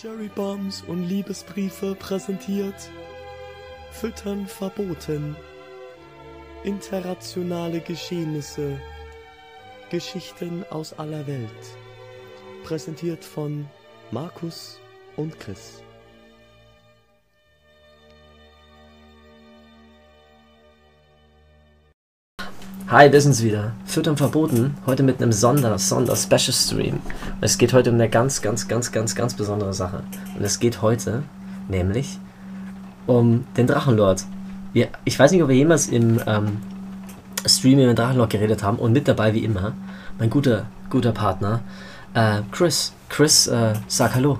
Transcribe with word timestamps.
Cherrybombs 0.00 0.82
und 0.82 1.04
Liebesbriefe 1.04 1.94
präsentiert. 1.94 2.90
Füttern 3.92 4.46
verboten. 4.46 5.34
Internationale 6.64 7.80
Geschehnisse. 7.80 8.78
Geschichten 9.88 10.64
aus 10.68 10.92
aller 10.98 11.26
Welt. 11.26 11.48
Präsentiert 12.64 13.24
von 13.24 13.66
Markus 14.10 14.78
und 15.16 15.40
Chris. 15.40 15.82
Hi, 22.88 23.10
wir 23.10 23.20
sind's 23.20 23.42
wieder. 23.42 23.72
Füttern 23.84 24.16
verboten. 24.16 24.76
Heute 24.86 25.02
mit 25.02 25.20
einem 25.20 25.32
Sonder, 25.32 25.76
Sonder-Special-Stream. 25.76 27.00
Es 27.40 27.58
geht 27.58 27.72
heute 27.72 27.90
um 27.90 27.96
eine 27.96 28.08
ganz, 28.08 28.42
ganz, 28.42 28.68
ganz, 28.68 28.92
ganz, 28.92 29.16
ganz 29.16 29.34
besondere 29.34 29.74
Sache. 29.74 30.04
Und 30.38 30.44
es 30.44 30.60
geht 30.60 30.82
heute 30.82 31.24
nämlich 31.68 32.20
um 33.08 33.44
den 33.56 33.66
Drachenlord. 33.66 34.24
Wir, 34.72 34.86
ich 35.04 35.18
weiß 35.18 35.32
nicht, 35.32 35.42
ob 35.42 35.48
wir 35.48 35.56
jemals 35.56 35.88
im 35.88 36.20
ähm, 36.28 36.58
Stream 37.44 37.80
über 37.80 37.88
den 37.88 37.96
Drachenlord 37.96 38.30
geredet 38.30 38.62
haben. 38.62 38.78
Und 38.78 38.92
mit 38.92 39.08
dabei, 39.08 39.34
wie 39.34 39.42
immer, 39.42 39.72
mein 40.20 40.30
guter, 40.30 40.66
guter 40.88 41.10
Partner, 41.10 41.62
äh, 42.14 42.42
Chris. 42.52 42.92
Chris, 43.08 43.48
äh, 43.48 43.74
sag 43.88 44.14
Hallo. 44.14 44.38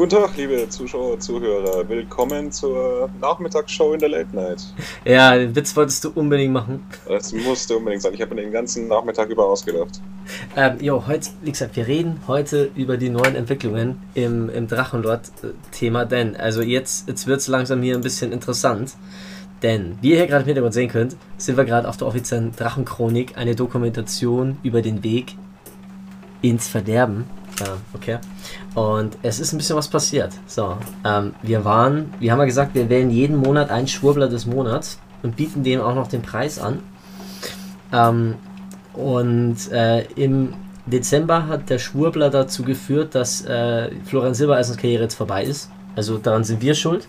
Guten 0.00 0.16
Tag, 0.16 0.34
liebe 0.38 0.66
Zuschauer, 0.66 1.20
Zuhörer. 1.20 1.86
Willkommen 1.86 2.50
zur 2.50 3.10
Nachmittagsshow 3.20 3.92
in 3.92 4.00
der 4.00 4.08
Late 4.08 4.34
Night. 4.34 4.62
Ja, 5.04 5.36
den 5.36 5.54
Witz 5.54 5.76
wolltest 5.76 6.02
du 6.02 6.10
unbedingt 6.14 6.54
machen. 6.54 6.86
Das 7.06 7.34
musste 7.34 7.76
unbedingt 7.76 8.00
sein. 8.00 8.14
Ich 8.14 8.22
habe 8.22 8.34
mir 8.34 8.40
den 8.40 8.50
ganzen 8.50 8.88
Nachmittag 8.88 9.28
über 9.28 9.44
ausgedacht. 9.44 10.00
Ähm, 10.56 10.78
jo, 10.80 11.06
heute, 11.06 11.28
wie 11.42 11.50
gesagt, 11.50 11.76
wir 11.76 11.86
reden 11.86 12.18
heute 12.26 12.70
über 12.76 12.96
die 12.96 13.10
neuen 13.10 13.34
Entwicklungen 13.34 14.00
im, 14.14 14.48
im 14.48 14.68
Drachenlord-Thema, 14.68 16.06
denn, 16.06 16.34
also 16.34 16.62
jetzt, 16.62 17.06
jetzt 17.06 17.26
wird 17.26 17.40
es 17.40 17.48
langsam 17.48 17.82
hier 17.82 17.94
ein 17.94 18.00
bisschen 18.00 18.32
interessant. 18.32 18.94
Denn, 19.60 19.98
wie 20.00 20.12
ihr 20.12 20.16
hier 20.16 20.28
gerade 20.28 20.44
im 20.44 20.46
Hintergrund 20.46 20.72
sehen 20.72 20.88
könnt, 20.88 21.14
sind 21.36 21.58
wir 21.58 21.66
gerade 21.66 21.86
auf 21.86 21.98
der 21.98 22.06
offiziellen 22.06 22.56
Drachenchronik, 22.56 23.36
eine 23.36 23.54
Dokumentation 23.54 24.56
über 24.62 24.80
den 24.80 25.04
Weg 25.04 25.36
ins 26.40 26.68
Verderben. 26.68 27.26
Ja, 27.58 27.76
okay. 27.92 28.18
Und 28.74 29.18
es 29.22 29.40
ist 29.40 29.52
ein 29.52 29.58
bisschen 29.58 29.76
was 29.76 29.88
passiert. 29.88 30.32
So, 30.46 30.76
ähm, 31.04 31.34
wir 31.42 31.64
waren, 31.64 32.14
wir 32.18 32.32
haben 32.32 32.38
ja 32.38 32.44
gesagt, 32.46 32.74
wir 32.74 32.88
wählen 32.88 33.10
jeden 33.10 33.36
Monat 33.36 33.70
einen 33.70 33.88
Schwurbler 33.88 34.28
des 34.28 34.46
Monats 34.46 34.98
und 35.22 35.36
bieten 35.36 35.62
dem 35.62 35.80
auch 35.80 35.94
noch 35.94 36.08
den 36.08 36.22
Preis 36.22 36.58
an. 36.58 36.80
Ähm, 37.92 38.36
und 38.94 39.70
äh, 39.72 40.02
im 40.14 40.54
Dezember 40.86 41.46
hat 41.46 41.70
der 41.70 41.78
Schwurbler 41.78 42.30
dazu 42.30 42.62
geführt, 42.62 43.14
dass 43.14 43.44
äh, 43.44 43.90
Florian 44.04 44.34
Silbereisens 44.34 44.76
Karriere 44.76 45.04
jetzt 45.04 45.14
vorbei 45.14 45.44
ist. 45.44 45.70
Also 45.96 46.18
daran 46.18 46.44
sind 46.44 46.62
wir 46.62 46.74
schuld. 46.74 47.08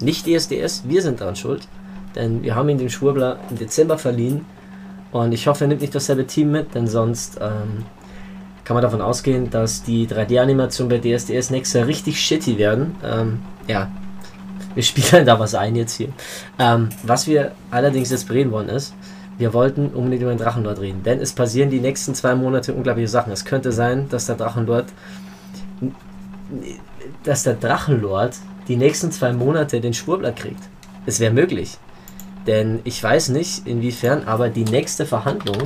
Nicht 0.00 0.26
DSDS, 0.26 0.84
wir 0.86 1.02
sind 1.02 1.20
daran 1.20 1.36
schuld. 1.36 1.66
Denn 2.14 2.42
wir 2.42 2.54
haben 2.54 2.68
ihn 2.68 2.78
den 2.78 2.90
Schwurbler 2.90 3.38
im 3.50 3.58
Dezember 3.58 3.98
verliehen. 3.98 4.44
Und 5.12 5.32
ich 5.32 5.46
hoffe, 5.46 5.64
er 5.64 5.68
nimmt 5.68 5.80
nicht 5.80 5.94
dasselbe 5.94 6.26
Team 6.26 6.52
mit, 6.52 6.74
denn 6.74 6.86
sonst 6.86 7.38
ähm, 7.40 7.84
kann 8.70 8.76
man 8.76 8.82
davon 8.82 9.00
ausgehen, 9.00 9.50
dass 9.50 9.82
die 9.82 10.06
3D-Animationen 10.06 10.88
bei 10.88 10.98
DSDS 10.98 11.50
nächstes 11.50 11.72
Jahr 11.72 11.88
richtig 11.88 12.20
shitty 12.20 12.56
werden. 12.56 12.94
Ähm, 13.04 13.42
ja, 13.66 13.90
wir 14.76 14.82
spielen 14.84 15.26
da 15.26 15.40
was 15.40 15.56
ein 15.56 15.74
jetzt 15.74 15.96
hier. 15.96 16.10
Ähm, 16.56 16.90
was 17.02 17.26
wir 17.26 17.50
allerdings 17.72 18.10
jetzt 18.10 18.28
bereden 18.28 18.52
wollen 18.52 18.68
ist, 18.68 18.94
wir 19.38 19.52
wollten 19.54 19.88
unbedingt 19.88 20.22
über 20.22 20.32
den 20.32 20.38
Drachenlord 20.38 20.78
reden, 20.78 21.02
denn 21.02 21.18
es 21.18 21.32
passieren 21.32 21.68
die 21.68 21.80
nächsten 21.80 22.14
zwei 22.14 22.36
Monate 22.36 22.72
unglaubliche 22.72 23.08
Sachen. 23.08 23.32
Es 23.32 23.44
könnte 23.44 23.72
sein, 23.72 24.08
dass 24.08 24.26
der 24.26 24.36
Drachenlord, 24.36 24.86
dass 27.24 27.42
der 27.42 27.54
Drachenlord 27.54 28.36
die 28.68 28.76
nächsten 28.76 29.10
zwei 29.10 29.32
Monate 29.32 29.80
den 29.80 29.94
Spurblatt 29.94 30.36
kriegt. 30.36 30.62
Es 31.06 31.18
wäre 31.18 31.32
möglich. 31.32 31.76
Denn 32.46 32.78
ich 32.84 33.02
weiß 33.02 33.30
nicht, 33.30 33.66
inwiefern, 33.66 34.28
aber 34.28 34.48
die 34.48 34.64
nächste 34.64 35.06
Verhandlung 35.06 35.60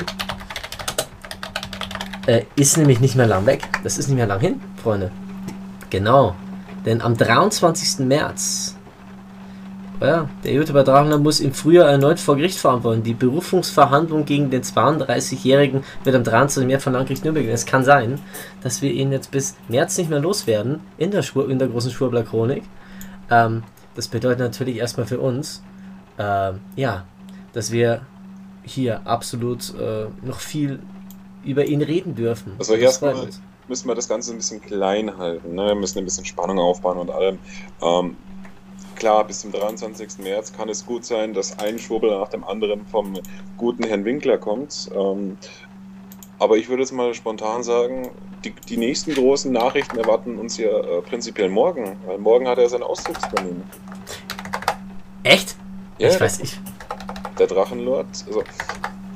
äh, 2.27 2.45
ist 2.57 2.77
nämlich 2.77 3.01
nicht 3.01 3.17
mehr 3.17 3.27
lang 3.27 3.47
weg. 3.47 3.69
Das 3.83 3.99
ist 3.99 4.09
nicht 4.09 4.17
mehr 4.17 4.27
lang 4.27 4.41
hin, 4.41 4.61
Freunde. 4.83 5.11
Genau. 5.91 6.35
Denn 6.85 7.01
am 7.01 7.17
23. 7.17 8.07
März, 8.07 8.77
ja, 10.01 10.29
der 10.43 10.53
YouTuber 10.53 10.85
Drachenland 10.85 11.23
muss 11.23 11.41
im 11.41 11.55
Frühjahr 11.55 11.89
erneut 11.89 12.21
vor 12.21 12.37
Gericht 12.37 12.59
verantworten. 12.59 13.03
Die 13.03 13.15
Berufungsverhandlung 13.15 14.25
gegen 14.25 14.51
den 14.51 14.63
32-Jährigen 14.63 15.85
wird 16.03 16.17
am 16.17 16.25
23. 16.25 16.67
März 16.67 16.83
von 16.83 16.93
Landgericht 16.93 17.25
Nürnberg. 17.25 17.47
Es 17.47 17.65
kann 17.65 17.85
sein, 17.85 18.19
dass 18.63 18.83
wir 18.83 18.93
ihn 18.93 19.13
jetzt 19.13 19.31
bis 19.31 19.57
März 19.69 19.97
nicht 19.97 20.11
mehr 20.11 20.21
loswerden 20.21 20.81
in 20.99 21.11
der, 21.11 21.23
Schwur 21.23 21.49
in 21.49 21.59
der 21.59 21.69
großen 21.69 21.91
Schwurbler-Chronik. 21.91 22.65
Ähm, 23.31 23.63
das 23.95 24.09
bedeutet 24.09 24.41
natürlich 24.41 24.77
erstmal 24.77 25.07
für 25.07 25.21
uns, 25.21 25.63
äh, 26.19 26.53
ja, 26.77 27.05
dass 27.53 27.71
wir 27.71 28.03
hier 28.63 29.07
absolut 29.07 29.75
äh, 29.79 30.07
noch 30.23 30.41
viel 30.41 30.81
über 31.45 31.65
ihn 31.65 31.83
reden 31.83 32.15
dürfen. 32.15 32.53
Also 32.59 32.75
erstmal 32.75 33.29
müssen 33.69 33.89
wir 33.89 33.95
das 33.95 34.09
Ganze 34.09 34.33
ein 34.33 34.37
bisschen 34.37 34.61
klein 34.61 35.17
halten. 35.17 35.55
Ne? 35.55 35.69
Wir 35.69 35.75
müssen 35.75 35.99
ein 35.99 36.05
bisschen 36.05 36.25
Spannung 36.25 36.59
aufbauen 36.59 36.99
und 36.99 37.11
allem. 37.11 37.39
Ähm, 37.83 38.17
klar, 38.95 39.25
bis 39.27 39.41
zum 39.41 39.53
23. 39.53 40.19
März 40.19 40.53
kann 40.53 40.69
es 40.69 40.85
gut 40.85 41.05
sein, 41.05 41.35
dass 41.35 41.59
ein 41.59 41.79
Schwurbel 41.79 42.11
nach 42.11 42.29
dem 42.29 42.45
anderen 42.45 42.87
vom 42.87 43.19
guten 43.57 43.85
Herrn 43.85 44.05
Winkler 44.05 44.39
kommt. 44.39 44.91
Ähm, 44.95 45.39
aber 46.39 46.57
ich 46.57 46.69
würde 46.69 46.83
jetzt 46.83 46.93
mal 46.93 47.15
spontan 47.15 47.63
sagen, 47.63 48.11
die, 48.45 48.55
die 48.69 48.77
nächsten 48.77 49.15
großen 49.15 49.51
Nachrichten 49.51 49.99
erwarten 49.99 50.39
uns 50.39 50.59
ja 50.59 50.69
äh, 50.69 51.01
prinzipiell 51.03 51.49
morgen, 51.49 51.97
weil 52.07 52.19
morgen 52.19 52.47
hat 52.47 52.59
er 52.59 52.69
sein 52.69 52.83
Auszugstermin. 52.83 53.63
Echt? 55.23 55.57
Ja, 55.99 56.09
ich 56.11 56.21
weiß 56.21 56.41
nicht. 56.41 56.61
Der 57.39 57.47
Drachenlord, 57.47 58.07
also 58.27 58.43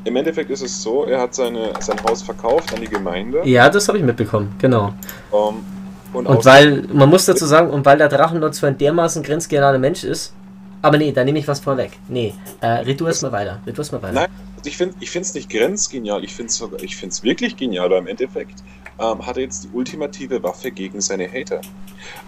im 0.05 0.17
Endeffekt 0.17 0.51
ist 0.51 0.63
es 0.63 0.83
so, 0.83 1.05
er 1.05 1.21
hat 1.21 1.35
seine, 1.35 1.73
sein 1.81 2.03
Haus 2.05 2.23
verkauft 2.23 2.73
an 2.73 2.81
die 2.81 2.89
Gemeinde. 2.89 3.43
Ja, 3.45 3.69
das 3.69 3.89
habe 3.89 3.99
ich 3.99 4.05
mitbekommen, 4.05 4.55
genau. 4.59 4.93
Um, 5.31 5.65
und 6.13 6.27
Und 6.27 6.45
weil, 6.45 6.83
man 6.93 7.09
muss 7.09 7.27
dazu 7.27 7.45
sagen, 7.45 7.71
und 7.71 7.85
weil 7.85 7.99
der 7.99 8.09
Drachenlord 8.09 8.55
zwar 8.55 8.71
ein 8.71 8.79
dermaßen 8.79 9.23
grenzgenialer 9.23 9.79
Mensch 9.79 10.05
ist, 10.05 10.33
aber 10.81 10.97
nee, 10.97 11.13
da 11.13 11.25
nehme 11.25 11.39
ich 11.39 11.49
was 11.49 11.61
vorweg. 11.61 11.93
Nee, 12.09 12.35
äh, 12.61 12.67
red 12.67 13.01
du 13.01 13.07
erstmal 13.07 13.33
weiter. 13.33 13.61
Red 13.67 13.77
du 13.77 13.81
erstmal 13.81 14.03
weiter. 14.03 14.15
Nein, 14.15 14.29
also 14.57 14.69
ich 14.69 14.77
finde 14.77 14.97
es 15.01 15.35
nicht 15.35 15.51
grenzgenial, 15.51 16.25
ich 16.25 16.35
finde 16.35 16.51
es 16.51 16.83
ich 16.83 16.97
find's 16.97 17.23
wirklich 17.23 17.57
genial, 17.57 17.91
weil 17.91 17.99
im 17.99 18.07
Endeffekt 18.07 18.63
ähm, 18.99 19.27
hat 19.27 19.37
er 19.37 19.43
jetzt 19.43 19.65
die 19.65 19.69
ultimative 19.73 20.43
Waffe 20.43 20.71
gegen 20.71 21.01
seine 21.01 21.31
Hater. 21.31 21.61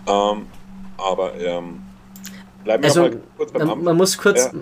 Ähm, 0.06 0.46
aber 0.98 1.34
ähm, 1.40 1.80
bleiben 2.64 2.82
wir 2.82 2.88
Also, 2.88 3.02
mal 3.02 3.16
kurz 3.36 3.52
beim 3.52 3.62
man, 3.62 3.70
Amt. 3.70 3.84
man 3.84 3.96
muss 3.96 4.18
kurz. 4.18 4.50
Ja. 4.52 4.60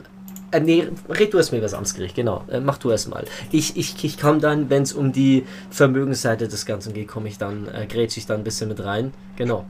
Äh, 0.51 0.61
nee, 0.61 0.89
red 1.09 1.33
du 1.33 1.39
erstmal 1.39 1.59
über 1.59 1.67
das 1.67 1.75
Amtsgericht, 1.75 2.15
genau. 2.15 2.45
Äh, 2.49 2.61
mach 2.61 2.79
du 2.79 2.91
erstmal. 2.91 3.25
Ich, 3.51 3.77
ich, 3.77 4.03
ich 4.03 4.19
komme 4.19 4.39
dann, 4.39 4.71
wenn 4.71 4.83
es 4.83 4.93
um 4.93 5.13
die 5.13 5.47
Vermögensseite 5.71 6.49
des 6.49 6.65
Ganzen 6.65 6.95
geht, 6.95 7.09
komme 7.09 7.29
ich 7.29 7.39
dann, 7.39 7.69
äh, 7.69 7.87
grätsch 7.87 8.17
ich 8.17 8.27
dann 8.27 8.41
ein 8.41 8.45
bisschen 8.45 8.69
mit 8.69 8.83
rein. 8.83 9.13
Genau. 9.37 9.67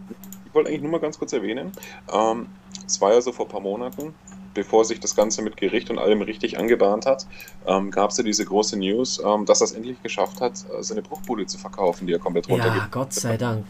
Ich 0.47 0.55
wollte 0.55 0.71
eigentlich 0.71 0.83
nur 0.83 0.93
mal 0.93 1.01
ganz 1.01 1.19
kurz 1.19 1.33
erwähnen, 1.33 1.73
ähm, 2.13 2.47
es 2.87 3.01
war 3.01 3.13
ja 3.13 3.21
so 3.21 3.33
vor 3.33 3.47
ein 3.47 3.51
paar 3.51 3.61
Monaten, 3.61 4.15
bevor 4.55 4.85
sich 4.85 4.99
das 4.99 5.15
Ganze 5.15 5.43
mit 5.43 5.57
Gericht 5.57 5.91
und 5.91 5.99
allem 5.99 6.23
richtig 6.23 6.59
angebahnt 6.59 7.07
hat, 7.07 7.27
ähm, 7.67 7.91
gab 7.91 8.11
es 8.11 8.19
ja 8.19 8.25
diese 8.25 8.45
große 8.45 8.79
News, 8.79 9.23
ähm, 9.25 9.45
dass 9.45 9.61
er 9.61 9.67
es 9.67 9.73
endlich 9.73 10.03
geschafft 10.03 10.41
hat, 10.41 10.55
äh, 10.55 10.83
seine 10.83 11.03
Bruchbude 11.03 11.47
zu 11.47 11.59
verkaufen, 11.59 12.07
die 12.07 12.13
er 12.13 12.19
komplett 12.19 12.49
runtergeht. 12.49 12.83
Ja, 12.83 12.89
Gott 12.91 13.13
sei 13.13 13.37
Dank. 13.37 13.65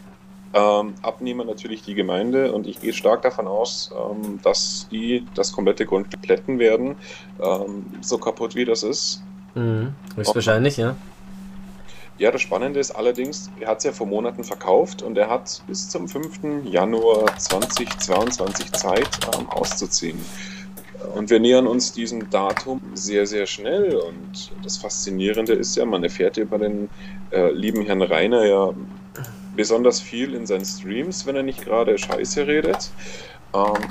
Ähm, 0.51 0.95
Abnehmer 1.03 1.45
natürlich 1.45 1.83
die 1.83 1.93
Gemeinde 1.93 2.51
und 2.51 2.65
ich 2.65 2.81
gehe 2.81 2.93
stark 2.93 3.21
davon 3.21 3.47
aus, 3.47 3.91
ähm, 3.95 4.39
dass 4.41 4.87
die 4.91 5.25
das 5.35 5.51
komplette 5.51 5.85
Grundstück 5.85 6.21
plätten 6.23 6.57
werden, 6.57 6.95
ähm, 7.39 7.85
so 8.01 8.17
kaputt 8.17 8.55
wie 8.55 8.65
das 8.65 8.81
ist. 8.81 9.21
Mhm. 9.53 9.93
Höchstwahrscheinlich, 10.15 10.77
ja. 10.77 10.95
Ja, 12.17 12.31
das 12.31 12.41
Spannende 12.41 12.79
ist 12.79 12.91
allerdings, 12.91 13.49
er 13.59 13.69
hat 13.69 13.77
es 13.77 13.83
ja 13.85 13.91
vor 13.91 14.07
Monaten 14.07 14.43
verkauft 14.43 15.03
und 15.03 15.17
er 15.17 15.29
hat 15.29 15.61
bis 15.67 15.87
zum 15.87 16.07
5. 16.07 16.65
Januar 16.65 17.37
2022 17.37 18.71
Zeit 18.73 19.07
ähm, 19.37 19.47
auszuziehen. 19.49 20.19
Und 21.15 21.29
wir 21.29 21.39
nähern 21.39 21.65
uns 21.65 21.93
diesem 21.93 22.29
Datum 22.29 22.81
sehr, 22.93 23.25
sehr 23.25 23.45
schnell. 23.45 23.95
Und 23.95 24.51
das 24.63 24.77
Faszinierende 24.77 25.53
ist 25.53 25.77
ja, 25.77 25.85
man 25.85 26.03
erfährt 26.03 26.37
über 26.37 26.57
den 26.57 26.89
äh, 27.31 27.51
lieben 27.51 27.85
Herrn 27.85 28.01
Rainer 28.01 28.45
ja 28.45 28.73
besonders 29.55 29.99
viel 29.99 30.33
in 30.33 30.45
seinen 30.45 30.65
Streams, 30.65 31.25
wenn 31.25 31.35
er 31.35 31.43
nicht 31.43 31.63
gerade 31.63 31.97
Scheiße 31.97 32.47
redet. 32.47 32.89
Ähm, 33.53 33.83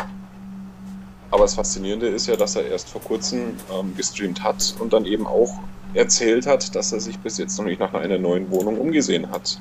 aber 1.31 1.43
das 1.43 1.55
Faszinierende 1.55 2.09
ist 2.09 2.27
ja, 2.27 2.37
dass 2.37 2.57
er 2.57 2.67
erst 2.67 2.89
vor 2.89 3.03
kurzem 3.03 3.55
ähm, 3.73 3.95
gestreamt 3.97 4.43
hat 4.43 4.75
und 4.79 4.93
dann 4.93 5.05
eben 5.05 5.27
auch 5.27 5.61
erzählt 5.95 6.47
hat, 6.47 6.75
dass 6.75 6.93
er 6.93 7.01
sich 7.01 7.19
bis 7.19 7.39
jetzt 7.39 7.59
noch 7.59 7.67
nicht 7.67 7.81
nach 7.81 7.93
einer 7.95 8.19
neuen 8.19 8.51
Wohnung 8.51 8.79
umgesehen 8.79 9.31
hat. 9.31 9.59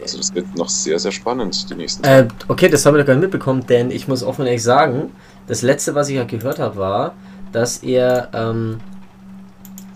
Also 0.00 0.18
das 0.18 0.34
wird 0.34 0.54
noch 0.56 0.68
sehr, 0.68 0.98
sehr 0.98 1.12
spannend, 1.12 1.68
die 1.68 1.74
nächsten 1.74 2.04
Äh, 2.04 2.28
okay, 2.48 2.68
das 2.68 2.86
haben 2.86 2.94
wir 2.94 3.00
doch 3.00 3.06
gar 3.06 3.14
nicht 3.14 3.22
mitbekommen, 3.22 3.66
denn 3.66 3.90
ich 3.90 4.08
muss 4.08 4.22
offen 4.22 4.46
ehrlich 4.46 4.62
sagen, 4.62 5.12
das 5.46 5.62
letzte, 5.62 5.94
was 5.94 6.08
ich 6.08 6.18
halt 6.18 6.28
gehört 6.28 6.58
habe, 6.58 6.76
war, 6.76 7.14
dass 7.52 7.78
er 7.78 8.28
ähm, 8.32 8.80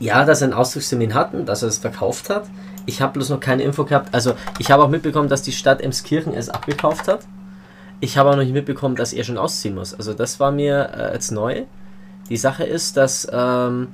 ja, 0.01 0.25
dass 0.25 0.43
er 0.43 0.47
einen 0.47 0.55
Ausdruckstermin 0.55 1.15
hatten, 1.15 1.47
dass 1.47 1.63
er 1.63 1.69
es 1.69 1.79
verkauft 1.79 2.29
hat. 2.31 2.47
Ich 2.87 3.01
habe 3.01 3.15
bloß 3.15 3.31
noch 3.31 3.41
keine 3.41 3.63
Info 3.63 3.85
gehabt. 3.85 4.15
Also 4.15 4.35
ich 4.59 4.71
habe 4.71 4.83
auch 4.83 4.89
mitbekommen, 4.89 5.29
dass 5.29 5.43
die 5.43 5.53
Stadt 5.53 5.81
Emskirchen 5.81 6.35
es 6.35 6.49
abgekauft 6.49 7.09
hat. 7.09 7.21
Ich 8.01 8.19
habe 8.19 8.31
auch 8.31 8.37
noch 8.37 8.43
nicht 8.43 8.53
mitbekommen, 8.53 8.97
dass 8.97 9.13
er 9.13 9.25
schon 9.25 9.39
ausziehen 9.39 9.75
muss. 9.75 9.95
Also 9.95 10.13
das 10.13 10.41
war 10.41 10.53
mir 10.53 10.91
äh, 10.95 11.15
jetzt 11.15 11.31
neu. 11.31 11.65
Die 12.29 12.37
Sache 12.37 12.65
ist, 12.65 12.97
dass 12.97 13.27
ähm, 13.33 13.89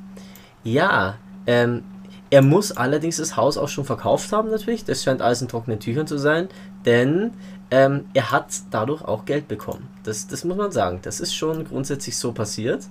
ja, 0.64 1.16
ähm, 1.46 1.84
er 2.30 2.42
muss 2.42 2.72
allerdings 2.72 3.16
das 3.16 3.36
Haus 3.36 3.56
auch 3.56 3.68
schon 3.68 3.84
verkauft 3.84 4.32
haben 4.32 4.50
natürlich. 4.50 4.84
Das 4.84 5.02
scheint 5.02 5.20
alles 5.20 5.42
in 5.42 5.48
trockenen 5.48 5.80
Tüchern 5.80 6.06
zu 6.06 6.16
sein, 6.16 6.48
denn 6.86 7.32
ähm, 7.70 8.04
er 8.14 8.30
hat 8.30 8.46
dadurch 8.70 9.02
auch 9.02 9.24
Geld 9.24 9.48
bekommen. 9.48 9.88
Das, 10.04 10.26
das 10.26 10.44
muss 10.44 10.56
man 10.56 10.72
sagen. 10.72 11.00
Das 11.02 11.20
ist 11.20 11.34
schon 11.34 11.64
grundsätzlich 11.64 12.16
so 12.16 12.32
passiert. 12.32 12.84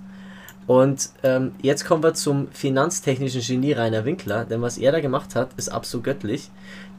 Und 0.66 1.10
ähm, 1.24 1.52
jetzt 1.62 1.84
kommen 1.84 2.02
wir 2.02 2.14
zum 2.14 2.48
finanztechnischen 2.52 3.40
Genie 3.40 3.72
Rainer 3.72 4.04
Winkler, 4.04 4.44
denn 4.44 4.62
was 4.62 4.78
er 4.78 4.92
da 4.92 5.00
gemacht 5.00 5.34
hat, 5.34 5.50
ist 5.56 5.68
absolut 5.68 6.04
göttlich. 6.04 6.50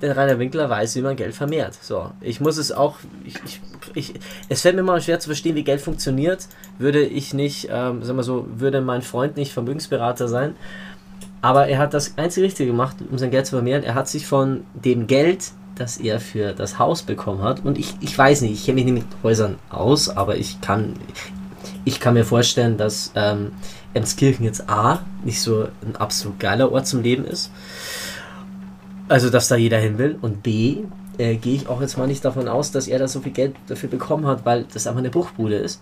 Denn 0.02 0.12
Rainer 0.12 0.40
Winkler 0.40 0.70
weiß, 0.70 0.96
wie 0.96 1.02
man 1.02 1.16
Geld 1.16 1.36
vermehrt. 1.36 1.78
So, 1.82 2.12
ich 2.22 2.42
muss 2.42 2.58
es 2.58 2.72
auch, 2.72 2.98
ich, 3.24 3.36
ich, 3.46 3.62
ich, 3.94 4.14
es 4.50 4.62
fällt 4.62 4.76
mir 4.76 4.84
mal 4.84 5.00
schwer 5.00 5.20
zu 5.20 5.30
verstehen, 5.30 5.56
wie 5.56 5.64
Geld 5.64 5.80
funktioniert. 5.80 6.48
Würde 6.80 7.02
ich 7.06 7.34
nicht, 7.34 7.70
ähm, 7.72 8.04
sagen 8.04 8.18
wir 8.18 8.24
so, 8.24 8.46
würde 8.56 8.82
mein 8.82 9.04
Freund 9.04 9.38
nicht 9.38 9.54
Vermögensberater 9.54 10.28
sein. 10.28 10.56
Aber 11.42 11.68
er 11.68 11.80
hat 11.80 11.94
das 11.94 12.18
einzige 12.18 12.48
Richtige 12.48 12.72
gemacht, 12.72 12.98
um 13.10 13.18
sein 13.18 13.32
Geld 13.32 13.46
zu 13.46 13.56
vermehren. 13.56 13.84
Er 13.84 13.96
hat 13.96 14.08
sich 14.08 14.28
von 14.28 14.64
dem 14.74 15.08
Geld, 15.08 15.52
das 15.76 15.98
er 15.98 16.20
für 16.20 16.54
das 16.54 16.78
Haus 16.78 17.02
bekommen 17.04 17.42
hat, 17.42 17.66
und 17.66 17.78
ich, 17.80 17.96
ich 18.02 18.16
weiß 18.16 18.42
nicht, 18.42 18.54
ich 18.54 18.66
kenne 18.66 18.76
mich 18.76 18.86
nicht 18.86 19.06
mit 19.06 19.24
Häusern 19.24 19.56
aus, 19.70 20.10
aber 20.10 20.36
ich 20.36 20.62
kann, 20.62 20.94
ich 21.86 22.00
kann 22.00 22.14
mir 22.14 22.26
vorstellen, 22.26 22.78
dass 22.78 23.12
ähm, 23.16 23.52
Emskirchen 23.94 24.46
jetzt 24.46 24.70
A, 24.70 25.04
nicht 25.24 25.42
so 25.42 25.68
ein 25.86 25.96
absolut 25.96 26.40
geiler 26.40 26.72
Ort 26.72 26.88
zum 26.88 27.02
Leben 27.02 27.26
ist. 27.26 27.52
Also, 29.08 29.30
dass 29.30 29.48
da 29.48 29.56
jeder 29.56 29.78
hin 29.78 29.98
will. 29.98 30.18
Und 30.22 30.44
B, 30.44 30.84
äh, 31.18 31.36
gehe 31.36 31.56
ich 31.56 31.68
auch 31.68 31.82
jetzt 31.82 31.98
mal 31.98 32.08
nicht 32.08 32.24
davon 32.24 32.48
aus, 32.48 32.72
dass 32.72 32.88
er 32.88 33.00
da 33.00 33.08
so 33.08 33.20
viel 33.20 33.34
Geld 33.34 33.56
dafür 33.68 33.90
bekommen 33.90 34.26
hat, 34.26 34.46
weil 34.46 34.66
das 34.74 34.88
einfach 34.88 35.00
eine 35.00 35.10
Bruchbude 35.10 35.56
ist. 35.56 35.82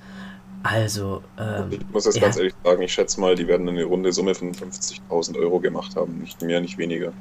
Also, 0.63 1.21
ähm, 1.39 1.67
Ich 1.69 1.79
muss 1.91 2.05
jetzt 2.05 2.15
ja. 2.15 2.23
ganz 2.23 2.37
ehrlich 2.37 2.53
sagen, 2.63 2.81
ich 2.81 2.93
schätze 2.93 3.21
mal, 3.21 3.35
die 3.35 3.47
werden 3.47 3.69
eine 3.69 3.83
runde 3.83 4.11
Summe 4.11 4.35
von 4.35 4.51
50.000 4.51 5.37
Euro 5.37 5.59
gemacht 5.59 5.95
haben. 5.95 6.19
Nicht 6.19 6.41
mehr, 6.41 6.59
nicht 6.59 6.77
weniger. 6.77 7.13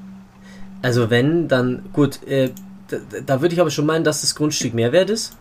Also 0.83 1.11
wenn, 1.11 1.49
dann 1.49 1.85
gut, 1.93 2.27
äh, 2.27 2.51
da, 2.89 2.99
da 3.25 3.41
würde 3.41 3.55
ich 3.55 3.61
aber 3.61 3.71
schon 3.71 3.87
meinen, 3.87 4.05
dass 4.05 4.23
das 4.23 4.35
Grundstück 4.35 4.75
mehr 4.75 4.93
wert 4.93 5.11
ist. 5.11 5.37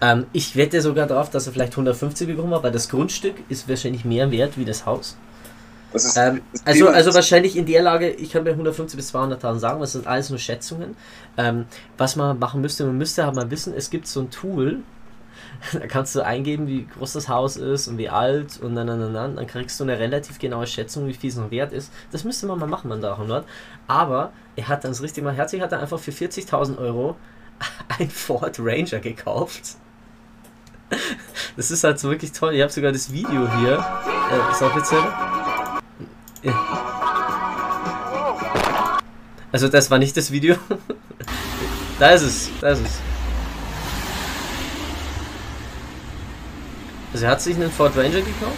Ähm, 0.00 0.26
ich 0.32 0.56
wette 0.56 0.80
sogar 0.80 1.06
darauf, 1.06 1.30
dass 1.30 1.46
er 1.46 1.52
vielleicht 1.52 1.72
150 1.72 2.26
bekommen 2.28 2.54
hat, 2.54 2.62
weil 2.62 2.72
das 2.72 2.88
Grundstück 2.88 3.34
ist 3.48 3.68
wahrscheinlich 3.68 4.04
mehr 4.04 4.30
wert 4.30 4.56
wie 4.56 4.64
das 4.64 4.86
Haus. 4.86 5.16
Das 5.92 6.04
ist, 6.04 6.16
Ähm, 6.16 6.42
das 6.52 6.66
also, 6.66 6.88
also 6.88 7.14
wahrscheinlich 7.14 7.56
in 7.56 7.66
der 7.66 7.82
Lage, 7.82 8.10
ich 8.10 8.30
kann 8.30 8.44
mir 8.44 8.50
150 8.50 8.96
bis 8.96 9.14
200.000 9.14 9.58
sagen, 9.58 9.80
das 9.80 9.92
sind 9.92 10.06
alles 10.06 10.30
nur 10.30 10.38
Schätzungen. 10.38 10.96
Ähm, 11.36 11.66
was 11.96 12.16
man 12.16 12.38
machen 12.38 12.60
müsste, 12.60 12.84
man 12.84 12.98
müsste 12.98 13.24
halt 13.24 13.34
mal 13.34 13.50
wissen, 13.50 13.72
es 13.74 13.90
gibt 13.90 14.06
so 14.06 14.20
ein 14.20 14.30
Tool, 14.30 14.82
da 15.72 15.86
kannst 15.86 16.14
du 16.14 16.24
eingeben, 16.24 16.66
wie 16.66 16.86
groß 16.86 17.14
das 17.14 17.28
Haus 17.28 17.56
ist 17.56 17.88
und 17.88 17.98
wie 17.98 18.08
alt 18.08 18.60
und 18.60 18.74
dann, 18.74 18.86
dann, 18.86 19.00
dann, 19.00 19.14
dann, 19.14 19.36
dann 19.36 19.46
kriegst 19.46 19.80
du 19.80 19.84
eine 19.84 19.98
relativ 19.98 20.38
genaue 20.38 20.66
Schätzung, 20.66 21.06
wie 21.08 21.14
viel 21.14 21.30
es 21.30 21.36
noch 21.36 21.50
wert 21.50 21.72
ist. 21.72 21.90
Das 22.12 22.22
müsste 22.22 22.46
man 22.46 22.58
mal 22.58 22.68
machen, 22.68 22.88
man 22.88 23.00
da 23.00 23.12
100. 23.12 23.44
Aber 23.86 24.32
er 24.56 24.68
hat 24.68 24.84
dann 24.84 24.92
das 24.92 25.02
richtig 25.02 25.24
mal 25.24 25.34
herzlich, 25.34 25.62
hat 25.62 25.72
er 25.72 25.80
einfach 25.80 25.98
für 25.98 26.10
40.000 26.10 26.78
Euro 26.78 27.16
ein 27.98 28.10
Ford 28.10 28.58
Ranger 28.60 29.00
gekauft. 29.00 29.76
Das 31.56 31.70
ist 31.70 31.84
halt 31.84 31.98
so 31.98 32.10
wirklich 32.10 32.32
toll. 32.32 32.54
Ich 32.54 32.62
habe 32.62 32.72
sogar 32.72 32.92
das 32.92 33.12
Video 33.12 33.48
hier. 33.58 33.74
Äh, 33.74 34.38
das 34.50 34.62
offizielle. 34.62 35.12
Also 39.50 39.68
das 39.68 39.90
war 39.90 39.98
nicht 39.98 40.16
das 40.16 40.30
Video. 40.30 40.56
da 41.98 42.10
ist 42.10 42.22
es, 42.22 42.50
da 42.60 42.68
ist 42.70 42.80
es. 42.80 43.00
Also 47.12 47.24
er 47.24 47.30
hat 47.32 47.42
sich 47.42 47.56
einen 47.56 47.70
Ford 47.70 47.96
Ranger 47.96 48.20
gekauft. 48.20 48.56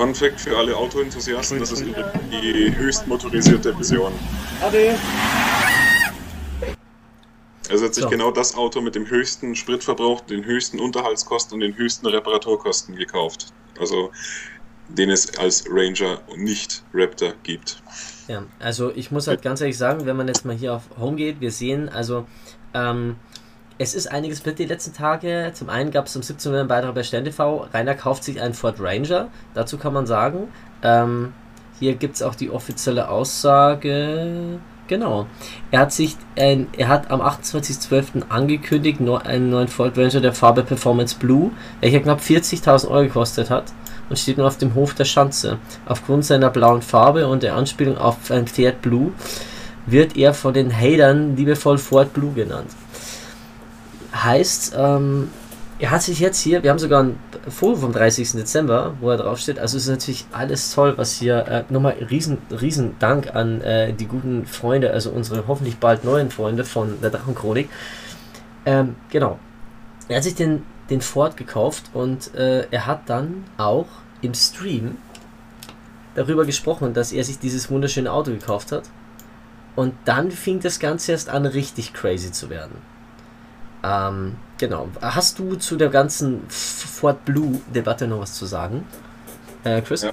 Fun 0.00 0.14
Fact 0.14 0.40
für 0.40 0.56
alle 0.56 0.74
Autoenthusiasten, 0.74 1.58
das 1.58 1.72
ist 1.72 1.82
übrigens 1.82 2.10
die 2.30 2.74
höchst 2.74 3.06
motorisierte 3.06 3.74
Version. 3.74 4.10
Also 7.68 7.84
hat 7.84 7.94
sich 7.94 8.04
So. 8.04 8.08
genau 8.08 8.30
das 8.30 8.54
Auto 8.54 8.80
mit 8.80 8.94
dem 8.94 9.06
höchsten 9.06 9.54
Spritverbrauch, 9.54 10.22
den 10.22 10.42
höchsten 10.46 10.80
Unterhaltskosten 10.80 11.56
und 11.56 11.60
den 11.60 11.76
höchsten 11.76 12.06
Reparaturkosten 12.06 12.96
gekauft. 12.96 13.52
Also 13.78 14.10
den 14.88 15.10
es 15.10 15.36
als 15.36 15.66
Ranger 15.68 16.22
und 16.28 16.44
nicht 16.44 16.82
Raptor 16.94 17.34
gibt. 17.42 17.82
Ja, 18.26 18.44
also 18.58 18.90
ich 18.94 19.10
muss 19.10 19.26
halt 19.26 19.42
ganz 19.42 19.60
ehrlich 19.60 19.76
sagen, 19.76 20.06
wenn 20.06 20.16
man 20.16 20.28
jetzt 20.28 20.46
mal 20.46 20.56
hier 20.56 20.76
auf 20.76 20.84
Home 20.98 21.16
geht, 21.16 21.42
wir 21.42 21.52
sehen, 21.52 21.90
also 21.90 22.26
ähm, 22.72 23.16
es 23.80 23.94
ist 23.94 24.08
einiges 24.12 24.44
mit 24.44 24.58
die 24.58 24.66
letzten 24.66 24.92
Tage. 24.92 25.52
Zum 25.54 25.70
einen 25.70 25.90
gab 25.90 26.04
es 26.04 26.14
am 26.14 26.22
17. 26.22 26.52
November 26.52 26.74
einen 26.74 26.82
Beitrag 26.82 26.94
bei 26.94 27.02
Stern 27.02 27.24
TV. 27.24 27.66
Rainer 27.72 27.94
kauft 27.94 28.24
sich 28.24 28.38
einen 28.38 28.52
Ford 28.52 28.76
Ranger. 28.78 29.28
Dazu 29.54 29.78
kann 29.78 29.94
man 29.94 30.06
sagen, 30.06 30.48
ähm, 30.82 31.32
hier 31.78 31.94
gibt 31.94 32.16
es 32.16 32.22
auch 32.22 32.34
die 32.34 32.50
offizielle 32.50 33.08
Aussage. 33.08 34.58
Genau. 34.86 35.26
Er 35.70 35.80
hat 35.80 35.92
sich 35.94 36.18
ein, 36.36 36.66
er 36.76 36.88
hat 36.88 37.10
am 37.10 37.22
28.12. 37.22 38.24
angekündigt, 38.28 39.00
neu- 39.00 39.16
einen 39.16 39.48
neuen 39.48 39.68
Ford 39.68 39.96
Ranger 39.96 40.20
der 40.20 40.34
Farbe 40.34 40.62
Performance 40.62 41.16
Blue, 41.18 41.50
welcher 41.80 42.00
knapp 42.00 42.20
40.000 42.20 42.86
Euro 42.90 43.04
gekostet 43.04 43.48
hat 43.48 43.72
und 44.10 44.18
steht 44.18 44.36
nun 44.36 44.46
auf 44.46 44.58
dem 44.58 44.74
Hof 44.74 44.92
der 44.92 45.06
Schanze. 45.06 45.56
Aufgrund 45.86 46.26
seiner 46.26 46.50
blauen 46.50 46.82
Farbe 46.82 47.26
und 47.28 47.42
der 47.42 47.54
Anspielung 47.56 47.96
auf 47.96 48.30
ein 48.30 48.46
Pferd 48.46 48.82
Blue 48.82 49.12
wird 49.86 50.18
er 50.18 50.34
von 50.34 50.52
den 50.52 50.70
Hatern 50.70 51.34
liebevoll 51.34 51.78
Ford 51.78 52.12
Blue 52.12 52.34
genannt. 52.34 52.68
Heißt, 54.14 54.74
ähm, 54.76 55.30
er 55.80 55.90
hat 55.90 56.02
sich 56.02 56.20
jetzt 56.20 56.40
hier, 56.40 56.62
wir 56.62 56.70
haben 56.70 56.78
sogar 56.78 57.02
ein 57.02 57.18
Foto 57.48 57.76
vom 57.76 57.92
30. 57.92 58.32
Dezember, 58.32 58.94
wo 59.00 59.10
er 59.10 59.16
draufsteht. 59.16 59.58
Also 59.58 59.78
ist 59.78 59.88
natürlich 59.88 60.26
alles 60.30 60.74
toll, 60.74 60.92
was 60.98 61.12
hier. 61.12 61.46
Äh, 61.46 61.64
nochmal 61.72 61.96
riesen, 62.10 62.38
riesen 62.50 62.96
Dank 62.98 63.34
an 63.34 63.62
äh, 63.62 63.94
die 63.94 64.06
guten 64.06 64.44
Freunde, 64.46 64.90
also 64.90 65.10
unsere 65.10 65.46
hoffentlich 65.46 65.78
bald 65.78 66.04
neuen 66.04 66.30
Freunde 66.30 66.64
von 66.64 67.00
der 67.00 67.10
Drachenchronik. 67.10 67.70
Ähm, 68.66 68.96
genau. 69.08 69.38
Er 70.08 70.16
hat 70.16 70.24
sich 70.24 70.34
den, 70.34 70.64
den 70.90 71.00
Ford 71.00 71.38
gekauft 71.38 71.84
und 71.94 72.34
äh, 72.34 72.66
er 72.70 72.86
hat 72.86 73.08
dann 73.08 73.44
auch 73.56 73.86
im 74.20 74.34
Stream 74.34 74.98
darüber 76.14 76.44
gesprochen, 76.44 76.92
dass 76.92 77.12
er 77.12 77.24
sich 77.24 77.38
dieses 77.38 77.70
wunderschöne 77.70 78.12
Auto 78.12 78.32
gekauft 78.32 78.72
hat. 78.72 78.82
Und 79.76 79.94
dann 80.04 80.30
fing 80.30 80.60
das 80.60 80.78
Ganze 80.78 81.12
erst 81.12 81.30
an, 81.30 81.46
richtig 81.46 81.94
crazy 81.94 82.32
zu 82.32 82.50
werden. 82.50 82.74
Ähm, 83.82 84.36
genau. 84.58 84.88
Hast 85.00 85.38
du 85.38 85.54
zu 85.56 85.76
der 85.76 85.88
ganzen 85.88 86.46
F- 86.48 86.54
Ford 87.00 87.24
Blue-Debatte 87.24 88.06
noch 88.06 88.20
was 88.20 88.34
zu 88.34 88.46
sagen? 88.46 88.86
Äh, 89.64 89.80
Chris? 89.82 90.02
Ja. 90.02 90.10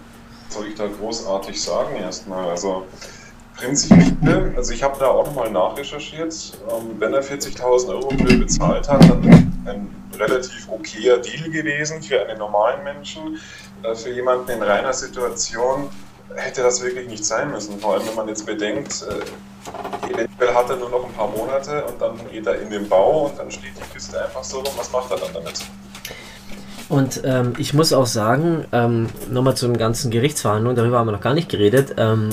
soll 0.50 0.68
ich 0.68 0.76
da 0.76 0.86
großartig 0.88 1.62
sagen 1.62 1.96
erstmal? 1.98 2.50
Also 2.50 2.86
prinzipiell, 3.56 4.54
also 4.56 4.72
ich 4.74 4.84
habe 4.84 4.98
da 5.00 5.08
auch 5.08 5.26
nochmal 5.26 5.52
nachrecherchiert, 5.52 6.54
ähm, 6.70 6.96
wenn 7.00 7.14
er 7.14 7.24
40.000 7.24 7.90
Euro 7.90 8.10
für 8.12 8.38
bezahlt 8.38 8.88
hat, 8.88 9.02
dann 9.10 9.26
ein 9.66 9.90
relativ 10.18 10.70
okayer 10.70 11.18
Deal 11.18 11.50
gewesen 11.50 12.02
für 12.02 12.22
einen 12.26 12.38
normalen 12.40 12.84
Menschen. 12.84 13.40
Äh, 13.84 13.96
für 13.96 14.10
jemanden 14.12 14.50
in 14.50 14.62
reiner 14.64 14.94
Situation 14.94 15.90
hätte 16.36 16.64
das 16.64 16.82
wirklich 16.82 17.08
nicht 17.08 17.26
sein 17.26 17.52
müssen. 17.52 17.80
Vor 17.80 17.94
allem, 17.94 18.08
wenn 18.08 18.16
man 18.16 18.28
jetzt 18.28 18.46
bedenkt, 18.46 19.06
äh, 19.10 20.12
eventuell 20.12 20.54
hat 20.54 20.70
er 20.70 20.78
nur 20.78 20.90
noch 20.90 21.06
ein 21.06 21.14
paar 21.14 21.30
Monate 21.30 21.84
und 21.86 22.02
dann 22.02 22.16
geht 22.32 22.46
er 22.46 22.60
in 22.62 22.70
den 22.70 22.88
Bau 22.88 23.28
und 23.28 23.40
dann 23.40 23.52
steht 23.52 23.72
die 23.76 23.94
Kiste 23.94 24.24
einfach 24.24 24.44
so 24.44 24.60
rum. 24.60 24.74
Was 24.78 24.92
macht 24.92 25.12
er 25.12 25.18
dann 25.18 25.34
damit? 25.34 25.60
Und 26.90 27.22
ähm, 27.26 27.54
ich 27.58 27.74
muss 27.74 27.92
auch 27.92 28.06
sagen, 28.06 28.66
ähm, 28.72 29.10
nochmal 29.30 29.58
zum 29.58 29.78
ganzen 29.78 30.10
Gerichtsverhandlung, 30.10 30.76
darüber 30.76 31.00
haben 31.00 31.08
wir 31.08 31.12
noch 31.12 31.22
gar 31.22 31.34
nicht 31.34 31.50
geredet. 31.50 31.96
Ähm, 31.98 32.30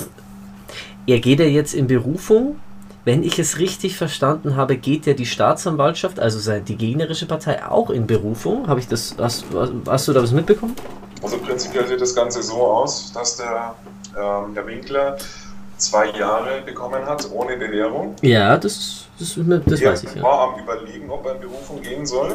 er 1.06 1.18
geht 1.18 1.40
ja 1.40 1.46
jetzt 1.46 1.74
in 1.74 1.86
Berufung. 1.86 2.60
Wenn 3.04 3.22
ich 3.22 3.38
es 3.38 3.58
richtig 3.58 3.98
verstanden 3.98 4.56
habe, 4.56 4.78
geht 4.78 5.04
ja 5.04 5.12
die 5.12 5.26
Staatsanwaltschaft, 5.26 6.18
also 6.18 6.58
die 6.58 6.76
gegnerische 6.76 7.26
Partei, 7.26 7.66
auch 7.66 7.90
in 7.90 8.06
Berufung. 8.06 8.66
Habe 8.66 8.80
ich 8.80 8.88
das, 8.88 9.16
hast, 9.18 9.44
hast 9.86 10.08
du 10.08 10.12
da 10.14 10.22
was 10.22 10.32
mitbekommen? 10.32 10.74
Also 11.24 11.38
prinzipiell 11.38 11.86
sieht 11.88 12.00
das 12.00 12.14
Ganze 12.14 12.42
so 12.42 12.54
aus, 12.66 13.10
dass 13.12 13.36
der, 13.38 13.74
ähm, 14.16 14.54
der 14.54 14.66
Winkler 14.66 15.16
zwei 15.78 16.10
Jahre 16.10 16.60
bekommen 16.64 17.04
hat 17.06 17.26
ohne 17.32 17.56
Bewährung. 17.56 18.14
Ja, 18.22 18.56
das, 18.56 19.06
das, 19.18 19.36
das 19.66 19.80
er 19.80 19.90
weiß 19.92 20.04
ich. 20.04 20.14
Ja. 20.14 20.22
war 20.22 20.52
am 20.54 20.60
Überlegen, 20.62 21.10
ob 21.10 21.24
er 21.26 21.34
in 21.36 21.40
Berufung 21.40 21.80
gehen 21.80 22.06
soll. 22.06 22.34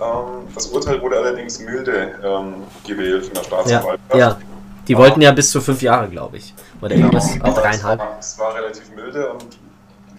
Ähm, 0.00 0.46
das 0.54 0.66
Urteil 0.68 1.02
wurde 1.02 1.16
allerdings 1.16 1.58
milde 1.58 2.12
ähm, 2.24 2.54
gewählt 2.86 3.24
von 3.26 3.34
der 3.34 3.42
Ja, 3.42 3.48
Staatsanwaltschaft. 3.48 4.14
ja. 4.14 4.38
Die 4.86 4.96
wollten 4.96 5.20
ja 5.20 5.32
bis 5.32 5.50
zu 5.50 5.60
fünf 5.60 5.82
Jahre, 5.82 6.08
glaube 6.08 6.38
ich. 6.38 6.54
Oder 6.80 6.94
irgendwas 6.94 7.32
Genau, 7.32 7.44
aber 7.44 7.56
es 7.56 7.62
dreieinhalb. 7.62 7.98
war, 7.98 8.16
es 8.18 8.38
war 8.38 8.54
relativ 8.54 8.90
milde 8.94 9.32
und 9.32 9.58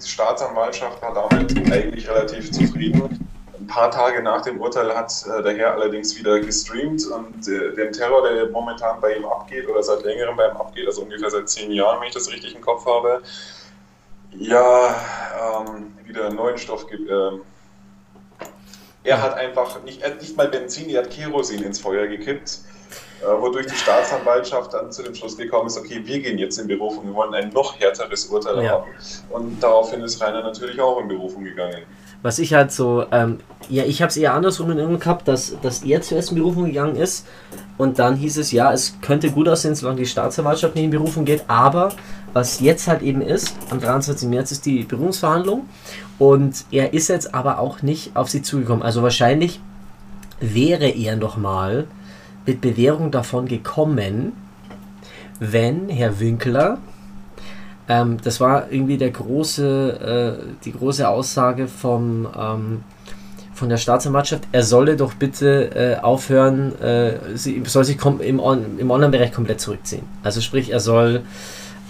die 0.03 0.07
Staatsanwaltschaft 0.07 1.01
war 1.01 1.13
damit 1.13 1.57
eigentlich 1.71 2.07
relativ 2.07 2.51
zufrieden. 2.51 3.28
Paar 3.69 3.89
Tage 3.91 4.21
nach 4.21 4.41
dem 4.41 4.59
Urteil 4.59 4.93
hat 4.95 5.13
äh, 5.25 5.41
der 5.41 5.55
Herr 5.55 5.73
allerdings 5.73 6.17
wieder 6.17 6.39
gestreamt 6.39 7.05
und 7.07 7.47
äh, 7.47 7.73
den 7.75 7.93
Terror, 7.93 8.27
der 8.27 8.49
momentan 8.49 8.99
bei 8.99 9.15
ihm 9.15 9.25
abgeht 9.25 9.67
oder 9.69 9.81
seit 9.81 10.03
längerem 10.03 10.35
bei 10.35 10.49
ihm 10.49 10.57
abgeht, 10.57 10.87
also 10.87 11.03
ungefähr 11.03 11.29
seit 11.29 11.47
zehn 11.49 11.71
Jahren, 11.71 12.01
wenn 12.01 12.07
ich 12.07 12.13
das 12.13 12.29
richtig 12.29 12.55
im 12.55 12.61
Kopf 12.61 12.85
habe, 12.85 13.21
ja, 14.31 14.95
ähm, 15.41 15.93
wieder 16.05 16.29
neuen 16.31 16.57
Stoff 16.57 16.87
gibt. 16.87 17.09
Ähm, 17.09 17.41
er 19.03 19.21
hat 19.21 19.35
einfach 19.35 19.81
nicht, 19.83 20.03
nicht 20.21 20.35
mal 20.35 20.49
Benzin, 20.49 20.89
er 20.89 21.03
hat 21.03 21.09
Kerosin 21.09 21.63
ins 21.63 21.79
Feuer 21.79 22.07
gekippt 22.07 22.59
äh, 23.21 23.41
wodurch 23.41 23.65
die 23.65 23.75
Staatsanwaltschaft 23.75 24.73
dann 24.73 24.91
zu 24.91 25.03
dem 25.03 25.13
Schluss 25.13 25.35
gekommen 25.35 25.67
ist, 25.67 25.77
okay, 25.77 26.01
wir 26.05 26.19
gehen 26.19 26.37
jetzt 26.37 26.57
in 26.57 26.67
Berufung, 26.67 27.05
wir 27.05 27.13
wollen 27.13 27.33
ein 27.33 27.49
noch 27.49 27.77
härteres 27.77 28.25
Urteil 28.27 28.63
ja. 28.63 28.71
haben. 28.71 28.89
Und 29.29 29.61
daraufhin 29.61 30.01
ist 30.01 30.21
Rainer 30.21 30.41
natürlich 30.41 30.79
auch 30.79 30.99
in 31.01 31.09
Berufung 31.09 31.43
gegangen. 31.43 31.83
Was 32.21 32.39
ich 32.39 32.53
halt 32.53 32.71
so, 32.71 33.05
ähm, 33.11 33.37
ja, 33.69 33.83
ich 33.83 34.01
habe 34.01 34.09
es 34.09 34.17
eher 34.17 34.33
andersrum 34.33 34.71
in 34.71 34.77
Erinnerung 34.77 34.99
gehabt, 34.99 35.27
dass, 35.27 35.55
dass 35.61 35.83
er 35.83 36.01
zuerst 36.01 36.31
in 36.31 36.37
Berufung 36.37 36.65
gegangen 36.65 36.95
ist 36.95 37.25
und 37.77 37.97
dann 37.97 38.15
hieß 38.17 38.37
es, 38.37 38.51
ja, 38.51 38.73
es 38.73 38.99
könnte 39.01 39.31
gut 39.31 39.47
aussehen, 39.47 39.75
solange 39.75 39.99
die 39.99 40.05
Staatsanwaltschaft 40.05 40.75
nicht 40.75 40.85
in 40.85 40.91
Berufung 40.91 41.23
geht, 41.23 41.43
aber 41.47 41.93
was 42.33 42.59
jetzt 42.59 42.87
halt 42.87 43.01
eben 43.01 43.21
ist, 43.21 43.55
am 43.69 43.79
23. 43.79 44.29
März 44.29 44.51
ist 44.51 44.65
die 44.65 44.83
Berufungsverhandlung 44.83 45.65
und 46.17 46.65
er 46.71 46.93
ist 46.93 47.07
jetzt 47.07 47.33
aber 47.33 47.59
auch 47.59 47.81
nicht 47.81 48.15
auf 48.15 48.29
sie 48.29 48.41
zugekommen. 48.41 48.83
Also 48.83 49.01
wahrscheinlich 49.01 49.61
wäre 50.39 50.89
er 50.89 51.15
nochmal 51.15 51.87
mit 52.45 52.61
Bewährung 52.61 53.11
davon 53.11 53.47
gekommen, 53.47 54.33
wenn 55.39 55.89
Herr 55.89 56.19
Winkler, 56.19 56.79
ähm, 57.89 58.17
das 58.23 58.39
war 58.39 58.71
irgendwie 58.71 58.97
der 58.97 59.09
große, 59.09 60.37
äh, 60.39 60.63
die 60.63 60.71
große 60.71 61.09
Aussage 61.09 61.67
vom, 61.67 62.27
ähm, 62.37 62.83
von 63.53 63.67
der 63.67 63.77
Staatsanwaltschaft, 63.77 64.43
er 64.51 64.63
solle 64.63 64.95
doch 64.95 65.15
bitte 65.15 65.75
äh, 65.75 65.99
aufhören, 65.99 66.79
äh, 66.79 67.17
sie, 67.35 67.61
soll 67.65 67.83
sich 67.83 67.97
im, 68.05 68.39
im 68.39 68.91
Online-Bereich 68.91 69.33
komplett 69.33 69.59
zurückziehen. 69.59 70.03
Also 70.23 70.39
sprich, 70.39 70.71
er 70.71 70.79
soll 70.79 71.23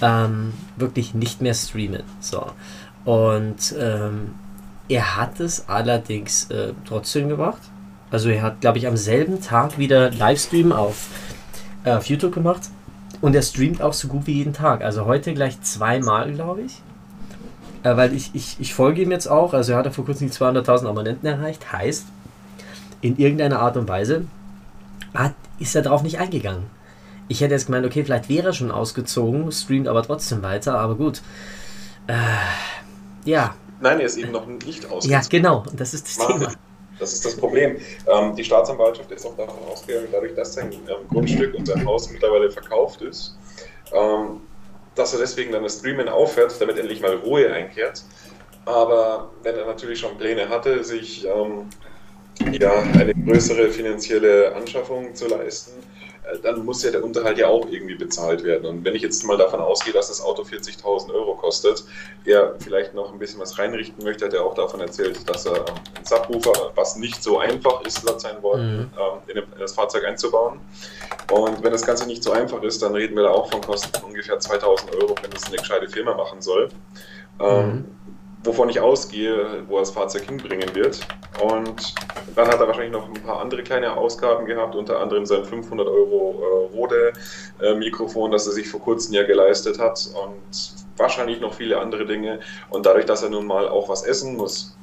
ähm, 0.01 0.53
wirklich 0.77 1.13
nicht 1.13 1.41
mehr 1.41 1.53
streamen. 1.53 2.03
So. 2.21 2.47
Und 3.03 3.75
ähm, 3.77 4.31
er 4.87 5.17
hat 5.17 5.39
es 5.41 5.67
allerdings 5.67 6.49
äh, 6.49 6.73
trotzdem 6.87 7.27
gemacht. 7.27 7.61
Also 8.09 8.29
er 8.29 8.41
hat, 8.41 8.61
glaube 8.61 8.77
ich, 8.77 8.87
am 8.87 8.97
selben 8.97 9.41
Tag 9.41 9.77
wieder 9.77 10.11
Livestream 10.11 10.71
auf, 10.71 11.09
äh, 11.83 11.91
auf 11.91 12.05
YouTube 12.05 12.33
gemacht. 12.33 12.61
Und 13.21 13.35
er 13.35 13.41
streamt 13.41 13.81
auch 13.81 13.93
so 13.93 14.07
gut 14.07 14.27
wie 14.27 14.33
jeden 14.33 14.53
Tag. 14.53 14.81
Also 14.81 15.05
heute 15.05 15.33
gleich 15.33 15.61
zweimal, 15.61 16.31
glaube 16.31 16.61
ich. 16.61 16.81
Äh, 17.83 17.95
weil 17.97 18.13
ich, 18.13 18.31
ich, 18.33 18.57
ich 18.59 18.73
folge 18.73 19.01
ihm 19.01 19.11
jetzt 19.11 19.27
auch. 19.27 19.53
Also 19.53 19.73
er 19.73 19.79
hat 19.79 19.93
vor 19.93 20.05
kurzem 20.05 20.29
die 20.29 20.33
200.000 20.33 20.87
Abonnenten 20.87 21.25
erreicht. 21.27 21.71
Heißt, 21.71 22.05
in 23.01 23.17
irgendeiner 23.17 23.59
Art 23.59 23.77
und 23.77 23.87
Weise 23.87 24.25
hat, 25.13 25.33
ist 25.59 25.75
er 25.75 25.81
darauf 25.81 26.03
nicht 26.03 26.19
eingegangen. 26.19 26.63
Ich 27.27 27.41
hätte 27.41 27.53
jetzt 27.53 27.67
gemeint, 27.67 27.85
okay, 27.85 28.03
vielleicht 28.03 28.29
wäre 28.29 28.47
er 28.47 28.53
schon 28.53 28.71
ausgezogen, 28.71 29.51
streamt 29.51 29.87
aber 29.87 30.03
trotzdem 30.03 30.41
weiter. 30.41 30.79
Aber 30.79 30.95
gut. 30.95 31.21
Äh, 32.07 32.13
ja. 33.25 33.53
Nein, 33.81 33.99
er 33.99 34.05
ist 34.05 34.17
eben 34.17 34.31
noch 34.31 34.47
nicht 34.47 34.85
ausgezogen. 34.85 35.09
Ja, 35.09 35.21
genau. 35.29 35.63
Und 35.69 35.79
das 35.79 35.93
ist 35.93 36.07
das 36.07 36.27
Thema. 36.27 36.51
Das 36.99 37.13
ist 37.13 37.25
das 37.25 37.35
Problem. 37.35 37.77
Ähm, 38.07 38.35
die 38.35 38.43
Staatsanwaltschaft 38.43 39.11
ist 39.11 39.25
auch 39.25 39.35
davon 39.37 39.57
ausgegangen, 39.71 40.07
dadurch, 40.11 40.35
dass 40.35 40.53
sein 40.53 40.71
ähm, 40.71 41.07
Grundstück 41.09 41.55
und 41.55 41.65
sein 41.65 41.85
Haus 41.85 42.09
mittlerweile 42.11 42.51
verkauft 42.51 43.01
ist, 43.01 43.37
ähm, 43.93 44.41
dass 44.95 45.13
er 45.13 45.19
deswegen 45.19 45.51
dann 45.51 45.63
das 45.63 45.79
Streamen 45.79 46.09
aufhört, 46.09 46.53
damit 46.59 46.77
endlich 46.77 47.01
mal 47.01 47.15
Ruhe 47.15 47.51
einkehrt. 47.51 48.03
Aber 48.65 49.31
wenn 49.43 49.55
er 49.55 49.65
natürlich 49.65 49.99
schon 49.99 50.17
Pläne 50.17 50.49
hatte, 50.49 50.83
sich 50.83 51.25
ähm, 51.25 51.69
ja, 52.51 52.73
eine 52.93 53.13
größere 53.13 53.69
finanzielle 53.69 54.53
Anschaffung 54.55 55.15
zu 55.15 55.27
leisten, 55.27 55.71
dann 56.41 56.65
muss 56.65 56.83
ja 56.83 56.91
der 56.91 57.03
Unterhalt 57.03 57.37
ja 57.37 57.47
auch 57.47 57.67
irgendwie 57.69 57.95
bezahlt 57.95 58.43
werden. 58.43 58.65
Und 58.65 58.85
wenn 58.85 58.95
ich 58.95 59.01
jetzt 59.01 59.23
mal 59.23 59.37
davon 59.37 59.59
ausgehe, 59.59 59.93
dass 59.93 60.07
das 60.07 60.21
Auto 60.21 60.43
40.000 60.43 61.13
Euro 61.13 61.35
kostet, 61.35 61.83
er 62.25 62.55
vielleicht 62.59 62.93
noch 62.93 63.11
ein 63.11 63.19
bisschen 63.19 63.39
was 63.39 63.57
reinrichten 63.57 64.03
möchte, 64.03 64.25
hat 64.25 64.33
er 64.33 64.43
auch 64.43 64.53
davon 64.53 64.81
erzählt, 64.81 65.27
dass 65.29 65.45
er 65.45 65.65
einen 65.95 66.05
Subwoofer, 66.05 66.71
was 66.75 66.95
nicht 66.95 67.21
so 67.23 67.39
einfach 67.39 67.81
ist, 67.85 68.03
laut 68.03 68.21
seinen 68.21 68.41
Worten, 68.43 68.77
mhm. 68.77 68.91
Ähm, 68.99 69.43
in 69.53 69.59
das 69.59 69.73
Fahrzeug 69.73 70.05
einzubauen. 70.05 70.59
Und 71.31 71.63
wenn 71.63 71.71
das 71.71 71.85
Ganze 71.85 72.05
nicht 72.07 72.23
so 72.23 72.31
einfach 72.31 72.61
ist, 72.63 72.81
dann 72.81 72.93
reden 72.93 73.15
wir 73.15 73.23
da 73.23 73.29
auch 73.29 73.49
von 73.51 73.61
Kosten 73.61 73.97
von 73.99 74.09
ungefähr 74.09 74.39
2.000 74.39 74.93
Euro, 75.01 75.15
wenn 75.21 75.31
es 75.31 75.45
eine 75.45 75.57
gescheite 75.57 75.87
Firma 75.87 76.13
machen 76.15 76.41
soll. 76.41 76.69
Ähm, 77.39 77.67
mhm 77.67 77.98
wovon 78.43 78.69
ich 78.69 78.79
ausgehe, 78.79 79.63
wo 79.67 79.75
er 79.75 79.81
das 79.81 79.91
Fahrzeug 79.91 80.23
hinbringen 80.23 80.73
wird. 80.73 81.05
Und 81.41 81.93
dann 82.35 82.47
hat 82.47 82.59
er 82.59 82.67
wahrscheinlich 82.67 82.91
noch 82.91 83.07
ein 83.07 83.21
paar 83.21 83.41
andere 83.41 83.63
kleine 83.63 83.95
Ausgaben 83.95 84.45
gehabt, 84.45 84.75
unter 84.75 84.99
anderem 84.99 85.25
sein 85.25 85.43
500 85.43 85.87
Euro 85.87 86.41
äh, 86.41 86.75
Rode-Mikrofon, 86.75 88.31
das 88.31 88.47
er 88.47 88.53
sich 88.53 88.69
vor 88.69 88.79
kurzem 88.79 89.13
ja 89.13 89.23
geleistet 89.23 89.79
hat 89.79 90.09
und 90.23 90.73
wahrscheinlich 90.97 91.39
noch 91.39 91.53
viele 91.53 91.79
andere 91.79 92.05
Dinge. 92.05 92.39
Und 92.69 92.85
dadurch, 92.85 93.05
dass 93.05 93.23
er 93.23 93.29
nun 93.29 93.45
mal 93.45 93.67
auch 93.67 93.89
was 93.89 94.03
essen 94.03 94.35
muss, 94.35 94.77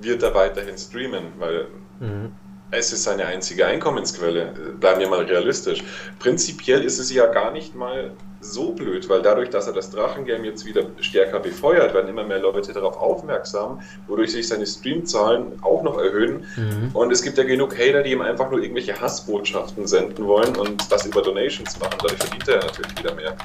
wird 0.00 0.22
er 0.22 0.34
weiterhin 0.34 0.78
streamen, 0.78 1.32
weil 1.38 1.66
mhm. 1.98 2.32
Es 2.70 2.92
ist 2.92 3.04
seine 3.04 3.26
einzige 3.26 3.66
Einkommensquelle. 3.66 4.52
Bleiben 4.78 5.00
wir 5.00 5.08
mal 5.08 5.24
realistisch. 5.24 5.82
Prinzipiell 6.18 6.84
ist 6.84 6.98
es 6.98 7.12
ja 7.12 7.26
gar 7.26 7.50
nicht 7.50 7.74
mal 7.74 8.12
so 8.40 8.72
blöd, 8.72 9.08
weil 9.08 9.20
dadurch, 9.20 9.50
dass 9.50 9.66
er 9.66 9.74
das 9.74 9.90
Drachengame 9.90 10.46
jetzt 10.46 10.64
wieder 10.64 10.84
stärker 11.00 11.40
befeuert, 11.40 11.92
werden 11.92 12.08
immer 12.08 12.24
mehr 12.24 12.38
Leute 12.38 12.72
darauf 12.72 12.96
aufmerksam, 12.96 13.80
wodurch 14.06 14.32
sich 14.32 14.48
seine 14.48 14.66
Streamzahlen 14.66 15.62
auch 15.62 15.82
noch 15.82 15.98
erhöhen. 15.98 16.44
Mhm. 16.56 16.90
Und 16.94 17.12
es 17.12 17.22
gibt 17.22 17.36
ja 17.36 17.44
genug 17.44 17.78
Hater, 17.78 18.02
die 18.02 18.12
ihm 18.12 18.22
einfach 18.22 18.50
nur 18.50 18.60
irgendwelche 18.60 18.98
Hassbotschaften 18.98 19.86
senden 19.86 20.24
wollen 20.26 20.56
und 20.56 20.90
das 20.90 21.04
über 21.04 21.20
Donations 21.20 21.78
machen. 21.78 21.98
Dadurch 22.00 22.18
verdient 22.18 22.48
er 22.48 22.56
natürlich 22.64 22.98
wieder 22.98 23.14
mehr. 23.14 23.36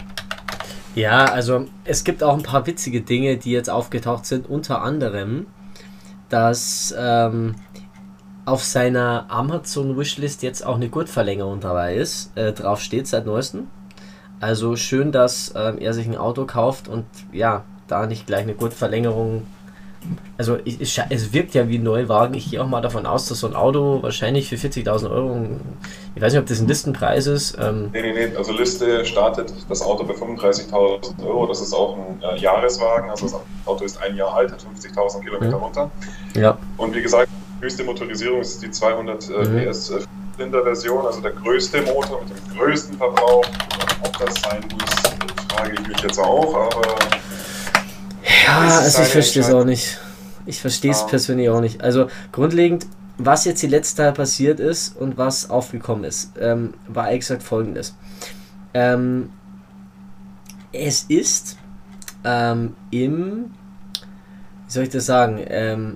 Ja, 0.95 1.25
also 1.25 1.65
es 1.83 2.05
gibt 2.05 2.23
auch 2.23 2.33
ein 2.33 2.43
paar 2.43 2.65
witzige 2.65 3.01
Dinge, 3.01 3.35
die 3.35 3.51
jetzt 3.51 3.69
aufgetaucht 3.69 4.25
sind. 4.25 4.49
Unter 4.49 4.81
anderem, 4.81 5.45
dass 6.29 6.95
ähm, 6.97 7.55
auf 8.45 8.63
seiner 8.63 9.25
Amazon-Wishlist 9.29 10.43
jetzt 10.43 10.65
auch 10.65 10.75
eine 10.75 10.89
Gurtverlängerung 10.89 11.59
dabei 11.59 11.95
ist. 11.95 12.31
Äh, 12.37 12.53
drauf 12.53 12.79
steht 12.79 13.07
seit 13.07 13.25
neuestem. 13.25 13.67
Also 14.39 14.75
schön, 14.75 15.11
dass 15.11 15.53
ähm, 15.55 15.79
er 15.79 15.93
sich 15.93 16.05
ein 16.07 16.15
Auto 16.15 16.45
kauft 16.45 16.87
und 16.87 17.05
ja, 17.31 17.63
da 17.87 18.05
nicht 18.05 18.27
gleich 18.27 18.43
eine 18.43 18.53
Gurtverlängerung. 18.53 19.47
Also 20.37 20.59
ich, 20.65 20.79
ich, 20.79 21.01
es 21.09 21.33
wirkt 21.33 21.55
ja 21.55 21.67
wie 21.67 21.79
ein 21.79 21.83
Neuwagen. 21.83 22.35
Ich 22.35 22.51
gehe 22.51 22.61
auch 22.61 22.67
mal 22.67 22.81
davon 22.81 23.07
aus, 23.07 23.27
dass 23.27 23.39
so 23.39 23.47
ein 23.47 23.55
Auto 23.55 24.03
wahrscheinlich 24.03 24.49
für 24.49 24.55
40.000 24.55 25.09
Euro, 25.09 25.47
ich 26.13 26.21
weiß 26.21 26.33
nicht, 26.33 26.39
ob 26.39 26.45
das 26.45 26.59
ein 26.59 26.67
Listenpreis 26.67 27.25
ist. 27.25 27.57
Ähm 27.59 27.89
nee, 27.91 28.01
nee, 28.03 28.27
nee. 28.27 28.35
Also 28.35 28.51
Liste 28.51 29.03
startet 29.05 29.51
das 29.67 29.81
Auto 29.81 30.03
bei 30.03 30.13
35.000 30.13 31.25
Euro. 31.25 31.47
Das 31.47 31.61
ist 31.61 31.73
auch 31.73 31.97
ein 31.97 32.21
äh, 32.21 32.37
Jahreswagen. 32.37 33.09
Also 33.09 33.25
das 33.25 33.35
Auto 33.65 33.83
ist 33.83 33.99
ein 33.99 34.15
Jahr 34.15 34.35
alt, 34.35 34.51
hat 34.51 34.59
50.000 34.59 35.23
Kilometer 35.23 35.57
mhm. 35.57 35.63
runter. 35.63 35.91
Ja. 36.35 36.59
Und 36.77 36.93
wie 36.93 37.01
gesagt, 37.01 37.29
höchste 37.61 37.83
Motorisierung 37.83 38.41
ist 38.41 38.61
die 38.61 38.71
200 38.71 39.29
äh, 39.29 39.45
mhm. 39.45 39.69
PS 39.69 39.93
Zylinder-Version, 40.35 41.05
also 41.05 41.21
der 41.21 41.31
größte 41.31 41.81
Motor 41.83 42.21
mit 42.23 42.29
dem 42.31 42.57
größten 42.57 42.97
Verbrauch. 42.97 43.45
Ob 44.03 44.17
das 44.19 44.35
sein 44.41 44.63
muss, 44.71 45.47
frage 45.49 45.73
ich 45.73 45.87
mich 45.87 45.99
jetzt 46.01 46.19
auch, 46.19 46.53
aber. 46.53 46.95
Ja, 48.45 48.79
also 48.79 49.01
ich 49.01 49.07
verstehe 49.09 49.43
es 49.43 49.51
auch 49.51 49.65
nicht. 49.65 49.99
Ich 50.45 50.61
verstehe 50.61 50.91
es 50.91 51.01
ja. 51.01 51.07
persönlich 51.07 51.49
auch 51.49 51.61
nicht. 51.61 51.81
Also 51.81 52.07
grundlegend, 52.31 52.85
was 53.17 53.45
jetzt 53.45 53.63
die 53.63 53.67
letzte 53.67 53.97
Zeit 53.97 54.15
passiert 54.15 54.59
ist 54.59 54.95
und 54.97 55.17
was 55.17 55.49
aufgekommen 55.49 56.03
ist, 56.03 56.33
ähm, 56.39 56.73
war 56.87 57.11
exakt 57.11 57.41
folgendes. 57.41 57.95
Ähm, 58.73 59.29
es 60.71 61.03
ist 61.03 61.57
ähm, 62.23 62.75
im, 62.91 63.51
wie 64.65 64.71
soll 64.71 64.83
ich 64.83 64.89
das 64.89 65.05
sagen, 65.05 65.39
ähm, 65.47 65.93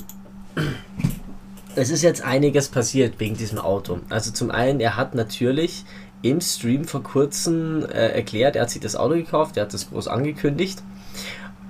es 1.76 1.90
ist 1.90 2.02
jetzt 2.02 2.24
einiges 2.24 2.68
passiert 2.68 3.20
wegen 3.20 3.36
diesem 3.36 3.60
Auto. 3.60 4.00
Also 4.10 4.32
zum 4.32 4.52
einen, 4.52 4.80
er 4.80 4.98
hat 4.98 5.16
natürlich 5.16 5.86
im 6.22 6.42
Stream 6.42 6.86
vor 6.86 7.04
kurzem 7.04 7.86
äh, 7.86 8.10
erklärt, 8.10 8.56
er 8.56 8.64
hat 8.64 8.70
sich 8.70 8.82
das 8.82 8.96
Auto 8.96 9.16
gekauft, 9.16 9.58
er 9.58 9.64
hat 9.64 9.74
das 9.74 9.90
groß 9.90 10.08
angekündigt. 10.08 10.84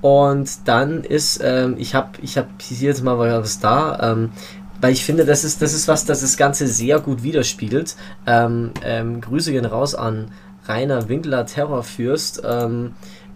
Und 0.02 0.68
dann 0.68 1.04
ist, 1.04 1.42
ähm, 1.44 1.76
ich 1.78 1.94
habe 1.94 2.12
ich 2.22 2.38
hab 2.38 2.48
hier 2.62 2.90
jetzt 2.90 3.04
mal 3.04 3.18
was 3.18 3.60
da, 3.60 4.14
ähm, 4.14 4.32
weil 4.82 4.94
ich 4.94 5.04
finde, 5.04 5.26
das 5.26 5.44
ist, 5.44 5.62
das 5.62 5.74
ist 5.74 5.90
was, 5.90 6.06
das 6.06 6.22
das 6.22 6.38
Ganze 6.38 6.68
sehr 6.68 7.00
gut 7.00 7.22
widerspiegelt. 7.22 7.96
Ähm, 8.26 8.72
ähm 8.82 9.20
Grüße 9.20 9.52
gehen 9.52 9.66
raus 9.66 9.94
an 9.94 10.32
Rainer 10.68 11.10
Winkler, 11.10 11.46
Terrorfürst. 11.46 12.42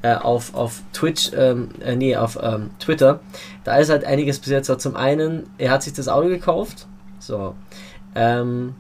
Äh, 0.03 0.15
auf, 0.15 0.53
auf 0.53 0.81
Twitch, 0.91 1.31
ähm, 1.33 1.69
äh, 1.79 1.95
nee, 1.95 2.17
auf 2.17 2.37
ähm, 2.41 2.71
Twitter. 2.77 3.21
Da 3.63 3.77
ist 3.77 3.89
halt 3.89 4.03
einiges 4.03 4.37
bis 4.39 4.49
jetzt. 4.49 4.81
Zum 4.81 4.97
einen, 4.97 5.49
er 5.57 5.71
hat 5.71 5.83
sich 5.83 5.93
das 5.93 6.09
Auto 6.09 6.27
gekauft. 6.27 6.87
So. 7.19 7.55
Ähm, 8.13 8.75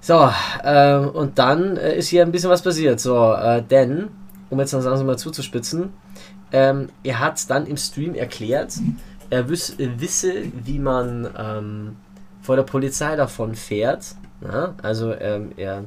so, 0.00 0.28
ähm, 0.64 1.10
und 1.10 1.38
dann 1.38 1.76
äh, 1.76 1.96
ist 1.96 2.08
hier 2.08 2.22
ein 2.22 2.32
bisschen 2.32 2.50
was 2.50 2.62
passiert. 2.62 2.98
So, 2.98 3.34
äh, 3.34 3.62
denn, 3.62 4.08
um 4.50 4.58
jetzt 4.58 4.72
langsam 4.72 5.06
mal 5.06 5.16
zuzuspitzen, 5.16 5.90
ähm, 6.50 6.88
er 7.04 7.20
hat 7.20 7.48
dann 7.48 7.64
im 7.66 7.76
Stream 7.76 8.16
erklärt, 8.16 8.74
er 9.30 9.48
wüs 9.48 9.76
wisse, 9.78 10.32
wie 10.64 10.80
man 10.80 11.28
ähm, 11.38 11.96
vor 12.42 12.56
der 12.56 12.64
Polizei 12.64 13.14
davon 13.14 13.54
fährt. 13.54 14.16
Ja? 14.42 14.74
Also 14.82 15.14
ähm, 15.14 15.52
er 15.56 15.84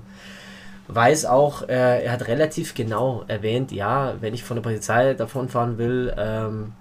weiß 0.88 1.25
auch, 1.25 1.63
äh, 1.63 2.06
er 2.06 2.12
hat 2.12 2.27
relativ 2.27 2.74
genau 2.74 3.24
erwähnt, 3.27 3.72
ja, 3.72 4.15
wenn 4.22 4.34
ich 4.34 4.44
von 4.44 4.56
der 4.56 4.62
Polizei 4.62 5.13
davonfahren 5.13 5.77
will, 5.77 6.13
ähm, 6.17 6.74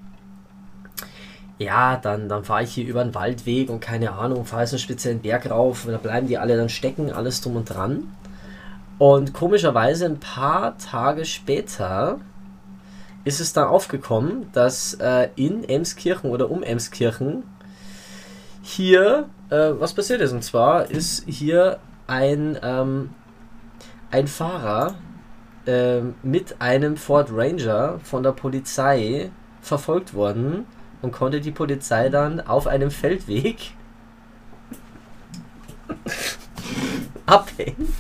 ja, 1.59 1.97
dann, 1.97 2.29
dann 2.29 2.45
fahre 2.45 2.65
ich 2.65 2.73
hier 2.73 2.87
über 2.87 3.01
einen 3.01 3.15
Waldweg 3.15 3.71
und 3.71 3.81
keine 3.81 4.13
Ahnung, 4.13 4.45
fahre 4.45 4.63
jetzt 4.63 4.73
einen 4.73 4.81
speziellen 4.81 5.21
Berg 5.21 5.51
rauf 5.51 5.87
und 5.87 5.93
da 5.93 5.99
bleiben 5.99 6.29
die 6.29 6.39
alle 6.39 6.57
dann 6.57 6.69
stecken, 6.69 7.11
alles 7.11 7.41
drum 7.41 7.57
und 7.57 7.65
dran. 7.65 8.13
Und 8.99 9.33
komischerweise 9.35 10.07
ein 10.07 10.21
paar 10.21 10.79
Tage 10.79 11.25
später 11.25 12.19
ist 13.25 13.41
es 13.41 13.53
dann 13.53 13.69
aufgekommen, 13.69 14.47
dass 14.53 14.95
äh, 14.95 15.29
in 15.37 15.69
Emskirchen 15.69 16.31
oder 16.31 16.51
um 16.51 16.63
Emskirchen 16.63 17.43
hier 18.63 19.29
äh, 19.51 19.73
was 19.79 19.95
passiert 19.95 20.21
ist. 20.21 20.33
Und 20.33 20.43
zwar 20.43 20.91
ist 20.91 21.25
hier 21.27 21.79
ein, 22.07 22.59
ähm, 22.63 23.11
ein 24.11 24.27
Fahrer 24.27 24.95
äh, 25.67 26.01
mit 26.23 26.61
einem 26.61 26.97
Ford 26.97 27.29
Ranger 27.33 27.99
von 28.03 28.23
der 28.23 28.33
Polizei 28.33 29.31
verfolgt 29.61 30.15
worden 30.15 30.67
und 31.03 31.13
konnte 31.13 31.41
die 31.41 31.51
Polizei 31.51 32.09
dann 32.09 32.41
auf 32.41 32.67
einem 32.67 32.91
Feldweg 32.91 33.73
abhängen. 37.27 37.93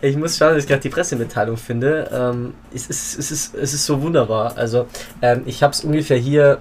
Ich 0.00 0.16
muss 0.16 0.36
schauen, 0.36 0.54
dass 0.54 0.64
ich 0.64 0.68
gerade 0.68 0.82
die 0.82 0.88
Pressemitteilung 0.88 1.56
finde. 1.56 2.10
Ähm, 2.12 2.54
es, 2.72 2.88
ist, 2.88 3.18
es, 3.18 3.30
ist, 3.30 3.54
es 3.54 3.74
ist 3.74 3.86
so 3.86 4.00
wunderbar. 4.00 4.56
Also, 4.56 4.86
ähm, 5.20 5.42
ich 5.46 5.62
habe 5.62 5.72
es 5.72 5.84
ungefähr 5.84 6.16
hier, 6.16 6.58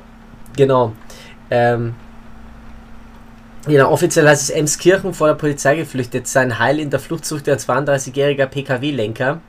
genau. 0.55 0.93
Ähm, 1.49 1.95
genau, 3.65 3.91
offiziell 3.91 4.27
heißt 4.27 4.43
es 4.43 4.49
Emskirchen 4.49 5.13
vor 5.13 5.27
der 5.27 5.35
Polizei 5.35 5.75
geflüchtet. 5.75 6.27
Sein 6.27 6.59
Heil 6.59 6.79
in 6.79 6.89
der 6.89 6.99
Flucht 6.99 7.25
sucht 7.25 7.47
der 7.47 7.59
32-jähriger 7.59 8.47
PKW-Lenker 8.47 9.41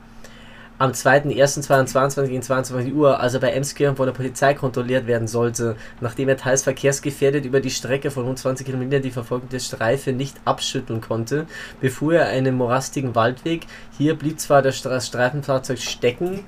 am 0.81 0.93
2.1.2022 0.93 2.25
gegen 2.25 2.41
22 2.41 2.93
Uhr, 2.95 3.19
als 3.19 3.35
er 3.35 3.39
bei 3.39 3.51
Emskirchen 3.51 3.95
von 3.95 4.07
der 4.07 4.13
Polizei 4.13 4.55
kontrolliert 4.55 5.05
werden 5.05 5.27
sollte, 5.27 5.75
nachdem 5.99 6.27
er 6.27 6.37
teils 6.37 6.63
verkehrsgefährdet 6.63 7.45
über 7.45 7.59
die 7.59 7.69
Strecke 7.69 8.09
von 8.09 8.25
rund 8.25 8.39
20 8.39 8.65
Kilometern 8.65 9.03
die 9.03 9.11
verfolgende 9.11 9.59
Streife 9.59 10.11
nicht 10.11 10.37
abschütteln 10.43 10.99
konnte, 10.99 11.45
befuhr 11.81 12.15
er 12.15 12.27
einen 12.29 12.55
morastigen 12.55 13.13
Waldweg. 13.13 13.67
Hier 13.95 14.15
blieb 14.15 14.39
zwar 14.39 14.63
das 14.63 14.79
Streifenfahrzeug 14.79 15.77
stecken, 15.77 16.45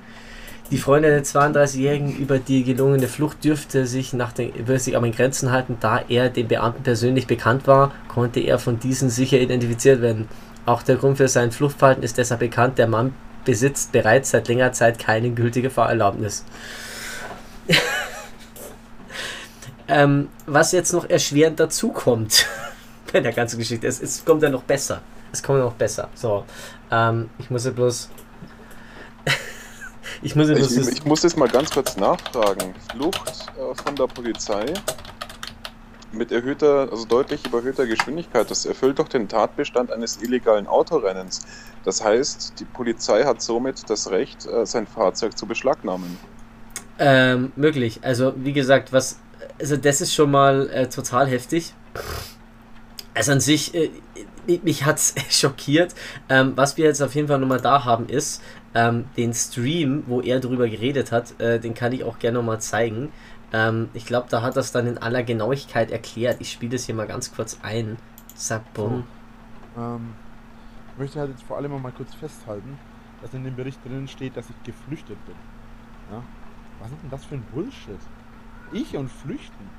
die 0.70 0.78
Freunde 0.78 1.10
der 1.10 1.24
32-Jährigen 1.24 2.16
über 2.16 2.38
die 2.38 2.64
gelungene 2.64 3.06
Flucht 3.06 3.44
dürfte 3.44 3.86
sich, 3.86 4.12
nach 4.12 4.32
den, 4.32 4.52
sich 4.78 4.96
aber 4.96 5.06
in 5.06 5.12
Grenzen 5.12 5.52
halten, 5.52 5.76
da 5.80 6.02
er 6.08 6.30
dem 6.30 6.48
Beamten 6.48 6.82
persönlich 6.82 7.26
bekannt 7.26 7.66
war, 7.66 7.92
konnte 8.08 8.40
er 8.40 8.58
von 8.58 8.80
diesen 8.80 9.10
sicher 9.10 9.38
identifiziert 9.38 10.00
werden. 10.00 10.28
Auch 10.66 10.82
der 10.82 10.96
Grund 10.96 11.18
für 11.18 11.28
sein 11.28 11.52
Fluchtverhalten 11.52 12.02
ist 12.02 12.16
deshalb 12.16 12.40
bekannt. 12.40 12.78
Der 12.78 12.86
Mann 12.86 13.14
besitzt 13.44 13.92
bereits 13.92 14.30
seit 14.30 14.48
längerer 14.48 14.72
Zeit 14.72 14.98
keine 14.98 15.30
gültige 15.30 15.68
Fahrerlaubnis. 15.68 16.44
ähm, 19.88 20.28
was 20.46 20.72
jetzt 20.72 20.92
noch 20.92 21.08
erschwerend 21.08 21.60
dazu 21.60 21.90
kommt 21.90 22.46
bei 23.12 23.20
der 23.20 23.32
ganzen 23.32 23.58
Geschichte, 23.58 23.86
es, 23.86 24.00
es 24.00 24.24
kommt 24.24 24.42
ja 24.42 24.48
noch 24.48 24.62
besser. 24.62 25.02
Es 25.30 25.42
kommt 25.42 25.58
ja 25.58 25.64
noch 25.64 25.74
besser. 25.74 26.08
So, 26.14 26.44
ähm, 26.90 27.28
ich 27.38 27.50
muss 27.50 27.64
ja 27.64 27.70
bloß. 27.70 28.08
Ich, 30.22 30.36
muss 30.36 30.48
ich, 30.48 30.88
ich 30.88 31.04
muss 31.04 31.22
jetzt 31.22 31.36
mal 31.36 31.48
ganz 31.48 31.70
kurz 31.70 31.96
nachfragen. 31.96 32.74
Flucht 32.90 33.46
äh, 33.56 33.74
von 33.82 33.96
der 33.96 34.06
Polizei 34.06 34.66
mit 36.14 36.32
erhöhter, 36.32 36.88
also 36.90 37.04
deutlich 37.04 37.44
überhöhter 37.46 37.86
Geschwindigkeit. 37.86 38.50
Das 38.50 38.66
erfüllt 38.66 38.98
doch 38.98 39.08
den 39.08 39.28
Tatbestand 39.28 39.92
eines 39.92 40.22
illegalen 40.22 40.66
Autorennens. 40.66 41.40
Das 41.84 42.02
heißt, 42.02 42.54
die 42.60 42.64
Polizei 42.64 43.24
hat 43.24 43.42
somit 43.42 43.88
das 43.90 44.10
Recht, 44.10 44.46
äh, 44.46 44.64
sein 44.64 44.86
Fahrzeug 44.86 45.36
zu 45.36 45.46
beschlagnahmen. 45.46 46.18
Ähm, 46.98 47.52
möglich. 47.56 48.00
Also, 48.02 48.34
wie 48.36 48.52
gesagt, 48.52 48.92
was. 48.92 49.18
Also, 49.58 49.76
das 49.76 50.00
ist 50.00 50.14
schon 50.14 50.30
mal 50.30 50.68
äh, 50.70 50.88
total 50.88 51.26
heftig. 51.26 51.74
Also, 53.14 53.32
an 53.32 53.40
sich, 53.40 53.74
äh, 53.74 53.90
mich 54.62 54.84
hat 54.84 54.98
es 54.98 55.14
schockiert. 55.30 55.94
Ähm, 56.28 56.52
was 56.56 56.76
wir 56.76 56.84
jetzt 56.84 57.02
auf 57.02 57.14
jeden 57.14 57.28
Fall 57.28 57.38
nochmal 57.38 57.60
da 57.60 57.84
haben, 57.84 58.08
ist 58.08 58.40
ähm, 58.74 59.06
den 59.16 59.32
Stream, 59.32 60.04
wo 60.06 60.20
er 60.20 60.40
darüber 60.40 60.68
geredet 60.68 61.12
hat. 61.12 61.40
Äh, 61.40 61.60
den 61.60 61.74
kann 61.74 61.92
ich 61.92 62.04
auch 62.04 62.18
gerne 62.18 62.38
nochmal 62.38 62.60
zeigen. 62.60 63.12
Ähm, 63.52 63.88
ich 63.94 64.06
glaube, 64.06 64.26
da 64.30 64.42
hat 64.42 64.56
das 64.56 64.72
dann 64.72 64.86
in 64.86 64.98
aller 64.98 65.22
Genauigkeit 65.22 65.90
erklärt. 65.90 66.40
Ich 66.40 66.50
spiele 66.50 66.72
das 66.72 66.84
hier 66.84 66.94
mal 66.94 67.06
ganz 67.06 67.34
kurz 67.34 67.58
ein. 67.62 67.96
So, 69.76 69.80
ähm, 69.80 70.14
ich 70.92 70.98
möchte 70.98 71.20
halt 71.20 71.30
jetzt 71.30 71.44
vor 71.44 71.56
allem 71.56 71.80
mal 71.80 71.92
kurz 71.92 72.14
festhalten, 72.14 72.78
dass 73.22 73.32
in 73.32 73.44
dem 73.44 73.54
Bericht 73.54 73.78
drin 73.84 74.08
steht, 74.08 74.36
dass 74.36 74.50
ich 74.50 74.56
geflüchtet 74.64 75.24
bin. 75.26 75.34
Ja? 76.10 76.22
Was 76.80 76.90
ist 76.90 77.02
denn 77.02 77.10
das 77.10 77.24
für 77.24 77.36
ein 77.36 77.44
Bullshit? 77.52 77.98
Ich 78.72 78.96
und 78.96 79.10
flüchten. 79.10 79.70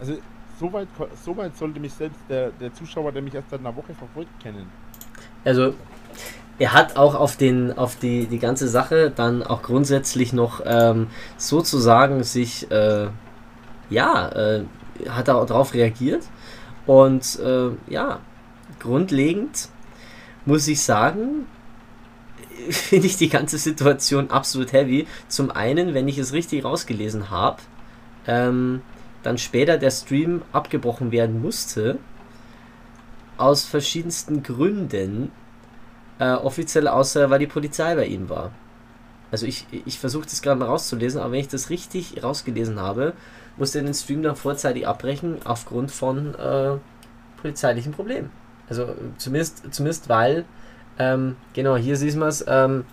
Also, 0.00 0.18
soweit 0.58 0.88
so 1.24 1.36
weit 1.36 1.56
sollte 1.56 1.78
mich 1.78 1.92
selbst 1.92 2.20
der, 2.28 2.50
der 2.50 2.72
Zuschauer, 2.74 3.12
der 3.12 3.22
mich 3.22 3.34
erst 3.34 3.50
seit 3.50 3.60
einer 3.60 3.74
Woche 3.76 3.94
verfolgt, 3.94 4.40
kennen. 4.40 4.68
Also, 5.44 5.74
er 6.58 6.72
hat 6.72 6.96
auch 6.96 7.14
auf, 7.14 7.36
den, 7.36 7.76
auf 7.76 7.96
die, 7.96 8.26
die 8.26 8.38
ganze 8.38 8.68
Sache 8.68 9.10
dann 9.14 9.42
auch 9.42 9.62
grundsätzlich 9.62 10.32
noch 10.32 10.60
ähm, 10.64 11.08
sozusagen 11.36 12.22
sich, 12.22 12.70
äh, 12.70 13.08
ja, 13.90 14.28
äh, 14.28 14.64
hat 15.08 15.28
er 15.28 15.36
auch 15.36 15.46
darauf 15.46 15.74
reagiert. 15.74 16.24
Und 16.86 17.38
äh, 17.40 17.70
ja, 17.88 18.20
grundlegend 18.80 19.68
muss 20.44 20.68
ich 20.68 20.82
sagen, 20.82 21.46
finde 22.70 23.06
ich 23.06 23.16
die 23.16 23.28
ganze 23.28 23.58
Situation 23.58 24.30
absolut 24.30 24.72
heavy. 24.72 25.06
Zum 25.28 25.50
einen, 25.50 25.94
wenn 25.94 26.08
ich 26.08 26.18
es 26.18 26.32
richtig 26.32 26.64
rausgelesen 26.64 27.30
habe, 27.30 27.62
ähm, 28.26 28.82
dann 29.22 29.38
später 29.38 29.78
der 29.78 29.90
Stream 29.90 30.42
abgebrochen 30.52 31.12
werden 31.12 31.40
musste. 31.40 31.98
Aus 33.38 33.64
verschiedensten 33.64 34.42
Gründen 34.42 35.32
äh, 36.22 36.34
offiziell 36.34 36.86
außer 36.86 37.30
weil 37.30 37.40
die 37.40 37.46
Polizei 37.46 37.94
bei 37.96 38.06
ihm 38.06 38.28
war. 38.28 38.52
Also 39.32 39.46
ich, 39.46 39.66
ich 39.86 39.98
versuche 39.98 40.24
das 40.24 40.42
gerade 40.42 40.60
mal 40.60 40.66
rauszulesen, 40.66 41.20
aber 41.20 41.32
wenn 41.32 41.40
ich 41.40 41.48
das 41.48 41.70
richtig 41.70 42.22
rausgelesen 42.22 42.78
habe, 42.78 43.14
musste 43.56 43.78
er 43.78 43.84
den 43.84 43.94
Stream 43.94 44.22
dann 44.22 44.36
vorzeitig 44.36 44.86
abbrechen 44.86 45.38
aufgrund 45.44 45.90
von 45.90 46.34
äh, 46.34 46.76
polizeilichen 47.40 47.92
Problemen. 47.92 48.30
Also 48.68 48.94
zumindest, 49.16 49.74
zumindest 49.74 50.08
weil, 50.08 50.44
ähm, 50.98 51.36
genau, 51.54 51.76
hier 51.76 51.96
sieht 51.96 52.14
man 52.14 52.28
es, 52.28 52.44
ähm, 52.46 52.84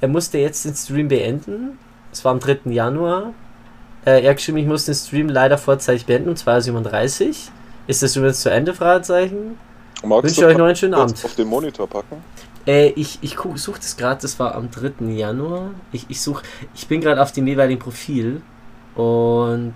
er 0.00 0.08
musste 0.08 0.38
jetzt 0.38 0.64
den 0.64 0.74
Stream 0.74 1.08
beenden. 1.08 1.78
Es 2.12 2.24
war 2.24 2.32
am 2.32 2.40
3. 2.40 2.70
Januar. 2.70 3.32
Äh, 4.04 4.24
er 4.24 4.34
geschrieben, 4.34 4.58
ich 4.58 4.66
muss 4.66 4.84
den 4.84 4.94
Stream 4.94 5.28
leider 5.28 5.56
vorzeitig 5.56 6.06
beenden, 6.06 6.28
um 6.28 6.34
2.37 6.34 7.28
Uhr. 7.28 7.34
Ist 7.86 8.02
das 8.02 8.16
übrigens 8.16 8.42
zu 8.42 8.50
Ende? 8.50 8.74
Fragezeichen. 8.74 9.58
Wünsche 10.02 10.46
euch 10.46 10.58
noch 10.58 10.66
einen 10.66 10.76
schönen 10.76 10.94
Abend. 10.94 11.24
Auf 11.24 11.34
den 11.34 11.48
Monitor 11.48 11.88
packen. 11.88 12.22
Äh, 12.66 12.88
ich 12.90 13.18
ich 13.20 13.36
suche 13.56 13.78
das 13.78 13.96
gerade, 13.96 14.22
das 14.22 14.38
war 14.38 14.54
am 14.54 14.70
3. 14.70 15.04
Januar. 15.12 15.70
Ich, 15.92 16.06
ich 16.08 16.20
suche, 16.20 16.42
ich 16.74 16.86
bin 16.88 17.00
gerade 17.00 17.20
auf 17.20 17.32
dem 17.32 17.46
jeweiligen 17.46 17.80
Profil 17.80 18.42
und 18.94 19.74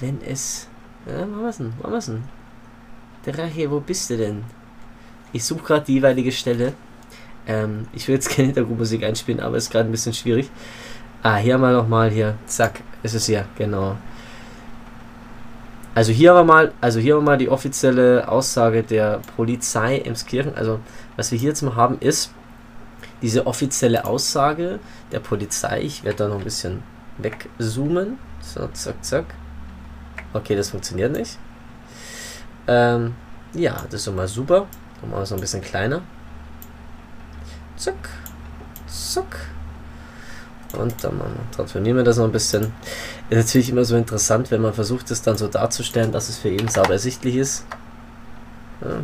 wenn 0.00 0.20
es. 0.22 0.68
Ja, 1.06 1.26
was 1.40 1.58
denn? 1.58 1.72
Was 1.82 2.06
denn? 2.06 2.24
Der 3.24 3.38
Rache, 3.38 3.70
wo 3.70 3.80
bist 3.80 4.10
du 4.10 4.16
denn? 4.16 4.44
Ich 5.32 5.44
suche 5.44 5.62
gerade 5.62 5.84
die 5.86 5.94
jeweilige 5.94 6.32
Stelle. 6.32 6.74
Ähm, 7.46 7.86
ich 7.92 8.06
will 8.08 8.16
jetzt 8.16 8.28
keine 8.34 8.46
Hintergrundmusik 8.46 9.04
einspielen, 9.04 9.40
aber 9.40 9.56
ist 9.56 9.70
gerade 9.70 9.88
ein 9.88 9.92
bisschen 9.92 10.12
schwierig. 10.12 10.50
Ah, 11.22 11.36
hier 11.36 11.58
wir 11.58 11.72
nochmal 11.72 12.10
hier. 12.10 12.36
Zack, 12.46 12.82
ist 13.02 13.14
es 13.14 13.26
hier, 13.26 13.46
genau. 13.56 13.96
Also 15.94 16.12
hier 16.12 16.34
haben 16.34 16.46
wir 16.46 16.52
mal, 16.52 16.72
also 16.80 17.00
hier 17.00 17.14
haben 17.14 17.22
wir 17.22 17.32
mal 17.32 17.38
die 17.38 17.48
offizielle 17.48 18.28
Aussage 18.28 18.82
der 18.82 19.20
Polizei 19.34 19.98
Emskirchen. 19.98 20.54
Also 20.54 20.78
was 21.16 21.32
wir 21.32 21.38
hier 21.38 21.50
jetzt 21.50 21.62
mal 21.62 21.76
haben 21.76 21.98
ist 22.00 22.30
diese 23.22 23.46
offizielle 23.46 24.04
Aussage 24.04 24.78
der 25.12 25.20
Polizei. 25.20 25.80
Ich 25.80 26.04
werde 26.04 26.18
da 26.18 26.28
noch 26.28 26.38
ein 26.38 26.44
bisschen 26.44 26.82
wegzoomen. 27.18 28.18
So, 28.40 28.68
zack, 28.68 29.04
zack. 29.04 29.24
Okay, 30.32 30.54
das 30.54 30.70
funktioniert 30.70 31.12
nicht. 31.12 31.38
Ähm, 32.66 33.14
ja, 33.54 33.84
das 33.90 34.06
ist 34.06 34.14
mal 34.14 34.28
super. 34.28 34.66
Dann 35.00 35.10
machen 35.10 35.20
wir 35.20 35.22
es 35.22 35.30
noch 35.30 35.38
ein 35.38 35.40
bisschen 35.40 35.62
kleiner. 35.62 36.02
Zack. 37.76 38.08
Zack. 38.86 39.36
Und 40.76 41.02
dann 41.02 41.20
transformieren 41.52 41.96
wir 41.96 42.04
das 42.04 42.18
noch 42.18 42.24
ein 42.24 42.32
bisschen. 42.32 42.72
Ist 43.30 43.38
natürlich 43.38 43.70
immer 43.70 43.84
so 43.84 43.96
interessant, 43.96 44.50
wenn 44.50 44.60
man 44.60 44.74
versucht, 44.74 45.10
es 45.10 45.22
dann 45.22 45.38
so 45.38 45.48
darzustellen, 45.48 46.12
dass 46.12 46.28
es 46.28 46.38
für 46.38 46.48
jeden 46.50 46.68
sauber 46.68 46.92
ersichtlich 46.92 47.36
ist. 47.36 47.64
Ja. 48.82 49.00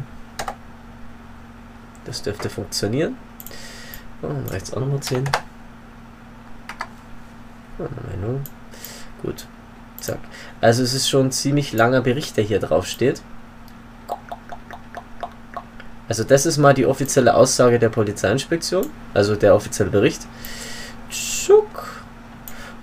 Das 2.05 2.23
dürfte 2.23 2.51
funktionieren. 2.51 3.17
Und 4.23 4.51
rechts 4.53 4.73
auch 4.73 4.81
nochmal 4.81 5.01
10. 5.01 5.25
Gut. 9.23 9.47
Zack. 10.01 10.19
Also 10.61 10.83
es 10.83 10.95
ist 10.95 11.09
schon 11.09 11.27
ein 11.27 11.33
ziemlich 11.33 11.73
langer 11.73 12.01
Bericht, 12.01 12.37
der 12.37 12.45
hier 12.45 12.59
drauf 12.59 12.87
steht. 12.87 13.23
Also 16.09 16.25
das 16.25 16.45
ist 16.45 16.59
mal 16.59 16.75
die 16.75 16.87
offizielle 16.87 17.35
Aussage 17.35 17.79
der 17.79 17.89
Polizeiinspektion, 17.89 18.87
also 19.15 19.37
der 19.37 19.55
offizielle 19.55 19.91
Bericht. 19.91 20.27
Tschuck. 21.09 22.03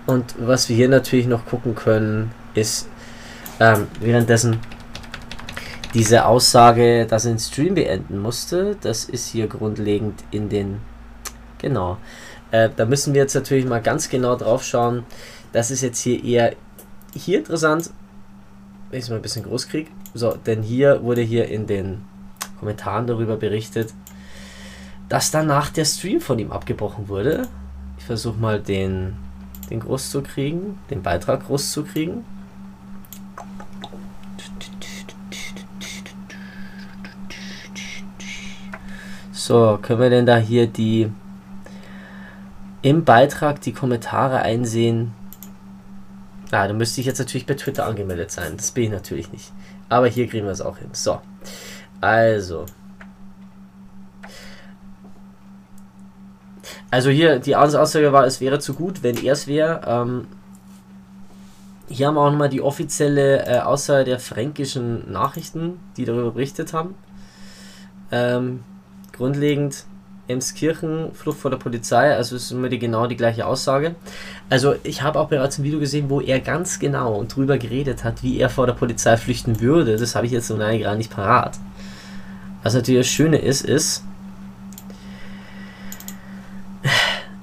Und 0.05 0.33
was 0.39 0.69
wir 0.69 0.75
hier 0.75 0.89
natürlich 0.89 1.27
noch 1.27 1.45
gucken 1.45 1.75
können, 1.75 2.31
ist 2.55 2.87
ähm, 3.59 3.87
währenddessen 3.99 4.59
diese 5.93 6.25
Aussage, 6.25 7.05
dass 7.07 7.25
er 7.25 7.31
den 7.31 7.39
Stream 7.39 7.75
beenden 7.75 8.19
musste. 8.19 8.77
Das 8.81 9.05
ist 9.05 9.29
hier 9.29 9.47
grundlegend 9.47 10.23
in 10.31 10.49
den... 10.49 10.79
Genau. 11.57 11.97
Äh, 12.51 12.69
da 12.75 12.85
müssen 12.85 13.13
wir 13.13 13.21
jetzt 13.21 13.35
natürlich 13.35 13.65
mal 13.65 13.81
ganz 13.81 14.09
genau 14.09 14.35
drauf 14.35 14.63
schauen. 14.63 15.03
Das 15.51 15.71
ist 15.71 15.81
jetzt 15.81 15.99
hier 15.99 16.23
eher 16.23 16.55
hier 17.13 17.39
interessant, 17.39 17.89
wenn 18.89 18.99
ich 18.99 19.05
es 19.05 19.09
mal 19.09 19.17
ein 19.17 19.21
bisschen 19.21 19.43
groß 19.43 19.67
kriege. 19.67 19.89
So, 20.13 20.35
denn 20.35 20.61
hier 20.61 21.03
wurde 21.03 21.21
hier 21.21 21.47
in 21.47 21.67
den 21.67 22.01
Kommentaren 22.59 23.07
darüber 23.07 23.35
berichtet, 23.35 23.93
dass 25.07 25.31
danach 25.31 25.69
der 25.69 25.85
Stream 25.85 26.21
von 26.21 26.37
ihm 26.39 26.51
abgebrochen 26.51 27.07
wurde. 27.07 27.47
Ich 27.97 28.05
versuche 28.05 28.37
mal 28.37 28.59
den, 28.59 29.15
den 29.69 29.79
groß 29.79 30.11
zu 30.11 30.21
kriegen, 30.21 30.79
den 30.89 31.01
Beitrag 31.01 31.45
groß 31.47 31.71
zu 31.71 31.83
kriegen. 31.83 32.25
So, 39.39 39.79
können 39.81 40.01
wir 40.01 40.09
denn 40.09 40.25
da 40.25 40.35
hier 40.35 40.67
die 40.67 41.09
im 42.81 43.05
Beitrag 43.05 43.61
die 43.61 43.71
Kommentare 43.71 44.41
einsehen? 44.41 45.13
Ah, 46.51 46.67
da 46.67 46.73
müsste 46.73 46.99
ich 46.99 47.07
jetzt 47.07 47.19
natürlich 47.19 47.45
bei 47.45 47.53
Twitter 47.53 47.85
angemeldet 47.85 48.31
sein. 48.31 48.57
Das 48.57 48.71
bin 48.71 48.83
ich 48.83 48.89
natürlich 48.89 49.31
nicht. 49.31 49.53
Aber 49.87 50.07
hier 50.07 50.27
kriegen 50.27 50.45
wir 50.45 50.51
es 50.51 50.59
auch 50.59 50.77
hin. 50.77 50.89
So. 50.91 51.21
Also. 52.01 52.65
Also 56.91 57.09
hier, 57.09 57.39
die 57.39 57.55
Aussage 57.55 58.11
war, 58.11 58.25
es 58.25 58.41
wäre 58.41 58.59
zu 58.59 58.73
gut, 58.73 59.03
wenn 59.03 59.15
er 59.23 59.31
es 59.31 59.47
wäre. 59.47 59.81
Ähm, 59.87 60.27
hier 61.87 62.07
haben 62.07 62.15
wir 62.15 62.21
auch 62.21 62.31
nochmal 62.31 62.49
die 62.49 62.61
offizielle 62.61 63.45
äh, 63.45 63.59
Aussage 63.59 64.03
der 64.03 64.19
fränkischen 64.19 65.09
Nachrichten, 65.09 65.79
die 65.95 66.03
darüber 66.03 66.31
berichtet 66.31 66.73
haben. 66.73 66.95
Ähm, 68.11 68.65
grundlegend 69.19 69.83
Emskirchen, 70.29 71.11
Flucht 71.13 71.39
vor 71.39 71.51
der 71.51 71.57
Polizei, 71.57 72.15
also 72.15 72.35
es 72.35 72.43
ist 72.43 72.51
immer 72.51 72.69
die, 72.69 72.79
genau 72.79 73.05
die 73.05 73.17
gleiche 73.17 73.45
Aussage. 73.45 73.95
Also 74.49 74.75
ich 74.83 75.01
habe 75.01 75.19
auch 75.19 75.27
bereits 75.27 75.57
ein 75.57 75.63
Video 75.63 75.79
gesehen, 75.79 76.09
wo 76.09 76.21
er 76.21 76.39
ganz 76.39 76.79
genau 76.79 77.15
und 77.15 77.35
drüber 77.35 77.57
geredet 77.57 78.03
hat, 78.03 78.23
wie 78.23 78.39
er 78.39 78.49
vor 78.49 78.65
der 78.65 78.73
Polizei 78.73 79.17
flüchten 79.17 79.59
würde. 79.59 79.97
Das 79.97 80.15
habe 80.15 80.25
ich 80.25 80.31
jetzt 80.31 80.47
so 80.47 80.55
gerade 80.55 80.97
nicht 80.97 81.11
parat. 81.11 81.59
Was 82.63 82.75
natürlich 82.75 83.01
das 83.01 83.13
Schöne 83.13 83.37
ist, 83.37 83.65
ist, 83.65 84.03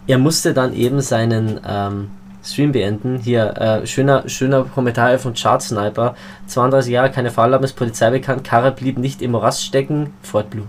er 0.06 0.18
musste 0.18 0.54
dann 0.54 0.72
eben 0.72 1.00
seinen 1.02 1.60
ähm, 1.66 2.10
Stream 2.42 2.72
beenden. 2.72 3.18
Hier, 3.18 3.56
äh, 3.58 3.86
schöner, 3.86 4.28
schöner 4.28 4.64
Kommentar 4.64 5.18
von 5.18 5.34
Chart 5.34 5.60
Sniper. 5.60 6.14
32 6.46 6.92
Jahre, 6.92 7.10
keine 7.10 7.30
Fahrerlaubnis, 7.30 7.72
Polizei 7.72 8.10
bekannt, 8.10 8.44
Karre 8.44 8.72
blieb 8.72 8.96
nicht 8.96 9.20
im 9.20 9.32
Morast 9.32 9.64
stecken, 9.64 10.14
Fort 10.22 10.48
Blue. 10.48 10.66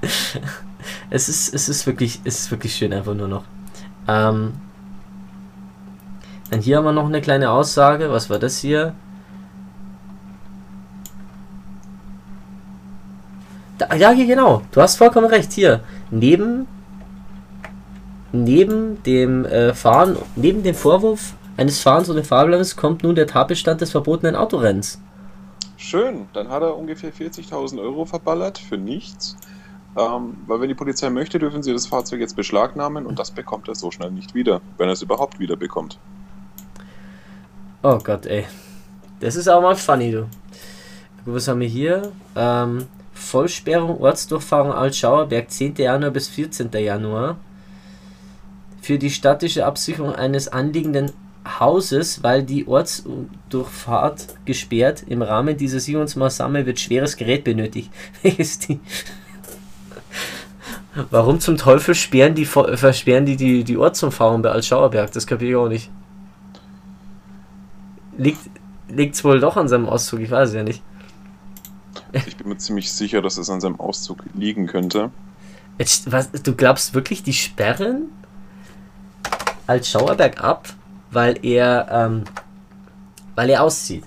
es 1.10 1.28
ist, 1.28 1.54
es 1.54 1.68
ist 1.68 1.86
wirklich, 1.86 2.20
es 2.24 2.40
ist 2.40 2.50
wirklich 2.50 2.74
schön 2.74 2.92
einfach 2.92 3.14
nur 3.14 3.28
noch. 3.28 3.44
Ähm, 4.08 4.54
dann 6.50 6.60
hier 6.60 6.78
haben 6.78 6.84
wir 6.84 6.92
noch 6.92 7.06
eine 7.06 7.20
kleine 7.20 7.50
Aussage. 7.50 8.10
Was 8.10 8.30
war 8.30 8.38
das 8.38 8.58
hier? 8.58 8.94
Da, 13.78 13.94
ja, 13.94 14.10
hier 14.10 14.26
genau. 14.26 14.62
Du 14.72 14.80
hast 14.80 14.96
vollkommen 14.96 15.26
recht. 15.26 15.52
Hier 15.52 15.80
neben 16.10 16.66
neben 18.32 19.02
dem 19.04 19.44
äh, 19.44 19.74
Fahren, 19.74 20.16
neben 20.36 20.62
dem 20.62 20.74
Vorwurf 20.74 21.34
eines 21.56 21.80
Fahrens 21.80 22.10
ohne 22.10 22.22
Fahrplanens 22.22 22.76
kommt 22.76 23.02
nun 23.02 23.14
der 23.14 23.26
Tatbestand 23.26 23.80
des 23.80 23.90
verbotenen 23.90 24.36
Autorenns. 24.36 25.00
Schön, 25.76 26.26
dann 26.32 26.48
hat 26.48 26.62
er 26.62 26.76
ungefähr 26.76 27.12
40.000 27.12 27.80
Euro 27.80 28.04
verballert 28.04 28.58
für 28.58 28.76
nichts. 28.76 29.36
Ähm, 29.96 30.36
weil 30.46 30.60
wenn 30.60 30.68
die 30.68 30.74
Polizei 30.74 31.08
möchte, 31.08 31.38
dürfen 31.38 31.62
sie 31.62 31.72
das 31.72 31.86
Fahrzeug 31.86 32.20
jetzt 32.20 32.36
beschlagnahmen 32.36 33.06
und 33.06 33.18
das 33.18 33.30
bekommt 33.30 33.68
er 33.68 33.74
so 33.74 33.90
schnell 33.90 34.10
nicht 34.10 34.34
wieder, 34.34 34.60
wenn 34.76 34.88
er 34.88 34.92
es 34.92 35.02
überhaupt 35.02 35.38
wieder 35.38 35.56
bekommt. 35.56 35.98
Oh 37.82 37.98
Gott, 37.98 38.26
ey. 38.26 38.44
Das 39.20 39.36
ist 39.36 39.48
auch 39.48 39.62
mal 39.62 39.76
funny, 39.76 40.12
du. 40.12 40.28
Was 41.24 41.48
haben 41.48 41.60
wir 41.60 41.68
hier? 41.68 42.12
Ähm, 42.36 42.86
Vollsperrung, 43.14 43.98
Ortsdurchfahrung 44.00 44.72
Altschauerberg, 44.72 45.50
10. 45.50 45.76
Januar 45.76 46.10
bis 46.10 46.28
14. 46.28 46.70
Januar. 46.72 47.38
Für 48.82 48.98
die 48.98 49.10
statische 49.10 49.64
Absicherung 49.64 50.14
eines 50.14 50.48
anliegenden 50.48 51.10
Hauses, 51.58 52.22
weil 52.22 52.42
die 52.42 52.68
Ortsdurchfahrt 52.68 54.36
gesperrt. 54.44 55.04
Im 55.08 55.22
Rahmen 55.22 55.56
dieser 55.56 55.80
Sicherungsmaßnahme 55.80 56.66
wird 56.66 56.78
schweres 56.78 57.16
Gerät 57.16 57.44
benötigt. 57.44 57.90
Welches 58.22 58.58
die? 58.58 58.78
Warum 61.10 61.40
zum 61.40 61.58
Teufel 61.58 61.94
sperren 61.94 62.34
die, 62.34 62.46
versperren 62.46 63.26
die 63.26 63.36
die, 63.36 63.64
die 63.64 63.76
Ortsumfahrung 63.76 64.42
bei 64.42 64.50
Altschauerberg? 64.50 65.12
Das 65.12 65.26
kapiere 65.26 65.50
ich 65.50 65.56
auch 65.56 65.68
nicht. 65.68 65.90
Liegt 68.88 69.14
es 69.14 69.22
wohl 69.22 69.40
doch 69.40 69.56
an 69.56 69.68
seinem 69.68 69.86
Auszug? 69.86 70.20
Ich 70.20 70.30
weiß 70.30 70.50
es 70.50 70.54
ja 70.54 70.62
nicht. 70.62 70.82
Ich 72.12 72.36
bin 72.36 72.48
mir 72.48 72.56
ziemlich 72.56 72.90
sicher, 72.90 73.20
dass 73.20 73.36
es 73.36 73.50
an 73.50 73.60
seinem 73.60 73.78
Auszug 73.78 74.22
liegen 74.34 74.66
könnte. 74.66 75.10
Jetzt, 75.78 76.10
was, 76.10 76.32
du 76.32 76.54
glaubst 76.54 76.94
wirklich, 76.94 77.22
die 77.22 77.34
sperren 77.34 78.08
Altschauerberg 79.66 80.42
ab, 80.42 80.68
weil 81.10 81.38
er, 81.44 81.88
ähm, 81.90 82.24
weil 83.34 83.50
er 83.50 83.62
auszieht? 83.62 84.04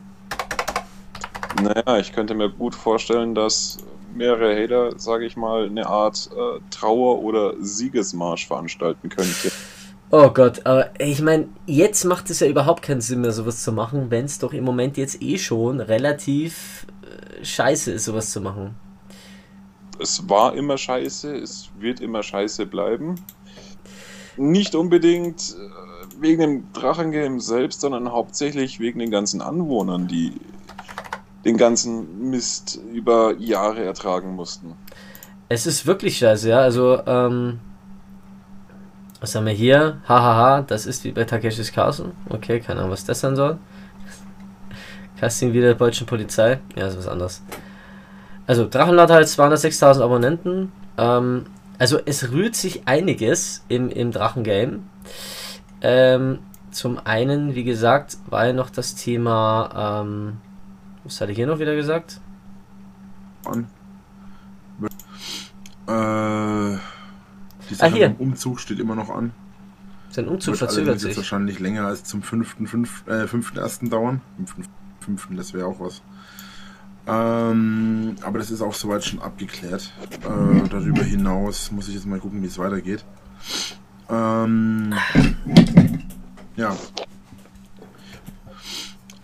Naja, 1.61 1.99
ich 1.99 2.13
könnte 2.13 2.33
mir 2.33 2.49
gut 2.49 2.73
vorstellen, 2.73 3.35
dass 3.35 3.77
mehrere 4.13 4.55
Hater, 4.55 4.99
sage 4.99 5.25
ich 5.25 5.37
mal, 5.37 5.65
eine 5.65 5.87
Art 5.87 6.29
äh, 6.31 6.59
Trauer- 6.71 7.23
oder 7.23 7.53
Siegesmarsch 7.59 8.47
veranstalten 8.47 9.09
könnte. 9.09 9.51
Oh 10.11 10.29
Gott, 10.31 10.65
aber 10.65 10.89
ich 10.99 11.21
meine, 11.21 11.49
jetzt 11.67 12.03
macht 12.03 12.31
es 12.31 12.39
ja 12.39 12.47
überhaupt 12.47 12.81
keinen 12.81 13.01
Sinn 13.01 13.21
mehr, 13.21 13.31
sowas 13.31 13.63
zu 13.63 13.71
machen, 13.71 14.09
wenn 14.09 14.25
es 14.25 14.39
doch 14.39 14.53
im 14.53 14.63
Moment 14.63 14.97
jetzt 14.97 15.21
eh 15.21 15.37
schon 15.37 15.79
relativ 15.79 16.87
äh, 17.03 17.45
scheiße 17.45 17.91
ist, 17.91 18.05
sowas 18.05 18.31
zu 18.31 18.41
machen. 18.41 18.75
Es 19.99 20.27
war 20.27 20.55
immer 20.55 20.77
scheiße, 20.77 21.35
es 21.35 21.69
wird 21.77 21.99
immer 21.99 22.23
scheiße 22.23 22.65
bleiben. 22.65 23.15
Nicht 24.35 24.73
unbedingt 24.73 25.55
äh, 25.55 26.21
wegen 26.21 26.41
dem 26.41 26.73
Drachengame 26.73 27.39
selbst, 27.39 27.81
sondern 27.81 28.11
hauptsächlich 28.11 28.79
wegen 28.79 28.97
den 28.97 29.11
ganzen 29.11 29.41
Anwohnern, 29.41 30.07
die 30.07 30.33
den 31.45 31.57
ganzen 31.57 32.29
Mist 32.29 32.79
über 32.93 33.35
Jahre 33.37 33.83
ertragen 33.83 34.35
mussten. 34.35 34.75
Es 35.47 35.65
ist 35.65 35.85
wirklich 35.87 36.17
scheiße, 36.17 36.49
ja. 36.49 36.59
Also, 36.59 37.01
ähm, 37.05 37.59
was 39.19 39.35
haben 39.35 39.45
wir 39.45 39.53
hier? 39.53 39.97
Hahaha, 40.07 40.61
das 40.61 40.85
ist 40.85 41.03
wie 41.03 41.11
bei 41.11 41.23
Takeshis 41.23 41.71
Castle. 41.71 42.11
Okay, 42.29 42.59
keine 42.59 42.79
Ahnung, 42.79 42.91
was 42.91 43.05
das 43.05 43.19
sein 43.19 43.35
soll. 43.35 43.57
Casting 45.19 45.53
wieder 45.53 45.67
der 45.67 45.75
deutschen 45.75 46.05
Polizei. 46.07 46.59
Ja, 46.75 46.87
ist 46.87 46.97
was 46.97 47.07
anderes. 47.07 47.41
Also, 48.45 48.67
Drachenlord 48.67 49.09
hat 49.11 49.23
206.000 49.23 50.01
Abonnenten. 50.01 50.71
Ähm, 50.97 51.45
also, 51.77 51.99
es 52.05 52.31
rührt 52.31 52.55
sich 52.55 52.87
einiges 52.87 53.63
im, 53.69 53.89
im 53.89 54.11
Drachengame. 54.11 54.79
Ähm, 55.81 56.39
zum 56.71 56.99
einen, 57.03 57.55
wie 57.55 57.63
gesagt, 57.63 58.17
war 58.27 58.47
ja 58.47 58.53
noch 58.53 58.69
das 58.69 58.95
Thema, 58.95 60.03
ähm, 60.03 60.37
was 61.09 61.21
hatte 61.21 61.31
ich 61.31 61.37
hier 61.37 61.47
noch 61.47 61.57
wieder 61.57 61.75
gesagt? 61.75 62.21
An. 63.45 63.67
Äh, 65.87 66.77
die 67.67 67.73
Sache 67.73 67.91
ah, 67.91 67.95
hier. 67.95 68.15
Umzug 68.19 68.59
steht 68.59 68.79
immer 68.79 68.93
noch 68.93 69.09
an. 69.09 69.33
Sein 70.11 70.27
Umzug 70.27 70.51
Wird 70.51 70.59
verzögert 70.59 70.99
sich. 70.99 71.17
wahrscheinlich 71.17 71.59
länger 71.59 71.87
als 71.87 72.03
zum 72.03 72.21
5.1. 72.21 73.23
Äh, 73.23 73.27
5. 73.27 73.53
dauern. 73.89 74.21
5. 74.99 75.29
das 75.31 75.53
wäre 75.55 75.65
auch 75.65 75.79
was. 75.79 76.03
Ähm, 77.07 78.15
aber 78.21 78.37
das 78.37 78.51
ist 78.51 78.61
auch 78.61 78.75
soweit 78.75 79.03
schon 79.03 79.19
abgeklärt. 79.19 79.91
Äh, 80.11 80.67
darüber 80.69 81.01
hinaus 81.01 81.71
muss 81.71 81.87
ich 81.87 81.95
jetzt 81.95 82.05
mal 82.05 82.19
gucken, 82.19 82.43
wie 82.43 82.47
es 82.47 82.59
weitergeht. 82.59 83.03
Ähm, 84.11 84.93
ja. 86.55 86.75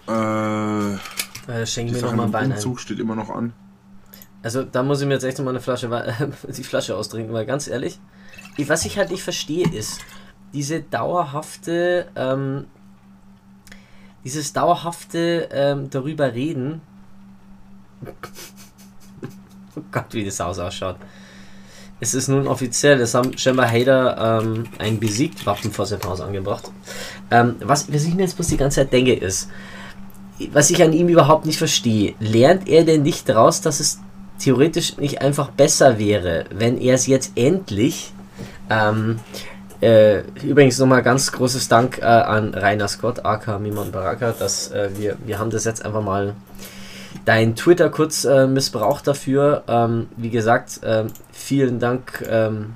Äh, 0.08 0.98
äh, 1.48 1.66
schenk 1.66 1.92
mir 1.92 2.02
nochmal 2.02 2.28
Bein 2.28 2.52
Umzug 2.52 2.78
ein. 2.78 2.80
steht 2.80 3.00
immer 3.00 3.16
noch 3.16 3.30
an. 3.30 3.54
Also 4.44 4.64
da 4.64 4.84
muss 4.84 5.02
ich 5.02 5.08
mir 5.08 5.14
jetzt 5.16 5.24
echt 5.24 5.38
nochmal 5.38 5.54
eine 5.54 5.62
Flasche, 5.62 5.90
die 6.48 6.64
Flasche 6.64 6.96
austrinken, 6.96 7.34
weil 7.34 7.46
ganz 7.46 7.68
ehrlich, 7.68 8.00
was 8.58 8.86
ich 8.86 8.98
halt 8.98 9.12
nicht 9.12 9.24
verstehe 9.24 9.68
ist, 9.68 10.02
diese 10.54 10.82
dauerhafte, 10.82 12.08
ähm, 12.16 12.66
dieses 14.24 14.54
dauerhafte 14.54 15.50
ähm, 15.52 15.90
darüber 15.90 16.34
reden. 16.34 16.82
oh 19.76 19.82
Gott, 19.92 20.14
wie 20.14 20.26
das 20.26 20.40
Haus 20.40 20.60
ausschaut. 20.60 20.98
Es 22.00 22.14
ist 22.14 22.28
nun 22.28 22.48
offiziell, 22.48 23.00
es 23.00 23.14
haben 23.14 23.38
scheinbar 23.38 23.72
Hater 23.72 24.42
ähm, 24.44 24.66
ein 24.80 25.00
besiegt 25.00 25.46
Wappen 25.46 25.72
vor 25.72 25.86
seinem 25.86 26.04
Haus 26.04 26.22
angebracht. 26.22 26.70
Ähm, 27.32 27.56
was, 27.62 27.92
was 27.92 28.04
ich 28.04 28.14
mir 28.14 28.24
jetzt 28.24 28.36
bloß 28.36 28.48
die 28.48 28.58
ganze 28.58 28.82
Zeit 28.82 28.94
denke, 28.94 29.14
ist, 29.14 29.50
was 30.52 30.70
ich 30.70 30.84
an 30.84 30.94
ihm 30.94 31.08
überhaupt 31.08 31.46
nicht 31.46 31.58
verstehe, 31.58 32.14
lernt 32.20 32.68
er 32.68 32.84
denn 32.84 33.04
nicht 33.04 33.30
daraus, 33.30 33.62
dass 33.62 33.80
es 33.80 34.00
theoretisch 34.40 34.98
nicht 34.98 35.22
einfach 35.22 35.50
besser 35.50 35.98
wäre, 35.98 36.46
wenn 36.54 36.78
er 36.78 36.96
es 36.96 37.08
jetzt 37.08 37.34
endlich 37.36 38.12
ähm, 38.70 39.20
äh, 39.82 40.22
übrigens 40.44 40.78
nochmal 40.80 41.04
ganz 41.04 41.32
großes 41.32 41.68
Dank 41.68 42.00
äh, 42.00 42.06
an 42.06 42.54
Rainer 42.54 42.88
Scott, 42.88 43.24
aka 43.26 43.60
Miman 43.60 43.92
Baraka, 43.92 44.34
dass 44.38 44.72
äh, 44.72 44.90
wir, 44.98 45.18
wir 45.26 45.40
haben 45.40 45.52
das 45.52 45.64
jetzt 45.64 45.86
einfach 45.86 46.02
mal 46.02 46.34
dein 47.24 47.56
Twitter 47.56 47.90
kurz 47.90 48.26
äh, 48.26 48.48
missbraucht 48.48 49.08
dafür. 49.08 49.64
Ähm, 49.68 50.08
wie 50.18 50.30
gesagt, 50.30 50.82
ähm, 50.84 51.08
vielen 51.32 51.80
Dank, 51.80 52.26
ähm, 52.30 52.74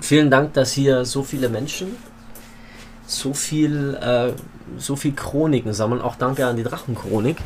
vielen 0.00 0.30
Dank, 0.30 0.52
dass 0.54 0.72
hier 0.72 1.04
so 1.04 1.22
viele 1.22 1.48
Menschen 1.48 1.96
so 3.10 3.34
viel, 3.34 3.94
äh, 4.00 4.32
so 4.78 4.96
viel 4.96 5.12
Chroniken 5.12 5.72
sammeln. 5.72 6.00
Auch 6.00 6.16
danke 6.16 6.46
an 6.46 6.56
die 6.56 6.62
Drachenchronik. 6.62 7.36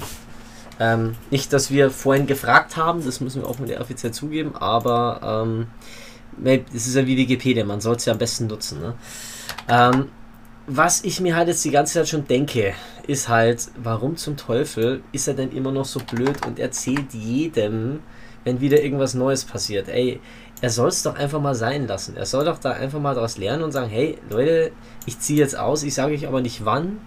Ähm, 0.81 1.15
nicht, 1.31 1.53
dass 1.53 1.71
wir 1.71 1.91
vorhin 1.91 2.27
gefragt 2.27 2.77
haben, 2.77 3.05
das 3.05 3.21
müssen 3.21 3.43
wir 3.43 3.49
auch 3.49 3.59
mit 3.59 3.79
offiziell 3.79 4.13
zugeben, 4.13 4.57
aber 4.57 5.45
ähm, 5.45 5.67
es 6.75 6.89
ist 6.89 6.97
ja 6.97 7.07
wie 7.07 7.17
Wikipedia, 7.17 7.65
man 7.65 7.81
soll 7.81 7.95
es 7.97 8.05
ja 8.05 8.13
am 8.13 8.19
besten 8.19 8.49
nutzen. 8.49 8.81
Ne? 8.81 8.95
Ähm, 9.69 10.09
was 10.67 11.05
ich 11.05 11.21
mir 11.21 11.37
halt 11.37 11.49
jetzt 11.49 11.65
die 11.65 11.71
ganze 11.71 11.95
Zeit 11.95 12.09
schon 12.09 12.27
denke, 12.27 12.75
ist 13.07 13.29
halt, 13.29 13.69
warum 13.77 14.17
zum 14.17 14.37
Teufel 14.37 15.03
ist 15.13 15.29
er 15.29 15.35
denn 15.35 15.53
immer 15.53 15.71
noch 15.71 15.85
so 15.85 16.01
blöd 16.01 16.45
und 16.47 16.59
erzählt 16.59 17.13
jedem, 17.13 18.01
wenn 18.45 18.61
wieder 18.61 18.83
irgendwas 18.83 19.15
Neues 19.15 19.45
passiert. 19.45 19.89
Ey, 19.89 20.21
er 20.61 20.71
soll 20.71 20.89
es 20.89 21.03
doch 21.03 21.17
einfach 21.17 21.41
mal 21.41 21.55
sein 21.55 21.87
lassen. 21.87 22.17
Er 22.17 22.27
soll 22.27 22.47
doch 22.47 22.59
da 22.59 22.71
einfach 22.71 23.01
mal 23.01 23.15
daraus 23.15 23.37
lernen 23.37 23.63
und 23.63 23.73
sagen, 23.73 23.91
hey 23.91 24.19
Leute, 24.31 24.73
ich 25.05 25.19
ziehe 25.19 25.39
jetzt 25.39 25.59
aus, 25.59 25.83
ich 25.83 25.95
sage 25.95 26.15
euch 26.15 26.27
aber 26.27 26.41
nicht 26.41 26.65
wann. 26.65 26.99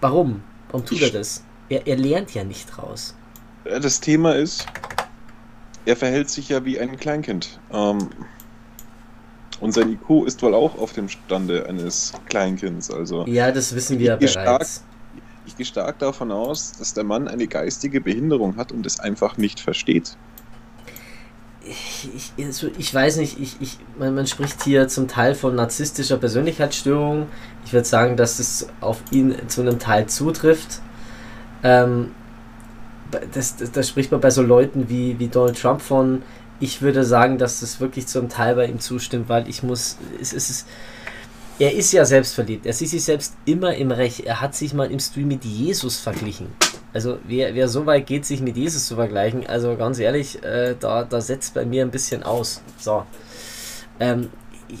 Warum? 0.00 0.42
Warum 0.70 0.84
tut 0.84 1.02
er 1.02 1.10
das? 1.10 1.42
Er, 1.68 1.86
er 1.86 1.96
lernt 1.96 2.34
ja 2.34 2.44
nicht 2.44 2.66
draus. 2.66 3.14
Das 3.64 4.00
Thema 4.00 4.34
ist, 4.34 4.66
er 5.84 5.96
verhält 5.96 6.30
sich 6.30 6.48
ja 6.48 6.64
wie 6.64 6.78
ein 6.78 6.96
Kleinkind. 6.96 7.58
Ähm, 7.72 8.08
und 9.60 9.72
sein 9.72 9.90
IQ 9.90 10.26
ist 10.26 10.42
wohl 10.42 10.54
auch 10.54 10.78
auf 10.78 10.92
dem 10.92 11.08
Stande 11.08 11.66
eines 11.68 12.12
Kleinkinds. 12.28 12.90
Also 12.90 13.26
ja, 13.26 13.50
das 13.50 13.74
wissen 13.74 13.98
wir 13.98 14.18
ich 14.20 14.34
bereits. 14.34 14.74
Stark, 14.76 14.86
ich 15.46 15.56
gehe 15.56 15.66
stark 15.66 15.98
davon 15.98 16.30
aus, 16.30 16.72
dass 16.72 16.94
der 16.94 17.04
Mann 17.04 17.26
eine 17.26 17.46
geistige 17.46 18.00
Behinderung 18.00 18.56
hat 18.56 18.70
und 18.70 18.86
es 18.86 19.00
einfach 19.00 19.36
nicht 19.36 19.60
versteht. 19.60 20.16
Ich, 21.68 22.32
also 22.42 22.68
ich 22.78 22.94
weiß 22.94 23.16
nicht, 23.18 23.38
ich, 23.40 23.56
ich, 23.60 23.78
man, 23.98 24.14
man 24.14 24.26
spricht 24.26 24.62
hier 24.62 24.88
zum 24.88 25.06
Teil 25.06 25.34
von 25.34 25.54
narzisstischer 25.54 26.16
Persönlichkeitsstörung. 26.16 27.26
Ich 27.64 27.72
würde 27.72 27.86
sagen, 27.86 28.16
dass 28.16 28.38
es 28.38 28.68
auf 28.80 29.02
ihn 29.10 29.34
zu 29.48 29.60
einem 29.60 29.78
Teil 29.78 30.06
zutrifft. 30.06 30.80
Ähm, 31.62 32.12
das, 33.32 33.56
das, 33.56 33.72
das, 33.72 33.88
spricht 33.88 34.12
man 34.12 34.20
bei 34.20 34.30
so 34.30 34.42
Leuten 34.42 34.88
wie, 34.88 35.18
wie 35.18 35.28
Donald 35.28 35.60
Trump 35.60 35.82
von. 35.82 36.22
Ich 36.60 36.82
würde 36.82 37.04
sagen, 37.04 37.38
dass 37.38 37.60
das 37.60 37.80
wirklich 37.80 38.06
zum 38.06 38.28
Teil 38.28 38.54
bei 38.54 38.66
ihm 38.66 38.80
zustimmt, 38.80 39.28
weil 39.28 39.48
ich 39.48 39.62
muss. 39.62 39.96
Es, 40.20 40.32
es 40.32 40.50
ist, 40.50 40.66
er 41.58 41.74
ist 41.74 41.92
ja 41.92 42.04
selbstverliebt. 42.04 42.66
Er 42.66 42.72
sieht 42.72 42.90
sich 42.90 43.04
selbst 43.04 43.34
immer 43.44 43.74
im 43.74 43.90
Recht. 43.90 44.20
Er 44.20 44.40
hat 44.40 44.54
sich 44.54 44.74
mal 44.74 44.90
im 44.90 45.00
Stream 45.00 45.28
mit 45.28 45.44
Jesus 45.44 45.98
verglichen. 45.98 46.46
Also 46.98 47.20
wer, 47.28 47.54
wer 47.54 47.68
so 47.68 47.86
weit 47.86 48.08
geht, 48.08 48.26
sich 48.26 48.40
mit 48.40 48.56
Jesus 48.56 48.88
zu 48.88 48.96
vergleichen, 48.96 49.46
also 49.46 49.76
ganz 49.76 50.00
ehrlich, 50.00 50.42
äh, 50.42 50.74
da, 50.80 51.04
da 51.04 51.20
setzt 51.20 51.54
bei 51.54 51.64
mir 51.64 51.82
ein 51.82 51.92
bisschen 51.92 52.24
aus. 52.24 52.60
So. 52.76 53.04
Ähm, 54.00 54.30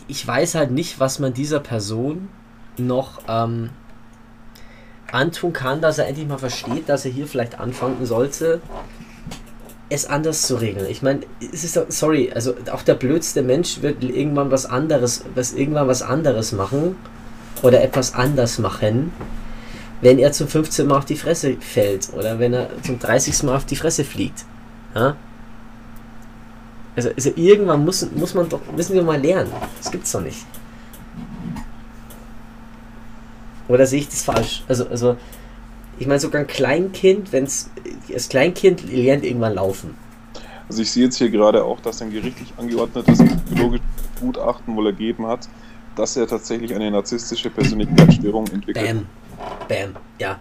ich 0.08 0.26
weiß 0.26 0.56
halt 0.56 0.72
nicht, 0.72 0.98
was 0.98 1.20
man 1.20 1.32
dieser 1.32 1.60
Person 1.60 2.28
noch 2.76 3.20
ähm, 3.28 3.70
antun 5.12 5.52
kann, 5.52 5.80
dass 5.80 5.98
er 5.98 6.08
endlich 6.08 6.26
mal 6.26 6.38
versteht, 6.38 6.88
dass 6.88 7.04
er 7.04 7.12
hier 7.12 7.28
vielleicht 7.28 7.60
anfangen 7.60 8.04
sollte, 8.04 8.60
es 9.88 10.04
anders 10.04 10.42
zu 10.42 10.56
regeln. 10.56 10.86
Ich 10.90 11.02
meine, 11.02 11.20
es 11.52 11.62
ist 11.62 11.80
sorry, 11.92 12.32
also 12.34 12.56
auch 12.72 12.82
der 12.82 12.94
blödste 12.94 13.42
Mensch 13.42 13.80
wird 13.80 14.02
irgendwann 14.02 14.50
was 14.50 14.66
anderes, 14.66 15.24
was 15.36 15.52
irgendwann 15.52 15.86
was 15.86 16.02
anderes 16.02 16.50
machen 16.50 16.96
oder 17.62 17.80
etwas 17.80 18.12
anders 18.16 18.58
machen, 18.58 19.12
wenn 20.00 20.18
er 20.18 20.32
zum 20.32 20.48
15. 20.48 20.86
Mal 20.86 20.98
auf 20.98 21.04
die 21.04 21.16
Fresse 21.16 21.56
fällt 21.60 22.12
oder 22.12 22.38
wenn 22.38 22.52
er 22.52 22.70
zum 22.82 22.98
30. 22.98 23.42
Mal 23.44 23.56
auf 23.56 23.66
die 23.66 23.76
Fresse 23.76 24.04
fliegt. 24.04 24.44
Ja? 24.94 25.16
Also, 26.96 27.10
also 27.10 27.30
irgendwann 27.36 27.84
muss, 27.84 28.08
muss 28.12 28.34
man 28.34 28.48
doch, 28.48 28.60
müssen 28.74 28.94
wir 28.94 29.02
mal 29.02 29.20
lernen. 29.20 29.52
Das 29.80 29.90
gibt's 29.90 30.12
doch 30.12 30.20
nicht. 30.20 30.44
Oder 33.68 33.86
sehe 33.86 34.00
ich 34.00 34.08
das 34.08 34.22
falsch? 34.22 34.64
Also, 34.66 34.88
also 34.88 35.16
ich 35.98 36.06
meine, 36.06 36.20
sogar 36.20 36.40
ein 36.40 36.46
Kleinkind, 36.46 37.32
wenn 37.32 37.44
es 37.44 37.70
das 38.08 38.28
Kleinkind 38.28 38.90
lernt 38.90 39.24
irgendwann 39.24 39.54
laufen. 39.54 39.94
Also 40.68 40.82
ich 40.82 40.90
sehe 40.90 41.04
jetzt 41.04 41.16
hier 41.16 41.30
gerade 41.30 41.64
auch, 41.64 41.80
dass 41.80 42.02
ein 42.02 42.10
gerichtlich 42.10 42.52
angeordnetes 42.56 43.18
psychologisches 43.18 43.86
Gutachten 44.20 44.76
wohl 44.76 44.86
ergeben 44.86 45.26
hat, 45.26 45.48
dass 45.96 46.16
er 46.16 46.26
tatsächlich 46.26 46.74
eine 46.74 46.90
narzisstische 46.90 47.50
Persönlichkeitsstörung 47.50 48.46
entwickelt. 48.48 48.86
Bam. 48.86 49.06
Bam. 49.68 49.96
Ja. 50.18 50.38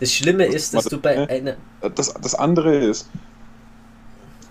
Das 0.00 0.12
Schlimme 0.12 0.46
ist, 0.46 0.74
dass 0.74 0.84
du 0.84 1.00
bei 1.00 1.28
einer. 1.28 1.56
Das, 1.94 2.12
das 2.14 2.34
andere 2.34 2.76
ist, 2.76 3.08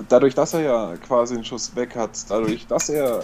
dadurch, 0.09 0.35
dass 0.35 0.53
er 0.53 0.61
ja 0.61 0.97
quasi 0.97 1.35
einen 1.35 1.45
Schuss 1.45 1.75
weg 1.75 1.95
hat, 1.95 2.11
dadurch, 2.29 2.67
dass 2.67 2.89
er 2.89 3.23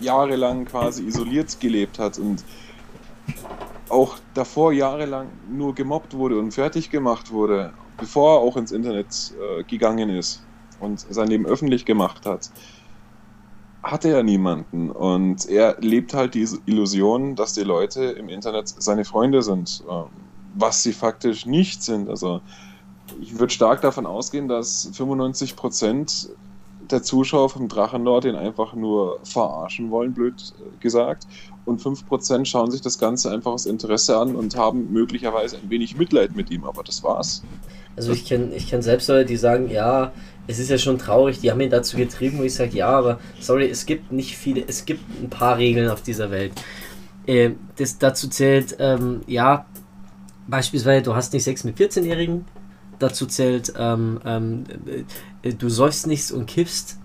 jahrelang 0.00 0.64
quasi 0.64 1.04
isoliert 1.04 1.58
gelebt 1.60 1.98
hat 1.98 2.18
und 2.18 2.44
auch 3.88 4.16
davor 4.34 4.72
jahrelang 4.72 5.28
nur 5.48 5.74
gemobbt 5.74 6.14
wurde 6.14 6.38
und 6.38 6.52
fertig 6.52 6.90
gemacht 6.90 7.30
wurde, 7.30 7.72
bevor 7.98 8.36
er 8.36 8.40
auch 8.40 8.56
ins 8.56 8.72
Internet 8.72 9.32
äh, 9.58 9.62
gegangen 9.64 10.10
ist 10.10 10.42
und 10.80 11.00
sein 11.00 11.28
Leben 11.28 11.46
öffentlich 11.46 11.84
gemacht 11.84 12.26
hat, 12.26 12.50
hatte 13.84 14.08
er 14.08 14.22
niemanden. 14.22 14.90
Und 14.90 15.46
er 15.48 15.76
lebt 15.80 16.14
halt 16.14 16.34
diese 16.34 16.58
Illusion, 16.66 17.36
dass 17.36 17.52
die 17.52 17.62
Leute 17.62 18.04
im 18.04 18.28
Internet 18.28 18.68
seine 18.68 19.04
Freunde 19.04 19.42
sind, 19.42 19.84
äh, 19.88 19.92
was 20.54 20.82
sie 20.82 20.92
faktisch 20.92 21.46
nicht 21.46 21.82
sind. 21.82 22.08
Also 22.08 22.40
ich 23.20 23.38
würde 23.38 23.52
stark 23.52 23.82
davon 23.82 24.06
ausgehen, 24.06 24.48
dass 24.48 24.90
95 24.94 25.54
Prozent 25.54 26.30
der 26.90 27.02
Zuschauer 27.02 27.50
vom 27.50 27.68
Drachenlord 27.68 28.26
ihn 28.26 28.34
einfach 28.34 28.74
nur 28.74 29.18
verarschen 29.22 29.90
wollen, 29.90 30.12
blöd 30.12 30.34
gesagt. 30.80 31.26
Und 31.64 31.80
5% 31.80 32.44
schauen 32.44 32.70
sich 32.70 32.82
das 32.82 32.98
Ganze 32.98 33.30
einfach 33.30 33.52
aus 33.52 33.66
Interesse 33.66 34.18
an 34.18 34.36
und 34.36 34.56
haben 34.56 34.92
möglicherweise 34.92 35.56
ein 35.56 35.70
wenig 35.70 35.96
Mitleid 35.96 36.36
mit 36.36 36.50
ihm, 36.50 36.64
aber 36.64 36.82
das 36.82 37.02
war's. 37.02 37.42
Also 37.96 38.12
ich 38.12 38.26
kenne 38.26 38.54
ich 38.54 38.68
kenn 38.68 38.82
selbst 38.82 39.08
Leute, 39.08 39.24
die 39.26 39.36
sagen, 39.36 39.70
ja, 39.70 40.12
es 40.46 40.58
ist 40.58 40.70
ja 40.70 40.78
schon 40.78 40.98
traurig, 40.98 41.40
die 41.40 41.50
haben 41.50 41.60
ihn 41.60 41.70
dazu 41.70 41.96
getrieben, 41.96 42.38
wo 42.38 42.42
ich 42.42 42.54
sage, 42.54 42.76
ja, 42.76 42.88
aber 42.88 43.18
sorry, 43.40 43.68
es 43.68 43.86
gibt 43.86 44.12
nicht 44.12 44.36
viele, 44.36 44.64
es 44.66 44.84
gibt 44.84 45.02
ein 45.22 45.30
paar 45.30 45.56
Regeln 45.56 45.88
auf 45.88 46.02
dieser 46.02 46.30
Welt. 46.30 46.52
Äh, 47.26 47.50
das 47.76 47.98
dazu 47.98 48.28
zählt, 48.28 48.76
ähm, 48.78 49.22
ja, 49.26 49.66
beispielsweise, 50.46 51.02
du 51.02 51.14
hast 51.14 51.32
nicht 51.32 51.44
Sex 51.44 51.64
mit 51.64 51.78
14-Jährigen, 51.78 52.44
dazu 52.98 53.26
zählt, 53.26 53.72
ähm, 53.78 54.20
ähm, 54.24 54.64
äh, 55.42 55.52
du 55.54 55.68
säufst 55.68 56.06
nichts 56.06 56.30
und 56.30 56.46
kiffst, 56.46 56.98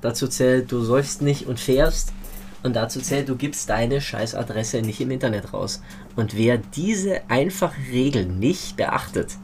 dazu 0.00 0.28
zählt, 0.28 0.70
du 0.70 0.80
säufst 0.80 1.22
nicht 1.22 1.46
und 1.46 1.58
fährst, 1.58 2.12
und 2.64 2.74
dazu 2.76 2.98
zählt, 2.98 3.28
du 3.28 3.36
gibst 3.36 3.68
deine 3.68 4.00
Scheißadresse 4.00 4.80
nicht 4.80 4.98
im 5.02 5.10
Internet 5.10 5.52
raus. 5.52 5.82
Und 6.16 6.34
wer 6.34 6.56
diese 6.56 7.20
einfache 7.28 7.78
Regel 7.92 8.24
nicht 8.24 8.78
beachtet, 8.78 9.36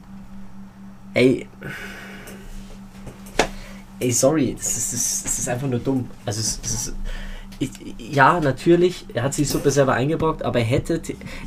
ey, 1.13 1.47
ey, 4.01 4.11
sorry, 4.11 4.55
das 4.59 4.77
ist, 4.77 4.93
das, 4.93 5.23
das 5.23 5.39
ist 5.39 5.49
einfach 5.49 5.69
nur 5.69 5.79
dumm. 5.79 6.09
Also, 6.27 6.41
es, 6.41 6.59
ist, 6.65 6.95
ich, 7.59 7.71
ja, 7.99 8.41
natürlich, 8.41 9.05
er 9.13 9.23
hat 9.23 9.35
sich 9.35 9.49
super 9.49 9.71
selber 9.71 9.93
eingebrockt, 9.93 10.43
aber 10.43 10.59
er 10.61 10.65
hätte, 10.65 11.01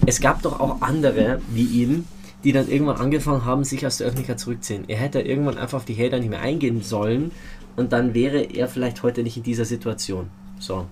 es 0.06 0.22
gab 0.22 0.42
doch 0.44 0.60
auch 0.60 0.82
andere 0.82 1.42
wie 1.50 1.66
ihn, 1.66 2.08
die 2.44 2.52
dann 2.52 2.70
irgendwann 2.70 2.98
angefangen 2.98 3.46
haben, 3.46 3.63
sich 3.63 3.86
aus 3.86 3.98
der 3.98 4.08
Öffentlichkeit 4.08 4.39
zurückzuziehen. 4.39 4.84
Er 4.88 4.98
hätte 4.98 5.22
irgendwann 5.22 5.58
einfach 5.58 5.78
auf 5.78 5.86
die 5.86 5.96
Hater 5.96 6.20
nicht 6.20 6.30
mehr 6.30 6.42
eingehen 6.42 6.82
sollen 6.82 7.32
und 7.76 7.94
dann 7.94 8.13
wäre 8.13 8.42
er 8.42 8.68
vielleicht 8.68 9.02
heute 9.02 9.24
nicht 9.24 9.38
in 9.38 9.44
dieser 9.44 9.66
Situation. 9.66 10.30
So. 10.60 10.86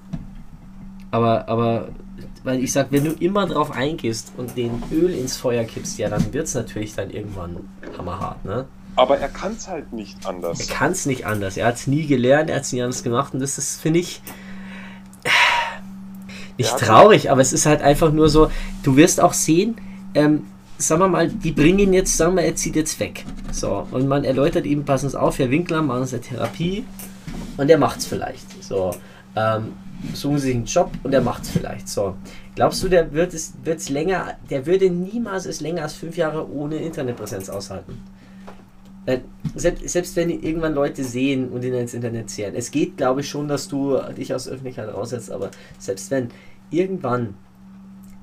Aber, 1.11 1.47
aber, 1.49 1.89
weil 2.43 2.63
ich 2.63 2.71
sag, 2.71 2.91
wenn 2.91 3.03
du 3.03 3.11
immer 3.11 3.45
drauf 3.45 3.71
eingehst 3.71 4.31
und 4.37 4.57
den 4.57 4.81
Öl 4.91 5.11
ins 5.11 5.37
Feuer 5.37 5.65
kippst, 5.65 5.99
ja, 5.99 6.09
dann 6.09 6.33
wird 6.33 6.47
es 6.47 6.55
natürlich 6.55 6.95
dann 6.95 7.11
irgendwann 7.11 7.57
hammerhart, 7.97 8.43
ne? 8.45 8.65
Aber 8.95 9.17
er 9.17 9.29
kann 9.29 9.53
es 9.53 9.67
halt 9.67 9.93
nicht 9.93 10.25
anders. 10.25 10.59
Er 10.59 10.75
kann 10.75 10.91
es 10.91 11.05
nicht 11.05 11.25
anders. 11.25 11.57
Er 11.57 11.67
hat 11.67 11.75
es 11.75 11.87
nie 11.87 12.05
gelernt, 12.05 12.49
er 12.49 12.57
hat 12.57 12.63
es 12.63 12.73
nie 12.73 12.81
anders 12.81 13.03
gemacht 13.03 13.33
und 13.33 13.39
das 13.39 13.57
ist, 13.57 13.81
finde 13.81 13.99
ich, 13.99 14.21
nicht 16.57 16.77
traurig, 16.77 17.31
aber 17.31 17.41
es 17.41 17.53
ist 17.53 17.65
halt 17.65 17.81
einfach 17.81 18.11
nur 18.11 18.29
so, 18.29 18.51
du 18.83 18.95
wirst 18.95 19.19
auch 19.19 19.33
sehen, 19.33 19.75
ähm, 20.13 20.43
sagen 20.77 21.01
wir 21.01 21.07
mal, 21.07 21.27
die 21.29 21.51
bringen 21.51 21.79
ihn 21.79 21.93
jetzt, 21.93 22.17
sagen 22.17 22.35
wir, 22.35 22.43
er 22.43 22.55
zieht 22.55 22.75
jetzt 22.75 22.99
weg. 22.99 23.25
So, 23.51 23.87
und 23.91 24.07
man 24.07 24.23
erläutert 24.23 24.65
ihm, 24.65 24.85
passen 24.85 25.09
Sie 25.09 25.19
auf, 25.19 25.39
Herr 25.39 25.49
Winkler, 25.49 25.81
machen 25.81 26.05
Sie 26.05 26.15
eine 26.15 26.23
Therapie 26.23 26.85
und 27.57 27.69
er 27.69 27.77
macht's 27.77 28.05
vielleicht. 28.05 28.63
So, 28.63 28.91
ähm, 29.35 29.73
suchen 30.13 30.39
Sie 30.39 30.47
sich 30.47 30.55
einen 30.55 30.65
Job 30.65 30.91
und 31.03 31.13
er 31.13 31.21
macht's 31.21 31.49
vielleicht. 31.49 31.87
So, 31.87 32.15
glaubst 32.55 32.83
du, 32.83 32.89
der 32.89 33.11
wird 33.13 33.33
es 33.33 33.53
wird's 33.63 33.89
länger, 33.89 34.35
der 34.49 34.65
würde 34.65 34.89
niemals 34.89 35.45
es 35.45 35.61
länger 35.61 35.83
als 35.83 35.93
fünf 35.93 36.17
Jahre 36.17 36.49
ohne 36.51 36.77
Internetpräsenz 36.77 37.49
aushalten? 37.49 38.01
Äh, 39.05 39.19
selbst, 39.55 39.89
selbst 39.89 40.15
wenn 40.15 40.29
irgendwann 40.29 40.75
Leute 40.75 41.03
sehen 41.03 41.49
und 41.49 41.63
ihn 41.63 41.73
ins 41.73 41.93
Internet 41.93 42.29
zählen. 42.29 42.53
Es 42.55 42.69
geht, 42.71 42.97
glaube 42.97 43.21
ich, 43.21 43.29
schon, 43.29 43.47
dass 43.47 43.67
du 43.67 43.97
dich 44.15 44.33
aus 44.33 44.43
der 44.43 44.53
Öffentlichkeit 44.53 44.93
raussetzt, 44.93 45.31
aber 45.31 45.49
selbst 45.79 46.11
wenn, 46.11 46.29
irgendwann 46.69 47.33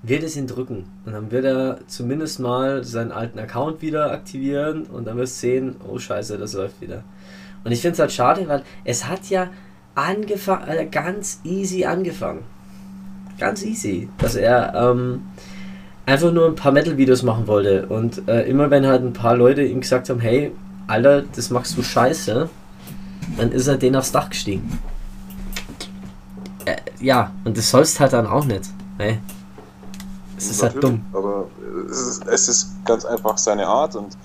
wird 0.03 0.23
es 0.23 0.37
ihn 0.37 0.47
drücken. 0.47 0.85
Und 1.05 1.13
dann 1.13 1.31
wird 1.31 1.45
er 1.45 1.81
zumindest 1.87 2.39
mal 2.41 2.85
seinen 2.85 3.13
alten 3.13 3.39
Account 3.39 3.83
wieder 3.83 4.13
aktivieren 4.13 4.85
und 4.85 5.07
dann 5.07 5.17
wirst 5.17 5.37
du 5.37 5.41
sehen, 5.49 5.77
oh 5.89 5.99
scheiße, 5.99 6.39
das 6.39 6.55
läuft 6.55 6.81
wieder. 6.81 7.03
Und 7.65 7.73
ich 7.73 7.81
finde 7.81 7.95
es 7.95 7.99
halt 7.99 8.13
schade, 8.13 8.49
weil 8.49 8.63
es 8.85 9.09
hat 9.09 9.29
ja 9.31 9.51
angefangen, 9.95 10.69
äh, 10.69 10.87
ganz 10.87 11.41
easy 11.45 11.85
angefangen. 11.85 12.45
Ganz 13.39 13.65
easy. 13.65 14.09
Dass 14.19 14.37
er 14.37 14.75
ähm, 14.75 15.23
einfach 16.07 16.33
nur 16.33 16.47
ein 16.47 16.55
paar 16.55 16.73
Metal-Videos 16.73 17.23
machen 17.23 17.47
wollte. 17.47 17.87
Und 17.87 18.29
äh, 18.29 18.43
immer 18.43 18.71
wenn 18.71 18.87
halt 18.87 19.03
ein 19.03 19.13
paar 19.13 19.37
Leute 19.37 19.63
ihm 19.63 19.81
gesagt 19.81 20.09
haben, 20.09 20.21
hey, 20.21 20.53
Alter, 20.89 21.23
das 21.23 21.51
machst 21.51 21.77
du 21.77 21.83
scheiße, 21.83 22.49
dann 23.37 23.53
ist 23.53 23.67
er 23.67 23.77
den 23.77 23.95
aufs 23.95 24.11
Dach 24.11 24.31
gestiegen. 24.31 24.81
Äh, 26.65 26.77
ja, 26.99 27.31
und 27.45 27.57
das 27.57 27.71
sollst 27.71 28.01
halt 28.01 28.13
dann 28.15 28.27
auch 28.27 28.45
nicht. 28.45 28.65
Ne? 28.99 29.21
Es 30.37 30.51
ist 30.51 30.63
halt 30.63 30.83
dumm. 30.83 31.05
Aber 31.13 31.47
es 31.91 32.01
ist, 32.01 32.27
es 32.27 32.49
ist 32.49 32.85
ganz 32.85 33.05
einfach 33.05 33.39
seine 33.39 33.67
Art 33.67 33.97
und 33.97 34.17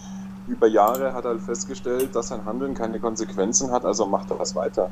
über 0.48 0.68
Jahre 0.68 1.14
hat 1.14 1.26
er 1.26 1.32
halt 1.32 1.42
festgestellt, 1.42 2.16
dass 2.16 2.30
sein 2.30 2.46
Handeln 2.46 2.74
keine 2.74 3.00
Konsequenzen 3.00 3.72
hat, 3.72 3.86
also 3.86 4.06
macht 4.06 4.30
er 4.32 4.40
was 4.40 4.56
weiter. 4.56 4.90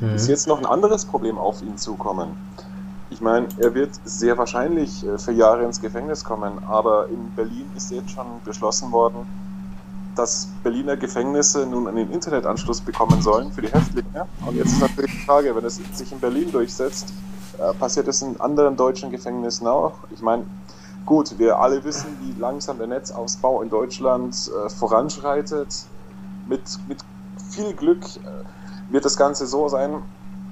Mhm. 0.00 0.14
Ist 0.14 0.28
jetzt 0.28 0.46
noch 0.46 0.58
ein 0.58 0.66
anderes 0.66 1.04
Problem 1.04 1.38
auf 1.38 1.62
ihn 1.62 1.76
zukommen. 1.76 2.36
Ich 3.10 3.20
meine, 3.20 3.48
er 3.58 3.74
wird 3.74 3.90
sehr 4.04 4.38
wahrscheinlich 4.38 5.04
äh, 5.04 5.18
für 5.18 5.32
Jahre 5.32 5.64
ins 5.64 5.80
Gefängnis 5.80 6.24
kommen, 6.24 6.52
aber 6.68 7.08
in 7.08 7.30
Berlin 7.34 7.70
ist 7.76 7.90
jetzt 7.90 8.10
schon 8.10 8.26
beschlossen 8.44 8.92
worden, 8.92 9.26
dass 10.14 10.48
Berliner 10.62 10.96
Gefängnisse 10.96 11.66
nun 11.66 11.86
einen 11.86 12.10
Internetanschluss 12.12 12.80
bekommen 12.80 13.22
sollen 13.22 13.52
für 13.52 13.62
die 13.62 13.68
Häftlinge. 13.68 14.26
Und 14.46 14.56
jetzt 14.56 14.72
ist 14.72 14.80
natürlich 14.80 15.12
die 15.12 15.26
Frage, 15.26 15.54
wenn 15.54 15.64
es 15.64 15.76
sich 15.76 16.12
in 16.12 16.20
Berlin 16.20 16.50
durchsetzt, 16.50 17.12
äh, 17.58 17.72
passiert 17.74 18.08
es 18.08 18.22
in 18.22 18.40
anderen 18.40 18.76
deutschen 18.76 19.10
Gefängnissen 19.10 19.66
auch. 19.66 19.94
Ich 20.12 20.22
meine, 20.22 20.44
gut, 21.06 21.38
wir 21.38 21.58
alle 21.58 21.84
wissen, 21.84 22.16
wie 22.20 22.38
langsam 22.40 22.78
der 22.78 22.86
Netzausbau 22.86 23.62
in 23.62 23.70
Deutschland 23.70 24.34
äh, 24.34 24.68
voranschreitet. 24.70 25.86
Mit, 26.48 26.62
mit 26.88 26.98
viel 27.50 27.74
Glück 27.74 28.04
äh, 28.04 28.92
wird 28.92 29.04
das 29.04 29.16
Ganze 29.16 29.46
so 29.46 29.68
sein, 29.68 30.02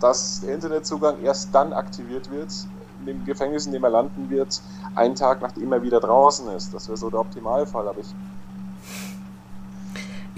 dass 0.00 0.40
der 0.40 0.54
Internetzugang 0.54 1.20
erst 1.22 1.54
dann 1.54 1.72
aktiviert 1.72 2.30
wird, 2.30 2.52
in 3.00 3.06
dem 3.06 3.24
Gefängnis, 3.24 3.66
in 3.66 3.72
dem 3.72 3.84
er 3.84 3.90
landen 3.90 4.30
wird, 4.30 4.60
einen 4.94 5.14
Tag 5.14 5.42
nachdem 5.42 5.72
er 5.72 5.82
wieder 5.82 6.00
draußen 6.00 6.48
ist. 6.50 6.72
Das 6.74 6.88
wäre 6.88 6.96
so 6.96 7.10
der 7.10 7.20
Optimalfall, 7.20 7.88
aber 7.88 8.00
ich 8.00 8.14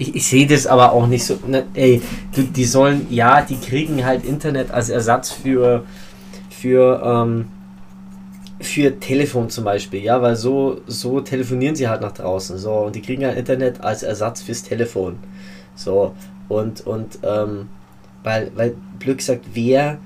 ich, 0.01 0.15
ich 0.15 0.27
sehe 0.27 0.47
das 0.47 0.65
aber 0.65 0.93
auch 0.93 1.05
nicht 1.05 1.23
so. 1.23 1.37
Ne, 1.45 1.65
ey, 1.75 2.01
die, 2.35 2.43
die 2.45 2.65
sollen, 2.65 3.05
ja, 3.11 3.41
die 3.41 3.57
kriegen 3.57 4.03
halt 4.03 4.25
Internet 4.25 4.71
als 4.71 4.89
Ersatz 4.89 5.31
für, 5.31 5.83
für, 6.49 7.01
ähm, 7.05 7.45
für 8.59 8.99
Telefon 8.99 9.49
zum 9.51 9.63
Beispiel, 9.63 10.01
ja, 10.03 10.21
weil 10.21 10.35
so, 10.35 10.81
so 10.87 11.21
telefonieren 11.21 11.75
sie 11.75 11.87
halt 11.87 12.01
nach 12.01 12.13
draußen. 12.13 12.57
So, 12.57 12.71
und 12.73 12.95
die 12.95 13.01
kriegen 13.01 13.25
halt 13.25 13.37
Internet 13.37 13.81
als 13.81 14.01
Ersatz 14.01 14.41
fürs 14.41 14.63
Telefon. 14.63 15.17
So, 15.75 16.15
und, 16.49 16.81
und, 16.87 17.19
ähm, 17.23 17.69
weil, 18.23 18.51
weil 18.55 18.75
Glück 18.99 19.21
sagt, 19.21 19.45
wer 19.53 19.99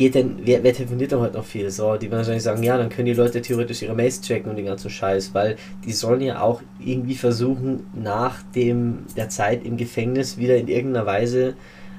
geht 0.00 0.14
denn, 0.14 0.38
wer, 0.44 0.62
wer 0.62 0.72
telefoniert 0.72 1.12
denn 1.12 1.20
heute 1.20 1.36
noch 1.36 1.44
viel? 1.44 1.70
So, 1.70 1.96
die 1.96 2.06
werden 2.06 2.20
wahrscheinlich 2.20 2.42
sagen, 2.42 2.62
ja, 2.62 2.78
dann 2.78 2.88
können 2.88 3.04
die 3.04 3.12
Leute 3.12 3.42
theoretisch 3.42 3.82
ihre 3.82 3.94
Mails 3.94 4.22
checken 4.22 4.48
und 4.48 4.56
den 4.56 4.64
ganzen 4.64 4.88
Scheiß, 4.88 5.34
weil 5.34 5.56
die 5.84 5.92
sollen 5.92 6.22
ja 6.22 6.40
auch 6.40 6.62
irgendwie 6.82 7.16
versuchen, 7.16 7.84
nach 7.92 8.42
dem, 8.54 9.04
der 9.14 9.28
Zeit 9.28 9.62
im 9.62 9.76
Gefängnis 9.76 10.38
wieder 10.38 10.56
in 10.56 10.68
irgendeiner 10.68 11.04
Weise 11.04 11.52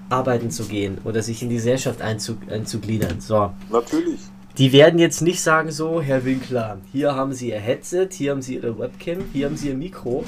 arbeiten 0.10 0.50
zu 0.50 0.64
gehen 0.64 0.98
oder 1.04 1.22
sich 1.22 1.44
in 1.44 1.50
die 1.50 1.58
Gesellschaft 1.58 2.02
einzug, 2.02 2.40
einzugliedern. 2.50 3.22
So. 3.22 3.52
Natürlich. 3.72 4.22
Die 4.58 4.74
werden 4.74 5.00
jetzt 5.00 5.22
nicht 5.22 5.42
sagen 5.42 5.72
so, 5.72 6.02
Herr 6.02 6.26
Winkler, 6.26 6.80
hier 6.92 7.16
haben 7.16 7.32
Sie 7.32 7.52
Ihr 7.52 7.60
Headset, 7.60 8.10
hier 8.12 8.32
haben 8.32 8.42
Sie 8.42 8.56
Ihre 8.56 8.78
Webcam, 8.78 9.20
hier 9.32 9.46
haben 9.46 9.56
Sie 9.56 9.70
Ihr 9.70 9.76
Mikro. 9.76 10.26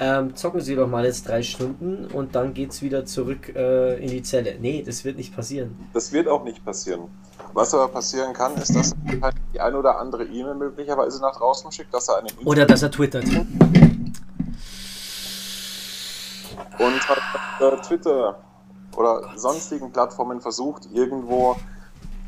Ähm, 0.00 0.36
zocken 0.36 0.60
Sie 0.60 0.76
doch 0.76 0.86
mal 0.86 1.06
jetzt 1.06 1.26
drei 1.28 1.42
Stunden 1.42 2.04
und 2.06 2.34
dann 2.34 2.52
geht 2.52 2.72
es 2.72 2.82
wieder 2.82 3.06
zurück 3.06 3.54
äh, 3.56 3.96
in 4.04 4.10
die 4.10 4.22
Zelle. 4.22 4.58
Nee, 4.60 4.82
das 4.82 5.04
wird 5.06 5.16
nicht 5.16 5.34
passieren. 5.34 5.74
Das 5.94 6.12
wird 6.12 6.28
auch 6.28 6.44
nicht 6.44 6.62
passieren. 6.62 7.08
Was 7.54 7.72
aber 7.72 7.88
passieren 7.88 8.34
kann, 8.34 8.54
ist, 8.56 8.76
dass 8.76 8.94
halt 9.22 9.34
die 9.54 9.60
ein 9.60 9.74
oder 9.74 9.98
andere 9.98 10.24
E-Mail 10.24 10.56
möglicherweise 10.56 11.22
nach 11.22 11.36
draußen 11.36 11.72
schickt, 11.72 11.94
dass 11.94 12.08
er 12.08 12.18
einen 12.18 12.28
Oder 12.44 12.66
dass 12.66 12.82
er 12.82 12.90
twittert. 12.90 13.24
Und 16.78 17.08
halt 17.08 17.22
äh, 17.60 17.76
Twitter 17.80 18.36
oder 18.96 19.30
sonstigen 19.36 19.90
Plattformen 19.90 20.40
versucht, 20.40 20.88
irgendwo 20.92 21.56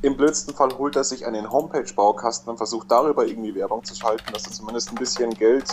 im 0.07 0.17
blödsten 0.17 0.55
Fall 0.55 0.71
holt 0.79 0.97
er 0.97 1.05
sich 1.05 1.27
einen 1.27 1.51
Homepage-Baukasten 1.51 2.51
und 2.51 2.57
versucht 2.57 2.91
darüber 2.91 3.27
irgendwie 3.27 3.55
Werbung 3.55 3.85
zu 3.85 3.95
schalten, 3.95 4.33
dass 4.33 4.47
er 4.47 4.53
zumindest 4.53 4.91
ein 4.91 4.95
bisschen 4.95 5.31
Geld 5.31 5.65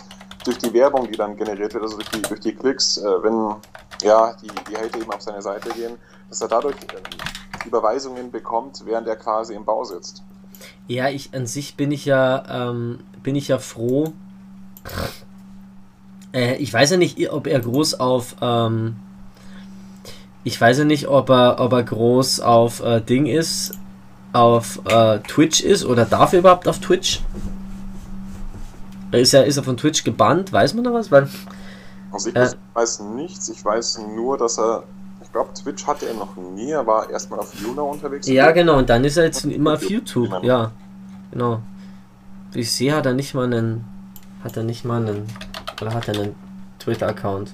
durch 0.44 0.58
die 0.58 0.74
Werbung, 0.74 1.08
die 1.10 1.16
dann 1.16 1.38
generiert 1.38 1.74
wird, 1.74 1.84
also 1.84 1.98
durch 1.98 2.10
die, 2.10 2.22
durch 2.22 2.40
die 2.40 2.54
Klicks, 2.54 2.98
äh, 2.98 3.24
wenn 3.24 3.56
ja, 4.02 4.36
die, 4.42 4.48
die 4.70 4.76
Hater 4.76 5.00
eben 5.00 5.12
auf 5.12 5.22
seine 5.22 5.42
Seite 5.42 5.70
gehen, 5.70 5.98
dass 6.30 6.42
er 6.42 6.48
dadurch 6.48 6.76
äh, 6.76 7.68
Überweisungen 7.68 8.32
bekommt, 8.32 8.84
während 8.86 9.08
er 9.08 9.16
quasi 9.16 9.54
im 9.54 9.64
Bau 9.64 9.84
sitzt. 9.84 10.24
Ja, 10.88 11.10
ich 11.10 11.34
an 11.34 11.48
sich 11.48 11.78
bin 11.78 11.92
ich 11.92 12.06
ja, 12.06 12.70
ähm, 12.70 13.00
bin 13.22 13.36
ich 13.36 13.48
ja 13.48 13.60
froh. 13.60 14.14
Äh, 16.34 16.56
ich 16.58 16.74
weiß 16.74 16.92
ja 16.92 16.98
nicht, 16.98 17.32
ob 17.32 17.48
er 17.48 17.60
groß 17.60 18.00
auf 18.00 18.36
ähm, 18.42 18.96
ich 20.44 20.60
weiß 20.60 20.80
ja 20.80 20.84
nicht, 20.84 21.08
ob 21.08 21.30
er, 21.30 21.60
ob 21.60 21.72
er 21.72 21.84
groß 21.84 22.42
auf 22.42 22.84
äh, 22.84 23.00
Ding 23.00 23.28
ist, 23.28 23.78
auf 24.34 24.82
äh, 24.86 25.20
Twitch 25.20 25.62
ist 25.62 25.86
oder 25.86 26.06
darf 26.06 26.34
er 26.34 26.40
überhaupt 26.40 26.68
auf 26.68 26.80
Twitch? 26.80 27.22
Ist 29.12 29.34
er, 29.34 29.46
ist 29.46 29.58
er 29.58 29.64
von 29.64 29.78
Twitch 29.78 30.04
gebannt? 30.04 30.52
Weiß 30.52 30.74
man 30.74 30.84
da 30.84 30.92
was? 30.92 31.12
Weil, 31.12 31.30
also 32.12 32.30
ich 32.30 32.36
äh, 32.36 32.50
weiß 32.74 33.02
nichts. 33.16 33.48
Ich 33.50 33.64
weiß 33.64 34.00
nur, 34.16 34.38
dass 34.38 34.58
er. 34.58 34.84
Ich 35.22 35.32
glaube, 35.32 35.54
Twitch 35.54 35.86
hatte 35.86 36.08
er 36.08 36.16
noch 36.16 36.36
nie. 36.36 36.72
Er 36.72 36.86
war 36.86 37.10
erstmal 37.10 37.40
auf 37.40 37.60
Luna 37.62 37.84
unterwegs. 37.84 38.28
Ja, 38.28 38.52
genau. 38.52 38.78
Und 38.78 38.90
dann 38.90 39.04
ist 39.04 39.18
er 39.18 39.26
jetzt 39.26 39.46
immer 39.46 39.74
auf 39.74 39.88
YouTube. 39.90 40.44
Ja, 40.44 40.72
genau. 41.32 41.62
Ich 42.54 42.72
sehe, 42.72 42.96
hat 42.96 43.06
er 43.06 43.14
nicht 43.14 43.34
mal 43.34 43.46
einen. 43.46 43.86
Hat 44.44 44.58
er 44.58 44.64
nicht 44.64 44.84
mal 44.84 45.02
einen. 45.02 45.28
Oder 45.82 45.94
hat 45.94 46.08
er 46.08 46.16
einen 46.16 46.36
Twitter-Account? 46.80 47.54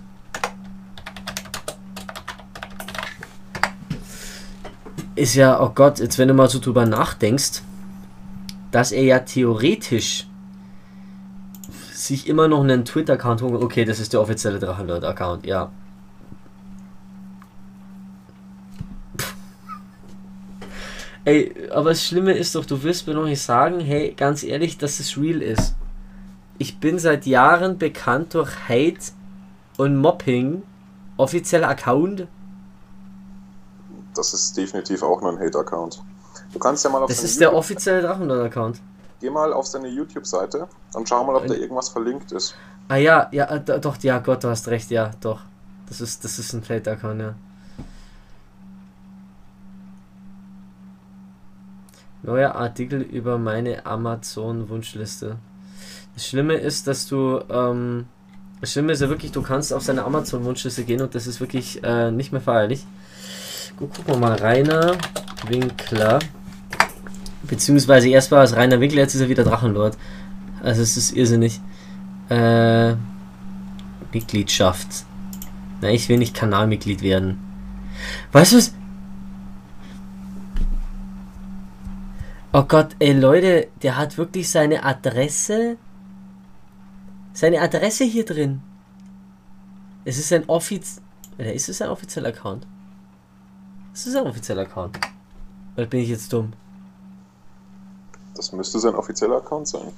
Ist 5.19 5.35
ja, 5.35 5.61
oh 5.61 5.71
Gott, 5.75 5.99
jetzt 5.99 6.17
wenn 6.17 6.29
du 6.29 6.33
mal 6.33 6.49
so 6.49 6.59
drüber 6.59 6.85
nachdenkst, 6.85 7.61
dass 8.71 8.91
er 8.91 9.03
ja 9.03 9.19
theoretisch 9.19 10.27
sich 11.91 12.27
immer 12.27 12.47
noch 12.47 12.63
einen 12.63 12.85
Twitter-Account 12.85 13.41
holen. 13.41 13.57
Okay, 13.57 13.83
das 13.85 13.99
ist 13.99 14.13
der 14.13 14.21
offizielle 14.21 14.59
Drachenlord-Account, 14.59 15.45
ja. 15.45 15.71
Ey, 21.25 21.53
aber 21.71 21.89
das 21.89 22.05
Schlimme 22.05 22.31
ist 22.31 22.55
doch, 22.55 22.65
du 22.65 22.81
wirst 22.81 23.05
mir 23.05 23.13
noch 23.13 23.25
nicht 23.25 23.41
sagen, 23.41 23.81
hey, 23.81 24.13
ganz 24.15 24.43
ehrlich, 24.43 24.77
dass 24.77 24.99
es 24.99 25.17
real 25.17 25.41
ist. 25.41 25.75
Ich 26.57 26.79
bin 26.79 26.97
seit 26.97 27.25
Jahren 27.25 27.77
bekannt 27.77 28.33
durch 28.33 28.51
Hate 28.69 29.11
und 29.77 29.97
Mobbing. 29.97 30.63
Offizieller 31.17 31.67
Account 31.67 32.27
das 34.15 34.33
ist 34.33 34.57
definitiv 34.57 35.03
auch 35.03 35.21
nur 35.21 35.31
ein 35.31 35.39
Hate-Account. 35.39 36.01
Du 36.53 36.59
kannst 36.59 36.83
ja 36.83 36.89
mal 36.89 37.03
auf 37.03 37.09
Das 37.09 37.23
ist 37.23 37.39
der 37.39 37.53
offizielle 37.53 38.01
Drachenlord-Account. 38.01 38.81
Geh 39.21 39.29
mal 39.29 39.53
auf 39.53 39.67
seine 39.67 39.89
YouTube-Seite 39.89 40.67
und 40.93 41.07
schau 41.07 41.23
mal, 41.23 41.35
ob 41.35 41.45
da 41.45 41.53
irgendwas 41.53 41.89
verlinkt 41.89 42.31
ist. 42.31 42.55
Ah 42.87 42.95
ja, 42.95 43.27
ja, 43.31 43.45
äh, 43.45 43.79
doch, 43.79 43.97
ja, 44.01 44.19
Gott, 44.19 44.43
du 44.43 44.49
hast 44.49 44.67
recht, 44.67 44.89
ja, 44.89 45.11
doch. 45.21 45.41
Das 45.87 46.01
ist, 46.01 46.23
das 46.23 46.39
ist 46.39 46.53
ein 46.53 46.63
Hate-Account, 46.67 47.21
ja. 47.21 47.35
Neuer 52.23 52.55
Artikel 52.55 53.01
über 53.01 53.37
meine 53.37 53.85
Amazon-Wunschliste. 53.85 55.37
Das 56.13 56.27
Schlimme 56.27 56.55
ist, 56.55 56.87
dass 56.87 57.07
du, 57.07 57.41
ähm, 57.49 58.07
das 58.59 58.71
Schlimme 58.73 58.91
ist 58.91 59.01
ja 59.01 59.09
wirklich, 59.09 59.31
du 59.31 59.41
kannst 59.41 59.71
auf 59.73 59.83
seine 59.83 60.03
Amazon-Wunschliste 60.03 60.83
gehen 60.83 61.01
und 61.01 61.15
das 61.15 61.27
ist 61.27 61.39
wirklich 61.39 61.83
äh, 61.83 62.11
nicht 62.11 62.31
mehr 62.31 62.41
feierlich. 62.41 62.85
Gucken 63.79 64.07
wir 64.07 64.17
mal. 64.17 64.33
Rainer 64.33 64.97
Winkler. 65.47 66.19
Beziehungsweise 67.43 68.09
erst 68.09 68.29
war 68.29 68.43
es 68.43 68.53
Rainer 68.53 68.81
Winkler, 68.81 68.99
jetzt 69.03 69.15
ist 69.15 69.21
er 69.21 69.29
wieder 69.29 69.45
Drachenlord. 69.45 69.97
Also 70.61 70.81
es 70.81 70.97
ist 70.97 71.13
irrsinnig. 71.13 71.61
Äh, 72.29 72.95
Mitgliedschaft. 74.11 75.05
Na, 75.79 75.89
ich 75.91 76.09
will 76.09 76.17
nicht 76.17 76.35
Kanalmitglied 76.35 77.01
werden. 77.01 77.39
Weißt 78.33 78.51
du 78.51 78.57
was? 78.57 78.73
Oh 82.51 82.63
Gott, 82.63 82.97
ey 82.99 83.13
Leute, 83.13 83.69
der 83.81 83.95
hat 83.95 84.17
wirklich 84.17 84.49
seine 84.49 84.83
Adresse. 84.83 85.77
Seine 87.31 87.61
Adresse 87.61 88.03
hier 88.03 88.25
drin. 88.25 88.59
Es 90.03 90.17
ist 90.17 90.33
ein 90.33 90.49
offiz. 90.49 91.01
Oder 91.37 91.53
ist 91.53 91.69
es 91.69 91.81
ein 91.81 91.87
offizieller 91.87 92.29
Account? 92.29 92.67
Ist 94.05 94.15
ein 94.15 94.25
offizieller 94.27 94.61
Account. 94.61 94.99
Oder 95.75 95.85
bin 95.85 95.99
ich 95.99 96.09
jetzt 96.09 96.31
dumm? 96.31 96.53
Das 98.35 98.53
müsste 98.53 98.79
sein 98.79 98.95
offizieller 98.95 99.37
Account 99.37 99.67
sein. 99.67 99.91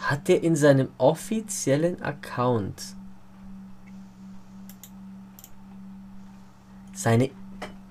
Hat 0.00 0.26
der 0.28 0.42
in 0.42 0.56
seinem 0.56 0.88
offiziellen 0.98 2.02
Account 2.02 2.82
seine. 6.94 7.30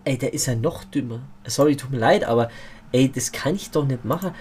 Ey, 0.03 0.17
der 0.17 0.33
ist 0.33 0.47
ja 0.47 0.55
noch 0.55 0.83
dümmer. 0.83 1.21
Sorry, 1.45 1.75
tut 1.75 1.91
mir 1.91 1.99
leid, 1.99 2.23
aber 2.23 2.49
ey, 2.91 3.11
das 3.11 3.31
kann 3.31 3.55
ich 3.55 3.69
doch 3.69 3.85
nicht 3.85 4.03
machen. 4.03 4.31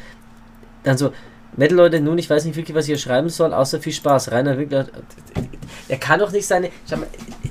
Dann 0.82 0.96
so, 0.96 1.12
Metal 1.56 1.76
Leute, 1.76 2.00
nun, 2.00 2.16
ich 2.18 2.30
weiß 2.30 2.44
nicht 2.44 2.56
wirklich, 2.56 2.76
was 2.76 2.84
ich 2.84 2.90
hier 2.90 2.98
schreiben 2.98 3.28
soll, 3.28 3.52
außer 3.52 3.80
viel 3.80 3.92
Spaß. 3.92 4.30
Rainer 4.30 4.56
Winkler, 4.56 4.86
er 5.88 5.98
kann 5.98 6.20
doch 6.20 6.30
nicht 6.32 6.46
seine. 6.46 6.70
Schau 6.88 6.98
mal, 6.98 7.08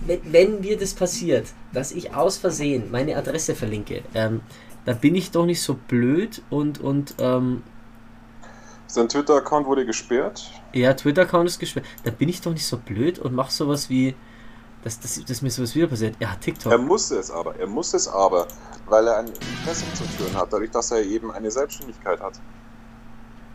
wenn, 0.08 0.22
wenn 0.32 0.60
mir 0.62 0.78
das 0.78 0.94
passiert, 0.94 1.48
dass 1.74 1.92
ich 1.92 2.14
aus 2.16 2.38
Versehen 2.38 2.90
meine 2.92 3.16
Adresse 3.18 3.56
verlinke, 3.56 4.02
ähm, 4.14 4.42
dann 4.86 4.98
bin 5.00 5.16
ich 5.16 5.32
doch 5.32 5.46
nicht 5.46 5.62
so 5.62 5.76
blöd 5.76 6.42
und, 6.50 6.80
und, 6.80 7.16
ähm, 7.20 7.62
Sein 8.88 9.08
Twitter-Account 9.10 9.68
wurde 9.68 9.86
gesperrt. 9.86 10.50
ja, 10.74 10.94
Twitter-Account 10.94 11.48
ist 11.50 11.60
gesperrt. 11.60 11.86
Dann 12.04 12.16
bin 12.16 12.30
ich 12.30 12.42
doch 12.42 12.52
nicht 12.54 12.66
so 12.66 12.78
blöd 12.78 13.20
und 13.20 13.36
mach 13.36 13.52
sowas 13.52 13.90
wie, 13.90 14.16
dass, 14.84 15.00
dass, 15.00 15.24
dass 15.26 15.42
mir 15.42 15.52
sowas 15.52 15.76
wieder 15.76 15.88
passiert. 15.88 16.16
Er 16.20 16.32
hat 16.32 16.42
TikTok. 16.42 16.72
Er 16.72 16.78
musste 16.80 17.18
es 17.18 17.30
aber. 17.30 17.56
Er 17.60 17.68
musste 17.68 17.98
es 17.98 18.08
aber, 18.08 18.48
weil 18.88 19.06
er 19.08 19.18
ein 19.18 19.28
Impressum 19.28 19.94
zu 19.94 20.04
führen 20.06 20.34
hat, 20.36 20.52
dadurch, 20.54 20.72
dass 20.72 20.90
er 20.92 21.04
eben 21.04 21.32
eine 21.32 21.52
Selbstständigkeit 21.52 22.20
hat. 22.22 22.40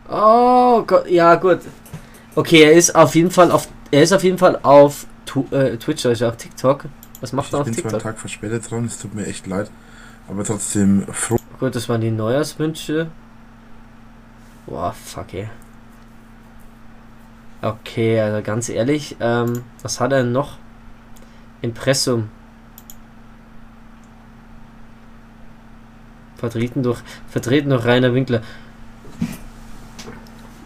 Oh 0.09 0.83
Gott, 0.85 1.09
ja 1.09 1.35
gut. 1.35 1.59
Okay, 2.35 2.63
er 2.63 2.73
ist 2.73 2.95
auf 2.95 3.15
jeden 3.15 3.31
Fall 3.31 3.51
auf, 3.51 3.67
er 3.91 4.03
ist 4.03 4.13
auf 4.13 4.23
jeden 4.23 4.37
Fall 4.37 4.59
auf 4.61 5.07
tu, 5.25 5.45
äh, 5.51 5.77
Twitch, 5.77 6.05
also 6.05 6.27
auf 6.27 6.37
TikTok. 6.37 6.85
Was 7.21 7.33
macht 7.33 7.47
Ich 7.47 7.53
er 7.53 7.59
auf 7.59 7.65
bin 7.65 7.73
zwar 7.73 7.83
einen 7.83 7.91
TikTok? 7.93 8.13
Tag 8.13 8.19
verspätet 8.19 8.69
dran, 8.69 8.85
es 8.85 8.99
tut 8.99 9.15
mir 9.15 9.25
echt 9.25 9.47
leid. 9.47 9.71
Aber 10.27 10.43
trotzdem 10.43 11.05
froh. 11.11 11.37
Gut, 11.59 11.75
das 11.75 11.87
waren 11.87 12.01
die 12.01 12.11
Neujahrswünsche. 12.11 13.07
Boah, 14.65 14.93
fuck 14.93 15.33
ey. 15.33 15.49
Okay, 17.61 18.19
also 18.19 18.43
ganz 18.43 18.69
ehrlich, 18.69 19.15
ähm, 19.19 19.63
was 19.81 19.99
hat 19.99 20.11
er 20.11 20.23
denn 20.23 20.31
noch? 20.31 20.57
Impressum. 21.61 22.29
Vertreten 26.35 26.83
durch, 26.83 26.99
vertreten 27.27 27.69
durch 27.69 27.85
Rainer 27.85 28.13
Winkler. 28.13 28.41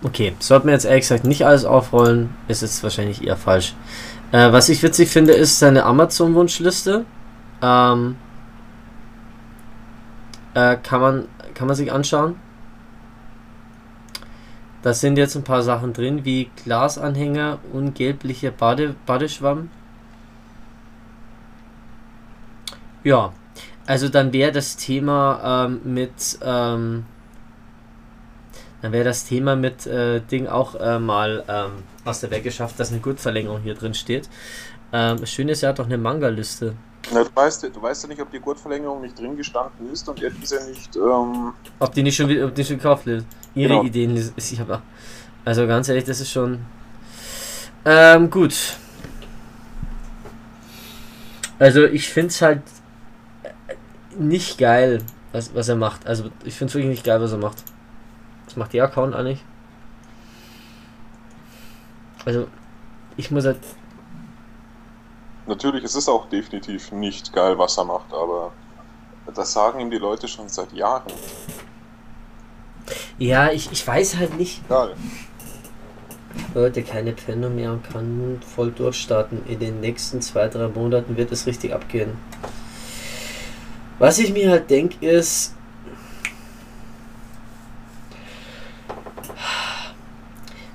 Okay, 0.02 0.34
sollte 0.40 0.66
man 0.66 0.74
jetzt 0.74 0.86
ehrlich 0.86 1.02
gesagt 1.02 1.26
nicht 1.26 1.46
alles 1.46 1.66
aufrollen, 1.66 2.30
ist 2.48 2.62
jetzt 2.62 2.82
wahrscheinlich 2.84 3.26
eher 3.26 3.36
falsch. 3.36 3.76
Äh, 4.32 4.52
was 4.52 4.70
ich 4.70 4.82
witzig 4.82 5.10
finde, 5.10 5.34
ist 5.34 5.60
seine 5.60 5.84
Amazon-Wunschliste. 5.84 7.06
Ähm, 7.62 8.16
äh, 10.54 10.78
kann, 10.78 11.02
man, 11.02 11.28
kann 11.54 11.68
man 11.68 11.76
sich 11.76 11.92
anschauen. 11.92 12.36
Da 14.82 14.94
sind 14.94 15.18
jetzt 15.18 15.36
ein 15.36 15.44
paar 15.44 15.64
Sachen 15.64 15.92
drin, 15.92 16.24
wie 16.24 16.50
Glasanhänger, 16.64 17.60
ungelblicher 17.74 18.52
Bade, 18.52 18.96
Badeschwamm. 19.06 19.70
Ja, 23.04 23.34
also 23.86 24.08
dann 24.08 24.32
wäre 24.32 24.52
das 24.52 24.78
Thema 24.78 25.66
ähm, 25.66 25.82
mit, 25.84 26.40
ähm, 26.42 27.06
dann 28.82 28.92
wäre 28.92 29.04
das 29.04 29.26
Thema 29.26 29.56
mit 29.56 29.86
äh, 29.86 30.22
Ding 30.22 30.48
auch 30.48 30.76
äh, 30.76 31.00
mal 31.00 31.44
ähm, 31.48 31.84
aus 32.06 32.22
der 32.22 32.32
Welt 32.32 32.44
geschafft, 32.44 32.80
dass 32.80 32.92
eine 32.92 33.02
Gurtverlängerung 33.02 33.62
hier 33.62 33.76
drin 33.76 33.94
steht. 33.94 34.30
Ähm, 34.94 35.20
das 35.20 35.32
Schöne 35.32 35.52
ist, 35.52 35.64
er 35.64 35.70
hat 35.70 35.80
auch 35.80 35.86
eine 35.86 35.98
Manga-Liste. 35.98 36.74
Na, 37.14 37.24
du, 37.24 37.30
weißt, 37.34 37.64
du 37.64 37.82
weißt 37.82 38.04
ja 38.04 38.10
nicht, 38.10 38.22
ob 38.22 38.32
die 38.32 38.40
Gurtverlängerung 38.40 39.02
nicht 39.02 39.18
drin 39.20 39.36
gestanden 39.36 39.92
ist 39.92 40.08
und 40.08 40.22
er 40.22 40.30
diese 40.32 40.68
nicht. 40.70 40.96
Ähm, 40.96 41.54
Ob 41.80 41.94
die 41.94 42.04
nicht 42.04 42.16
schon 42.16 42.44
ob 42.44 42.54
die 42.54 42.64
schon 42.66 42.78
gekauft 42.78 43.06
wird. 43.06 43.26
Ihre 43.56 43.70
Genau. 43.70 43.84
Ideen 43.84 44.16
ist 44.16 44.52
ich 44.52 44.60
aber. 44.60 44.82
Also 45.46 45.66
ganz 45.66 45.90
ehrlich, 45.90 46.04
das 46.04 46.20
ist 46.20 46.32
schon. 46.32 46.60
Ähm, 47.86 48.30
gut. 48.30 48.54
Also 51.58 51.86
ich 51.86 52.10
finde 52.10 52.28
es 52.30 52.42
halt 52.42 52.62
äh, 53.44 53.76
nicht 54.18 54.58
geil, 54.58 55.02
was, 55.32 55.54
was 55.56 55.68
er 55.70 55.76
macht. 55.76 56.06
Also 56.08 56.30
ich 56.44 56.56
finde 56.56 56.70
es 56.70 56.76
wirklich 56.76 56.92
nicht 56.92 57.06
geil, 57.06 57.22
was 57.22 57.32
er 57.32 57.38
macht. 57.38 57.58
Macht 58.60 58.74
der 58.74 58.84
Account 58.84 59.16
eigentlich? 59.16 59.42
Also 62.26 62.48
ich 63.16 63.32
muss 63.32 63.46
halt. 63.46 63.58
natürlich, 65.48 65.86
es 65.86 65.96
ist 65.96 66.10
auch 66.10 66.28
definitiv 66.28 66.92
nicht 66.92 67.32
geil, 67.32 67.58
was 67.58 67.78
er 67.78 67.86
macht, 67.86 68.14
aber 68.14 68.52
das 69.34 69.54
sagen 69.54 69.80
ihm 69.80 69.90
die 69.90 69.98
Leute 69.98 70.28
schon 70.28 70.50
seit 70.50 70.74
Jahren. 70.74 71.14
Ja, 73.18 73.50
ich, 73.50 73.72
ich 73.72 73.88
weiß 73.88 74.18
halt 74.18 74.38
nicht. 74.38 74.62
Egal. 74.66 74.94
Leute, 76.54 76.84
keine 76.84 77.14
Penne 77.14 77.50
mehr 77.50 77.72
und 77.72 77.84
kann 77.84 78.42
voll 78.46 78.72
durchstarten. 78.72 79.46
In 79.46 79.60
den 79.60 79.80
nächsten 79.80 80.22
zwei, 80.22 80.50
drei 80.50 80.68
Monaten 80.68 81.16
wird 81.16 81.32
es 81.32 81.46
richtig 81.46 81.74
abgehen. 81.74 82.18
Was 84.00 84.20
ich 84.20 84.34
mir 84.34 84.52
halt 84.52 84.70
denke 84.70 85.06
ist, 85.06 85.56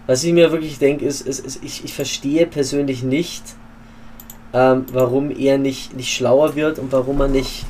was 0.06 0.24
ich 0.24 0.32
mir 0.32 0.52
wirklich 0.52 0.78
denke 0.78 1.04
ist, 1.04 1.22
ist, 1.22 1.40
ist 1.40 1.62
ich, 1.62 1.84
ich 1.84 1.94
verstehe 1.94 2.46
persönlich 2.46 3.02
nicht, 3.02 3.42
ähm, 4.52 4.86
warum 4.92 5.30
er 5.30 5.58
nicht, 5.58 5.96
nicht 5.96 6.14
schlauer 6.14 6.54
wird 6.54 6.78
und 6.78 6.92
warum 6.92 7.20
er 7.20 7.28
nicht 7.28 7.64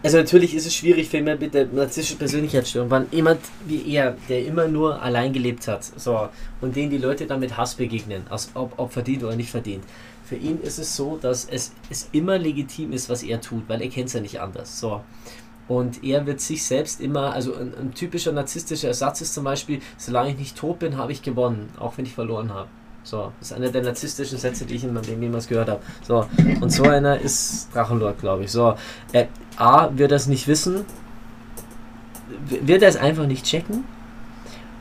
also 0.00 0.16
natürlich 0.16 0.54
ist 0.54 0.64
es 0.64 0.74
schwierig 0.76 1.08
für 1.08 1.16
jemanden 1.16 1.44
mit 1.44 1.54
der 1.54 1.66
narzisstischen 1.66 2.18
Persönlichkeitsstörung, 2.18 2.90
wenn 2.90 3.06
jemand 3.10 3.40
wie 3.66 3.92
er, 3.92 4.16
der 4.28 4.46
immer 4.46 4.68
nur 4.68 5.02
allein 5.02 5.32
gelebt 5.32 5.66
hat, 5.66 5.84
so, 5.84 6.28
und 6.60 6.76
den 6.76 6.88
die 6.88 6.98
Leute 6.98 7.26
dann 7.26 7.40
mit 7.40 7.56
Hass 7.56 7.74
begegnen, 7.74 8.22
aus, 8.30 8.50
ob, 8.54 8.78
ob 8.78 8.92
verdient 8.92 9.24
oder 9.24 9.34
nicht 9.34 9.50
verdient. 9.50 9.84
Für 10.24 10.36
ihn 10.36 10.60
ist 10.60 10.78
es 10.78 10.94
so, 10.94 11.18
dass 11.20 11.46
es, 11.46 11.72
es 11.90 12.10
immer 12.12 12.38
legitim 12.38 12.92
ist, 12.92 13.08
was 13.08 13.22
er 13.22 13.40
tut, 13.40 13.68
weil 13.68 13.82
er 13.82 13.88
kennt 13.88 14.06
es 14.06 14.12
ja 14.12 14.20
nicht 14.20 14.40
anders. 14.40 14.78
So. 14.78 15.02
Und 15.68 16.02
er 16.02 16.26
wird 16.26 16.40
sich 16.40 16.64
selbst 16.64 17.00
immer, 17.00 17.32
also 17.34 17.54
ein, 17.54 17.74
ein 17.78 17.94
typischer 17.94 18.32
narzisstischer 18.32 18.88
Ersatz 18.88 19.20
ist 19.20 19.34
zum 19.34 19.44
Beispiel, 19.44 19.80
solange 19.98 20.30
ich 20.30 20.38
nicht 20.38 20.56
tot 20.56 20.78
bin, 20.78 20.96
habe 20.96 21.12
ich 21.12 21.22
gewonnen, 21.22 21.68
auch 21.78 21.98
wenn 21.98 22.06
ich 22.06 22.14
verloren 22.14 22.52
habe. 22.52 22.68
So, 23.04 23.32
das 23.38 23.50
ist 23.50 23.56
einer 23.56 23.70
der 23.70 23.82
narzisstischen 23.82 24.38
Sätze, 24.38 24.64
die 24.66 24.74
ich 24.74 24.84
in 24.84 24.92
meinem 24.92 25.04
Leben 25.04 25.22
jemals 25.22 25.46
gehört 25.46 25.68
habe. 25.68 25.80
So, 26.06 26.26
und 26.60 26.70
so 26.70 26.84
einer 26.84 27.18
ist 27.18 27.68
Drachenlord, 27.72 28.18
glaube 28.18 28.44
ich. 28.44 28.50
So, 28.50 28.74
äh, 29.12 29.26
A, 29.56 29.90
wird 29.96 30.12
es 30.12 30.26
nicht 30.26 30.48
wissen, 30.48 30.84
wird 32.48 32.82
er 32.82 32.88
es 32.88 32.96
einfach 32.96 33.26
nicht 33.26 33.44
checken. 33.44 33.84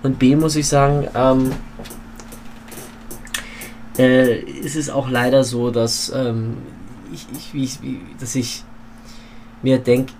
Und 0.03 0.19
B, 0.19 0.35
muss 0.35 0.55
ich 0.55 0.67
sagen, 0.67 1.07
ähm, 1.15 1.51
äh, 3.97 4.39
ist 4.39 4.75
es 4.75 4.89
auch 4.89 5.09
leider 5.09 5.43
so, 5.43 5.71
dass 5.71 6.11
ähm, 6.15 6.57
ich, 7.11 7.25
ich, 7.33 7.53
wie, 7.53 7.69
wie, 7.81 8.01
dass 8.19 8.35
ich 8.35 8.63
mir 9.61 9.79
denke, 9.79 10.13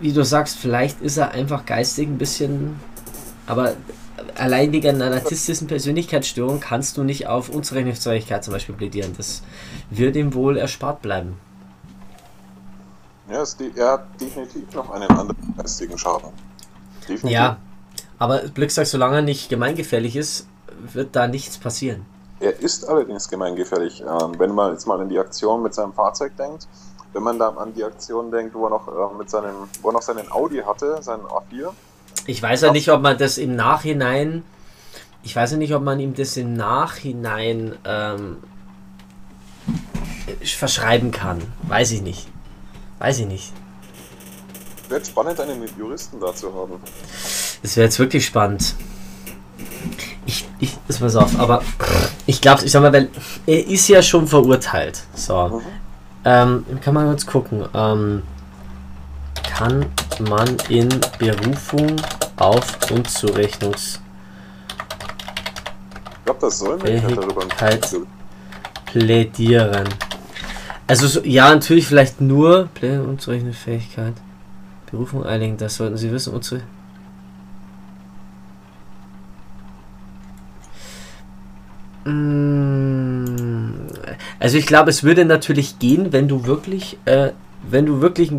wie 0.00 0.12
du 0.12 0.24
sagst, 0.24 0.56
vielleicht 0.56 1.00
ist 1.00 1.16
er 1.16 1.30
einfach 1.30 1.66
geistig 1.66 2.08
ein 2.08 2.18
bisschen, 2.18 2.80
aber 3.46 3.74
allein 4.34 4.72
wegen 4.72 4.88
einer 4.88 5.10
narzisstischen 5.10 5.66
Persönlichkeitsstörung 5.66 6.60
kannst 6.60 6.96
du 6.96 7.04
nicht 7.04 7.26
auf 7.26 7.48
Unzurechnungsfähigkeit 7.48 8.44
zum 8.44 8.52
Beispiel 8.52 8.74
plädieren. 8.74 9.14
Das 9.16 9.42
wird 9.90 10.16
ihm 10.16 10.34
wohl 10.34 10.56
erspart 10.56 11.02
bleiben. 11.02 11.38
Ja, 13.30 13.44
er 13.74 13.92
hat 13.92 14.20
definitiv 14.20 14.72
noch 14.74 14.90
einen 14.90 15.10
anderen 15.10 15.54
geistigen 15.56 15.98
Schaden. 15.98 16.30
Definitiv. 17.08 17.30
Ja, 17.30 17.56
aber 18.18 18.38
Blick 18.48 18.70
sagt, 18.70 18.88
solange 18.88 19.16
er 19.16 19.22
nicht 19.22 19.48
gemeingefährlich 19.48 20.16
ist, 20.16 20.46
wird 20.92 21.16
da 21.16 21.26
nichts 21.26 21.58
passieren. 21.58 22.06
Er 22.38 22.58
ist 22.60 22.88
allerdings 22.88 23.28
gemeingefährlich. 23.28 24.02
Ähm, 24.02 24.38
wenn 24.38 24.54
man 24.54 24.72
jetzt 24.72 24.86
mal 24.86 25.00
an 25.00 25.08
die 25.08 25.18
Aktion 25.18 25.62
mit 25.62 25.74
seinem 25.74 25.92
Fahrzeug 25.92 26.36
denkt, 26.36 26.68
wenn 27.16 27.22
man 27.22 27.38
da 27.38 27.48
an 27.48 27.72
die 27.72 27.82
Aktion 27.82 28.30
denkt, 28.30 28.54
wo 28.54 28.66
er 28.66 28.70
noch 28.70 28.88
äh, 28.88 29.16
mit 29.16 29.30
seinem, 29.30 29.54
wo 29.80 29.88
er 29.88 29.94
noch 29.94 30.02
seinen 30.02 30.30
Audi 30.30 30.58
hatte, 30.58 31.02
seinen 31.02 31.22
A4, 31.22 31.70
Ich 32.26 32.42
weiß 32.42 32.60
ja 32.60 32.72
nicht, 32.72 32.90
ob 32.90 33.00
man 33.00 33.16
das 33.16 33.38
im 33.38 33.56
Nachhinein, 33.56 34.44
ich 35.22 35.34
weiß 35.34 35.52
ja 35.52 35.56
nicht, 35.56 35.74
ob 35.74 35.82
man 35.82 35.98
ihm 35.98 36.14
das 36.14 36.36
im 36.36 36.52
Nachhinein 36.52 37.74
ähm, 37.86 38.36
verschreiben 40.44 41.10
kann. 41.10 41.40
Weiß 41.62 41.90
ich 41.92 42.02
nicht. 42.02 42.28
Weiß 42.98 43.18
ich 43.20 43.26
nicht. 43.26 43.50
wird 44.90 45.06
spannend, 45.06 45.40
einen 45.40 45.64
Juristen 45.78 46.20
dazu 46.20 46.52
haben. 46.52 46.74
Das 47.62 47.76
wäre 47.78 47.86
jetzt 47.86 47.98
wirklich 47.98 48.26
spannend. 48.26 48.74
Ich 50.26 50.46
ich, 50.58 50.76
ist 50.86 51.00
pass 51.00 51.16
auf, 51.16 51.38
aber 51.38 51.62
ich 52.26 52.42
glaube, 52.42 52.62
ich 52.64 52.72
sag 52.72 52.82
mal, 52.82 52.92
weil 52.92 53.08
er 53.46 53.66
ist 53.66 53.88
ja 53.88 54.02
schon 54.02 54.26
verurteilt. 54.26 55.02
So. 55.14 55.48
Mhm. 55.48 55.85
Ähm, 56.28 56.64
kann 56.80 56.92
man 56.92 57.06
kurz 57.06 57.24
gucken. 57.24 57.64
Ähm, 57.72 58.22
kann 59.44 59.86
man 60.28 60.56
in 60.68 60.88
Berufung 61.20 61.94
auf 62.36 62.90
Unzurechnungs 62.90 64.00
Ich 66.18 66.24
glaube, 66.24 66.40
das 66.40 66.58
darüber 67.14 67.42
Fähigkeit. 67.42 67.96
plädieren? 68.86 69.88
Also 70.88 71.06
so, 71.06 71.20
ja, 71.22 71.48
natürlich 71.54 71.86
vielleicht 71.86 72.20
nur 72.20 72.68
Plädieren, 72.74 73.06
Unzurechnungsfähigkeit. 73.06 74.14
Berufung 74.90 75.24
einigen, 75.24 75.56
das 75.56 75.76
sollten 75.76 75.96
Sie 75.96 76.10
wissen. 76.10 76.34
Unzu 76.34 76.58
Also 84.38 84.58
ich 84.58 84.66
glaube, 84.66 84.90
es 84.90 85.02
würde 85.02 85.24
natürlich 85.24 85.80
gehen, 85.80 86.12
wenn 86.12 86.28
du 86.28 86.46
wirklich, 86.46 86.98
äh, 87.04 87.30
wenn 87.68 87.84
du 87.84 88.00
wirklich, 88.00 88.30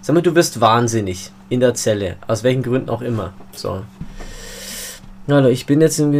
sag 0.00 0.14
mal, 0.14 0.22
du 0.22 0.36
wirst 0.36 0.60
wahnsinnig 0.60 1.32
in 1.48 1.58
der 1.58 1.74
Zelle, 1.74 2.16
aus 2.28 2.44
welchen 2.44 2.62
Gründen 2.62 2.88
auch 2.88 3.02
immer. 3.02 3.32
So. 3.52 3.82
Hallo, 5.28 5.48
ich 5.48 5.66
bin 5.66 5.80
jetzt 5.80 5.98
im 5.98 6.12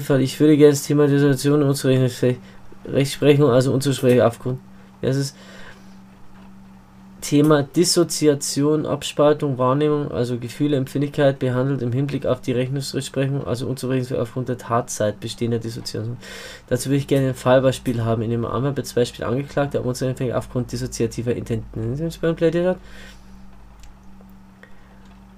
Fall. 0.00 0.22
Ich 0.22 0.40
würde 0.40 0.56
gerne 0.56 0.72
das 0.72 0.82
Thema 0.82 1.06
Dissertation 1.06 1.62
unzurechnungsfähig 1.62 2.38
Rechtsprechung, 2.86 3.50
also 3.50 3.72
unzusprechen 3.72 4.22
aufgrund. 4.22 4.60
Das 5.02 5.16
ist 5.16 5.36
Thema 7.22 7.62
Dissoziation, 7.62 8.84
Abspaltung, 8.84 9.56
Wahrnehmung, 9.56 10.10
also 10.10 10.38
Gefühle, 10.38 10.76
Empfindlichkeit 10.76 11.38
behandelt 11.38 11.80
im 11.80 11.92
Hinblick 11.92 12.26
auf 12.26 12.40
die 12.40 12.52
Rechnungsrechtsprechung, 12.52 13.46
also 13.46 13.66
unzurechnungsfähig 13.66 14.20
aufgrund 14.20 14.48
der 14.48 14.58
Tatzeit 14.58 15.20
bestehender 15.20 15.58
Dissoziation. 15.58 16.18
Dazu 16.68 16.90
würde 16.90 16.98
ich 16.98 17.06
gerne 17.06 17.28
ein 17.28 17.34
Fallbeispiel 17.34 18.04
haben, 18.04 18.22
in 18.22 18.30
dem 18.30 18.44
einmal 18.44 18.72
bei 18.72 18.82
zwei 18.82 19.04
Spielen 19.04 19.28
angeklagt, 19.28 19.72
der 19.72 19.86
unzurechnungsfähig 19.86 20.34
aufgrund 20.34 20.72
dissoziativer 20.72 21.34
Intentionsbein 21.34 22.36
plädiert 22.36 22.66
hat. 22.66 22.78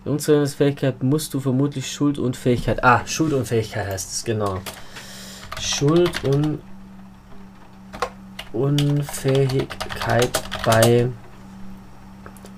Unzurechnungsfähigkeit 0.07 1.03
musst 1.03 1.35
du 1.35 1.41
vermutlich 1.41 1.91
Schuldunfähigkeit. 1.93 2.82
Ah, 2.82 3.07
Schuldunfähigkeit 3.07 3.87
heißt 3.87 4.12
es, 4.12 4.24
genau. 4.24 4.61
Schuld 5.61 6.24
und 6.24 6.59
Unfähigkeit 8.53 10.30
bei 10.64 11.11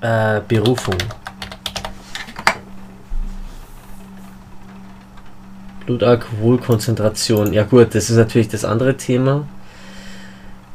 äh, 0.01 0.41
Berufung. 0.47 0.97
Blutalkoholkonzentration. 5.87 7.53
Ja 7.53 7.63
gut, 7.63 7.95
das 7.95 8.11
ist 8.11 8.17
natürlich 8.17 8.49
das 8.49 8.65
andere 8.65 8.97
Thema. 8.97 9.47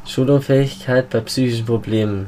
Schuldunfähigkeit 0.05 1.09
bei 1.09 1.19
psychischen 1.19 1.65
Problemen. 1.65 2.25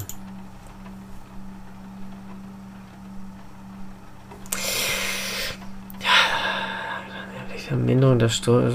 Verminderung 7.74 8.20
der 8.20 8.30
Steuer 8.30 8.70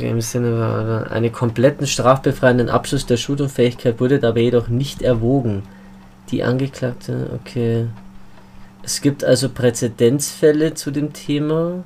im 0.00 0.20
Sinne 0.20 0.58
war 0.58 1.30
kompletten 1.30 1.86
strafbefreienden 1.88 2.68
Abschluss 2.68 3.04
der 3.04 3.16
Schuldunfähigkeit 3.16 3.98
wurde 3.98 4.20
dabei 4.20 4.42
jedoch 4.42 4.68
nicht 4.68 5.02
erwogen. 5.02 5.64
Die 6.30 6.42
Angeklagte, 6.42 7.30
okay. 7.34 7.86
Es 8.82 9.00
gibt 9.00 9.24
also 9.24 9.48
Präzedenzfälle 9.48 10.74
zu 10.74 10.90
dem 10.90 11.12
Thema. 11.12 11.84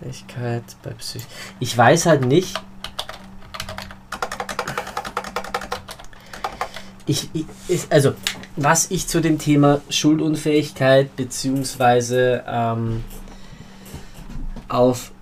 Fähigkeit 0.00 0.64
bei 0.82 0.90
Psych. 0.90 1.24
Ich 1.60 1.76
weiß 1.76 2.06
halt 2.06 2.24
nicht. 2.24 2.56
Ich, 7.06 7.30
ich 7.34 7.46
also 7.90 8.14
was 8.56 8.90
ich 8.90 9.06
zu 9.06 9.20
dem 9.20 9.38
Thema 9.38 9.80
Schuldunfähigkeit 9.90 11.14
beziehungsweise 11.14 12.42
ähm, 12.48 13.04
auf 14.68 15.12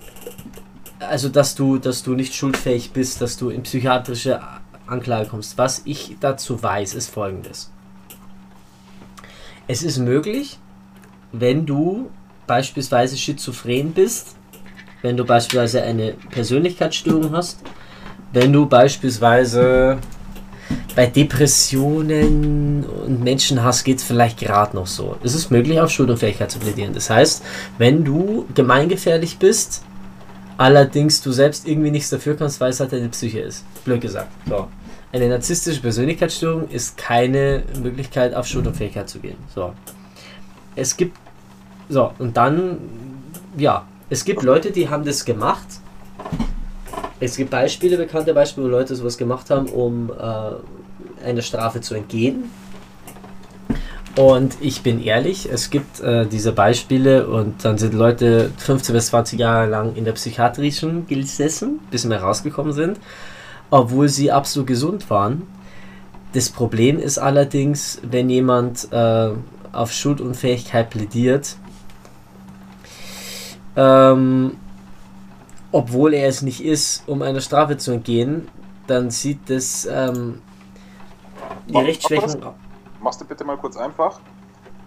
also 1.01 1.29
dass 1.29 1.55
du 1.55 1.77
dass 1.77 2.03
du 2.03 2.15
nicht 2.15 2.35
schuldfähig 2.35 2.93
bist, 2.93 3.21
dass 3.21 3.37
du 3.37 3.51
in 3.51 3.63
psychiatrische 3.63 4.41
Anklage 4.87 5.29
kommst. 5.29 5.59
Was 5.59 5.83
ich 5.85 6.17
dazu 6.21 6.63
weiß, 6.63 6.95
ist 6.95 7.11
folgendes. 7.11 7.71
Es 9.67 9.83
ist 9.83 9.99
möglich, 9.99 10.59
wenn 11.33 11.67
du 11.67 12.11
beispielsweise 12.47 13.17
schizophren 13.17 13.93
bist, 13.93 14.37
wenn 15.03 15.17
du 15.17 15.25
beispielsweise 15.25 15.83
eine 15.83 16.13
Persönlichkeitsstörung 16.31 17.33
hast, 17.33 17.61
wenn 18.33 18.53
du 18.53 18.67
beispielsweise 18.67 19.99
bei 20.95 21.07
Depressionen 21.07 22.85
und 22.85 23.23
Menschenhass 23.23 23.85
geht 23.85 23.99
es 23.99 24.05
vielleicht 24.05 24.39
gerade 24.39 24.77
noch 24.77 24.87
so. 24.87 25.17
Es 25.23 25.35
ist 25.35 25.51
möglich, 25.51 25.81
auf 25.81 25.91
Schuldunfähigkeit 25.91 26.51
zu 26.51 26.59
plädieren. 26.59 26.95
Das 26.95 27.11
heißt, 27.11 27.43
wenn 27.79 28.05
du 28.05 28.47
gemeingefährlich 28.55 29.39
bist, 29.39 29.83
allerdings 30.57 31.23
du 31.23 31.33
selbst 31.33 31.67
irgendwie 31.67 31.91
nichts 31.91 32.11
dafür 32.11 32.37
kannst, 32.37 32.61
weil 32.61 32.71
es 32.71 32.81
halt 32.81 32.93
deine 32.93 33.09
Psyche 33.09 33.41
ist. 33.41 33.65
Blöd 33.85 34.01
gesagt. 34.01 34.31
So. 34.49 34.69
Eine 35.13 35.29
narzisstische 35.29 35.81
Persönlichkeitsstörung 35.81 36.69
ist 36.69 36.97
keine 36.97 37.63
Möglichkeit, 37.83 38.35
auf 38.35 38.47
Schuldunfähigkeit 38.47 39.09
zu 39.09 39.21
gehen. 39.21 39.37
So. 39.55 39.73
Es 40.77 40.97
gibt. 40.97 41.17
So, 41.89 42.13
und 42.19 42.37
dann. 42.37 42.79
Ja. 43.57 43.87
Es 44.11 44.25
gibt 44.25 44.43
Leute, 44.43 44.71
die 44.71 44.89
haben 44.89 45.05
das 45.05 45.25
gemacht. 45.25 45.67
Es 47.21 47.37
gibt 47.37 47.51
Beispiele, 47.51 47.97
bekannte 47.97 48.35
Beispiele, 48.35 48.67
wo 48.67 48.71
Leute 48.71 48.95
sowas 48.95 49.17
gemacht 49.17 49.49
haben, 49.51 49.67
um 49.67 50.11
äh, 50.11 51.27
einer 51.27 51.43
Strafe 51.43 51.81
zu 51.81 51.95
entgehen. 51.95 52.51
Und 54.17 54.57
ich 54.61 54.83
bin 54.83 55.03
ehrlich, 55.03 55.49
es 55.51 55.71
gibt 55.71 56.01
äh, 56.01 56.25
diese 56.27 56.53
Beispiele 56.53 57.27
und 57.27 57.65
dann 57.65 57.79
sind 57.79 57.95
Leute 57.95 58.53
15 58.59 58.95
bis 58.95 59.09
20 59.09 59.41
Jahre 59.41 59.67
lang 59.69 59.97
in 59.97 60.05
der 60.05 60.13
psychiatrischen 60.13 61.09
gesessen, 61.09 61.81
bis 61.91 62.03
sie 62.03 62.09
mehr 62.09 62.23
rausgekommen 62.23 62.73
sind, 62.73 63.01
obwohl 63.71 64.09
sie 64.09 64.31
absolut 64.31 64.69
gesund 64.69 65.11
waren. 65.11 65.43
Das 66.33 66.49
Problem 66.49 67.01
ist 67.01 67.19
allerdings, 67.19 68.01
wenn 68.09 68.31
jemand 68.31 68.93
äh, 68.93 69.31
auf 69.73 69.93
Schuldunfähigkeit 69.93 70.91
plädiert, 70.91 71.57
ähm, 73.77 74.57
obwohl 75.73 76.15
er 76.15 76.29
es 76.29 76.41
nicht 76.43 76.65
ist, 76.65 77.03
um 77.09 77.23
einer 77.23 77.41
Strafe 77.41 77.79
zu 77.79 77.91
entgehen, 77.91 78.47
dann 78.87 79.11
sieht 79.11 79.51
das 79.51 79.89
ähm, 79.91 80.41
die 81.69 81.77
Rechtsprechung. 81.77 82.55
Machst 83.05 83.21
du 83.21 83.27
bitte 83.27 83.45
mal 83.45 83.59
kurz 83.59 83.77
einfach 83.77 84.19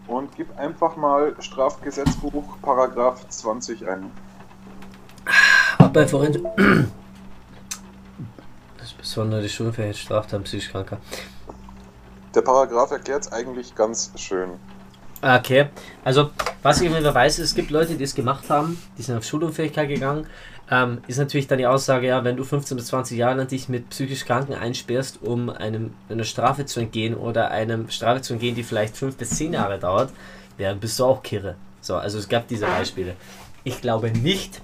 und 0.07 0.35
gib 0.35 0.57
einfach 0.57 0.95
mal 0.95 1.35
Strafgesetzbuch 1.39 2.59
Paragraph 2.63 3.29
20 3.29 3.87
ein. 3.87 4.11
Auch 5.77 5.89
bei 5.89 6.07
Forensik. 6.07 6.43
Das 8.79 8.87
ist 8.87 8.97
besonders 8.97 9.43
die 9.43 9.49
Schuldunfähigkeit 9.49 9.97
Straftaten 9.97 10.43
psychisch 10.45 10.71
Kranker. 10.71 10.97
Der 12.33 12.41
Paragraph 12.41 12.89
erklärt 12.89 13.23
es 13.23 13.31
eigentlich 13.31 13.75
ganz 13.75 14.11
schön. 14.15 14.51
Okay, 15.21 15.69
also 16.03 16.31
was 16.63 16.81
ich 16.81 16.87
immer 16.87 17.13
weiß, 17.13 17.37
ist, 17.37 17.45
es 17.45 17.55
gibt 17.55 17.69
Leute, 17.69 17.95
die 17.95 18.03
es 18.03 18.15
gemacht 18.15 18.49
haben, 18.49 18.81
die 18.97 19.03
sind 19.03 19.17
auf 19.17 19.25
Schuldunfähigkeit 19.25 19.89
gegangen. 19.89 20.25
Ähm, 20.69 20.99
ist 21.07 21.17
natürlich 21.17 21.47
dann 21.47 21.59
die 21.59 21.65
Aussage, 21.65 22.07
ja, 22.07 22.23
wenn 22.23 22.35
du 22.35 22.43
15 22.43 22.75
bis 22.75 22.87
20 22.87 23.17
Jahre 23.17 23.37
lang 23.37 23.47
dich 23.47 23.69
mit 23.69 23.89
psychisch 23.89 24.25
Kranken 24.25 24.53
einsperrst, 24.53 25.19
um 25.21 25.49
einem, 25.49 25.93
einer 26.09 26.25
Strafe 26.25 26.65
zu 26.65 26.81
entgehen 26.81 27.15
oder 27.15 27.51
einem 27.51 27.89
Strafe 27.89 28.21
zu 28.21 28.33
entgehen, 28.33 28.55
die 28.55 28.63
vielleicht 28.63 28.97
5 28.97 29.15
bis 29.15 29.29
10 29.31 29.53
Jahre 29.53 29.79
dauert, 29.79 30.11
ja, 30.57 30.69
dann 30.69 30.79
bist 30.79 30.99
du 30.99 31.05
auch 31.05 31.23
Kirre. 31.23 31.55
So, 31.79 31.95
also 31.95 32.17
es 32.17 32.27
gab 32.27 32.47
diese 32.47 32.65
Beispiele. 32.65 33.15
Ich 33.63 33.79
glaube 33.79 34.11
nicht, 34.11 34.61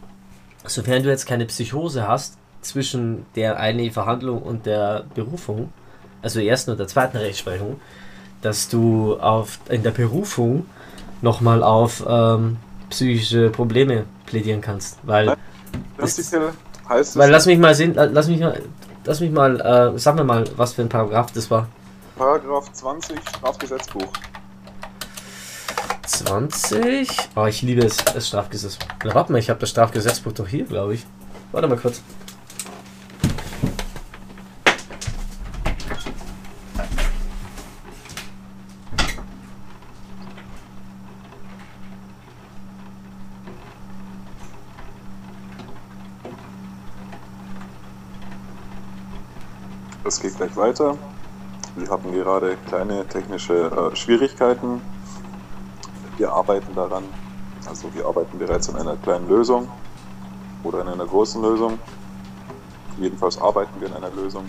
sofern 0.65 1.03
du 1.03 1.09
jetzt 1.09 1.25
keine 1.25 1.45
Psychose 1.45 2.07
hast, 2.07 2.37
zwischen 2.63 3.25
der 3.35 3.59
einen 3.59 3.91
Verhandlung 3.91 4.41
und 4.41 4.65
der 4.65 5.05
Berufung, 5.13 5.71
also 6.21 6.39
der 6.39 6.49
ersten 6.49 6.71
und 6.71 6.79
der 6.79 6.87
zweiten 6.87 7.17
Rechtsprechung, 7.17 7.79
dass 8.41 8.69
du 8.69 9.17
auf, 9.19 9.59
in 9.69 9.83
der 9.83 9.91
Berufung 9.91 10.65
nochmal 11.21 11.63
auf 11.63 12.03
ähm, 12.07 12.57
psychische 12.89 13.49
Probleme 13.49 14.05
plädieren 14.25 14.61
kannst. 14.61 14.99
Weil. 15.03 15.35
Prinzipiell 15.97 16.51
heißt 16.89 17.17
weil 17.17 17.32
lass 17.32 17.45
mich 17.45 17.59
mal 17.59 17.76
sehen, 17.76 17.93
lass 17.95 18.28
mich 18.28 18.39
mal, 18.39 18.61
lass 19.05 19.19
mich 19.19 19.32
mal, 19.32 19.59
äh, 19.95 19.97
sag 19.99 20.15
mir 20.15 20.24
mal, 20.24 20.43
was 20.57 20.74
für 20.74 20.82
ein 20.82 20.89
Paragraph 20.89 21.32
das 21.32 21.49
war. 21.49 21.67
Paragraph 22.17 22.71
20 22.71 23.17
Strafgesetzbuch. 23.19 24.11
20. 26.05 27.09
Oh, 27.36 27.45
ich 27.45 27.61
liebe 27.61 27.86
es, 27.86 27.97
das 27.97 28.28
Strafgesetzbuch. 28.28 28.88
Na, 29.03 29.15
warte 29.15 29.32
mal, 29.32 29.38
ich 29.39 29.49
habe 29.49 29.59
das 29.59 29.69
Strafgesetzbuch 29.69 30.34
doch 30.34 30.47
hier, 30.47 30.65
glaube 30.65 30.95
ich. 30.95 31.05
Warte 31.51 31.67
mal 31.67 31.78
kurz. 31.78 32.01
Geht 50.24 50.38
gleich 50.38 50.55
weiter. 50.55 50.97
Wir 51.76 51.89
hatten 51.89 52.13
gerade 52.13 52.55
kleine 52.67 53.05
technische 53.05 53.91
äh, 53.91 53.95
Schwierigkeiten. 53.95 54.82
Wir 56.17 56.32
arbeiten 56.32 56.74
daran. 56.76 57.03
Also 57.67 57.93
wir 57.93 58.05
arbeiten 58.05 58.38
bereits 58.39 58.69
an 58.69 58.78
einer 58.78 58.95
kleinen 58.95 59.28
Lösung 59.28 59.67
oder 60.63 60.80
an 60.80 60.88
einer 60.88 61.05
großen 61.05 61.41
Lösung. 61.41 61.78
Jedenfalls 62.97 63.38
arbeiten 63.38 63.82
wir 63.82 63.89
an 63.89 64.01
einer 64.01 64.15
Lösung. 64.15 64.45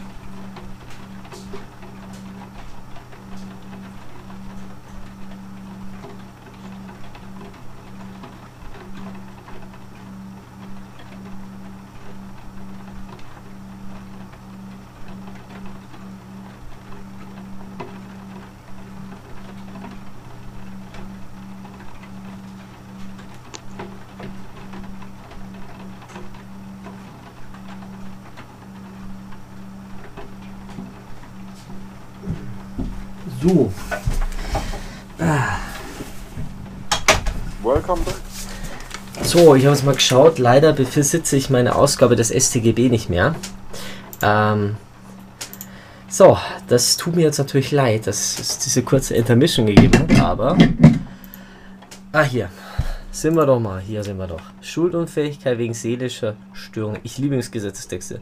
So, 39.35 39.57
ich 39.57 39.65
habe 39.65 39.75
jetzt 39.75 39.85
mal 39.85 39.97
geschaut. 39.97 40.39
Leider 40.39 40.73
besitze 40.73 41.37
ich 41.37 41.51
meine 41.51 41.75
Ausgabe 41.75 42.15
des 42.15 42.31
STGB 42.31 42.89
nicht 42.89 43.11
mehr. 43.11 43.35
Ähm, 44.23 44.77
so, 46.09 46.39
das 46.69 46.97
tut 46.97 47.17
mir 47.17 47.23
jetzt 47.23 47.39
natürlich 47.39 47.73
leid, 47.73 48.07
dass 48.07 48.39
es 48.39 48.61
diese 48.61 48.85
kurze 48.85 49.17
Intermission 49.17 49.67
gegeben 49.67 49.99
hat, 49.99 50.21
aber. 50.21 50.57
Ah, 52.13 52.23
hier. 52.23 52.49
Sind 53.11 53.35
wir 53.35 53.45
doch 53.45 53.59
mal. 53.59 53.81
Hier 53.81 54.05
sind 54.05 54.19
wir 54.19 54.29
doch. 54.29 54.41
Schuldunfähigkeit 54.61 55.59
wegen 55.59 55.75
seelischer 55.75 56.37
Störung. 56.53 56.99
Ich 57.03 57.19
liebe 57.19 57.37
Gesetzestexte. 57.37 58.21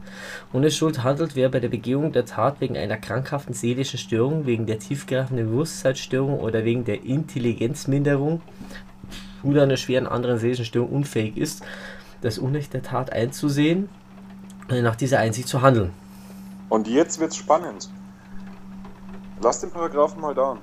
Ohne 0.54 0.70
Schuld 0.70 1.02
handelt, 1.02 1.36
wer 1.36 1.50
bei 1.50 1.60
der 1.60 1.68
Begehung 1.68 2.12
der 2.12 2.24
Tat 2.24 2.62
wegen 2.62 2.78
einer 2.78 2.96
krankhaften 2.96 3.52
seelischen 3.52 3.98
Störung, 3.98 4.46
wegen 4.46 4.64
der 4.64 4.78
tiefgreifenden 4.78 5.50
Bewusstseinsstörung 5.50 6.40
oder 6.40 6.64
wegen 6.64 6.86
der 6.86 7.04
Intelligenzminderung 7.04 8.40
oder 9.42 9.62
einer 9.64 9.76
schweren 9.76 10.06
anderen 10.06 10.38
seelischen 10.38 10.64
Störung 10.64 10.90
unfähig 10.90 11.36
ist, 11.36 11.62
das 12.20 12.38
Unrecht 12.38 12.72
der 12.74 12.82
Tat 12.82 13.12
einzusehen 13.12 13.88
und 14.68 14.82
nach 14.82 14.96
dieser 14.96 15.18
Einsicht 15.18 15.48
zu 15.48 15.62
handeln. 15.62 15.92
Und 16.68 16.88
jetzt 16.88 17.20
wird's 17.20 17.36
spannend. 17.36 17.90
Lass 19.42 19.60
den 19.60 19.70
Paragraphen 19.70 20.20
mal 20.20 20.34
da. 20.34 20.56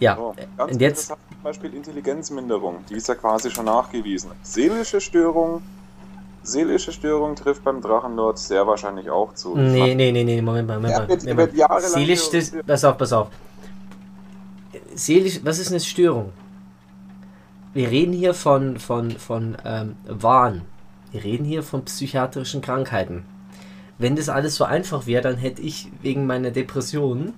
Ja, 0.00 0.16
So, 0.16 0.34
ganz 0.56 0.72
und 0.72 0.80
jetzt, 0.80 1.08
zum 1.08 1.16
Beispiel 1.42 1.74
Intelligenzminderung, 1.74 2.78
die 2.88 2.94
ist 2.94 3.08
ja 3.08 3.14
quasi 3.14 3.50
schon 3.50 3.66
nachgewiesen. 3.66 4.30
Seelische 4.42 5.00
Störung, 5.00 5.62
seelische 6.42 6.90
Störung 6.90 7.36
trifft 7.36 7.64
beim 7.64 7.82
Drachenlord 7.82 8.38
sehr 8.38 8.66
wahrscheinlich 8.66 9.10
auch 9.10 9.34
zu. 9.34 9.56
nee, 9.56 9.94
nee, 9.94 10.10
nee, 10.10 10.24
nee, 10.24 10.40
Moment 10.40 10.68
mal, 10.68 10.80
Moment 10.80 11.08
mal. 11.08 11.18
Moment 11.18 11.58
mal. 11.58 11.80
Seelisch, 11.82 12.30
pass 12.66 12.84
auf, 12.84 12.96
pass 12.96 13.12
auf. 13.12 13.28
Seelisch, 14.94 15.40
was 15.44 15.58
ist 15.58 15.70
eine 15.70 15.80
Störung? 15.80 16.32
Wir 17.78 17.92
reden 17.92 18.12
hier 18.12 18.34
von, 18.34 18.76
von, 18.80 19.12
von 19.12 19.56
ähm, 19.64 19.94
Wahn. 20.08 20.62
Wir 21.12 21.22
reden 21.22 21.44
hier 21.44 21.62
von 21.62 21.84
psychiatrischen 21.84 22.60
Krankheiten. 22.60 23.24
Wenn 23.98 24.16
das 24.16 24.28
alles 24.28 24.56
so 24.56 24.64
einfach 24.64 25.06
wäre, 25.06 25.22
dann 25.22 25.36
hätte 25.36 25.62
ich 25.62 25.86
wegen 26.02 26.26
meiner 26.26 26.50
Depression 26.50 27.34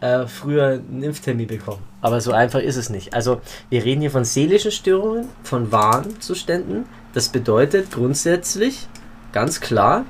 äh, 0.00 0.26
früher 0.26 0.80
einen 0.88 1.02
Impftermin 1.02 1.46
bekommen. 1.46 1.82
Aber 2.00 2.22
so 2.22 2.32
einfach 2.32 2.60
ist 2.60 2.76
es 2.76 2.88
nicht. 2.88 3.12
Also 3.12 3.42
wir 3.68 3.84
reden 3.84 4.00
hier 4.00 4.10
von 4.10 4.24
seelischen 4.24 4.70
Störungen, 4.70 5.28
von 5.42 5.70
Wahnzuständen. 5.70 6.86
Das 7.12 7.28
bedeutet 7.28 7.90
grundsätzlich, 7.90 8.88
ganz 9.32 9.60
klar, 9.60 10.06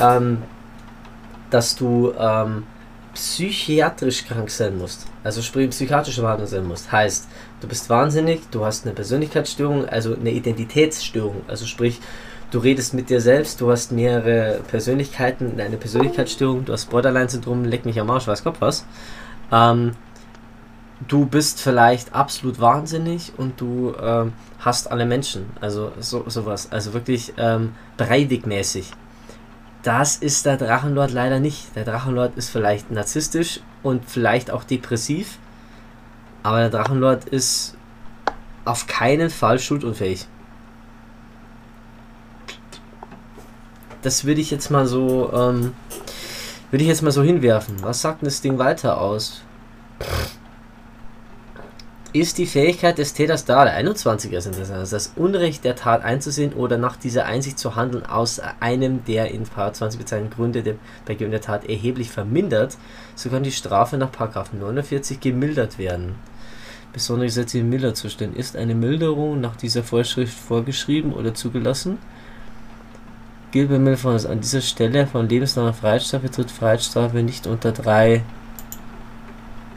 ähm, 0.00 0.42
dass 1.50 1.76
du 1.76 2.12
ähm, 2.18 2.64
psychiatrisch 3.14 4.24
krank 4.24 4.50
sein 4.50 4.78
musst. 4.78 5.06
Also 5.24 5.42
sprich 5.42 5.70
psychiatrische 5.70 6.22
Behandlung 6.22 6.48
sein 6.48 6.66
musst. 6.66 6.90
Heißt, 6.90 7.28
du 7.60 7.68
bist 7.68 7.88
wahnsinnig, 7.90 8.40
du 8.50 8.64
hast 8.64 8.84
eine 8.84 8.94
Persönlichkeitsstörung, 8.94 9.88
also 9.88 10.14
eine 10.14 10.30
Identitätsstörung. 10.30 11.42
Also 11.46 11.66
sprich, 11.66 12.00
du 12.50 12.58
redest 12.58 12.94
mit 12.94 13.10
dir 13.10 13.20
selbst, 13.20 13.60
du 13.60 13.70
hast 13.70 13.92
mehrere 13.92 14.60
Persönlichkeiten, 14.68 15.60
eine 15.60 15.76
Persönlichkeitsstörung, 15.76 16.64
du 16.64 16.72
hast 16.72 16.90
Borderline-Syndrom, 16.90 17.64
leck 17.64 17.84
mich 17.84 18.00
am 18.00 18.10
Arsch, 18.10 18.26
weiß 18.26 18.44
Gott 18.44 18.56
was. 18.60 18.84
Ähm, 19.50 19.92
du 21.08 21.26
bist 21.26 21.60
vielleicht 21.60 22.14
absolut 22.14 22.60
wahnsinnig 22.60 23.32
und 23.36 23.60
du 23.60 23.94
ähm, 24.00 24.32
hast 24.58 24.90
alle 24.90 25.06
Menschen. 25.06 25.46
Also 25.60 25.92
so, 26.00 26.24
sowas. 26.28 26.68
Also 26.70 26.92
wirklich 26.94 27.34
ähm, 27.36 27.74
Breivik-mäßig. 27.98 28.86
Das 29.82 30.16
ist 30.16 30.46
der 30.46 30.56
Drachenlord 30.56 31.10
leider 31.10 31.40
nicht. 31.40 31.74
Der 31.74 31.84
Drachenlord 31.84 32.36
ist 32.36 32.50
vielleicht 32.50 32.90
narzisstisch 32.90 33.60
und 33.82 34.08
vielleicht 34.08 34.50
auch 34.50 34.62
depressiv, 34.62 35.38
aber 36.42 36.58
der 36.60 36.70
Drachenlord 36.70 37.24
ist 37.24 37.76
auf 38.64 38.86
keinen 38.86 39.28
Fall 39.28 39.58
schuldunfähig. 39.58 40.26
Das 44.02 44.24
würde 44.24 44.40
ich 44.40 44.50
jetzt 44.50 44.70
mal 44.70 44.86
so, 44.86 45.32
ähm, 45.32 45.74
würde 46.70 46.82
ich 46.82 46.88
jetzt 46.88 47.02
mal 47.02 47.12
so 47.12 47.22
hinwerfen. 47.22 47.82
Was 47.82 48.02
sagt 48.02 48.22
denn 48.22 48.26
das 48.26 48.40
Ding 48.40 48.58
weiter 48.58 49.00
aus? 49.00 49.42
Ist 52.14 52.36
die 52.36 52.44
Fähigkeit 52.44 52.98
des 52.98 53.14
Täters 53.14 53.46
da, 53.46 53.64
der 53.64 53.82
21er 53.82 54.36
ist 54.36 54.46
interessant, 54.46 54.92
das 54.92 55.12
Unrecht 55.16 55.64
der 55.64 55.76
Tat 55.76 56.04
einzusehen 56.04 56.52
oder 56.52 56.76
nach 56.76 56.96
dieser 56.96 57.24
Einsicht 57.24 57.58
zu 57.58 57.74
handeln 57.74 58.04
aus 58.04 58.38
einem 58.60 59.02
der 59.06 59.30
in§ 59.30 59.46
20 59.72 59.98
bezeichneten 59.98 60.36
Gründe 60.36 60.62
der 60.62 60.74
Begehung 61.06 61.30
der 61.30 61.40
Tat 61.40 61.66
erheblich 61.66 62.10
vermindert, 62.10 62.76
so 63.14 63.30
kann 63.30 63.44
die 63.44 63.50
Strafe 63.50 63.96
nach§ 63.96 64.10
49 64.52 65.20
gemildert 65.20 65.78
werden. 65.78 66.16
Besondere 66.92 67.28
Gesetze 67.28 67.60
in 67.60 67.70
Milderzuständen. 67.70 68.38
Ist 68.38 68.56
eine 68.56 68.74
Milderung 68.74 69.40
nach 69.40 69.56
dieser 69.56 69.82
Vorschrift 69.82 70.38
vorgeschrieben 70.38 71.14
oder 71.14 71.32
zugelassen? 71.32 71.96
Gilt 73.52 73.70
bei 73.70 73.78
Milderung 73.78 74.22
an 74.26 74.42
dieser 74.42 74.60
Stelle 74.60 75.06
von 75.06 75.30
lebenslanger 75.30 75.72
Freiheitsstrafe 75.72 76.30
tritt 76.30 76.50
Freiheitsstrafe 76.50 77.22
nicht 77.22 77.46
unter 77.46 77.72
drei 77.72 78.22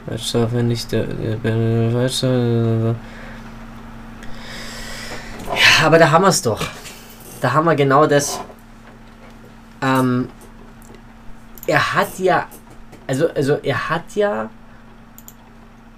Freiheitsstrafe 0.06 0.62
nicht 0.62 0.92
der, 0.92 1.04
der 1.04 1.90
Freiheitsstrafe. 1.90 2.94
Ja, 5.48 5.86
aber 5.86 5.98
da 5.98 6.10
haben 6.10 6.22
wir 6.22 6.28
es 6.28 6.42
doch. 6.42 6.62
Da 7.40 7.52
haben 7.52 7.64
wir 7.64 7.74
genau 7.74 8.06
das. 8.06 8.40
Ähm, 9.82 10.28
er 11.66 11.94
hat 11.94 12.18
ja, 12.18 12.46
also, 13.06 13.28
also 13.34 13.58
er 13.62 13.90
hat 13.90 14.14
ja 14.14 14.48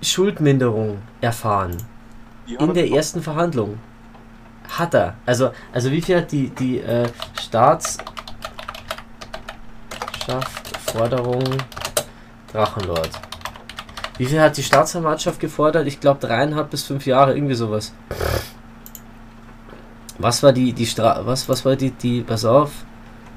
Schuldminderung 0.02 0.98
erfahren 1.20 1.76
hat 2.46 2.60
in 2.60 2.68
er 2.68 2.74
der 2.74 2.90
ersten 2.90 3.22
Verhandlung. 3.22 3.78
Hat 4.68 4.94
er. 4.94 5.14
Also, 5.26 5.50
also 5.72 5.90
wie 5.90 6.00
viel 6.00 6.16
hat 6.16 6.32
die, 6.32 6.50
die 6.50 6.78
äh, 6.80 7.08
Staatsschaft 7.40 8.06
Forderung 10.86 11.44
Drachenlord? 12.52 13.10
Wie 14.18 14.26
viel 14.26 14.40
hat 14.40 14.56
die 14.56 14.64
Staatsanwaltschaft 14.64 15.38
gefordert? 15.38 15.86
Ich 15.86 16.00
glaube 16.00 16.20
dreieinhalb 16.20 16.70
bis 16.70 16.84
fünf 16.84 17.06
Jahre, 17.06 17.34
irgendwie 17.34 17.54
sowas. 17.54 17.92
Was 20.18 20.42
war 20.42 20.52
die, 20.52 20.72
die 20.72 20.86
Stra 20.86 21.22
was, 21.24 21.48
was 21.48 21.64
war 21.64 21.76
die, 21.76 21.92
die, 21.92 22.22
pass 22.22 22.44
auf, 22.44 22.72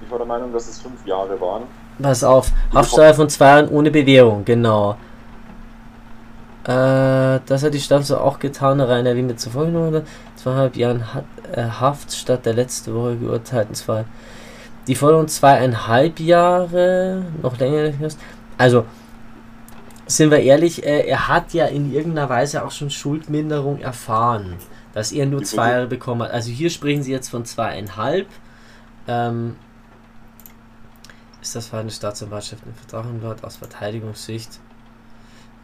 Ich 0.03 0.09
war 0.09 0.17
der 0.17 0.27
Meinung, 0.27 0.51
dass 0.51 0.67
es 0.67 0.79
fünf 0.79 1.05
Jahre 1.05 1.39
waren. 1.39 1.63
pass 2.01 2.23
auf, 2.23 2.51
Haftsteuer 2.73 3.13
von 3.13 3.29
zwei 3.29 3.45
Jahren 3.45 3.69
ohne 3.69 3.91
Bewährung, 3.91 4.43
genau. 4.43 4.97
Äh, 6.63 7.39
das 7.45 7.63
hat 7.63 7.73
die 7.75 7.79
Stadt 7.79 8.05
so 8.05 8.17
auch 8.17 8.39
getan, 8.39 8.81
Rainer, 8.81 9.15
wie 9.15 9.21
mir 9.21 9.35
zuvor 9.35 9.65
genommen. 9.65 10.03
Zweieinhalb 10.35 10.75
Jahren 10.75 11.13
hat, 11.13 11.25
äh, 11.51 11.63
Haft 11.63 12.13
statt 12.13 12.45
der 12.45 12.53
letzte 12.53 12.93
Woche 12.95 13.17
geurteilten 13.17 13.75
zwei. 13.75 14.05
Die 14.87 14.95
Forderung 14.95 15.27
zweieinhalb 15.27 16.19
Jahre, 16.19 17.23
noch 17.41 17.57
länger 17.59 17.83
nicht 17.83 17.99
mehr. 17.99 18.09
Also, 18.57 18.85
sind 20.17 20.31
wir 20.31 20.39
ehrlich, 20.39 20.83
äh, 20.83 21.07
er 21.07 21.27
hat 21.27 21.53
ja 21.53 21.65
in 21.65 21.93
irgendeiner 21.93 22.29
Weise 22.29 22.63
auch 22.63 22.71
schon 22.71 22.89
Schuldminderung 22.89 23.79
erfahren, 23.79 24.55
dass 24.93 25.11
er 25.11 25.25
nur 25.25 25.43
zwei? 25.43 25.71
Jahre 25.71 25.87
bekommen 25.87 26.23
hat. 26.23 26.31
Also 26.31 26.51
hier 26.51 26.69
sprechen 26.69 27.03
sie 27.03 27.11
jetzt 27.11 27.29
von 27.29 27.45
zweieinhalb. 27.45 28.27
Ähm, 29.07 29.55
ist 31.41 31.55
das 31.55 31.67
Verfahren 31.67 31.87
der 31.87 31.93
Staatsanwaltschaft 31.93 32.63
in 32.65 32.73
Vertrauenlord 32.73 33.43
aus 33.43 33.57
Verteidigungssicht? 33.57 34.59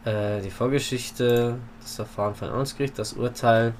Äh, 0.04 0.40
die 0.40 0.50
Vorgeschichte, 0.50 1.58
das 1.80 1.96
Verfahren 1.96 2.34
von 2.34 2.48
Amtsgericht, 2.48 2.98
das 2.98 3.12
Urteil, 3.12 3.74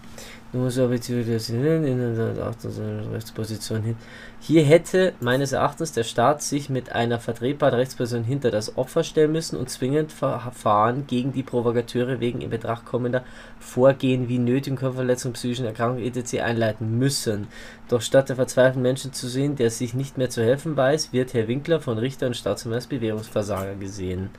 Du 0.51 0.61
musst 0.61 0.79
aber 0.79 0.95
in 0.95 1.99
der 1.99 3.13
Rechtsposition 3.13 3.83
hin. 3.83 3.97
Hier 4.41 4.63
hätte 4.63 5.13
meines 5.21 5.53
Erachtens 5.53 5.93
der 5.93 6.05
Staat 6.05 6.43
sich 6.43 6.71
mit 6.71 6.91
einer 6.91 7.21
vertretbaren 7.21 7.75
Rechtsposition 7.75 8.25
hinter 8.25 8.51
das 8.51 8.79
Opfer 8.79 9.05
stellen 9.05 9.33
müssen 9.33 9.59
und 9.59 9.69
zwingend 9.69 10.11
Verfahren 10.11 11.07
gegen 11.07 11.33
die 11.33 11.43
Provokateure 11.43 12.21
wegen 12.21 12.41
in 12.41 12.49
Betracht 12.49 12.87
kommender 12.87 13.25
Vorgehen 13.61 14.31
wie 14.31 14.39
nötigen 14.39 14.77
Körperverletzung, 14.77 15.35
psychischen 15.35 15.67
Erkrankungen 15.67 16.07
etc. 16.07 16.41
einleiten 16.41 16.99
müssen. 16.99 17.49
Doch 17.91 18.01
statt 18.01 18.31
der 18.31 18.37
verzweifelten 18.37 18.81
Menschen 18.81 19.13
zu 19.13 19.29
sehen, 19.29 19.57
der 19.57 19.71
sich 19.71 19.93
nicht 19.93 20.17
mehr 20.17 20.31
zu 20.31 20.43
helfen 20.43 20.79
weiß, 20.79 21.13
wird 21.13 21.35
Herr 21.35 21.49
Winkler 21.49 21.81
von 21.81 21.99
Richter 21.99 22.27
und 22.27 22.37
Staatsanwalt 22.37 22.79
als 22.79 22.87
Bewährungsversager 22.87 23.75
gesehen. 23.75 24.31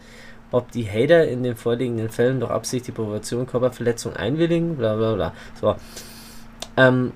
Ob 0.52 0.72
die 0.72 0.90
Hater 0.90 1.28
in 1.28 1.44
den 1.44 1.56
vorliegenden 1.56 2.10
Fällen 2.10 2.40
durch 2.40 2.52
Absicht 2.52 2.88
die 2.88 2.92
Provokation, 2.92 3.46
Körperverletzung 3.46 4.16
einwilligen, 4.16 4.78
bla 4.78 4.96
bla 4.96 5.14
bla. 5.14 5.34
So. 5.60 5.76
Ähm, 6.76 7.12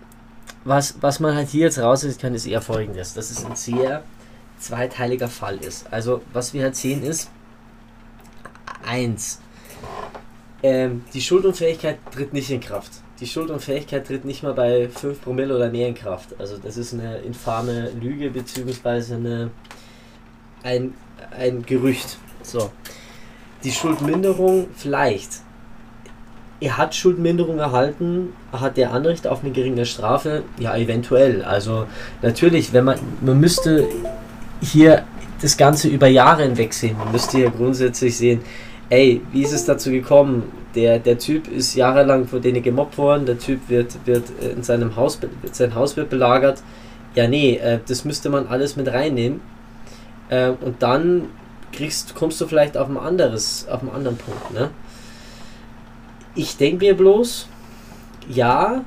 was, 0.66 1.02
was 1.02 1.20
man 1.20 1.36
halt 1.36 1.50
hier 1.50 1.64
jetzt 1.64 1.80
rauslesen 1.80 2.22
kann, 2.22 2.36
ist 2.36 2.46
eher 2.46 2.62
folgendes: 2.62 3.14
dass 3.14 3.32
es 3.32 3.44
ein 3.46 3.56
sehr 3.56 4.04
zweiteiliger 4.60 5.28
Fall 5.28 5.58
ist. 5.58 5.92
Also, 5.92 6.22
was 6.32 6.54
wir 6.54 6.64
halt 6.64 6.76
sehen 6.76 7.04
ist: 7.04 7.30
eins, 8.86 9.40
ähm, 10.62 11.04
die 11.14 11.22
Schuldunfähigkeit 11.22 11.98
tritt 12.12 12.34
nicht 12.34 12.50
in 12.50 12.62
Kraft. 12.62 12.92
Die 13.20 13.28
Schuldunfähigkeit 13.28 14.08
tritt 14.08 14.26
nicht 14.26 14.44
mal 14.44 14.54
bei 14.54 14.90
5 14.90 15.22
Promille 15.22 15.56
oder 15.56 15.70
mehr 15.70 15.88
in 15.88 15.96
Kraft. 15.96 16.36
Also, 16.40 16.58
das 16.58 16.78
ist 16.78 16.94
eine 16.94 17.18
infame 17.18 17.92
Lüge, 17.92 18.30
beziehungsweise 18.30 19.16
eine, 19.16 19.52
ein, 20.64 20.94
ein 21.38 21.66
Gerücht. 21.66 22.18
So. 22.42 22.72
Die 23.64 23.72
Schuldminderung 23.72 24.68
vielleicht 24.76 25.42
er 26.64 26.78
hat 26.78 26.96
Schuldminderung 26.96 27.60
erhalten, 27.60 28.30
hat 28.54 28.78
er 28.78 28.94
Anrecht 28.94 29.28
auf 29.28 29.44
eine 29.44 29.52
geringe 29.52 29.86
Strafe? 29.86 30.44
Ja, 30.60 30.78
eventuell. 30.78 31.44
Also 31.44 31.88
natürlich, 32.22 32.72
wenn 32.72 32.86
man, 32.86 32.98
man 33.20 33.38
müsste 33.38 33.86
hier 34.62 35.04
das 35.42 35.58
Ganze 35.58 35.90
über 35.90 36.08
Jahre 36.08 36.44
hinweg 36.44 36.74
sehen. 36.74 36.98
Man 36.98 37.12
müsste 37.12 37.42
ja 37.42 37.50
grundsätzlich 37.50 38.16
sehen, 38.16 38.40
ey, 38.90 39.22
wie 39.34 39.44
ist 39.44 39.52
es 39.52 39.66
dazu 39.66 39.92
gekommen? 39.92 40.44
Der, 40.74 41.00
der 41.00 41.18
Typ 41.18 41.50
ist 41.50 41.76
jahrelang 41.76 42.28
von 42.28 42.42
denen 42.42 42.64
gemobbt 42.64 42.98
worden, 42.98 43.26
der 43.26 43.38
Typ 43.38 43.60
wird, 43.68 43.98
wird 44.06 44.24
in 44.56 44.64
seinem 44.64 44.96
Haus, 44.96 45.20
sein 45.52 45.76
Haus 45.76 45.98
wird 45.98 46.10
belagert. 46.10 46.64
Ja, 47.14 47.28
nee, 47.28 47.58
äh, 47.58 47.80
das 47.86 48.06
müsste 48.06 48.30
man 48.30 48.48
alles 48.48 48.78
mit 48.78 48.88
reinnehmen. 48.88 49.42
Äh, 50.30 50.52
und 50.62 50.82
dann 50.82 51.26
kriegst, 51.74 52.16
kommst 52.16 52.40
du 52.40 52.48
vielleicht 52.48 52.78
auf 52.78 52.88
ein 52.88 52.98
anderes, 52.98 53.68
auf 53.68 53.82
einen 53.82 53.92
anderen 53.92 54.18
Punkt, 54.18 54.54
ne? 54.54 54.70
Ich 56.36 56.58
denke 56.58 56.86
mir 56.86 56.98
bloß, 56.98 57.48
ja, 58.30 58.84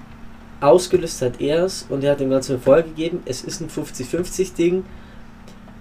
ausgelöst 0.60 1.22
hat 1.22 1.40
er 1.40 1.64
es 1.64 1.86
und 1.88 2.02
er 2.02 2.12
hat 2.12 2.20
dem 2.20 2.30
Ganzen 2.30 2.56
Erfolg 2.56 2.86
gegeben. 2.86 3.22
Es 3.24 3.42
ist 3.42 3.60
ein 3.60 3.68
50-50-Ding. 3.68 4.84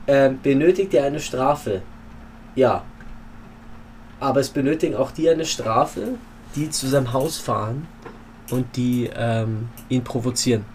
Ähm, 0.07 0.39
benötigt 0.43 0.93
er 0.93 1.05
eine 1.05 1.19
Strafe? 1.19 1.81
Ja. 2.55 2.83
Aber 4.19 4.39
es 4.39 4.49
benötigen 4.49 4.95
auch 4.95 5.11
die 5.11 5.29
eine 5.29 5.45
Strafe, 5.45 6.15
die 6.55 6.69
zu 6.69 6.87
seinem 6.87 7.13
Haus 7.13 7.37
fahren 7.37 7.87
und 8.51 8.75
die 8.75 9.09
ähm, 9.15 9.69
ihn 9.89 10.03
provozieren. 10.03 10.65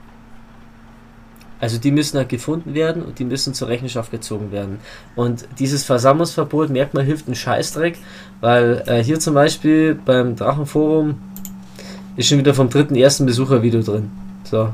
Also 1.60 1.78
die 1.78 1.90
müssen 1.90 2.16
halt 2.16 2.30
gefunden 2.30 2.74
werden 2.74 3.02
und 3.02 3.18
die 3.18 3.24
müssen 3.24 3.52
zur 3.52 3.68
Rechenschaft 3.68 4.10
gezogen 4.10 4.50
werden. 4.50 4.80
Und 5.14 5.46
dieses 5.58 5.84
Versammlungsverbot, 5.84 6.70
merkt 6.70 6.94
man, 6.94 7.04
hilft 7.04 7.28
ein 7.28 7.34
Scheißdreck, 7.34 7.98
weil 8.40 8.82
äh, 8.86 9.04
hier 9.04 9.20
zum 9.20 9.34
Beispiel 9.34 9.94
beim 9.94 10.36
Drachenforum 10.36 11.20
ist 12.16 12.28
schon 12.28 12.38
wieder 12.38 12.54
vom 12.54 12.70
dritten 12.70 12.96
ersten 12.96 13.26
Besuchervideo 13.26 13.82
drin. 13.82 14.10
So. 14.44 14.70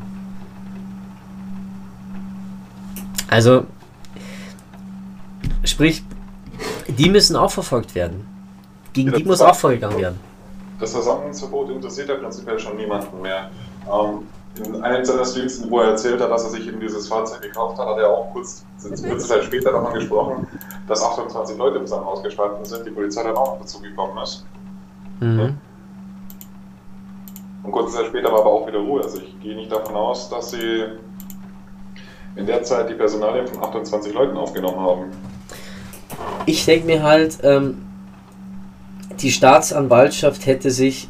Also, 3.29 3.67
sprich, 5.65 6.05
die 6.87 7.11
müssen 7.11 7.35
auch 7.35 7.51
verfolgt 7.51 7.95
werden. 7.97 8.27
Gegen 8.93 9.11
ja, 9.11 9.17
die 9.19 9.25
muss 9.25 9.41
auch 9.41 9.57
vorgegangen 9.57 9.99
werden. 9.99 10.21
Das 10.79 10.93
Versammlungsverbot 10.93 11.71
interessiert 11.71 12.09
ja 12.09 12.15
prinzipiell 12.15 12.59
schon 12.59 12.77
niemanden 12.77 13.21
mehr. 13.21 13.51
Ähm, 13.87 14.21
in 14.65 14.83
einem 14.83 15.05
seiner 15.05 15.25
Streams, 15.25 15.63
wo 15.69 15.81
er 15.81 15.91
erzählt 15.91 16.21
hat, 16.21 16.31
dass 16.31 16.45
er 16.45 16.51
sich 16.51 16.67
eben 16.67 16.81
dieses 16.81 17.09
Fahrzeug 17.09 17.43
gekauft 17.43 17.79
hat, 17.79 17.87
hat 17.89 17.99
er 17.99 18.09
auch 18.09 18.33
kurz, 18.33 18.65
kurze 18.81 19.29
Zeit 19.29 19.45
später 19.45 19.73
davon 19.73 19.93
gesprochen, 19.95 20.47
dass 20.89 21.03
28 21.03 21.57
Leute 21.59 21.79
im 21.79 21.91
Haus 21.91 22.23
gestanden 22.23 22.65
sind, 22.65 22.87
die 22.87 22.91
Polizei 22.91 23.23
dann 23.23 23.37
auch 23.37 23.59
dazu 23.59 23.81
gekommen 23.81 24.17
ist. 24.23 24.47
Mhm. 25.21 25.59
Und 27.63 27.73
kurze 27.73 27.97
Zeit 27.97 28.07
später 28.07 28.31
war 28.31 28.41
aber 28.41 28.51
auch 28.51 28.67
wieder 28.67 28.79
Ruhe. 28.79 29.03
Also 29.03 29.19
ich 29.19 29.39
gehe 29.41 29.57
nicht 29.57 29.71
davon 29.71 29.95
aus, 29.95 30.31
dass 30.31 30.53
sie 30.53 30.85
in 32.37 32.47
der 32.47 32.63
Zeit 32.63 32.89
die 32.89 32.95
Personalien 32.95 33.47
von 33.47 33.63
28 33.63 34.15
Leuten 34.15 34.37
aufgenommen 34.37 34.81
haben. 34.81 35.05
Ich 36.47 36.65
denke 36.65 36.87
mir 36.87 37.03
halt, 37.03 37.39
ähm, 37.43 37.83
die 39.21 39.31
Staatsanwaltschaft 39.31 40.47
hätte 40.47 40.71
sich 40.71 41.09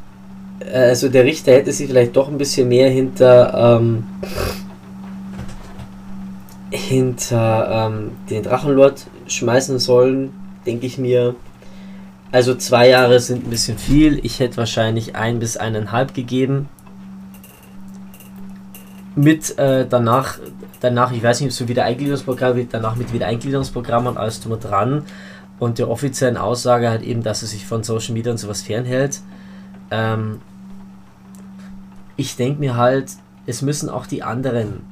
also 0.73 1.09
der 1.09 1.25
Richter 1.25 1.53
hätte 1.53 1.73
sich 1.73 1.89
vielleicht 1.89 2.17
doch 2.17 2.29
ein 2.29 2.39
bisschen 2.39 2.69
mehr 2.69 2.89
hinter 2.91 3.79
ähm, 3.79 4.05
hinter 6.71 7.89
ähm, 7.89 8.13
den 8.29 8.43
Drachenlord 8.43 9.07
schmeißen 9.29 9.79
sollen, 9.79 10.33
denke 10.67 10.87
ich 10.87 10.99
mir. 10.99 11.35
Also 12.33 12.55
zwei 12.55 12.89
Jahre 12.89 13.21
sind 13.21 13.47
ein 13.47 13.51
bisschen 13.51 13.79
viel. 13.79 14.21
Ich 14.25 14.41
hätte 14.41 14.57
wahrscheinlich 14.57 15.15
ein 15.15 15.39
bis 15.39 15.57
eineinhalb 15.57 16.13
gegeben. 16.13 16.69
Mit 19.15 19.59
äh, 19.59 19.87
danach, 19.89 20.39
danach, 20.81 21.13
ich 21.13 21.23
weiß 21.23 21.41
nicht, 21.41 21.55
so 21.55 21.69
Wiedereingliederungsprogramm, 21.69 22.69
danach 22.71 22.97
mit 22.97 23.13
Wiedereingliederungsprogramm 23.13 24.07
und 24.07 24.19
alles 24.19 24.41
drum 24.41 24.59
dran. 24.61 25.05
Und 25.59 25.79
der 25.79 25.89
offiziellen 25.89 26.37
Aussage 26.37 26.91
halt 26.91 27.03
eben, 27.03 27.23
dass 27.23 27.43
er 27.43 27.49
sich 27.49 27.65
von 27.65 27.83
Social 27.83 28.13
Media 28.13 28.33
und 28.33 28.39
sowas 28.39 28.61
fernhält. 28.61 29.21
Ähm, 29.91 30.41
ich 32.17 32.37
denke 32.37 32.61
mir 32.61 32.77
halt, 32.77 33.13
es 33.47 33.63
müssen 33.63 33.89
auch 33.89 34.07
die 34.07 34.23
anderen, 34.23 34.85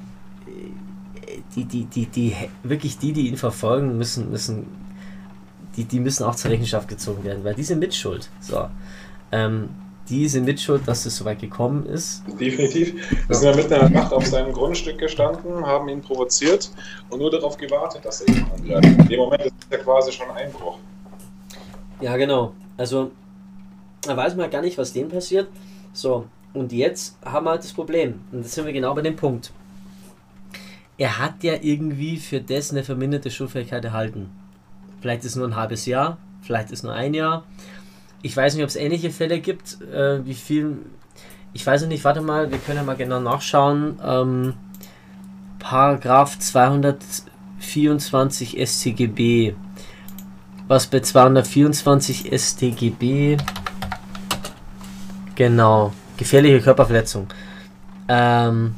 die, 1.56 1.64
die, 1.64 1.84
die, 1.84 2.06
die, 2.06 2.34
wirklich 2.62 2.98
die, 2.98 3.12
die 3.12 3.28
ihn 3.28 3.36
verfolgen, 3.36 3.96
müssen, 3.96 4.30
müssen, 4.30 4.66
die, 5.76 5.84
die 5.84 6.00
müssen 6.00 6.24
auch 6.24 6.34
zur 6.34 6.50
Rechenschaft 6.50 6.88
gezogen 6.88 7.24
werden, 7.24 7.44
weil 7.44 7.54
die 7.54 7.64
sind 7.64 7.78
mitschuld. 7.78 8.28
So. 8.40 8.68
Ähm, 9.32 9.70
die 10.08 10.28
sind 10.28 10.44
mitschuld, 10.44 10.86
dass 10.86 11.06
es 11.06 11.16
so 11.16 11.24
weit 11.24 11.40
gekommen 11.40 11.86
ist. 11.86 12.22
Definitiv. 12.38 12.94
Wir 13.26 13.36
sind 13.36 13.48
ja 13.48 13.56
mitten 13.56 13.72
in 13.72 13.80
der 13.80 13.88
Nacht 13.88 14.12
auf 14.12 14.26
seinem 14.26 14.52
Grundstück 14.52 14.98
gestanden, 14.98 15.64
haben 15.64 15.88
ihn 15.88 16.02
provoziert 16.02 16.70
und 17.08 17.20
nur 17.20 17.30
darauf 17.30 17.56
gewartet, 17.56 18.04
dass 18.04 18.20
er 18.20 18.34
ihn 18.34 18.46
angreift. 18.54 19.00
In 19.00 19.08
dem 19.08 19.20
Moment 19.20 19.46
ist 19.46 19.54
er 19.70 19.78
quasi 19.78 20.12
schon 20.12 20.30
Einbruch. 20.30 20.78
Ja, 22.00 22.16
genau. 22.18 22.52
Also, 22.76 23.12
da 24.08 24.16
weiß 24.16 24.36
man 24.36 24.50
gar 24.50 24.62
nicht, 24.62 24.78
was 24.78 24.92
dem 24.92 25.08
passiert. 25.08 25.48
So, 25.92 26.26
und 26.52 26.72
jetzt 26.72 27.16
haben 27.24 27.46
wir 27.46 27.50
halt 27.50 27.64
das 27.64 27.72
Problem. 27.72 28.20
Und 28.32 28.44
das 28.44 28.54
sind 28.54 28.64
wir 28.64 28.72
genau 28.72 28.94
bei 28.94 29.02
dem 29.02 29.16
Punkt. 29.16 29.52
Er 30.96 31.18
hat 31.18 31.42
ja 31.42 31.54
irgendwie 31.60 32.18
für 32.18 32.40
das 32.40 32.70
eine 32.70 32.84
verminderte 32.84 33.28
Schulfähigkeit 33.30 33.84
erhalten. 33.84 34.30
Vielleicht 35.00 35.24
ist 35.24 35.32
es 35.32 35.36
nur 35.36 35.48
ein 35.48 35.56
halbes 35.56 35.86
Jahr, 35.86 36.18
vielleicht 36.42 36.70
ist 36.70 36.78
es 36.78 36.84
nur 36.84 36.94
ein 36.94 37.14
Jahr. 37.14 37.42
Ich 38.22 38.36
weiß 38.36 38.54
nicht, 38.54 38.62
ob 38.62 38.70
es 38.70 38.76
ähnliche 38.76 39.10
Fälle 39.10 39.40
gibt. 39.40 39.82
Äh, 39.82 40.24
wie 40.24 40.34
viel. 40.34 40.76
Ich 41.52 41.66
weiß 41.66 41.84
nicht, 41.86 42.04
warte 42.04 42.20
mal, 42.22 42.50
wir 42.50 42.58
können 42.58 42.78
ja 42.78 42.84
mal 42.84 42.96
genau 42.96 43.20
nachschauen. 43.20 44.00
Ähm, 44.02 44.54
Paragraph 45.58 46.38
224 46.38 48.56
StGB. 48.66 49.54
Was 50.68 50.86
bei 50.86 51.00
224 51.00 52.30
StGB. 52.32 53.36
Genau. 55.34 55.92
Gefährliche 56.16 56.60
Körperverletzung. 56.60 57.26
Ähm, 58.08 58.74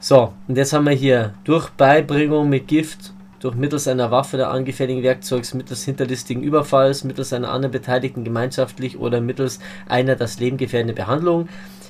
so, 0.00 0.32
und 0.48 0.56
jetzt 0.56 0.72
haben 0.72 0.84
wir 0.84 0.92
hier 0.92 1.34
durch 1.44 1.70
Beibringung 1.70 2.48
mit 2.48 2.68
Gift, 2.68 3.12
durch 3.40 3.54
mittels 3.54 3.86
einer 3.86 4.10
Waffe 4.10 4.36
oder 4.36 4.50
angefälligen 4.50 5.02
Werkzeugs, 5.02 5.54
mittels 5.54 5.84
hinterlistigen 5.84 6.42
Überfalls, 6.42 7.04
mittels 7.04 7.32
einer 7.32 7.50
anderen 7.50 7.72
Beteiligten 7.72 8.24
gemeinschaftlich 8.24 8.98
oder 8.98 9.20
mittels 9.20 9.60
einer 9.88 10.16
das 10.16 10.40
Leben 10.40 10.56
gefährdende 10.56 10.94
Behandlung 10.94 11.48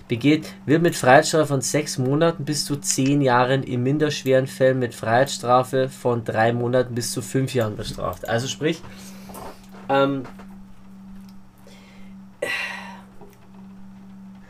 begeht, 0.09 0.53
wird 0.67 0.83
mit 0.83 0.95
Freiheitsstrafe 0.95 1.47
von 1.47 1.61
sechs 1.61 1.99
Monaten 1.99 2.45
bis 2.45 2.65
zu 2.65 2.77
zehn 2.77 3.23
Jahren 3.23 3.63
in 3.63 3.83
minderschweren 3.83 4.47
Fällen 4.47 4.79
mit 4.79 4.95
Freiheitsstrafe 4.95 5.89
von 5.89 6.25
drei 6.25 6.53
Monaten 6.53 6.95
bis 6.95 7.13
zu 7.13 7.23
fünf 7.23 7.55
Jahren 7.55 7.77
bestraft. 7.77 8.29
Also 8.29 8.47
sprich, 8.47 8.81
ähm, 9.89 10.23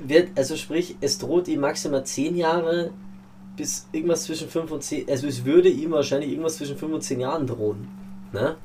wird, 0.09 0.31
also 0.37 0.57
sprich, 0.57 0.97
es 1.01 1.19
droht 1.19 1.49
ihm 1.49 1.61
maximal 1.61 2.05
10 2.05 2.37
Jahre 2.37 2.91
bis 3.57 3.87
irgendwas 3.93 4.25
zwischen 4.25 4.49
5 4.49 4.71
und 4.71 4.83
10, 4.83 5.09
also 5.09 5.27
es 5.27 5.45
würde 5.45 5.69
ihm 5.69 5.93
wahrscheinlich 5.93 6.31
irgendwas 6.31 6.57
zwischen 6.57 6.77
5 6.77 6.95
und 6.95 7.01
10 7.03 7.21
Jahren 7.21 7.47
drohen. 7.47 7.89
Ne? 8.33 8.57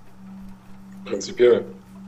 Prinzipiell. 1.05 1.65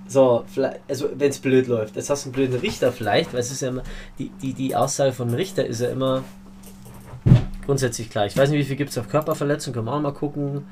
So, 0.08 0.44
also 0.88 1.10
wenn 1.16 1.30
es 1.30 1.40
blöd 1.40 1.68
läuft. 1.68 1.96
Jetzt 1.96 2.10
hast 2.10 2.26
du 2.26 2.28
einen 2.28 2.34
blöden 2.34 2.60
Richter 2.60 2.92
vielleicht, 2.92 3.34
weil 3.34 3.40
es 3.40 3.52
ist 3.52 3.62
ja 3.62 3.70
immer, 3.70 3.84
die, 4.20 4.30
die, 4.42 4.54
die 4.54 4.76
Aussage 4.76 5.14
vom 5.14 5.34
Richter 5.34 5.66
ist 5.66 5.82
ja 5.82 5.90
immer 5.90 6.24
grundsätzlich 7.66 8.10
gleich. 8.10 8.34
Ich 8.34 8.38
weiß 8.38 8.50
nicht, 8.50 8.60
wie 8.60 8.66
viel 8.66 8.76
gibt 8.76 8.92
es 8.92 8.98
auf 8.98 9.08
Körperverletzung, 9.08 9.74
können 9.74 9.88
wir 9.88 9.94
auch 9.94 10.02
mal 10.02 10.14
gucken. 10.14 10.66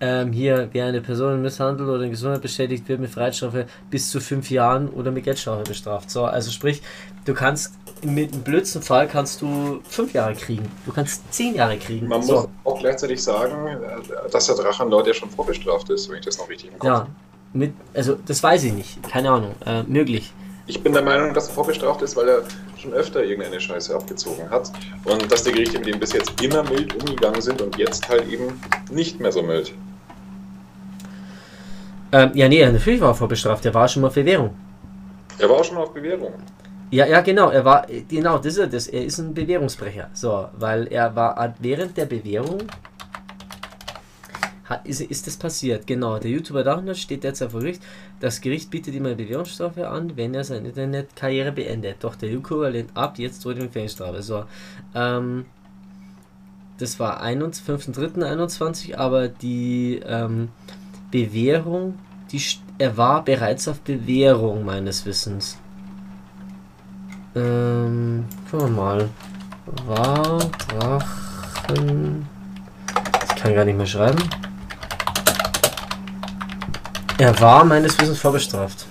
Ähm, 0.00 0.32
hier, 0.32 0.68
wer 0.72 0.86
eine 0.86 1.00
Person 1.00 1.42
misshandelt 1.42 1.88
oder 1.88 2.04
in 2.04 2.10
Gesundheit 2.10 2.42
beschädigt, 2.42 2.88
wird 2.88 3.00
mit 3.00 3.10
Freiheitsstrafe 3.10 3.66
bis 3.90 4.10
zu 4.10 4.20
fünf 4.20 4.50
Jahren 4.50 4.88
oder 4.88 5.10
mit 5.10 5.24
Geldstrafe 5.24 5.64
bestraft. 5.64 6.10
So, 6.10 6.24
also 6.24 6.50
sprich, 6.50 6.82
du 7.24 7.34
kannst 7.34 7.74
mit 8.02 8.32
einem 8.32 8.42
blödsten 8.42 8.80
Fall 8.80 9.08
kannst 9.08 9.42
du 9.42 9.80
fünf 9.88 10.12
Jahre 10.12 10.34
kriegen. 10.34 10.70
Du 10.86 10.92
kannst 10.92 11.32
zehn 11.32 11.54
Jahre 11.54 11.76
kriegen. 11.78 12.06
Man 12.06 12.22
so. 12.22 12.34
muss 12.34 12.48
auch 12.64 12.78
gleichzeitig 12.78 13.22
sagen, 13.22 13.66
äh, 13.66 14.30
dass 14.30 14.46
der 14.46 14.54
Drachenlord 14.54 15.08
ja 15.08 15.14
schon 15.14 15.30
vorbestraft 15.30 15.90
ist, 15.90 16.08
wenn 16.08 16.18
ich 16.18 16.24
das 16.24 16.38
noch 16.38 16.48
richtig 16.48 16.72
im 16.72 16.78
Kopf 16.78 16.88
Ja, 16.88 17.06
mit, 17.52 17.72
also 17.94 18.16
das 18.26 18.42
weiß 18.42 18.64
ich 18.64 18.72
nicht. 18.72 19.02
Keine 19.02 19.30
Ahnung. 19.30 19.54
Äh, 19.66 19.82
möglich. 19.84 20.32
Ich 20.66 20.82
bin 20.82 20.92
der 20.92 21.02
Meinung, 21.02 21.32
dass 21.32 21.48
er 21.48 21.54
vorbestraft 21.54 22.02
ist, 22.02 22.14
weil 22.14 22.28
er 22.28 22.42
schon 22.76 22.92
öfter 22.92 23.24
irgendeine 23.24 23.58
Scheiße 23.58 23.94
abgezogen 23.94 24.50
hat 24.50 24.70
und 25.04 25.32
dass 25.32 25.42
die 25.42 25.52
Gerichte 25.52 25.78
mit 25.78 25.88
ihm 25.88 25.98
bis 25.98 26.12
jetzt 26.12 26.40
immer 26.42 26.62
mild 26.62 26.94
umgegangen 26.94 27.40
sind 27.40 27.62
und 27.62 27.78
jetzt 27.78 28.06
halt 28.08 28.28
eben 28.28 28.60
nicht 28.90 29.18
mehr 29.18 29.32
so 29.32 29.42
mild. 29.42 29.72
Ähm, 32.12 32.30
ja, 32.34 32.48
nee, 32.48 32.64
natürlich 32.64 33.00
war 33.00 33.10
er 33.10 33.14
vorbestraft. 33.14 33.64
Er 33.66 33.74
war 33.74 33.86
schon 33.88 34.02
mal 34.02 34.08
auf 34.08 34.14
Bewährung. 34.14 34.54
Er 35.38 35.48
war 35.48 35.56
auch 35.56 35.64
schon 35.64 35.76
mal 35.76 35.82
auf 35.82 35.92
Bewährung. 35.92 36.32
Ja, 36.90 37.06
ja, 37.06 37.20
genau. 37.20 37.50
Er 37.50 37.64
war, 37.64 37.86
genau, 38.08 38.38
das 38.38 38.54
ist 38.54 38.58
er, 38.58 38.66
das. 38.66 38.86
Er 38.86 39.04
ist 39.04 39.18
ein 39.18 39.34
Bewährungsbrecher. 39.34 40.08
So, 40.14 40.48
weil 40.54 40.86
er 40.86 41.14
war 41.14 41.54
während 41.60 41.96
der 41.96 42.06
Bewährung. 42.06 42.62
Hat, 44.64 44.86
ist, 44.86 45.00
ist 45.00 45.26
das 45.26 45.36
passiert? 45.36 45.86
Genau. 45.86 46.18
Der 46.18 46.30
YouTuber 46.30 46.64
Dachner 46.64 46.94
steht 46.94 47.24
derzeit 47.24 47.50
vor 47.50 47.60
Gericht. 47.60 47.82
Das 48.20 48.40
Gericht 48.40 48.70
bietet 48.70 48.94
ihm 48.94 49.06
eine 49.06 49.16
Bewährungsstrafe 49.16 49.88
an, 49.88 50.16
wenn 50.16 50.34
er 50.34 50.44
seine 50.44 50.68
Internetkarriere 50.68 51.52
beendet. 51.52 51.96
Doch 52.00 52.16
der 52.16 52.30
YouTuber 52.30 52.70
lehnt 52.70 52.96
ab, 52.96 53.18
jetzt 53.18 53.44
droht 53.44 53.56
ihm 53.56 53.64
Gefängnisstrafe. 53.64 54.22
So, 54.22 54.44
ähm, 54.94 55.46
das 56.78 56.98
war 57.00 57.22
5.3.21, 57.22 58.96
aber 58.96 59.28
die 59.28 60.00
ähm, 60.04 60.48
Bewährung, 61.10 61.98
die, 62.30 62.42
er 62.78 62.96
war 62.96 63.24
bereits 63.24 63.68
auf 63.68 63.80
Bewährung, 63.80 64.64
meines 64.64 65.06
Wissens. 65.06 65.58
Ähm, 67.34 68.26
gucken 68.50 68.76
wir 68.76 68.82
mal. 68.82 69.08
War 69.86 70.38
Drachen. 70.68 72.26
Ich 73.28 73.36
kann 73.36 73.54
gar 73.54 73.64
nicht 73.64 73.76
mehr 73.76 73.86
schreiben. 73.86 74.22
Er 77.18 77.38
war 77.40 77.64
meines 77.64 77.98
Wissens 77.98 78.18
vorbestraft. 78.18 78.86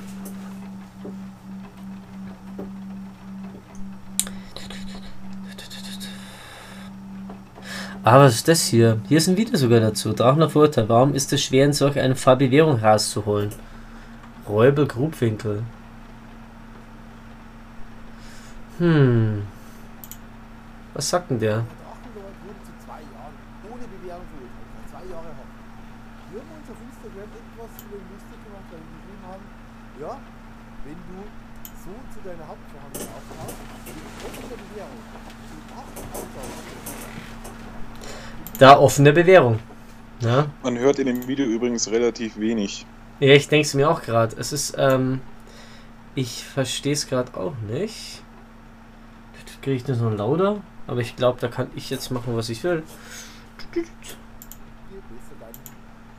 Aber 8.07 8.23
was 8.23 8.35
ist 8.35 8.47
das 8.47 8.63
hier? 8.63 9.01
Hier 9.09 9.17
ist 9.17 9.27
ein 9.27 9.35
Video 9.35 9.57
sogar 9.57 9.81
dazu. 9.81 10.13
Drachner 10.13 10.49
Vorurteil. 10.49 10.87
Warum 10.87 11.13
ist 11.13 11.33
es 11.33 11.43
schwer, 11.43 11.65
in 11.65 11.73
solch 11.73 11.99
einem 11.99 12.15
Fall 12.15 12.37
Bewährung 12.37 12.79
rauszuholen? 12.79 13.49
Räuber 14.47 14.85
Grubwinkel. 14.85 15.63
Hm. 18.77 19.43
Was 20.93 21.09
sagt 21.09 21.31
denn 21.31 21.39
der? 21.39 21.65
Drachenlord 21.67 22.31
wurde 22.47 22.61
zu 22.63 22.71
zwei 22.79 23.03
Jahren 23.11 23.35
ohne 23.75 23.83
Bewährung 23.91 24.23
verurteilt. 24.31 24.87
Zwei 24.87 25.03
Jahre 25.11 25.27
Haft. 25.27 25.51
Wir 26.31 26.39
haben 26.39 26.51
uns 26.63 26.67
auf 26.71 26.79
Instagram 26.79 27.27
etwas 27.27 27.71
über 27.75 27.97
ihn 27.99 28.07
lustig 28.07 28.39
gemacht, 28.39 28.67
weil 28.71 28.79
wir 28.87 28.91
geschrieben 29.03 29.25
haben, 29.27 29.45
ja, 29.99 30.13
wenn 30.87 30.99
du 31.11 31.19
so 31.83 31.91
zu 32.15 32.19
deiner 32.23 32.47
Hauptverhandlung 32.47 33.07
aufmachst, 33.19 33.59
trotz 34.23 34.47
der 34.47 34.59
Bewährung, 34.63 35.01
zu 35.43 35.57
acht 35.75 35.95
Aufgaben, 36.15 36.95
Da 38.59 38.79
offene 38.79 39.13
Bewährung. 39.13 39.59
Ja, 40.19 40.47
Man 40.63 40.77
hört 40.77 40.97
in 40.99 41.05
dem 41.07 41.27
Video 41.27 41.45
übrigens 41.45 41.91
relativ 41.91 42.39
wenig. 42.39 42.85
ja 43.19 43.33
ich 43.33 43.47
denke 43.47 43.67
es 43.67 43.73
mir 43.73 43.89
auch 43.89 44.01
gerade. 44.01 44.35
Es 44.37 44.51
ist, 44.51 44.75
ähm, 44.77 45.21
ich 46.15 46.43
verstehe 46.43 46.93
es 46.93 47.07
gerade 47.07 47.37
auch 47.37 47.53
nicht. 47.69 48.23
Kriege 49.61 49.77
ich 49.77 49.83
das 49.83 49.99
noch 49.99 50.13
lauter? 50.15 50.61
Aber 50.87 51.01
ich 51.01 51.15
glaube, 51.17 51.39
da 51.41 51.49
kann 51.49 51.67
ich 51.75 51.89
jetzt 51.89 52.09
machen, 52.09 52.37
was 52.37 52.47
ich 52.49 52.63
will. 52.63 52.83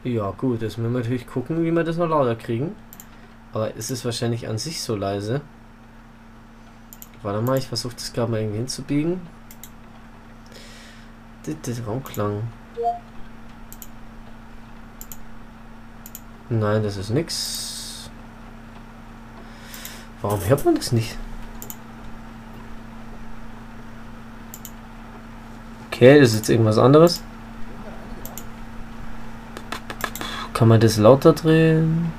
Ja, 0.04 0.30
gut, 0.32 0.60
jetzt 0.62 0.76
müssen 0.78 0.92
wir 0.92 1.00
natürlich 1.00 1.26
gucken, 1.26 1.64
wie 1.64 1.70
wir 1.70 1.82
das 1.84 1.96
noch 1.96 2.08
lauter 2.08 2.36
kriegen. 2.36 2.74
Aber 3.52 3.74
es 3.76 3.90
ist 3.90 4.04
wahrscheinlich 4.04 4.48
an 4.48 4.58
sich 4.58 4.82
so 4.82 4.94
leise. 4.94 5.40
Warte 7.22 7.40
mal, 7.40 7.56
ich 7.58 7.66
versuche 7.66 7.94
das 7.94 8.12
gerade 8.12 8.30
mal 8.30 8.40
irgendwie 8.40 8.58
hinzubiegen. 8.58 9.20
Das, 11.62 11.86
Raumklang. 11.86 12.42
Nein, 16.50 16.82
das 16.82 16.96
ist 16.96 17.10
nix. 17.10 18.10
Warum 20.20 20.44
hört 20.46 20.64
man 20.64 20.74
das 20.74 20.92
nicht? 20.92 21.16
Okay, 25.86 26.20
das 26.20 26.30
ist 26.30 26.36
jetzt 26.36 26.50
irgendwas 26.50 26.78
anderes. 26.78 27.22
Kann 30.52 30.68
man 30.68 30.80
das 30.80 30.96
lauter 30.96 31.32
drehen? 31.32 32.12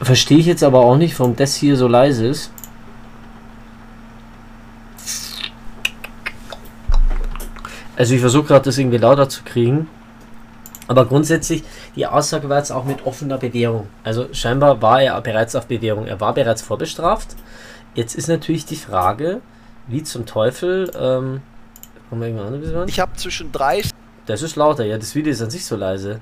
Verstehe 0.00 0.38
ich 0.38 0.46
jetzt 0.46 0.64
aber 0.64 0.80
auch 0.80 0.96
nicht, 0.96 1.18
warum 1.18 1.36
das 1.36 1.54
hier 1.54 1.76
so 1.76 1.88
leise 1.88 2.26
ist. 2.26 2.53
Also 7.96 8.14
ich 8.14 8.20
versuche 8.20 8.44
gerade 8.44 8.64
das 8.64 8.78
irgendwie 8.78 8.98
lauter 8.98 9.28
zu 9.28 9.42
kriegen. 9.44 9.88
Aber 10.86 11.06
grundsätzlich, 11.06 11.62
die 11.96 12.06
Aussage 12.06 12.48
war 12.48 12.58
jetzt 12.58 12.70
auch 12.70 12.84
mit 12.84 13.06
offener 13.06 13.38
Bewährung. 13.38 13.88
Also 14.02 14.26
scheinbar 14.32 14.82
war 14.82 15.00
er 15.00 15.20
bereits 15.20 15.56
auf 15.56 15.66
Bewährung. 15.66 16.06
Er 16.06 16.20
war 16.20 16.34
bereits 16.34 16.60
vorbestraft. 16.60 17.36
Jetzt 17.94 18.14
ist 18.14 18.28
natürlich 18.28 18.66
die 18.66 18.76
Frage, 18.76 19.40
wie 19.86 20.02
zum 20.02 20.26
Teufel, 20.26 20.90
ähm? 20.98 21.40
Ich 22.86 23.00
habe 23.00 23.12
zwischen 23.14 23.50
30 23.50 23.90
Das 24.26 24.42
ist 24.42 24.56
lauter, 24.56 24.84
ja, 24.84 24.98
das 24.98 25.14
Video 25.14 25.32
ist 25.32 25.42
an 25.42 25.50
sich 25.50 25.64
so 25.64 25.74
leise. 25.74 26.20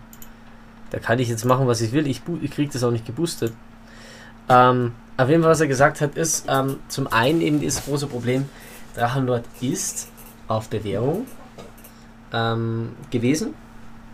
Da 0.91 0.99
kann 0.99 1.19
ich 1.19 1.29
jetzt 1.29 1.45
machen, 1.45 1.67
was 1.67 1.81
ich 1.81 1.93
will. 1.93 2.07
Ich, 2.07 2.23
ich 2.41 2.51
kriege 2.51 2.73
das 2.73 2.85
auch 2.85 2.91
nicht 2.91 3.05
geboostet. 3.05 3.53
Ähm, 4.49 4.93
auf 5.17 5.29
jeden 5.29 5.43
Fall, 5.43 5.51
was 5.51 5.61
er 5.61 5.67
gesagt 5.67 6.01
hat, 6.01 6.17
ist, 6.17 6.47
ähm, 6.49 6.77
zum 6.89 7.13
einen 7.13 7.41
eben 7.41 7.65
das 7.65 7.85
große 7.85 8.07
Problem, 8.07 8.49
Drachenlord 8.95 9.45
ist 9.61 10.09
auf 10.49 10.69
Bewährung 10.69 11.27
ähm, 12.33 12.91
gewesen. 13.11 13.55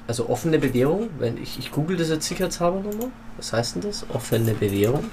Also 0.06 0.28
offene 0.28 0.58
Bewährung. 0.58 1.10
Wenn 1.18 1.36
ich, 1.42 1.58
ich 1.58 1.70
google 1.70 1.96
das 1.96 2.08
jetzt 2.08 2.26
sicherheitshalber 2.26 2.80
nochmal. 2.80 3.08
Was 3.36 3.52
heißt 3.52 3.76
denn 3.76 3.82
das? 3.82 4.06
Offene 4.12 4.54
Bewährung. 4.54 5.04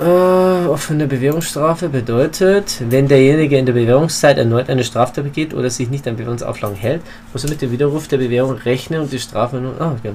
Äh, 0.00 0.66
offene 0.66 1.06
Bewährungsstrafe 1.06 1.90
bedeutet, 1.90 2.80
wenn 2.88 3.06
derjenige 3.06 3.58
in 3.58 3.66
der 3.66 3.74
Bewährungszeit 3.74 4.38
erneut 4.38 4.70
eine 4.70 4.82
Straftat 4.82 5.24
begeht 5.24 5.52
oder 5.52 5.68
sich 5.68 5.90
nicht 5.90 6.08
an 6.08 6.16
Bewährungsauflagen 6.16 6.74
hält, 6.74 7.02
muss 7.34 7.44
er 7.44 7.50
mit 7.50 7.60
dem 7.60 7.70
Widerruf 7.70 8.08
der 8.08 8.16
Bewährung 8.16 8.52
rechnen 8.52 9.02
und 9.02 9.12
die 9.12 9.18
Strafe 9.18 9.56
nur. 9.56 9.78
Ah, 9.78 9.92
okay. 9.92 10.12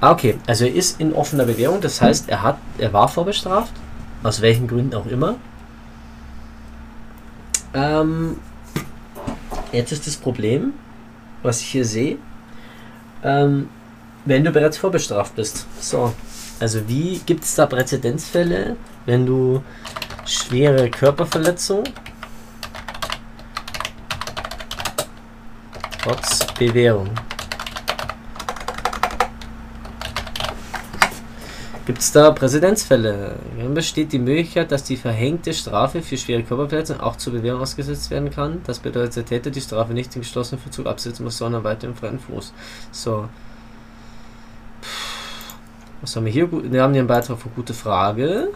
Ah, 0.00 0.12
okay. 0.12 0.34
Also 0.46 0.66
er 0.66 0.74
ist 0.74 1.00
in 1.00 1.14
offener 1.14 1.46
Bewährung, 1.46 1.80
das 1.80 2.02
heißt, 2.02 2.28
er 2.28 2.42
hat, 2.42 2.58
er 2.76 2.92
war 2.92 3.08
vorbestraft, 3.08 3.72
aus 4.22 4.42
welchen 4.42 4.66
Gründen 4.66 4.94
auch 4.94 5.06
immer. 5.06 5.36
Ähm, 7.74 8.38
jetzt 9.72 9.92
ist 9.92 10.06
das 10.06 10.16
Problem, 10.16 10.72
was 11.42 11.60
ich 11.60 11.66
hier 11.68 11.84
sehe, 11.84 12.18
ähm, 13.22 13.68
wenn 14.24 14.44
du 14.44 14.50
bereits 14.50 14.76
vorbestraft 14.78 15.36
bist. 15.36 15.66
So, 15.80 16.12
also 16.58 16.86
wie 16.88 17.20
gibt 17.24 17.44
es 17.44 17.54
da 17.54 17.66
Präzedenzfälle, 17.66 18.76
wenn 19.06 19.26
du 19.26 19.62
schwere 20.26 20.90
Körperverletzung 20.90 21.84
trotz 26.02 26.46
Bewährung. 26.58 27.10
Gibt 31.90 32.02
es 32.02 32.12
da 32.12 32.30
Präzedenzfälle? 32.30 33.34
Dann 33.58 33.74
besteht 33.74 34.12
die 34.12 34.20
Möglichkeit, 34.20 34.70
dass 34.70 34.84
die 34.84 34.96
verhängte 34.96 35.52
Strafe 35.52 36.02
für 36.02 36.16
schwere 36.16 36.44
Körperverletzung 36.44 37.00
auch 37.00 37.16
zur 37.16 37.32
Bewährung 37.32 37.62
ausgesetzt 37.62 38.12
werden 38.12 38.30
kann. 38.30 38.60
Das 38.64 38.78
bedeutet, 38.78 39.16
der 39.16 39.24
Täter 39.24 39.50
die 39.50 39.60
Strafe 39.60 39.92
nicht 39.92 40.14
im 40.14 40.22
geschlossenen 40.22 40.62
Verzug 40.62 40.86
absetzen 40.86 41.24
muss, 41.24 41.38
sondern 41.38 41.64
weiter 41.64 41.88
im 41.88 41.96
freien 41.96 42.20
Fuß. 42.20 42.52
So. 42.92 43.28
Was 46.00 46.14
haben 46.14 46.26
wir 46.26 46.32
hier? 46.32 46.48
Wir 46.52 46.80
haben 46.80 46.92
hier 46.92 47.00
einen 47.00 47.08
Beitrag 47.08 47.40
für 47.40 47.48
gute 47.48 47.74
Frage. 47.74 48.50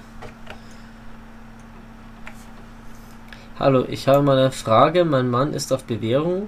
Hallo, 3.59 3.85
ich 3.89 4.07
habe 4.07 4.23
mal 4.23 4.39
eine 4.39 4.53
Frage. 4.53 5.05
Mein 5.05 5.29
Mann 5.29 5.55
ist 5.55 5.73
auf 5.73 5.83
Bewährung 5.83 6.47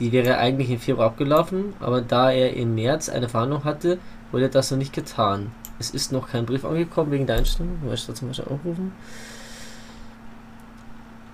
Die 0.00 0.12
wäre 0.12 0.36
eigentlich 0.36 0.68
im 0.68 0.80
Februar 0.80 1.06
abgelaufen, 1.06 1.72
aber 1.80 2.02
da 2.02 2.30
er 2.30 2.52
im 2.52 2.74
März 2.74 3.08
eine 3.08 3.30
Verhandlung 3.30 3.64
hatte, 3.64 3.96
wurde 4.32 4.50
das 4.50 4.70
noch 4.70 4.76
nicht 4.76 4.92
getan. 4.92 5.50
Es 5.78 5.90
ist 5.90 6.12
noch 6.12 6.30
kein 6.30 6.46
Brief 6.46 6.64
angekommen 6.64 7.10
wegen 7.10 7.26
der 7.26 7.36
Einstellung. 7.36 7.78
Ich 7.82 7.90
möchte 7.90 8.14
zum 8.14 8.28
Beispiel 8.28 8.46
aufrufen. 8.52 8.92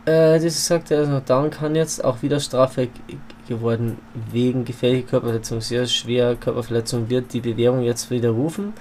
Äh, 0.05 0.41
das 0.41 0.67
sagt 0.67 0.91
er, 0.91 1.01
also 1.01 1.21
daran 1.25 1.51
kann 1.51 1.77
jetzt 1.77 2.05
auch 2.05 2.23
wieder 2.23 2.41
straffällig 2.41 2.91
geworden. 3.47 3.99
Wegen 4.33 4.65
gefährlicher 4.65 5.09
Körperverletzung, 5.09 5.61
sehr 5.61 5.87
schwer 5.87 6.35
Körperverletzung 6.35 7.09
wird 7.09 7.33
die 7.33 7.41
Bewährung 7.41 7.83
jetzt 7.83 8.11
widerrufen. 8.11 8.73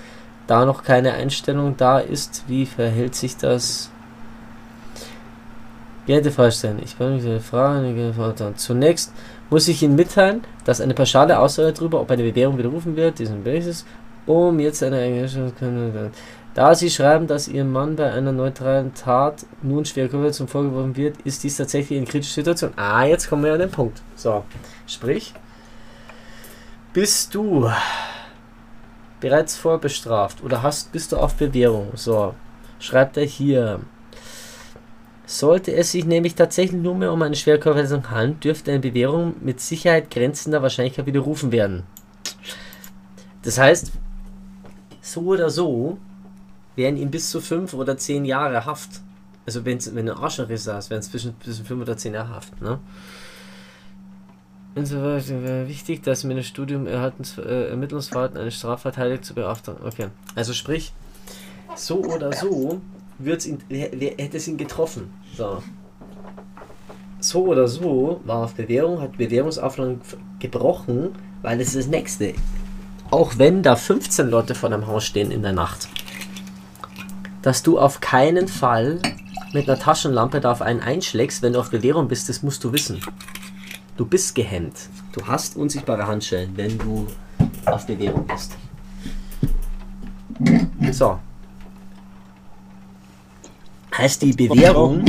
Da 0.48 0.66
noch 0.66 0.84
keine 0.84 1.14
Einstellung 1.14 1.78
da 1.78 2.00
ist, 2.00 2.44
wie 2.48 2.66
verhält 2.66 3.16
sich 3.16 3.38
das? 3.38 3.92
Geehrte 6.08 6.32
Vorstellen, 6.32 6.82
ich 6.84 6.98
kann 6.98 7.16
mich 7.16 7.44
Frage 7.44 8.54
Zunächst 8.56 9.14
muss 9.52 9.68
ich 9.68 9.84
Ihnen 9.84 9.96
mitteilen, 9.96 10.42
dass 10.66 10.82
eine 10.82 10.96
pauschale 10.96 11.38
Aussage 11.38 11.74
darüber, 11.74 12.02
ob 12.02 12.10
eine 12.10 12.24
Bewährung 12.24 12.58
widerrufen 12.58 12.96
wird, 12.96 13.20
diesen 13.20 13.44
Basis, 13.44 13.86
um 14.26 14.60
jetzt 14.60 14.84
eine 14.84 15.00
Einstellung 15.00 15.56
können. 15.56 16.12
Da 16.54 16.76
Sie 16.76 16.90
schreiben, 16.90 17.28
dass 17.28 17.48
Ihrem 17.48 17.72
Mann 17.72 17.96
bei 17.96 18.12
einer 18.12 18.34
neutralen 18.34 18.94
Tat 18.94 19.46
nun 19.62 19.86
schwere 19.86 20.10
Körperverletzung 20.10 20.48
vorgeworfen 20.50 20.98
wird, 20.98 21.22
ist 21.22 21.44
dies 21.44 21.56
tatsächlich 21.56 21.98
eine 21.98 22.08
kritische 22.08 22.34
Situation. 22.34 22.74
Ah, 22.76 23.06
jetzt 23.06 23.30
kommen 23.30 23.46
wir 23.46 23.54
an 23.54 23.60
den 23.60 23.72
Punkt. 23.72 24.02
So, 24.16 24.44
sprich, 24.86 25.34
bist 26.92 27.34
du 27.34 27.72
bereits 29.22 29.56
vorbestraft 29.56 30.44
oder 30.44 30.62
hast, 30.62 30.92
bist 30.92 31.14
du 31.14 31.18
auf 31.18 31.36
Bewährung? 31.36 31.92
So, 31.96 32.34
schreibt 32.80 33.16
er 33.16 33.26
hier. 33.26 33.80
Sollte 35.26 35.74
es 35.74 35.94
sich 35.94 36.04
nämlich 36.04 36.36
tatsächlich 36.36 36.82
nur 36.82 36.96
mehr 36.96 37.14
um 37.14 37.22
eine 37.22 37.38
schwere 37.38 37.64
handeln, 37.64 38.42
dürfte 38.42 38.72
eine 38.72 38.82
Bewährung 38.82 39.36
mit 39.40 39.62
Sicherheit 39.62 40.12
grenzender 40.12 40.62
Wahrscheinlichkeit 40.62 41.06
widerrufen 41.06 41.54
werden. 41.54 41.84
Das 43.44 43.58
heißt, 43.58 43.94
so 45.02 45.22
oder 45.22 45.50
so 45.50 45.98
wären 46.76 46.98
ihm 46.98 47.12
bis 47.12 47.30
zu 47.30 47.42
fünf 47.42 47.74
oder 47.74 47.98
zehn 47.98 48.26
Jahre 48.26 48.66
Haft. 48.66 49.02
Also 49.46 49.66
wenn's, 49.66 49.94
wenn 49.94 50.08
ein 50.10 50.16
Arschloch 50.16 50.48
saß, 50.50 50.90
wären 50.90 51.00
es 51.00 51.10
zwischen, 51.10 51.36
zwischen 51.42 51.66
fünf 51.66 51.82
oder 51.82 51.98
zehn 51.98 52.14
Jahre 52.14 52.30
Haft. 52.30 52.62
Ne? 52.62 52.80
Insofern 54.76 55.44
wäre 55.44 55.68
wichtig, 55.68 56.04
dass 56.04 56.24
mit 56.24 56.38
dem 56.38 56.44
Studium 56.44 56.88
Erhaltens, 56.88 57.38
äh, 57.38 57.70
Ermittlungsverhalten 57.70 58.38
eine 58.38 58.52
Strafverteidigung 58.52 59.24
zu 59.24 59.34
beauftragen. 59.34 59.86
Okay. 59.86 60.08
Also 60.36 60.54
sprich, 60.54 60.94
so 61.76 62.02
oder 62.04 62.32
so 62.32 62.80
wird's 63.18 63.46
ihn, 63.46 63.60
hätte 63.70 64.38
es 64.38 64.48
ihn 64.48 64.58
getroffen. 64.58 65.14
So. 65.36 65.62
So 67.20 67.46
oder 67.46 67.68
so 67.68 68.22
war 68.24 68.46
auf 68.46 68.56
Bewährung, 68.56 69.02
hat 69.02 69.18
Bewährungsauflagen 69.18 70.02
gebrochen, 70.40 71.10
weil 71.42 71.60
es 71.60 71.70
ist 71.70 71.78
das 71.78 71.88
nächste. 71.88 72.34
Auch 73.12 73.38
wenn 73.38 73.62
da 73.62 73.76
15 73.76 74.30
Leute 74.30 74.56
vor 74.56 74.70
deinem 74.70 74.88
Haus 74.88 75.06
stehen 75.06 75.32
in 75.32 75.44
der 75.44 75.54
Nacht 75.54 75.88
dass 77.42 77.64
du 77.64 77.80
auf 77.80 78.00
keinen 78.00 78.48
Fall 78.48 79.02
mit 79.54 79.68
einer 79.68 79.80
Taschenlampe 79.80 80.40
da 80.40 80.52
auf 80.52 80.62
einen 80.62 80.80
einschlägst, 80.80 81.42
wenn 81.42 81.54
du 81.54 81.60
auf 81.60 81.72
Bewährung 81.72 82.08
bist, 82.08 82.30
das 82.30 82.44
musst 82.44 82.64
du 82.64 82.72
wissen. 82.72 83.02
Du 83.98 84.06
bist 84.06 84.34
gehemmt. 84.36 84.90
Du 85.12 85.26
hast 85.28 85.58
unsichtbare 85.58 86.08
Handschellen, 86.08 86.56
wenn 86.56 86.78
du 86.78 87.08
auf 87.66 87.86
Bewährung 87.86 88.26
bist. 88.28 88.56
So. 90.92 91.20
Heißt 93.98 94.22
die 94.22 94.32
Bewährung, 94.32 95.04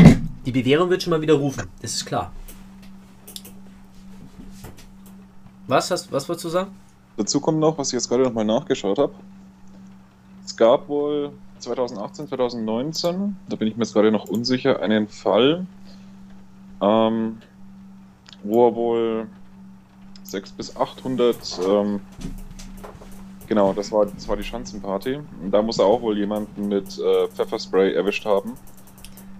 die 0.45 0.53
Bewährung 0.53 0.91
wird 0.91 1.03
schon 1.03 1.13
mal 1.13 1.23
widerrufen. 1.23 1.69
Das 1.81 1.93
ist 1.93 2.05
klar. 2.05 2.33
Was 5.69 5.91
hast, 5.91 6.11
was 6.11 6.29
wolltest 6.29 6.45
du 6.45 6.49
sagen? 6.49 6.71
Dazu 7.17 7.41
kommt 7.41 7.59
noch, 7.59 7.77
was 7.79 7.89
ich 7.89 7.95
jetzt 7.95 8.09
gerade 8.09 8.23
nochmal 8.23 8.45
nachgeschaut 8.45 8.99
habe. 8.99 9.13
Es 10.45 10.57
gab 10.57 10.89
wohl 10.89 11.33
2018, 11.59 12.29
2019, 12.29 13.37
da 13.49 13.57
bin 13.57 13.69
ich 13.69 13.77
mir 13.77 13.85
jetzt 13.85 13.93
gerade 13.93 14.11
noch 14.11 14.25
unsicher, 14.25 14.81
einen 14.81 15.09
Fall, 15.09 15.67
ähm, 16.81 17.39
wo 18.43 18.67
er 18.67 18.75
wohl 18.75 19.27
600 20.25 20.57
bis 20.57 20.77
800, 20.77 21.61
ähm, 21.69 22.01
genau, 23.47 23.73
das 23.73 23.93
war, 23.93 24.07
das 24.07 24.27
war 24.29 24.37
die 24.37 24.45
Schanzenparty. 24.45 25.21
Und 25.43 25.51
da 25.51 25.63
muss 25.63 25.79
er 25.79 25.87
auch 25.87 26.03
wohl 26.03 26.19
jemanden 26.19 26.69
mit 26.69 26.99
äh, 26.99 27.29
Pfefferspray 27.29 27.93
erwischt 27.93 28.25
haben, 28.25 28.55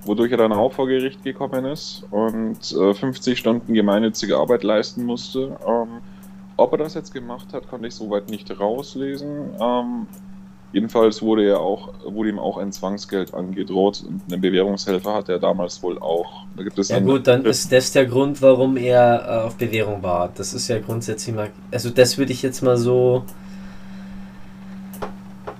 wodurch 0.05 0.31
er 0.31 0.39
dann 0.39 0.53
auch 0.53 0.73
vor 0.73 0.87
Gericht 0.87 1.25
gekommen 1.25 1.65
ist 1.65 2.05
und 2.11 2.73
äh, 2.73 2.95
50 2.95 3.39
Stunden 3.39 3.75
gemeinnützige 3.75 4.37
Arbeit 4.37 4.63
leisten 4.63 5.05
musste. 5.05 5.59
Ähm, 5.67 6.01
ob 6.63 6.73
er 6.73 6.79
das 6.79 6.95
jetzt 6.95 7.13
gemacht 7.13 7.53
hat, 7.53 7.69
konnte 7.69 7.89
ich 7.89 7.95
soweit 7.95 8.29
nicht 8.31 8.51
rauslesen. 8.59 9.51
Ähm, 9.61 10.07
Jedenfalls 10.73 11.21
wurde, 11.21 11.47
er 11.47 11.61
auch, 11.61 11.91
wurde 12.03 12.31
ihm 12.31 12.39
auch 12.39 12.57
ein 12.57 12.73
Zwangsgeld 12.73 13.35
angedroht. 13.35 14.05
Einen 14.31 14.41
Bewährungshelfer 14.41 15.15
hat 15.15 15.29
er 15.29 15.39
damals 15.39 15.83
wohl 15.83 15.99
auch. 15.99 16.47
Da 16.57 16.63
gibt 16.63 16.79
es 16.79 16.89
ja 16.89 16.99
gut, 16.99 17.27
dann 17.27 17.45
ist 17.45 17.71
das 17.71 17.93
der 17.93 18.07
Grund, 18.07 18.41
warum 18.41 18.79
er 18.79 19.23
äh, 19.27 19.47
auf 19.47 19.57
Bewährung 19.57 20.03
war. 20.03 20.31
Das 20.35 20.55
ist 20.55 20.69
ja 20.69 20.79
grundsätzlich 20.79 21.37
mal... 21.37 21.51
Also 21.71 21.91
das 21.91 22.17
würde 22.17 22.33
ich 22.33 22.41
jetzt 22.41 22.63
mal 22.63 22.79
so... 22.79 23.25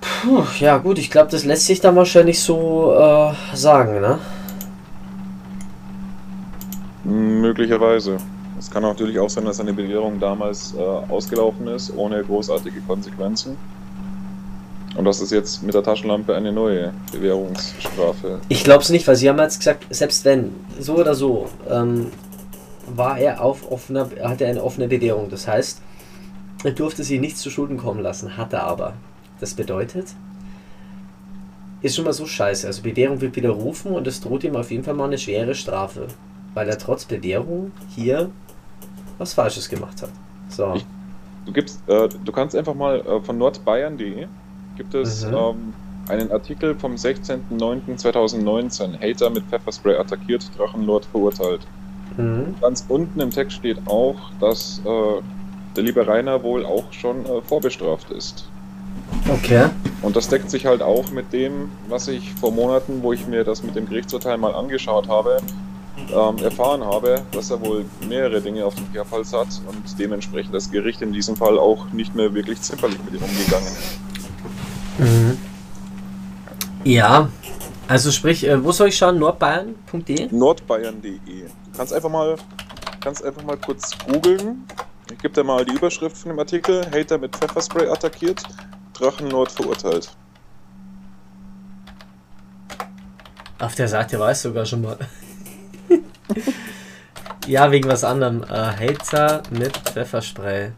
Puh, 0.01 0.43
ja 0.59 0.77
gut, 0.79 0.97
ich 0.97 1.11
glaube, 1.11 1.29
das 1.29 1.45
lässt 1.45 1.67
sich 1.67 1.79
dann 1.79 1.95
wahrscheinlich 1.95 2.39
so 2.39 2.95
äh, 2.97 3.33
sagen, 3.55 4.01
ne? 4.01 4.17
Möglicherweise. 7.03 8.17
Es 8.63 8.71
kann 8.71 8.81
natürlich 8.81 9.19
auch 9.19 9.29
sein, 9.29 9.43
dass 9.43 9.57
seine 9.57 9.73
Bewährung 9.73 10.21
damals 10.21 10.73
äh, 10.73 10.79
ausgelaufen 10.79 11.67
ist, 11.67 11.93
ohne 11.97 12.23
großartige 12.23 12.79
Konsequenzen. 12.79 13.57
Und 14.95 15.03
das 15.03 15.19
ist 15.19 15.33
jetzt 15.33 15.63
mit 15.63 15.73
der 15.73 15.83
Taschenlampe 15.83 16.33
eine 16.33 16.53
neue 16.53 16.93
Bewährungsstrafe. 17.11 18.39
Ich 18.47 18.63
glaube 18.63 18.81
es 18.81 18.89
nicht, 18.89 19.05
weil 19.05 19.17
Sie 19.17 19.27
haben 19.27 19.37
jetzt 19.39 19.57
gesagt, 19.57 19.85
selbst 19.89 20.23
wenn, 20.23 20.55
so 20.79 20.95
oder 20.95 21.13
so, 21.13 21.49
ähm, 21.69 22.07
war 22.87 23.17
er 23.17 23.43
auf 23.43 23.69
offener, 23.69 24.09
hatte 24.23 24.47
eine 24.47 24.63
offene 24.63 24.87
Bewährung. 24.87 25.29
Das 25.29 25.45
heißt, 25.45 25.81
er 26.63 26.71
durfte 26.71 27.03
sich 27.03 27.19
nichts 27.19 27.41
zu 27.41 27.49
Schulden 27.49 27.75
kommen 27.75 28.01
lassen, 28.01 28.37
hatte 28.37 28.63
aber. 28.63 28.93
Das 29.41 29.55
bedeutet, 29.55 30.15
ist 31.81 31.97
schon 31.97 32.05
mal 32.05 32.13
so 32.13 32.25
scheiße. 32.25 32.65
Also 32.65 32.81
Bewährung 32.81 33.19
wird 33.19 33.35
widerrufen 33.35 33.91
und 33.91 34.07
es 34.07 34.21
droht 34.21 34.45
ihm 34.45 34.55
auf 34.55 34.71
jeden 34.71 34.85
Fall 34.85 34.93
mal 34.93 35.07
eine 35.07 35.17
schwere 35.17 35.53
Strafe, 35.53 36.07
weil 36.53 36.69
er 36.69 36.77
trotz 36.77 37.03
Bewährung 37.03 37.73
hier 37.93 38.29
was 39.17 39.33
Falsches 39.33 39.69
gemacht 39.69 40.01
hat. 40.01 40.11
So. 40.49 40.73
Ich, 40.75 40.85
du 41.45 41.53
gibst, 41.53 41.79
äh, 41.87 42.09
du 42.09 42.31
kannst 42.31 42.55
einfach 42.55 42.73
mal 42.73 42.99
äh, 42.99 43.21
von 43.21 43.37
nordbayern.de 43.37 44.27
gibt 44.75 44.95
es 44.95 45.25
mhm. 45.25 45.35
ähm, 45.35 45.73
einen 46.09 46.31
Artikel 46.31 46.75
vom 46.75 46.95
16.09.2019. 46.95 48.99
Hater 48.99 49.29
mit 49.29 49.43
Pfefferspray 49.45 49.97
attackiert, 49.97 50.49
Drachenlord 50.57 51.05
verurteilt. 51.05 51.61
Mhm. 52.17 52.55
Ganz 52.59 52.85
unten 52.89 53.19
im 53.19 53.31
Text 53.31 53.57
steht 53.57 53.77
auch, 53.87 54.15
dass 54.39 54.81
äh, 54.85 55.21
der 55.75 55.83
liebe 55.83 56.05
Rainer 56.05 56.43
wohl 56.43 56.65
auch 56.65 56.91
schon 56.91 57.25
äh, 57.25 57.41
vorbestraft 57.41 58.11
ist. 58.11 58.47
Okay. 59.29 59.69
Und 60.01 60.15
das 60.15 60.27
deckt 60.27 60.49
sich 60.49 60.65
halt 60.65 60.81
auch 60.81 61.11
mit 61.11 61.31
dem, 61.33 61.71
was 61.87 62.07
ich 62.07 62.33
vor 62.33 62.51
Monaten, 62.51 63.01
wo 63.01 63.13
ich 63.13 63.27
mir 63.27 63.43
das 63.43 63.63
mit 63.63 63.75
dem 63.75 63.87
Gerichtsurteil 63.87 64.37
mal 64.37 64.53
angeschaut 64.53 65.07
habe, 65.07 65.37
ähm, 65.97 66.37
erfahren 66.39 66.83
habe, 66.83 67.23
dass 67.31 67.51
er 67.51 67.61
wohl 67.61 67.85
mehrere 68.07 68.41
Dinge 68.41 68.65
auf 68.65 68.75
dem 68.75 68.91
Kehrfalls 68.91 69.33
hat 69.33 69.47
und 69.67 69.99
dementsprechend 69.99 70.53
das 70.53 70.69
Gericht 70.71 71.01
in 71.01 71.13
diesem 71.13 71.35
Fall 71.35 71.57
auch 71.57 71.85
nicht 71.91 72.15
mehr 72.15 72.33
wirklich 72.33 72.61
zimperlich 72.61 72.99
mit 73.05 73.13
ihm 73.13 73.23
umgegangen 73.23 73.67
ist. 73.67 73.99
Mhm. 74.99 75.37
Ja, 76.83 77.29
also 77.87 78.11
sprich, 78.11 78.45
äh, 78.47 78.63
wo 78.63 78.71
soll 78.71 78.89
ich 78.89 78.97
schauen? 78.97 79.19
Nordbayern.de? 79.19 80.29
Nordbayern.de. 80.31 81.19
Du 81.25 81.77
kannst 81.77 81.93
einfach 81.93 82.09
mal, 82.09 82.35
kannst 82.99 83.23
einfach 83.23 83.43
mal 83.43 83.57
kurz 83.57 83.91
googeln. 84.05 84.65
Ich 85.11 85.19
gebe 85.19 85.33
dir 85.33 85.43
mal 85.43 85.65
die 85.65 85.73
Überschrift 85.73 86.17
von 86.17 86.29
dem 86.29 86.39
Artikel. 86.39 86.85
Hater 86.91 87.17
mit 87.17 87.35
Pfefferspray 87.35 87.87
attackiert, 87.87 88.41
Drachenlord 88.93 89.51
verurteilt. 89.51 90.09
Auf 93.59 93.75
der 93.75 93.87
Seite 93.87 94.19
war 94.19 94.31
es 94.31 94.41
sogar 94.41 94.65
schon 94.65 94.81
mal. 94.81 94.97
Ja, 97.47 97.71
wegen 97.71 97.89
was 97.89 98.03
anderem. 98.03 98.43
Äh, 98.43 98.47
Hater 98.47 99.43
mit 99.51 99.77
Pfefferspray. 99.77 100.71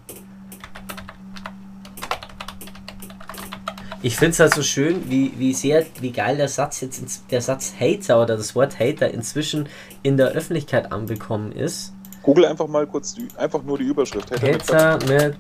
Ich 4.06 4.18
finde 4.18 4.34
es 4.34 4.40
halt 4.40 4.54
so 4.54 4.62
schön, 4.62 5.10
wie, 5.10 5.34
wie 5.38 5.52
sehr, 5.54 5.84
wie 6.00 6.12
geil 6.12 6.38
der 6.38 6.48
Satz 6.48 6.82
jetzt, 6.82 7.24
der 7.32 7.42
Satz 7.42 7.74
Hater 7.80 8.22
oder 8.22 8.38
das 8.38 8.54
Wort 8.54 8.80
Hater 8.80 9.10
inzwischen 9.10 9.68
in 10.04 10.16
der 10.16 10.28
Öffentlichkeit 10.28 10.92
anbekommen 10.92 11.52
ist. 11.52 11.92
Google 12.22 12.46
einfach 12.46 12.68
mal 12.68 12.86
kurz 12.86 13.16
die, 13.16 13.28
einfach 13.36 13.64
nur 13.64 13.80
die 13.80 13.86
Überschrift. 13.86 14.30
Hater, 14.32 15.00
Hater 15.00 15.08
mit, 15.08 15.38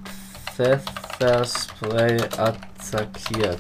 Pfefferspray 0.56 2.18
attackiert. 2.38 3.60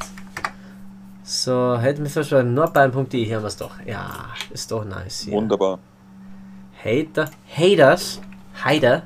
So, 1.21 1.51
Hater 1.53 2.01
mit 2.01 2.11
Pfefferspray, 2.11 2.43
nordbayern.de, 2.43 3.25
hier 3.25 3.35
haben 3.35 3.43
wir 3.43 3.47
es 3.47 3.57
doch. 3.57 3.75
Ja, 3.85 4.29
ist 4.51 4.71
doch 4.71 4.85
nice. 4.85 5.21
Hier. 5.21 5.33
Wunderbar. 5.33 5.77
Hater, 6.85 7.29
Haters, 7.49 8.21
Hater, 8.63 9.03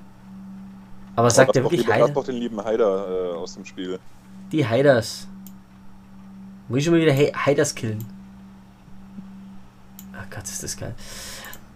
Aber 1.16 1.30
sagt 1.30 1.56
er 1.56 1.64
wirklich 1.64 1.82
lieber- 1.82 1.94
lass 1.94 2.02
Heider? 2.04 2.14
doch 2.14 2.26
den 2.26 2.36
lieben 2.36 2.64
Heider 2.64 3.32
äh, 3.34 3.36
aus 3.38 3.54
dem 3.56 3.66
Spiel. 3.66 4.00
Die 4.52 4.68
Heiders. 4.68 5.28
Muss 6.68 6.80
ich 6.80 6.86
schon 6.86 6.94
mal 6.94 7.02
wieder 7.02 7.14
He 7.14 7.32
Heiders 7.34 7.74
killen? 7.74 8.06
Ach 10.14 10.26
Gott, 10.30 10.44
ist 10.44 10.62
das 10.64 10.76
geil. 10.78 10.94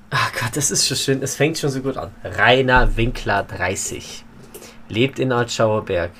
Ach 0.09 0.31
Gott, 0.33 0.55
das 0.55 0.69
ist 0.71 0.85
schon 0.87 0.97
schön. 0.97 1.23
Es 1.23 1.35
fängt 1.35 1.57
schon 1.57 1.69
so 1.71 1.81
gut 1.81 1.97
an. 1.97 2.11
Rainer 2.23 2.95
Winkler, 2.97 3.43
30. 3.43 4.23
Lebt 4.89 5.17
in 5.19 5.31
Altschauerberg. 5.31 6.11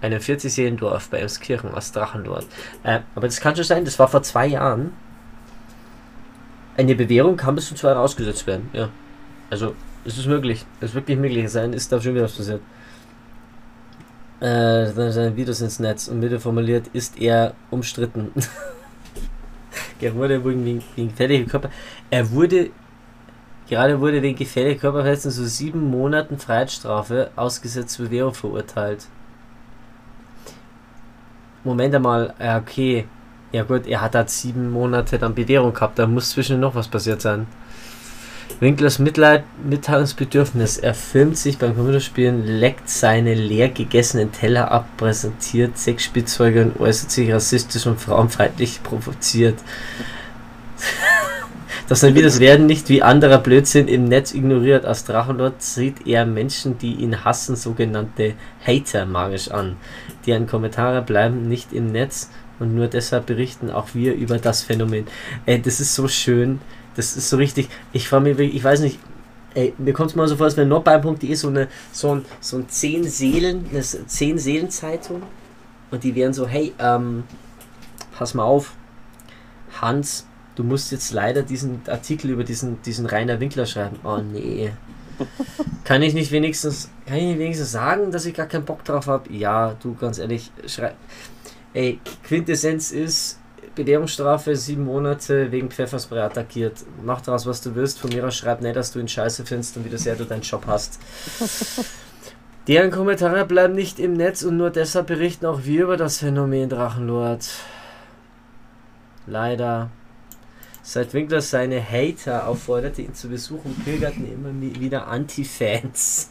Einem 0.00 0.20
40 0.20 0.76
Dorf 0.78 1.10
bei 1.10 1.18
Emskirchen 1.18 1.72
aus 1.74 1.92
Drachendorf. 1.92 2.46
Äh, 2.82 3.00
aber 3.14 3.26
das 3.26 3.40
kann 3.40 3.54
schon 3.54 3.64
sein, 3.64 3.84
das 3.84 3.98
war 3.98 4.08
vor 4.08 4.22
zwei 4.22 4.46
Jahren. 4.46 4.92
Eine 6.76 6.94
Bewährung 6.94 7.36
kann 7.36 7.54
bis 7.54 7.68
zu 7.68 7.74
zwei 7.74 7.88
Jahre 7.88 8.00
ausgesetzt 8.00 8.46
werden. 8.46 8.70
Ja. 8.72 8.88
Also, 9.52 9.74
es 10.06 10.16
ist 10.16 10.26
möglich. 10.26 10.64
Es 10.80 10.90
ist 10.90 10.94
wirklich 10.94 11.18
möglich. 11.18 11.46
Sein 11.50 11.74
ist 11.74 11.92
da 11.92 12.00
schon 12.00 12.14
wieder 12.14 12.24
was 12.24 12.32
passiert. 12.32 12.62
Äh, 14.40 14.86
seine 15.10 15.36
Videos 15.36 15.60
ins 15.60 15.78
Netz 15.78 16.08
und 16.08 16.20
Mitte 16.20 16.40
formuliert, 16.40 16.86
ist 16.94 17.20
er 17.20 17.52
umstritten. 17.70 18.30
er 20.00 20.14
wurde 20.14 20.42
wegen, 20.42 20.64
wegen, 20.96 21.08
gefährlicher 21.10 21.50
Körper. 21.50 21.68
Er 22.08 22.30
wurde, 22.30 22.70
gerade 23.68 24.00
wurde 24.00 24.22
wegen 24.22 24.38
gefährlicher 24.38 24.80
Körperverletzung 24.80 25.30
zu 25.30 25.46
sieben 25.46 25.90
Monaten 25.90 26.38
Freiheitsstrafe 26.38 27.30
ausgesetzt 27.36 27.98
Bewährung 27.98 28.32
verurteilt. 28.32 29.06
Moment 31.62 31.94
einmal, 31.94 32.32
ja, 32.40 32.56
okay. 32.56 33.04
Ja 33.52 33.64
gut, 33.64 33.86
er 33.86 34.00
hat 34.00 34.14
halt 34.14 34.30
sieben 34.30 34.70
Monate 34.70 35.18
dann 35.18 35.34
Bewährung 35.34 35.74
gehabt, 35.74 35.98
da 35.98 36.06
muss 36.06 36.30
zwischen 36.30 36.58
noch 36.58 36.74
was 36.74 36.88
passiert 36.88 37.20
sein. 37.20 37.46
Winklers 38.60 38.98
Mitleid, 38.98 39.44
Mitteilungsbedürfnis. 39.64 40.78
Er 40.78 40.94
filmt 40.94 41.36
sich 41.36 41.58
beim 41.58 41.74
Computerspielen, 41.74 42.46
leckt 42.46 42.88
seine 42.88 43.34
leer 43.34 43.68
gegessenen 43.68 44.32
Teller 44.32 44.70
ab, 44.70 44.88
präsentiert 44.96 45.78
Sexspielzeuge 45.78 46.62
und 46.62 46.80
äußert 46.80 47.10
sich 47.10 47.32
rassistisch 47.32 47.86
und 47.86 48.00
frauenfeindlich 48.00 48.82
provoziert. 48.82 49.58
Dass 51.88 52.00
seine 52.00 52.14
Videos 52.14 52.40
werden 52.40 52.66
nicht 52.66 52.88
wie 52.88 53.02
anderer 53.02 53.38
Blödsinn 53.38 53.88
im 53.88 54.04
Netz 54.04 54.34
ignoriert. 54.34 54.84
Als 54.84 55.04
Drachenlord 55.04 55.62
sieht 55.62 56.06
er 56.06 56.24
Menschen, 56.24 56.78
die 56.78 56.94
ihn 56.94 57.24
hassen, 57.24 57.56
sogenannte 57.56 58.34
Hater 58.66 59.04
magisch 59.04 59.50
an. 59.50 59.76
Deren 60.26 60.46
Kommentare 60.46 61.02
bleiben 61.02 61.48
nicht 61.48 61.72
im 61.72 61.92
Netz 61.92 62.30
und 62.60 62.74
nur 62.74 62.86
deshalb 62.86 63.26
berichten 63.26 63.70
auch 63.70 63.88
wir 63.94 64.14
über 64.14 64.38
das 64.38 64.62
Phänomen. 64.62 65.06
Ey, 65.46 65.60
das 65.60 65.80
ist 65.80 65.94
so 65.94 66.08
schön. 66.08 66.60
Das 66.94 67.16
ist 67.16 67.28
so 67.28 67.36
richtig. 67.36 67.68
Ich 67.92 68.08
frage 68.08 68.34
mich, 68.34 68.54
ich 68.54 68.62
weiß 68.62 68.80
nicht, 68.80 68.98
ey, 69.54 69.74
mir 69.78 69.92
kommt 69.92 70.10
es 70.10 70.16
mal 70.16 70.28
so 70.28 70.36
vor, 70.36 70.46
als 70.46 70.56
wenn 70.56 70.68
nordbayern.de 70.68 71.34
so 71.34 71.48
eine 71.48 71.68
so 71.92 72.14
ein, 72.14 72.24
so 72.40 72.58
ein 72.58 72.68
10 72.68 73.04
Seelen, 73.04 73.66
eine 73.70 73.82
10 73.82 74.38
Seelen 74.38 74.70
Zeitung 74.70 75.22
und 75.90 76.04
die 76.04 76.14
wären 76.14 76.32
so, 76.32 76.46
hey, 76.46 76.72
ähm, 76.78 77.24
pass 78.16 78.34
mal 78.34 78.44
auf, 78.44 78.74
Hans, 79.80 80.26
du 80.54 80.64
musst 80.64 80.92
jetzt 80.92 81.12
leider 81.12 81.42
diesen 81.42 81.82
Artikel 81.86 82.30
über 82.30 82.44
diesen, 82.44 82.80
diesen 82.82 83.06
Rainer 83.06 83.40
Winkler 83.40 83.66
schreiben. 83.66 83.98
Oh 84.04 84.18
nee. 84.18 84.72
Kann 85.84 86.02
ich 86.02 86.14
nicht 86.14 86.32
wenigstens, 86.32 86.90
kann 87.06 87.16
ich 87.16 87.24
nicht 87.24 87.38
wenigstens 87.38 87.70
sagen, 87.70 88.10
dass 88.10 88.24
ich 88.24 88.34
gar 88.34 88.46
keinen 88.46 88.64
Bock 88.64 88.82
drauf 88.84 89.06
habe? 89.06 89.32
Ja, 89.32 89.76
du, 89.80 89.94
ganz 89.94 90.18
ehrlich, 90.18 90.50
schreib. 90.66 90.96
Ey, 91.74 92.00
Quintessenz 92.24 92.92
ist, 92.92 93.38
Bewährungsstrafe, 93.74 94.54
sieben 94.54 94.84
Monate 94.84 95.50
wegen 95.50 95.70
Pfefferspray 95.70 96.20
attackiert. 96.20 96.84
Mach 97.02 97.20
daraus, 97.20 97.46
was 97.46 97.62
du 97.62 97.74
willst. 97.74 97.98
Von 97.98 98.10
mir 98.10 98.26
aus 98.26 98.36
schreib 98.36 98.60
nicht, 98.60 98.76
dass 98.76 98.92
du 98.92 98.98
ihn 98.98 99.08
scheiße 99.08 99.46
findest 99.46 99.76
und 99.76 99.90
wie 99.90 99.96
sehr 99.96 100.16
du 100.16 100.24
deinen 100.24 100.42
Job 100.42 100.64
hast. 100.66 100.98
Deren 102.68 102.90
Kommentare 102.90 103.44
bleiben 103.44 103.74
nicht 103.74 103.98
im 103.98 104.12
Netz 104.12 104.42
und 104.42 104.56
nur 104.56 104.70
deshalb 104.70 105.08
berichten 105.08 105.46
auch 105.46 105.64
wir 105.64 105.84
über 105.84 105.96
das 105.96 106.18
Phänomen 106.18 106.68
Drachenlord. 106.68 107.48
Leider. 109.26 109.90
Seit 110.84 111.14
Winkler 111.14 111.40
seine 111.40 111.82
Hater 111.82 112.46
aufforderte, 112.46 113.02
ihn 113.02 113.14
zu 113.14 113.28
besuchen, 113.28 113.74
pilgerten 113.84 114.32
immer 114.32 114.50
wieder 114.80 115.06
Anti-Fans. 115.06 116.30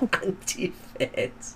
Anti-Fans. 0.00 1.54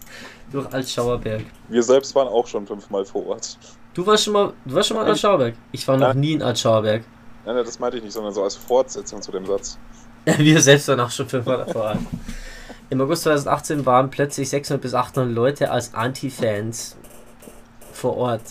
Durch 0.50 0.72
Altschauerberg. 0.72 1.42
Wir 1.68 1.82
selbst 1.82 2.14
waren 2.14 2.28
auch 2.28 2.46
schon 2.46 2.66
fünfmal 2.66 3.04
vor 3.04 3.26
Ort. 3.26 3.58
Du 3.94 4.06
warst 4.06 4.24
schon 4.24 4.32
mal, 4.32 4.52
du 4.64 4.74
warst 4.74 4.88
schon 4.88 4.96
mal 4.96 5.02
in 5.04 5.08
Altschauerberg. 5.10 5.54
Ich 5.72 5.86
war 5.88 5.96
noch 5.96 6.08
Ja. 6.08 6.14
nie 6.14 6.32
in 6.32 6.42
Altschauerberg. 6.42 7.02
Nein, 7.44 7.54
nein, 7.56 7.64
das 7.64 7.78
meinte 7.78 7.96
ich 7.98 8.04
nicht, 8.04 8.12
sondern 8.12 8.32
so 8.32 8.42
als 8.44 8.54
Fortsetzung 8.56 9.20
zu 9.22 9.32
dem 9.32 9.46
Satz. 9.46 9.78
Wir 10.24 10.60
selbst 10.60 10.88
waren 10.88 11.00
auch 11.00 11.10
schon 11.10 11.28
fünfmal 11.28 11.66
vor 11.66 11.82
Ort. 11.82 11.98
Im 12.90 13.00
August 13.00 13.22
2018 13.22 13.86
waren 13.86 14.10
plötzlich 14.10 14.48
600 14.50 14.80
bis 14.82 14.94
800 14.94 15.32
Leute 15.34 15.70
als 15.70 15.94
Anti-Fans 15.94 16.96
vor 17.92 18.16
Ort 18.16 18.42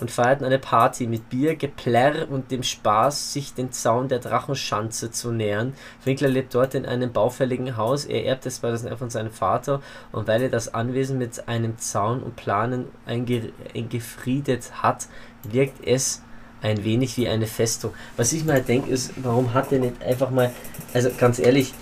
und 0.00 0.10
feierten 0.10 0.44
eine 0.44 0.58
Party 0.58 1.06
mit 1.06 1.28
Bier, 1.30 1.56
Geplärr 1.56 2.30
und 2.30 2.50
dem 2.50 2.62
Spaß, 2.62 3.32
sich 3.32 3.54
den 3.54 3.72
Zaun 3.72 4.08
der 4.08 4.18
Drachenschanze 4.18 5.10
zu 5.10 5.30
nähern. 5.30 5.74
Winkler 6.04 6.28
lebt 6.28 6.54
dort 6.54 6.74
in 6.74 6.84
einem 6.84 7.12
baufälligen 7.12 7.76
Haus. 7.76 8.04
Er 8.04 8.24
erbt 8.24 8.46
es 8.46 8.56
2011 8.56 8.98
von 8.98 9.10
seinem 9.10 9.30
Vater 9.30 9.80
und 10.12 10.26
weil 10.26 10.42
er 10.42 10.48
das 10.48 10.74
Anwesen 10.74 11.18
mit 11.18 11.48
einem 11.48 11.78
Zaun 11.78 12.22
und 12.22 12.36
Planen 12.36 12.86
einge 13.06 13.52
eingefriedet 13.74 14.82
hat, 14.82 15.06
wirkt 15.44 15.86
es 15.86 16.22
ein 16.62 16.82
wenig 16.82 17.16
wie 17.16 17.28
eine 17.28 17.46
Festung. 17.46 17.92
Was 18.16 18.32
ich 18.32 18.44
mal 18.44 18.62
denke, 18.62 18.90
ist, 18.90 19.12
warum 19.16 19.52
hat 19.52 19.70
er 19.70 19.80
nicht 19.80 20.02
einfach 20.02 20.30
mal, 20.30 20.50
also 20.94 21.10
ganz 21.18 21.38
ehrlich, 21.38 21.74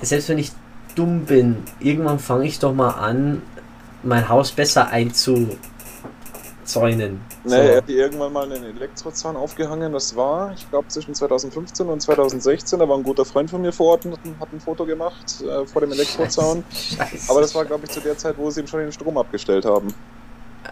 selbst 0.00 0.28
wenn 0.28 0.38
ich 0.38 0.52
dumm 0.94 1.26
bin, 1.26 1.58
irgendwann 1.80 2.18
fange 2.18 2.46
ich 2.46 2.58
doch 2.58 2.74
mal 2.74 2.90
an, 2.90 3.42
mein 4.02 4.28
Haus 4.28 4.52
besser 4.52 4.88
einzuzäunen. 4.88 5.75
So. 7.44 7.54
Nee, 7.54 7.68
er 7.68 7.76
hat 7.78 7.88
irgendwann 7.88 8.32
mal 8.32 8.50
einen 8.50 8.64
Elektrozaun 8.64 9.36
aufgehangen. 9.36 9.92
Das 9.92 10.16
war, 10.16 10.52
ich 10.52 10.68
glaube, 10.70 10.88
zwischen 10.88 11.14
2015 11.14 11.86
und 11.86 12.00
2016. 12.00 12.78
Da 12.78 12.88
war 12.88 12.96
ein 12.96 13.02
guter 13.02 13.24
Freund 13.24 13.50
von 13.50 13.62
mir 13.62 13.72
vor 13.72 13.92
Ort 13.92 14.06
und 14.06 14.12
hat 14.40 14.52
ein, 14.52 14.60
Foto 14.60 14.84
gemacht 14.84 15.42
äh, 15.42 15.66
vor 15.66 15.80
dem 15.80 15.92
Elektrozaun. 15.92 16.64
Scheiße. 16.70 17.30
Aber 17.30 17.40
das 17.40 17.54
war, 17.54 17.64
glaube 17.64 17.84
ich, 17.84 17.90
zu 17.90 18.00
der 18.00 18.16
Zeit, 18.18 18.36
wo 18.38 18.50
sie 18.50 18.60
ihm 18.60 18.66
schon 18.66 18.80
den 18.80 18.92
Strom 18.92 19.16
abgestellt 19.16 19.64
haben. 19.64 19.94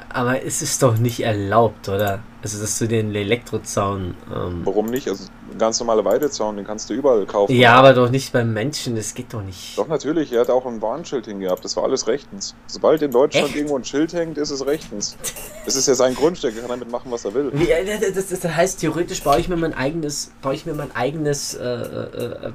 Aber 0.09 0.43
es 0.45 0.63
ist 0.63 0.83
doch 0.83 0.97
nicht 0.97 1.21
erlaubt, 1.21 1.89
oder? 1.89 2.21
Also, 2.43 2.61
dass 2.61 2.79
du 2.79 2.87
den 2.87 3.15
Elektrozaun. 3.15 4.15
Ähm, 4.35 4.63
Warum 4.65 4.87
nicht? 4.87 5.09
Also 5.09 5.25
ein 5.51 5.59
ganz 5.59 5.81
normaler 5.81 6.05
Weidezaun, 6.05 6.57
den 6.57 6.67
kannst 6.67 6.91
du 6.91 6.95
überall 6.95 7.25
kaufen. 7.27 7.55
ja, 7.55 7.73
aber 7.75 7.95
doch 7.95 8.11
nicht 8.11 8.33
beim 8.33 8.53
Menschen, 8.53 8.97
das 8.97 9.15
geht 9.15 9.33
doch 9.33 9.43
nicht. 9.43 9.79
Doch, 9.79 9.89
natürlich. 9.89 10.33
Er 10.33 10.41
hat 10.41 10.51
auch 10.51 10.67
ein 10.67 10.83
Warnschild 10.83 11.27
hingehabt. 11.27 11.65
Das 11.65 11.77
war 11.77 11.85
alles 11.85 12.07
rechtens. 12.07 12.55
Sobald 12.67 13.01
in 13.03 13.11
Deutschland 13.11 13.47
Echt? 13.49 13.57
irgendwo 13.57 13.77
ein 13.77 13.85
Schild 13.85 14.13
hängt, 14.13 14.37
ist 14.37 14.51
es 14.51 14.67
rechtens. 14.67 15.17
Es 15.65 15.77
ist 15.77 15.89
ja 15.89 15.95
sein 15.95 16.15
Grundstück. 16.15 16.55
Er 16.55 16.61
kann 16.61 16.71
damit 16.71 16.91
machen, 16.91 17.11
was 17.11 17.25
er 17.25 17.33
will. 17.35 17.51
Wie, 17.55 17.71
äh, 17.71 17.99
das, 17.99 18.29
das, 18.29 18.41
das 18.41 18.55
heißt, 18.55 18.81
theoretisch 18.81 19.23
baue 19.23 19.39
ich 19.39 19.49
mir 19.49 19.57
mein 19.57 19.73
eigenes, 19.73 20.33
baue 20.43 20.55
ich 20.55 20.67
mir 20.67 20.75
mein 20.75 20.95
eigenes 20.95 21.55
äh, 21.55 21.65
äh, 21.65 22.49
äh, 22.49 22.53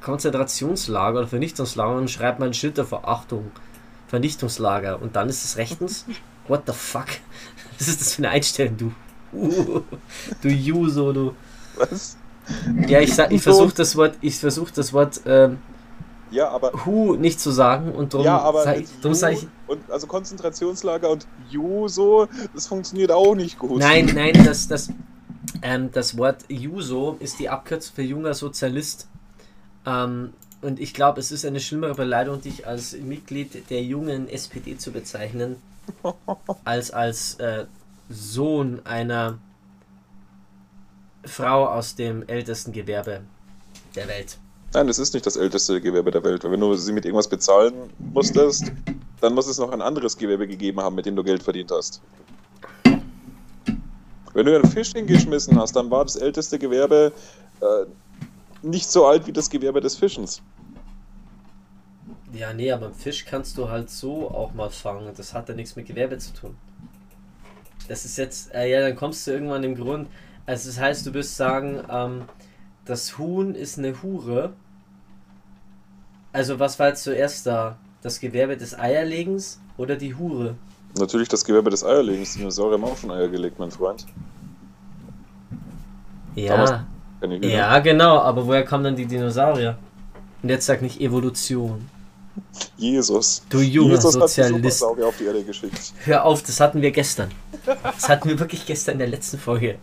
Konzentrationslager 0.00 1.18
oder 1.18 1.28
Vernichtungslager 1.28 1.96
und 1.96 2.10
schreibe 2.10 2.40
mein 2.40 2.54
Schild 2.54 2.78
davor, 2.78 3.06
Achtung, 3.06 3.50
Vernichtungslager. 4.06 5.02
Und 5.02 5.16
dann 5.16 5.28
ist 5.28 5.44
es 5.44 5.56
rechtens? 5.56 6.06
What 6.48 6.62
the 6.66 6.72
fuck? 6.72 7.06
Was 7.78 7.88
ist 7.88 8.00
das 8.00 8.14
für 8.14 8.22
eine 8.22 8.30
Einstellung, 8.30 8.76
du? 8.76 8.92
Uh, 9.32 9.82
du 10.40 10.48
Juso, 10.48 11.12
du. 11.12 11.34
Was? 11.76 12.16
Ja, 12.88 13.00
ich, 13.00 13.14
sag- 13.14 13.30
ich 13.30 13.42
versuche 13.42 13.74
das 13.74 13.94
Wort, 13.94 14.16
ich 14.22 14.36
versuche 14.36 14.72
das 14.74 14.92
Wort 14.94 15.20
ähm, 15.26 15.58
Ja, 16.30 16.48
aber. 16.48 16.72
Hu 16.86 17.14
nicht 17.14 17.40
zu 17.40 17.50
sagen 17.50 17.92
und 17.92 18.14
darum 18.14 18.24
ja, 18.26 18.38
aber. 18.38 18.64
sag 18.64 18.78
drum 19.02 19.14
sag 19.14 19.34
ich 19.34 19.46
und, 19.66 19.90
also 19.90 20.06
Konzentrationslager 20.06 21.10
und 21.10 21.26
Juso, 21.50 22.26
das 22.54 22.66
funktioniert 22.66 23.12
auch 23.12 23.34
nicht 23.34 23.58
gut. 23.58 23.80
Nein, 23.80 24.10
nein, 24.14 24.32
das, 24.44 24.66
das, 24.66 24.90
ähm, 25.60 25.90
das 25.92 26.16
Wort 26.16 26.46
Juso 26.48 27.16
ist 27.20 27.38
die 27.38 27.50
Abkürzung 27.50 27.94
für 27.94 28.02
junger 28.02 28.32
Sozialist. 28.32 29.08
Ähm, 29.84 30.32
und 30.62 30.80
ich 30.80 30.94
glaube, 30.94 31.20
es 31.20 31.30
ist 31.30 31.44
eine 31.44 31.60
schlimmere 31.60 31.94
Beleidigung, 31.94 32.40
dich 32.40 32.66
als 32.66 32.92
Mitglied 32.94 33.70
der 33.70 33.82
jungen 33.82 34.28
SPD 34.28 34.76
zu 34.78 34.90
bezeichnen, 34.90 35.56
als 36.64 36.90
als 36.90 37.34
äh, 37.36 37.66
Sohn 38.08 38.80
einer 38.84 39.38
Frau 41.24 41.66
aus 41.66 41.94
dem 41.94 42.26
ältesten 42.26 42.72
Gewerbe 42.72 43.22
der 43.94 44.08
Welt. 44.08 44.38
Nein, 44.74 44.86
das 44.86 44.98
ist 44.98 45.14
nicht 45.14 45.24
das 45.24 45.36
älteste 45.36 45.80
Gewerbe 45.80 46.10
der 46.10 46.22
Welt. 46.24 46.44
Wenn 46.44 46.60
du 46.60 46.74
sie 46.74 46.92
mit 46.92 47.04
irgendwas 47.04 47.28
bezahlen 47.28 47.72
musstest, 47.98 48.70
dann 49.20 49.34
muss 49.34 49.46
es 49.46 49.58
noch 49.58 49.70
ein 49.72 49.80
anderes 49.82 50.16
Gewerbe 50.16 50.46
gegeben 50.46 50.80
haben, 50.80 50.94
mit 50.94 51.06
dem 51.06 51.16
du 51.16 51.24
Geld 51.24 51.42
verdient 51.42 51.70
hast. 51.70 52.02
Wenn 54.34 54.46
du 54.46 54.54
einen 54.54 54.70
Fisch 54.70 54.92
hingeschmissen 54.92 55.58
hast, 55.58 55.74
dann 55.74 55.90
war 55.90 56.04
das 56.04 56.16
älteste 56.16 56.58
Gewerbe 56.58 57.12
äh, 57.60 57.86
nicht 58.62 58.88
so 58.88 59.06
alt 59.06 59.26
wie 59.26 59.32
das 59.32 59.48
Gewerbe 59.48 59.80
des 59.80 59.96
Fischens. 59.96 60.42
Ja, 62.32 62.52
nee, 62.52 62.70
aber 62.70 62.86
einen 62.86 62.94
Fisch 62.94 63.24
kannst 63.24 63.56
du 63.56 63.68
halt 63.68 63.90
so 63.90 64.30
auch 64.30 64.52
mal 64.54 64.70
fangen. 64.70 65.12
Das 65.16 65.32
hat 65.34 65.48
ja 65.48 65.54
nichts 65.54 65.76
mit 65.76 65.86
Gewerbe 65.86 66.18
zu 66.18 66.32
tun. 66.34 66.56
Das 67.88 68.04
ist 68.04 68.18
jetzt, 68.18 68.54
äh, 68.54 68.70
ja, 68.70 68.80
dann 68.80 68.96
kommst 68.96 69.26
du 69.26 69.30
irgendwann 69.30 69.64
im 69.64 69.74
Grund. 69.74 70.08
Also, 70.44 70.68
das 70.68 70.78
heißt, 70.78 71.06
du 71.06 71.14
wirst 71.14 71.36
sagen, 71.36 71.80
ähm, 71.90 72.22
das 72.84 73.18
Huhn 73.18 73.54
ist 73.54 73.78
eine 73.78 74.02
Hure. 74.02 74.52
Also, 76.32 76.58
was 76.58 76.78
war 76.78 76.88
jetzt 76.88 77.02
zuerst 77.02 77.46
da? 77.46 77.78
Das 78.02 78.20
Gewerbe 78.20 78.56
des 78.56 78.78
Eierlegens 78.78 79.60
oder 79.76 79.96
die 79.96 80.14
Hure? 80.14 80.54
Natürlich 80.98 81.28
das 81.28 81.44
Gewerbe 81.44 81.70
des 81.70 81.84
Eierlegens. 81.84 82.34
Dinosaurier 82.34 82.74
haben 82.74 82.84
auch 82.84 82.96
schon 82.96 83.10
Eier 83.10 83.28
gelegt, 83.28 83.58
mein 83.58 83.70
Freund. 83.70 84.06
Ja, 86.34 86.86
ja, 87.40 87.78
genau, 87.80 88.18
aber 88.18 88.46
woher 88.46 88.64
kamen 88.64 88.84
dann 88.84 88.96
die 88.96 89.06
Dinosaurier? 89.06 89.76
Und 90.42 90.50
jetzt 90.50 90.66
sag 90.66 90.82
nicht 90.82 91.00
Evolution. 91.00 91.88
Jesus. 92.76 93.42
Du 93.50 93.60
junger 93.60 93.94
Jesus 93.94 94.06
hat 94.06 94.14
die 94.14 94.18
Sozialist. 94.20 94.84
Auf 94.84 95.16
die 95.18 95.24
Erde 95.24 95.42
geschickt. 95.44 95.92
Hör 96.04 96.24
auf, 96.24 96.42
das 96.42 96.60
hatten 96.60 96.80
wir 96.82 96.90
gestern. 96.90 97.30
Das 97.82 98.08
hatten 98.08 98.28
wir 98.28 98.38
wirklich 98.38 98.64
gestern 98.66 98.92
in 98.94 98.98
der 99.00 99.08
letzten 99.08 99.38
Folge. 99.38 99.76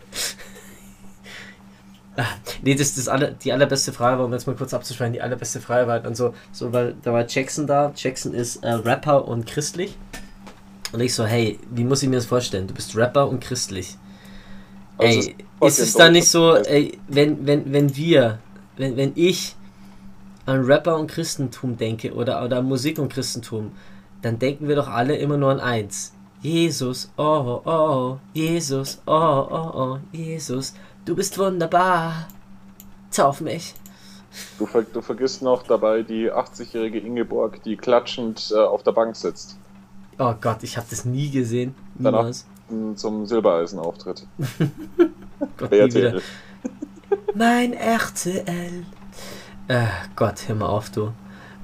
Ah, 2.16 2.24
Nee, 2.62 2.74
das 2.74 2.88
ist 2.88 2.98
das 2.98 3.08
aller, 3.08 3.32
die 3.32 3.52
allerbeste 3.52 3.92
Frage, 3.92 4.24
um 4.24 4.32
jetzt 4.32 4.46
mal 4.46 4.56
kurz 4.56 4.72
abzuschweifen, 4.72 5.12
die 5.12 5.20
allerbeste 5.20 5.60
Frage 5.60 5.86
war 5.86 5.94
halt 5.94 6.06
und 6.06 6.16
so, 6.16 6.32
so, 6.50 6.72
weil 6.72 6.94
da 7.02 7.12
war 7.12 7.26
Jackson 7.28 7.66
da. 7.66 7.92
Jackson 7.94 8.32
ist 8.32 8.56
äh, 8.64 8.70
Rapper 8.72 9.28
und 9.28 9.46
christlich. 9.46 9.96
Und 10.92 11.00
ich 11.00 11.14
so, 11.14 11.26
hey, 11.26 11.58
wie 11.70 11.84
muss 11.84 12.02
ich 12.02 12.08
mir 12.08 12.16
das 12.16 12.26
vorstellen? 12.26 12.66
Du 12.66 12.72
bist 12.74 12.96
Rapper 12.96 13.28
und 13.28 13.40
christlich. 13.40 13.98
Also 14.96 15.20
Ey, 15.28 15.36
es- 15.60 15.78
ist 15.78 15.88
es 15.88 15.94
da 15.94 16.08
nicht 16.08 16.28
so, 16.28 16.54
ey, 16.54 16.98
wenn, 17.08 17.46
wenn, 17.46 17.70
wenn 17.72 17.94
wir, 17.96 18.38
wenn, 18.78 18.96
wenn 18.96 19.12
ich 19.14 19.54
an 20.46 20.64
Rapper 20.64 20.96
und 20.96 21.08
Christentum 21.10 21.76
denke 21.76 22.14
oder, 22.14 22.42
oder 22.44 22.58
an 22.58 22.66
Musik 22.66 22.98
und 22.98 23.12
Christentum, 23.12 23.72
dann 24.22 24.38
denken 24.38 24.68
wir 24.68 24.76
doch 24.76 24.88
alle 24.88 25.16
immer 25.16 25.36
nur 25.36 25.50
an 25.50 25.60
eins. 25.60 26.12
Jesus, 26.42 27.10
oh, 27.16 27.60
oh, 27.64 27.70
oh, 27.70 28.18
Jesus, 28.32 29.00
oh, 29.06 29.12
oh, 29.12 29.70
oh, 29.74 29.98
Jesus, 30.12 30.74
du 31.04 31.14
bist 31.16 31.38
wunderbar. 31.38 32.28
Tauf 33.10 33.40
mich. 33.40 33.74
Du, 34.58 34.66
ver 34.66 34.82
du 34.82 35.00
vergisst 35.00 35.42
noch 35.42 35.62
dabei 35.62 36.02
die 36.02 36.30
80-jährige 36.30 36.98
Ingeborg, 36.98 37.62
die 37.62 37.76
klatschend 37.76 38.52
äh, 38.54 38.58
auf 38.58 38.82
der 38.82 38.92
Bank 38.92 39.16
sitzt. 39.16 39.56
Oh 40.18 40.34
Gott, 40.40 40.62
ich 40.62 40.76
habe 40.76 40.86
das 40.90 41.04
nie 41.04 41.30
gesehen. 41.30 41.74
Danach- 41.94 42.18
Niemals. 42.20 42.46
m, 42.70 42.96
Zum 42.96 43.26
Silbereisen-Auftritt. 43.26 44.26
Gott, 45.56 45.70
nie 45.70 45.94
wieder. 45.94 46.20
Mein 47.34 47.72
RTL. 47.72 48.84
Äh, 49.68 49.86
Gott, 50.14 50.44
hör 50.46 50.54
mal 50.54 50.66
auf, 50.66 50.90
du. 50.90 51.12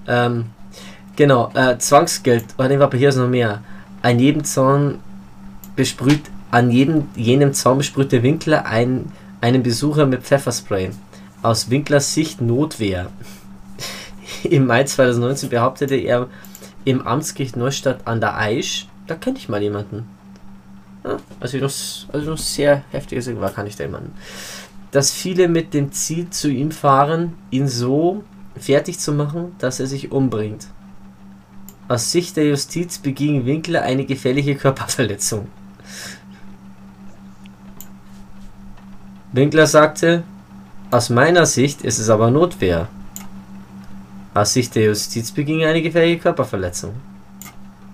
Ähm, 0.09 0.47
genau, 1.15 1.53
äh, 1.55 1.79
Zwangsgeld. 1.79 2.45
Oh, 2.59 2.65
nee, 2.65 2.79
warte, 2.79 2.97
hier 2.97 3.11
ist 3.11 3.17
noch 3.17 3.29
mehr. 3.29 3.63
An 4.03 4.19
jedem 4.19 4.45
Zaun 4.45 4.99
besprüht, 5.77 6.23
an 6.51 6.71
jedem, 6.71 7.09
jenem 7.15 7.53
Zaun 7.55 7.79
besprüht 7.79 8.11
der 8.11 8.25
Winkler 8.25 8.67
ein, 8.67 9.13
einen 9.41 9.63
Besucher 9.63 10.07
mit 10.07 10.23
Pfefferspray. 10.23 10.91
Aus 11.43 11.71
Winklers 11.71 12.13
Sicht 12.13 12.41
Notwehr. 12.41 13.07
Im 14.43 14.67
Mai 14.67 14.85
2019 14.85 15.49
behauptete 15.49 15.95
er 15.95 16.29
im 16.85 17.07
Amtsgericht 17.07 17.57
Neustadt 17.57 18.09
an 18.09 18.21
der 18.21 18.37
Aisch, 18.37 18.89
da 19.07 19.15
kenne 19.15 19.39
ich 19.39 19.49
mal 19.49 19.63
jemanden. 19.63 20.09
Ja, 21.05 21.19
also 21.39 21.59
noch, 21.59 21.73
also 22.13 22.31
noch 22.31 22.39
sehr 22.39 22.83
heftiges 22.91 23.29
war, 23.41 23.51
kann 23.51 23.69
ich 23.69 23.77
da 23.77 23.85
jemanden 23.85 24.13
dass 24.93 25.11
viele 25.11 25.49
mit 25.49 25.75
dem 25.75 25.91
Ziel 25.91 26.31
zu 26.31 26.49
ihm 26.49 26.71
fahren, 26.71 27.35
ihn 27.51 27.67
so 27.67 28.23
fertig 28.57 28.99
zu 28.99 29.13
machen, 29.13 29.57
dass 29.59 29.81
er 29.81 29.87
sich 29.87 30.13
umbringt. 30.13 30.69
Aus 31.89 32.13
Sicht 32.13 32.37
der 32.37 32.47
Justiz 32.47 32.99
beging 32.99 33.45
Winkler 33.45 33.83
eine 33.83 34.05
gefährliche 34.05 34.55
Körperverletzung. 34.55 35.49
Winkler 39.33 39.67
sagte, 39.67 40.23
aus 40.91 41.09
meiner 41.09 41.47
Sicht 41.47 41.83
ist 41.83 41.99
es 41.99 42.11
aber 42.11 42.31
Notwehr. 42.31 42.89
Aus 44.35 44.53
Sicht 44.53 44.75
der 44.75 44.85
Justiz 44.85 45.33
beging 45.33 45.65
eine 45.65 45.81
gefährliche 45.81 46.19
Körperverletzung. 46.19 46.93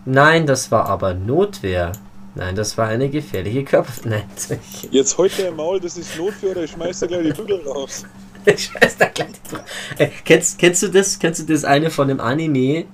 Nein, 0.04 0.46
das 0.46 0.72
war 0.72 0.86
aber 0.86 1.14
Notwehr. 1.14 1.92
Nein, 2.38 2.54
das 2.54 2.78
war 2.78 2.86
eine 2.86 3.08
gefährliche 3.10 3.64
Körperverletzung. 3.64 4.58
Nein, 4.58 4.88
Jetzt 4.92 5.18
heute 5.18 5.42
im 5.42 5.56
Maul, 5.56 5.80
das 5.80 5.96
ist 5.98 6.16
Notwehr 6.16 6.52
oder 6.52 6.62
ich 6.62 6.70
schmeiß 6.70 7.00
da 7.00 7.06
gleich 7.08 7.24
die 7.26 7.32
Bügel 7.32 7.60
raus. 7.68 8.04
Ich 8.46 8.72
weiß 8.74 8.96
da 8.96 9.06
gleich 9.08 9.32
die 9.32 9.48
Fra- 9.50 9.64
Ey, 9.98 10.10
kennst, 10.24 10.58
kennst 10.58 10.82
du 10.84 10.88
das? 10.88 11.18
Kennst 11.18 11.40
du 11.40 11.52
das 11.52 11.64
eine 11.64 11.90
von 11.90 12.06
dem 12.08 12.20
Anime, 12.20 12.84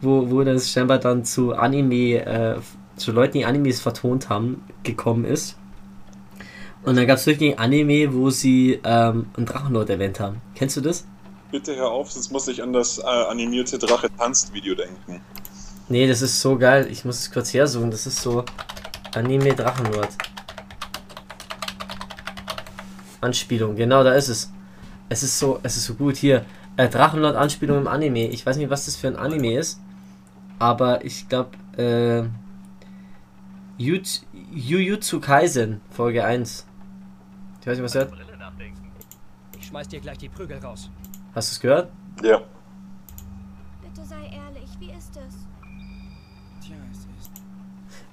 wo, 0.00 0.28
wo 0.30 0.42
das 0.42 0.72
scheinbar 0.72 0.98
dann 0.98 1.24
zu 1.24 1.54
Anime, 1.54 2.24
äh, 2.24 2.56
zu 2.96 3.12
Leuten, 3.12 3.34
die 3.38 3.44
Animes 3.44 3.80
vertont 3.80 4.30
haben, 4.30 4.64
gekommen 4.82 5.24
ist? 5.26 5.56
Und 6.82 6.96
dann 6.96 7.06
gab 7.06 7.18
es 7.18 7.26
wirklich 7.26 7.52
ein 7.52 7.58
Anime, 7.58 8.12
wo 8.14 8.30
sie 8.30 8.80
ähm, 8.82 9.26
einen 9.36 9.46
Drachenlord 9.46 9.90
erwähnt 9.90 10.18
haben. 10.18 10.40
Kennst 10.54 10.78
du 10.78 10.80
das? 10.80 11.06
Bitte 11.52 11.76
hör 11.76 11.90
auf, 11.90 12.10
sonst 12.10 12.32
muss 12.32 12.48
ich 12.48 12.62
an 12.62 12.72
das 12.72 12.98
äh, 12.98 13.02
animierte 13.02 13.78
Drache 13.78 14.08
tanzt 14.18 14.52
Video 14.54 14.74
denken. 14.74 15.20
Nee, 15.88 16.08
das 16.08 16.22
ist 16.22 16.40
so 16.40 16.56
geil. 16.58 16.88
Ich 16.90 17.04
muss 17.04 17.20
es 17.20 17.30
kurz 17.30 17.52
hersuchen. 17.54 17.90
Das 17.90 18.06
ist 18.06 18.20
so 18.20 18.44
Anime 19.14 19.54
Drachenlord. 19.54 20.08
Anspielung, 23.20 23.74
genau, 23.76 24.04
da 24.04 24.14
ist 24.14 24.28
es. 24.28 24.52
Es 25.08 25.22
ist 25.22 25.38
so, 25.38 25.60
es 25.62 25.76
ist 25.76 25.84
so 25.84 25.94
gut 25.94 26.16
hier. 26.16 26.44
Äh, 26.76 26.88
Drachenlord 26.88 27.36
Anspielung 27.36 27.78
im 27.78 27.86
Anime. 27.88 28.26
Ich 28.28 28.44
weiß 28.44 28.56
nicht, 28.56 28.68
was 28.70 28.86
das 28.86 28.96
für 28.96 29.08
ein 29.08 29.16
Anime 29.16 29.54
ist, 29.58 29.80
aber 30.58 31.04
ich 31.04 31.28
glaube, 31.28 31.50
äh, 31.76 32.24
Jut- 33.80 34.22
Jujutsu 34.52 35.20
Kaisen 35.20 35.80
Folge 35.90 36.24
1. 36.24 36.66
Ich 37.60 37.66
weiß 37.66 37.76
nicht, 37.76 37.84
was 37.84 37.94
ihr 37.94 38.00
hört. 38.02 38.10
Brille 38.10 38.36
nachdenken. 38.36 38.90
Ich 39.58 39.66
schmeiß 39.66 39.88
dir 39.88 40.00
gleich 40.00 40.18
die 40.18 40.28
Prügel 40.28 40.58
raus. 40.58 40.90
Hast 41.34 41.50
du 41.50 41.54
es 41.54 41.60
gehört? 41.60 41.90
Ja. 42.22 42.40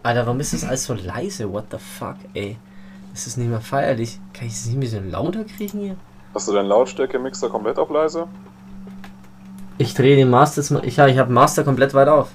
Alter, 0.03 0.25
warum 0.25 0.39
ist 0.39 0.53
das 0.53 0.63
alles 0.63 0.85
so 0.85 0.93
leise? 0.93 1.51
What 1.51 1.65
the 1.71 1.77
fuck, 1.77 2.15
ey? 2.33 2.57
Das 3.11 3.27
ist 3.27 3.37
nicht 3.37 3.49
mehr 3.49 3.61
feierlich. 3.61 4.19
Kann 4.33 4.47
ich 4.47 4.53
es 4.53 4.65
nicht 4.65 4.75
ein 4.75 4.79
bisschen 4.79 5.11
lauter 5.11 5.43
kriegen 5.43 5.79
hier? 5.79 5.95
Hast 6.33 6.47
du 6.47 6.53
deinen 6.53 6.67
Lautstärke-Mixer 6.67 7.49
komplett 7.49 7.77
auf 7.77 7.89
leise? 7.89 8.27
Ich 9.77 9.93
drehe 9.93 10.15
den 10.15 10.29
Master 10.29 10.61
jetzt 10.61 10.71
mal. 10.71 10.85
Ich, 10.85 10.97
ja, 10.97 11.07
ich 11.07 11.17
habe 11.17 11.31
Master 11.31 11.63
komplett 11.63 11.93
weit 11.93 12.07
auf. 12.07 12.31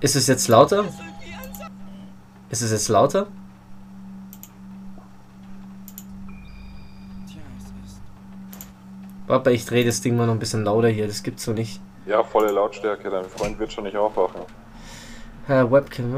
Ist 0.00 0.16
es 0.16 0.26
jetzt 0.26 0.48
lauter? 0.48 0.84
Ist 2.48 2.62
es 2.62 2.72
jetzt 2.72 2.88
lauter? 2.88 3.26
Tja, 7.28 7.40
es 7.58 7.64
ist. 7.64 8.00
Papa, 9.28 9.50
ich 9.50 9.64
drehe 9.64 9.84
das 9.84 10.00
Ding 10.00 10.16
mal 10.16 10.26
noch 10.26 10.34
ein 10.34 10.38
bisschen 10.40 10.64
lauter 10.64 10.88
hier. 10.88 11.06
Das 11.06 11.22
gibt's 11.22 11.44
so 11.44 11.52
nicht. 11.52 11.80
Ja, 12.06 12.24
volle 12.24 12.50
Lautstärke, 12.50 13.10
dein 13.10 13.26
Freund 13.26 13.58
wird 13.58 13.72
schon 13.72 13.84
nicht 13.84 13.96
aufwachen. 13.96 14.40
Äh, 15.48 15.70
Webcam. 15.70 16.14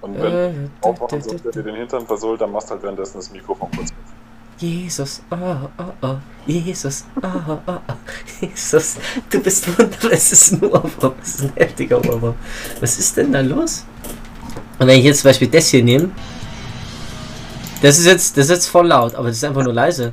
Und 0.00 0.14
wenn 0.20 0.32
äh, 0.32 0.68
aufwachen 0.80 1.22
sollte, 1.22 1.42
der 1.42 1.52
dir 1.52 1.62
den 1.62 1.76
Hintern 1.76 2.06
versohlt, 2.06 2.40
dann 2.40 2.52
machst 2.52 2.70
halt 2.70 2.82
währenddessen 2.82 3.18
das 3.18 3.30
Mikrofon 3.30 3.68
kurz. 3.76 3.90
Jesus, 4.58 5.22
oh, 5.30 5.36
oh, 5.78 5.92
oh, 6.02 6.16
Jesus, 6.46 7.04
oh, 7.22 7.28
oh, 7.48 7.58
oh, 7.66 7.78
Jesus, 8.40 8.96
du 9.30 9.40
bist 9.40 9.66
wunderbar, 9.68 10.12
es 10.12 10.32
ist 10.32 10.52
ein 10.52 10.64
Ohrwurm, 10.64 11.14
es 11.22 11.36
ist 11.36 11.44
ein 11.44 11.52
heftiger 11.54 11.98
Ohrwurm. 11.98 12.34
Was 12.78 12.98
ist 12.98 13.16
denn 13.16 13.32
da 13.32 13.40
los? 13.40 13.86
Und 14.78 14.86
wenn 14.86 14.98
ich 14.98 15.04
jetzt 15.04 15.20
zum 15.20 15.30
Beispiel 15.30 15.48
das 15.48 15.68
hier 15.68 15.82
nehme, 15.82 16.10
das 17.80 17.98
ist 17.98 18.06
jetzt, 18.06 18.36
das 18.36 18.46
ist 18.46 18.50
jetzt 18.50 18.66
voll 18.66 18.88
laut, 18.88 19.14
aber 19.14 19.28
das 19.28 19.38
ist 19.38 19.44
einfach 19.44 19.64
nur 19.64 19.72
leise. 19.72 20.12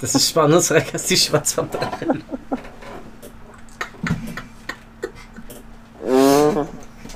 Das 0.00 0.14
ist 0.14 0.28
spannungsreicher 0.30 0.94
als 0.94 1.06
die 1.06 1.16
Schwarz 1.16 1.52
vom 1.52 1.70
Drachen. 1.70 2.24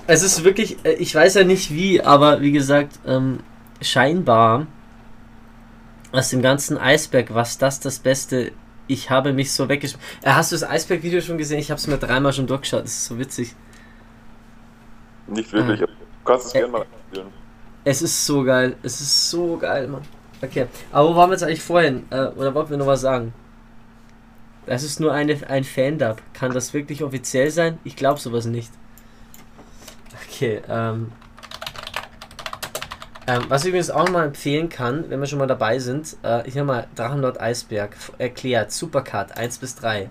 Es 0.07 0.23
ist 0.23 0.45
wirklich, 0.45 0.85
äh, 0.85 0.93
ich 0.95 1.15
weiß 1.15 1.35
ja 1.35 1.45
nicht 1.45 1.73
wie, 1.73 2.03
aber 2.03 2.43
wie 2.43 2.53
gesagt, 2.53 3.01
ähm, 3.07 3.41
scheinbar 3.81 4.67
aus 6.13 6.29
dem 6.31 6.43
ganzen 6.43 6.77
Eisberg, 6.79 7.35
was 7.35 7.59
das 7.59 7.81
das 7.81 7.99
Beste. 7.99 8.53
Ich 8.87 9.09
habe 9.09 9.33
mich 9.33 9.53
so 9.53 9.69
weggeschmissen. 9.69 10.07
Äh, 10.23 10.33
hast 10.33 10.53
du 10.53 10.57
das 10.57 10.69
Eisberg-Video 10.69 11.23
schon 11.23 11.39
gesehen? 11.39 11.59
Ich 11.59 11.71
habe 11.71 11.79
es 11.79 11.87
mir 11.87 11.97
dreimal 11.97 12.35
schon 12.35 12.47
durchgeschaut. 12.47 12.85
Das 12.85 12.93
ist 12.93 13.07
so 13.07 13.19
witzig. 13.19 13.55
Nicht 15.27 15.51
wirklich, 15.53 15.83
aber 15.83 15.93
du 15.93 16.25
kannst 16.25 16.47
es 16.49 16.55
Äh, 16.55 16.59
gerne 16.59 16.73
mal 16.73 16.87
spielen. 17.09 17.29
Es 17.85 18.03
ist 18.03 18.27
so 18.27 18.45
geil. 18.45 18.77
Es 18.83 19.01
ist 19.01 19.31
so 19.31 19.57
geil, 19.57 19.89
Mann. 19.89 20.03
Okay. 20.43 20.67
Aber 20.93 21.09
wo 21.11 21.17
waren 21.17 21.31
wir 21.31 21.35
jetzt 21.35 21.43
eigentlich 21.45 21.63
vorhin? 21.63 22.05
Äh, 22.11 22.27
oder 22.29 22.55
wollten 22.55 22.71
wir 22.71 22.77
noch 22.77 22.87
was 22.87 23.01
sagen? 23.01 23.33
Das 24.67 24.83
ist 24.83 25.01
nur 25.01 25.13
eine, 25.13 25.39
ein 25.49 25.65
Fan-Dub. 25.65 26.21
Kann 26.33 26.53
das 26.53 26.73
wirklich 26.75 27.03
offiziell 27.03 27.51
sein? 27.51 27.79
Ich 27.85 27.97
glaube 27.97 28.19
sowas 28.21 28.47
nicht. 28.47 28.71
Okay, 30.29 30.61
ähm. 30.69 31.13
Ähm, 33.27 33.45
was 33.49 33.63
ich 33.63 33.69
übrigens 33.69 33.91
auch 33.91 34.09
mal 34.11 34.27
empfehlen 34.27 34.69
kann, 34.69 35.09
wenn 35.09 35.19
wir 35.19 35.27
schon 35.27 35.39
mal 35.39 35.47
dabei 35.47 35.79
sind, 35.79 36.17
äh, 36.23 36.47
ich 36.47 36.57
habe 36.59 36.67
mal 36.67 36.87
Drachenlord 36.95 37.41
Eisberg 37.41 37.93
f- 37.95 38.13
erklärt, 38.19 38.71
Supercard 38.71 39.37
1 39.39 39.59
bis 39.59 39.77
3. 39.77 40.11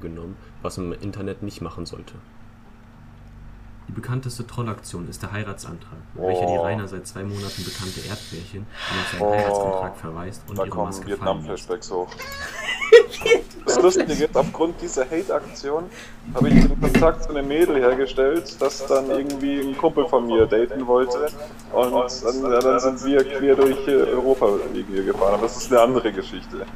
genommen, 0.00 0.36
was 0.62 0.76
man 0.76 0.92
im 0.92 1.00
Internet 1.00 1.42
nicht 1.42 1.60
machen 1.60 1.86
sollte. 1.86 2.14
Die 3.88 3.92
bekannteste 3.92 4.46
Trollaktion 4.46 5.08
ist 5.08 5.22
der 5.22 5.32
Heiratsantrag, 5.32 5.98
welcher 6.14 6.46
die 6.46 6.52
Oh. 6.58 6.62
Rainer 6.62 6.88
seit 6.88 7.06
zwei 7.06 7.22
Monaten 7.22 7.64
bekannte 7.64 8.00
Erdbärchen 8.08 8.60
in 8.66 9.00
auf 9.00 9.10
seinen 9.12 9.20
Oh. 9.22 9.32
Heiratsantrag 9.32 9.96
verweist 9.98 10.42
und 10.48 10.58
Da 10.58 10.64
ihre 10.64 10.76
Maske 10.76 11.02
fallen 11.02 11.08
lässt. 11.10 11.68
Vietnam-Flashbacks 11.68 11.90
hoch. 11.90 12.08
Das 13.64 13.80
Lustige 13.80 14.12
ist, 14.12 14.36
aufgrund 14.36 14.80
dieser 14.82 15.04
Hate-Aktion 15.10 15.84
habe 16.34 16.48
ich 16.48 16.54
den 16.66 16.80
Kontakt 16.80 17.24
zu 17.24 17.30
einem 17.30 17.48
Mädel 17.48 17.76
hergestellt, 17.80 18.56
das 18.60 18.86
dann 18.86 19.08
irgendwie 19.10 19.60
ein 19.60 19.76
Kumpel 19.76 20.06
von 20.06 20.26
mir 20.26 20.46
daten 20.46 20.86
wollte. 20.86 21.28
Und 21.72 21.92
dann, 21.92 22.52
ja, 22.52 22.58
dann 22.60 22.78
sind 22.78 23.04
wir 23.04 23.24
quer 23.24 23.56
durch 23.56 23.88
äh, 23.88 23.92
Europa 24.02 24.48
gefahren. 24.86 25.34
Aber 25.34 25.42
das 25.42 25.56
ist 25.56 25.72
eine 25.72 25.80
andere 25.80 26.12
Geschichte. 26.12 26.66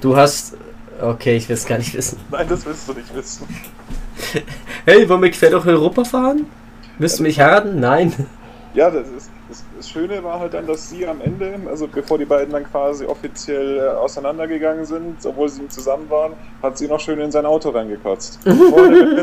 Du 0.00 0.16
hast. 0.16 0.56
Okay, 1.00 1.36
ich 1.36 1.48
will 1.48 1.54
es 1.54 1.66
gar 1.66 1.78
nicht 1.78 1.94
wissen. 1.94 2.18
Nein, 2.30 2.48
das 2.48 2.64
willst 2.66 2.88
du 2.88 2.92
nicht 2.92 3.14
wissen. 3.14 3.46
Hey, 4.86 5.06
wollen 5.08 5.22
wir 5.22 5.30
quer 5.30 5.50
durch 5.50 5.66
Europa 5.66 6.04
fahren? 6.04 6.46
Willst 6.98 7.18
du 7.18 7.22
mich 7.22 7.38
heiraten? 7.38 7.80
Nein. 7.80 8.12
Ja, 8.72 8.88
das, 8.88 9.08
ist, 9.08 9.32
das, 9.48 9.64
das 9.76 9.90
Schöne 9.90 10.22
war 10.22 10.38
halt 10.38 10.54
dann, 10.54 10.64
dass 10.64 10.88
sie 10.88 11.04
am 11.04 11.20
Ende, 11.20 11.58
also 11.68 11.88
bevor 11.88 12.18
die 12.18 12.24
beiden 12.24 12.52
dann 12.52 12.62
quasi 12.62 13.04
offiziell 13.04 13.78
äh, 13.78 13.88
auseinandergegangen 13.96 14.84
sind, 14.84 15.26
obwohl 15.26 15.48
sie 15.48 15.66
zusammen 15.66 16.08
waren, 16.08 16.34
hat 16.62 16.78
sie 16.78 16.86
noch 16.86 17.00
schön 17.00 17.18
in 17.18 17.32
sein 17.32 17.46
Auto 17.46 17.70
reingekotzt. 17.70 18.38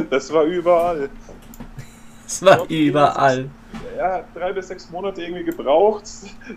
Das 0.09 0.33
war 0.33 0.43
überall. 0.43 1.09
Es 2.25 2.43
war 2.43 2.65
überall. 2.67 3.49
Er 3.97 4.13
hat 4.13 4.25
drei 4.35 4.53
bis 4.53 4.67
sechs 4.67 4.91
Monate 4.91 5.23
irgendwie 5.23 5.43
gebraucht, 5.43 6.03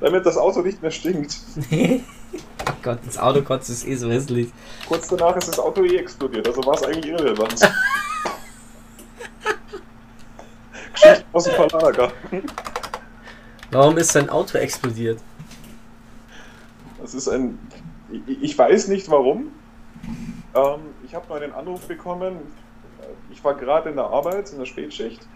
damit 0.00 0.26
das 0.26 0.36
Auto 0.36 0.60
nicht 0.60 0.82
mehr 0.82 0.90
stinkt. 0.90 1.38
oh 1.72 2.72
Gott, 2.82 2.98
das 3.06 3.16
Auto 3.16 3.40
kotzt 3.40 3.70
ist 3.70 3.86
eh 3.86 3.94
so 3.94 4.10
hässlich. 4.10 4.52
Kurz 4.86 5.08
danach 5.08 5.34
ist 5.36 5.48
das 5.48 5.58
Auto 5.58 5.82
eh 5.84 5.96
explodiert, 5.96 6.46
also 6.46 6.62
war 6.66 6.74
es 6.74 6.82
eigentlich 6.82 7.06
irrelevant. 7.06 7.60
Geschichte 10.92 11.24
aus 11.32 11.44
dem 11.44 11.54
Verlagergarten. 11.54 12.42
Warum 13.70 13.96
ist 13.98 14.12
sein 14.12 14.28
Auto 14.28 14.58
explodiert? 14.58 15.20
Das 17.00 17.14
ist 17.14 17.28
ein. 17.28 17.58
Ich, 18.26 18.42
ich 18.42 18.58
weiß 18.58 18.88
nicht 18.88 19.08
warum. 19.10 19.52
Ähm, 20.54 20.80
ich 21.04 21.14
habe 21.14 21.28
mal 21.28 21.42
einen 21.42 21.54
Anruf 21.54 21.86
bekommen. 21.86 22.36
Ich 23.30 23.42
war 23.42 23.54
gerade 23.54 23.90
in 23.90 23.96
der 23.96 24.06
Arbeit, 24.06 24.50
in 24.52 24.58
der 24.58 24.66
Spätschicht. 24.66 25.26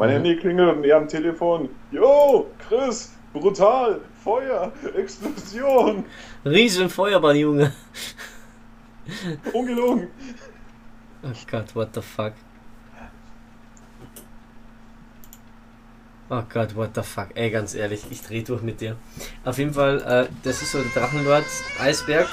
Mein. 0.00 0.10
Handy 0.10 0.36
klingelt 0.36 0.76
und 0.76 0.84
er 0.84 0.96
am 0.96 1.08
Telefon. 1.08 1.68
Yo, 1.92 2.46
Chris, 2.58 3.12
brutal, 3.34 4.00
Feuer, 4.24 4.72
Explosion, 4.96 6.04
Riesen 6.44 6.88
Feuerbahn, 6.88 7.36
Junge. 7.36 7.72
ungelogen. 9.52 10.08
Oh 11.22 11.28
Gott, 11.50 11.74
what 11.74 11.94
the 11.94 12.00
fuck. 12.00 12.32
Oh 16.30 16.42
Gott, 16.48 16.74
what 16.74 16.94
the 16.94 17.02
fuck. 17.02 17.28
Ey, 17.34 17.50
ganz 17.50 17.74
ehrlich, 17.74 18.04
ich 18.08 18.22
dreh 18.22 18.42
durch 18.42 18.62
mit 18.62 18.80
dir. 18.80 18.96
Auf 19.44 19.58
jeden 19.58 19.74
Fall, 19.74 20.00
äh, 20.00 20.32
das 20.44 20.62
ist 20.62 20.72
so 20.72 20.78
der 20.80 20.90
Drachenlord 20.92 21.44
Eisberg. 21.78 22.28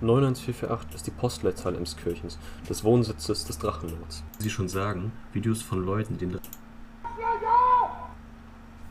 91448 0.00 0.94
ist 0.94 1.06
die 1.06 1.10
Postleitzahl 1.10 1.74
Emskirchens, 1.74 2.38
des 2.68 2.84
Wohnsitzes 2.84 3.44
des 3.44 3.58
Drachenlords. 3.58 4.22
Wie 4.38 4.44
Sie 4.44 4.50
schon 4.50 4.68
sagen, 4.68 5.12
Videos 5.32 5.62
von 5.62 5.84
Leuten, 5.84 6.18
die 6.18 6.26
den 6.26 6.40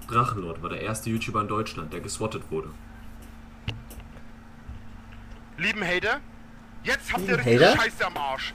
Drachenlord 0.07 0.61
war 0.61 0.69
der 0.69 0.81
erste 0.81 1.09
YouTuber 1.09 1.41
in 1.41 1.47
Deutschland, 1.47 1.91
der 1.93 1.99
geswattet 1.99 2.43
wurde. 2.49 2.69
Lieben 5.57 5.83
Hater, 5.83 6.19
jetzt 6.83 7.11
habt 7.11 7.27
ihr 7.27 7.37
richtig 7.37 7.61
Hater? 7.61 7.81
Scheiße 7.81 8.05
am 8.05 8.17
Arsch. 8.17 8.53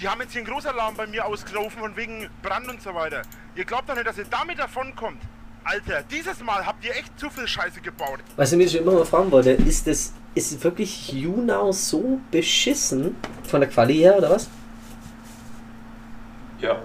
Die 0.00 0.08
haben 0.08 0.20
jetzt 0.20 0.32
hier 0.32 0.42
einen 0.42 0.50
Großalarm 0.50 0.96
bei 0.96 1.06
mir 1.06 1.24
ausgerufen 1.24 1.78
von 1.78 1.96
wegen 1.96 2.28
Brand 2.42 2.68
und 2.68 2.82
so 2.82 2.94
weiter. 2.94 3.22
Ihr 3.54 3.64
glaubt 3.64 3.88
doch 3.88 3.94
nicht, 3.94 4.06
dass 4.06 4.18
ihr 4.18 4.24
damit 4.24 4.58
davonkommt. 4.58 5.22
Alter, 5.64 6.02
dieses 6.10 6.40
Mal 6.42 6.64
habt 6.66 6.84
ihr 6.84 6.92
echt 6.94 7.18
zu 7.18 7.30
viel 7.30 7.48
Scheiße 7.48 7.80
gebaut. 7.80 8.18
Was 8.36 8.52
ich 8.52 8.58
mich 8.58 8.70
schon 8.72 8.82
immer 8.82 8.92
mal 8.92 9.04
fragen 9.06 9.30
wollte, 9.32 9.50
ist 9.50 9.86
das, 9.86 10.12
ist 10.34 10.62
wirklich 10.62 11.12
YouNow 11.12 11.74
so 11.74 12.20
beschissen 12.30 13.16
von 13.44 13.60
der 13.60 13.70
Quali 13.70 13.94
her, 13.96 14.16
oder 14.18 14.30
was? 14.30 14.48
Ja. 16.60 16.76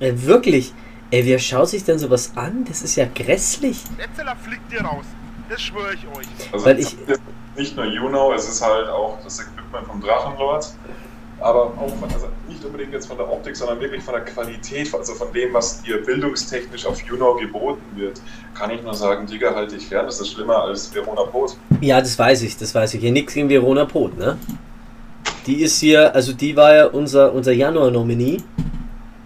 Äh, 0.00 0.12
wirklich? 0.16 0.72
Ey, 1.12 1.24
wer 1.26 1.38
schaut 1.38 1.68
sich 1.68 1.84
denn 1.84 1.98
sowas 1.98 2.32
an? 2.36 2.64
Das 2.66 2.82
ist 2.82 2.96
ja 2.96 3.06
grässlich. 3.12 3.82
Etzeler 3.98 4.36
fliegt 4.36 4.72
ihr 4.72 4.82
raus. 4.82 5.04
Das 5.48 5.60
schwöre 5.60 5.94
ich 5.94 6.06
euch. 6.06 6.26
Also 6.52 6.64
Weil 6.66 6.78
es 6.78 6.92
ich- 6.92 7.08
ist 7.08 7.20
nicht 7.56 7.76
nur 7.76 7.84
Juno, 7.86 8.32
es 8.32 8.48
ist 8.48 8.62
halt 8.62 8.88
auch 8.88 9.18
das 9.24 9.40
Equipment 9.40 9.86
vom 9.86 10.00
Drachenlord. 10.00 10.72
Aber 11.40 11.72
auch 11.78 11.94
von, 11.96 12.10
also 12.12 12.28
nicht 12.48 12.62
unbedingt 12.64 12.92
jetzt 12.92 13.06
von 13.06 13.16
der 13.16 13.30
Optik, 13.30 13.56
sondern 13.56 13.80
wirklich 13.80 14.02
von 14.02 14.14
der 14.14 14.24
Qualität, 14.24 14.94
also 14.94 15.14
von 15.14 15.32
dem, 15.32 15.54
was 15.54 15.82
dir 15.82 16.04
bildungstechnisch 16.04 16.84
auf 16.84 17.00
Juno 17.02 17.34
geboten 17.36 17.82
wird, 17.94 18.20
kann 18.54 18.70
ich 18.70 18.82
nur 18.82 18.92
sagen, 18.92 19.26
Digga, 19.26 19.54
halt 19.54 19.72
dich 19.72 19.86
fern, 19.86 20.04
das 20.06 20.20
ist 20.20 20.32
schlimmer 20.32 20.64
als 20.64 20.94
Verona 20.94 21.22
Pot. 21.22 21.56
Ja, 21.80 22.00
das 22.00 22.18
weiß 22.18 22.42
ich, 22.42 22.58
das 22.58 22.74
weiß 22.74 22.94
ich. 22.94 23.00
Hier 23.00 23.12
nichts 23.12 23.32
gegen 23.32 23.48
Verona 23.48 23.86
Pot, 23.86 24.18
ne? 24.18 24.36
Die 25.46 25.62
ist 25.62 25.80
hier, 25.80 26.14
also 26.14 26.34
die 26.34 26.54
war 26.54 26.74
ja 26.74 26.86
unser, 26.86 27.32
unser 27.32 27.52
Januar-Nominee. 27.52 28.38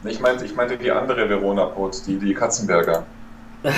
Ich 0.05 0.21
meinte, 0.21 0.45
ich 0.45 0.55
meinte 0.55 0.77
die 0.77 0.91
andere 0.91 1.29
Verona 1.29 1.65
Pot, 1.65 2.03
die, 2.07 2.17
die 2.19 2.35
Katzenberger. 2.35 3.05
du 3.65 3.71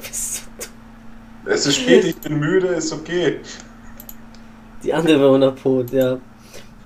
bist 0.00 0.34
so 0.34 0.42
dumm. 0.58 1.52
Es 1.52 1.66
ist 1.66 1.76
spät, 1.76 2.04
ich 2.04 2.16
bin 2.16 2.38
müde, 2.40 2.68
ist 2.68 2.92
okay. 2.92 3.40
Die 4.82 4.92
andere 4.92 5.18
Verona 5.18 5.50
Pot, 5.50 5.90
ja. 5.92 6.18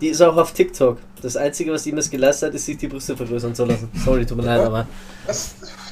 Die 0.00 0.08
ist 0.08 0.20
auch 0.22 0.36
auf 0.36 0.52
TikTok. 0.52 0.98
Das 1.20 1.36
Einzige, 1.36 1.72
was 1.72 1.82
die 1.82 1.92
mir 1.92 2.02
geleistet 2.02 2.48
hat, 2.48 2.54
ist, 2.54 2.64
sich 2.64 2.78
die 2.78 2.88
Brüste 2.88 3.16
vergrößern 3.16 3.54
zu 3.54 3.64
lassen. 3.66 3.90
Sorry, 4.04 4.24
tut 4.24 4.38
mir 4.38 4.44
leid, 4.44 4.60
aber. 4.60 4.86
Die 5.26 5.30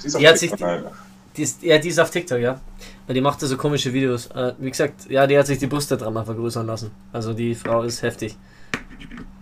ist 0.07 0.15
auf 0.15 0.21
Die 0.21 0.29
hat 0.29 0.39
sich- 0.39 0.51
TikTok. 0.51 0.93
Die 1.37 1.43
ist, 1.43 1.63
ja, 1.63 1.79
die 1.79 1.89
ist 1.89 2.01
auf 2.01 2.11
TikTok, 2.11 2.39
ja. 2.41 2.61
Und 3.07 3.15
die 3.15 3.21
macht 3.21 3.41
da 3.43 3.47
so 3.47 3.57
komische 3.57 3.93
Videos. 3.93 4.27
Äh, 4.29 4.55
wie 4.59 4.71
gesagt, 4.71 5.09
ja, 5.11 5.27
die 5.27 5.39
hat 5.39 5.47
sich 5.47 5.59
die 5.59 5.67
Brüste 5.67 5.97
dran 5.97 6.13
mal 6.15 6.25
vergrößern 6.25 6.67
lassen. 6.67 6.91
Also 7.13 7.33
die 7.35 7.55
Frau 7.55 7.83
ist 7.83 8.03
heftig. 8.03 8.37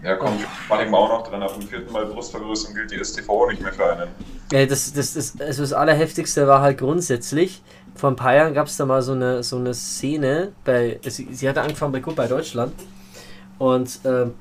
Ja, 0.03 0.17
komm, 0.17 0.33
mach 0.69 0.83
ich 0.83 0.91
mal 0.91 0.99
auch 0.99 1.09
noch 1.21 1.29
dran. 1.29 1.43
Ab 1.43 1.55
dem 1.59 1.67
vierten 1.67 1.91
Mal 1.93 2.05
Brustvergrößerung 2.07 2.75
gilt 2.75 2.91
die 2.91 3.03
STV 3.03 3.49
nicht 3.51 3.63
mehr 3.63 3.73
für 3.73 3.91
einen. 3.93 4.09
Ja, 4.53 4.67
das, 4.67 4.93
das, 4.93 5.15
das, 5.15 5.41
also 5.41 5.63
das 5.63 5.73
Allerheftigste 5.73 6.47
war 6.47 6.61
halt 6.61 6.79
grundsätzlich, 6.79 7.63
vor 7.97 8.11
ein 8.11 8.17
paar 8.17 8.35
Jahren 8.35 8.55
gab 8.55 8.67
es 8.67 8.77
da 8.77 8.87
mal 8.87 9.03
so 9.03 9.13
eine, 9.13 9.43
so 9.43 9.57
eine 9.57 9.75
Szene, 9.75 10.53
bei, 10.65 11.01
sie, 11.07 11.29
sie 11.33 11.49
hatte 11.49 11.63
angefangen 11.63 11.93
bei 11.93 12.01
Goodbye 12.01 12.29
Deutschland 12.29 12.73
und 13.59 13.99
ähm, 14.05 14.35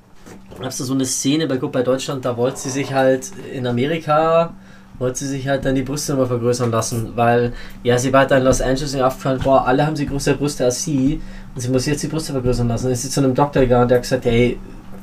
gab 0.59 0.69
es 0.69 0.77
da 0.77 0.83
so 0.83 0.93
eine 0.93 1.05
Szene 1.05 1.47
bei 1.47 1.57
Goodbye 1.57 1.83
Deutschland, 1.83 2.25
da 2.25 2.35
wollte 2.37 2.59
sie 2.59 2.69
sich 2.69 2.93
halt 2.93 3.31
in 3.53 3.65
Amerika, 3.65 4.53
wollte 4.99 5.19
sie 5.19 5.27
sich 5.27 5.47
halt 5.47 5.65
dann 5.65 5.75
die 5.75 5.83
Brüste 5.83 6.15
mal 6.15 6.27
vergrößern 6.27 6.71
lassen, 6.71 7.13
weil, 7.15 7.53
ja, 7.83 7.97
sie 7.97 8.13
war 8.13 8.21
halt 8.21 8.31
dann 8.31 8.39
in 8.39 8.45
Los 8.45 8.61
Angeles 8.61 8.95
und 8.95 9.01
aufgefallen, 9.01 9.39
boah, 9.43 9.65
alle 9.67 9.85
haben 9.85 9.95
sie 9.95 10.05
größere 10.05 10.35
Brüste 10.35 10.65
als 10.65 10.83
sie 10.83 11.21
und 11.53 11.61
sie 11.61 11.69
muss 11.69 11.85
jetzt 11.85 12.03
die 12.03 12.07
Brüste 12.07 12.33
vergrößern 12.33 12.67
lassen. 12.67 12.85
Dann 12.85 12.93
ist 12.93 13.01
sie 13.01 13.09
zu 13.09 13.21
einem 13.21 13.35
Doktor 13.35 13.61
gegangen 13.61 13.83
und 13.83 13.89
der 13.89 13.97
hat 13.97 14.03
gesagt, 14.03 14.25
hey, 14.25 14.57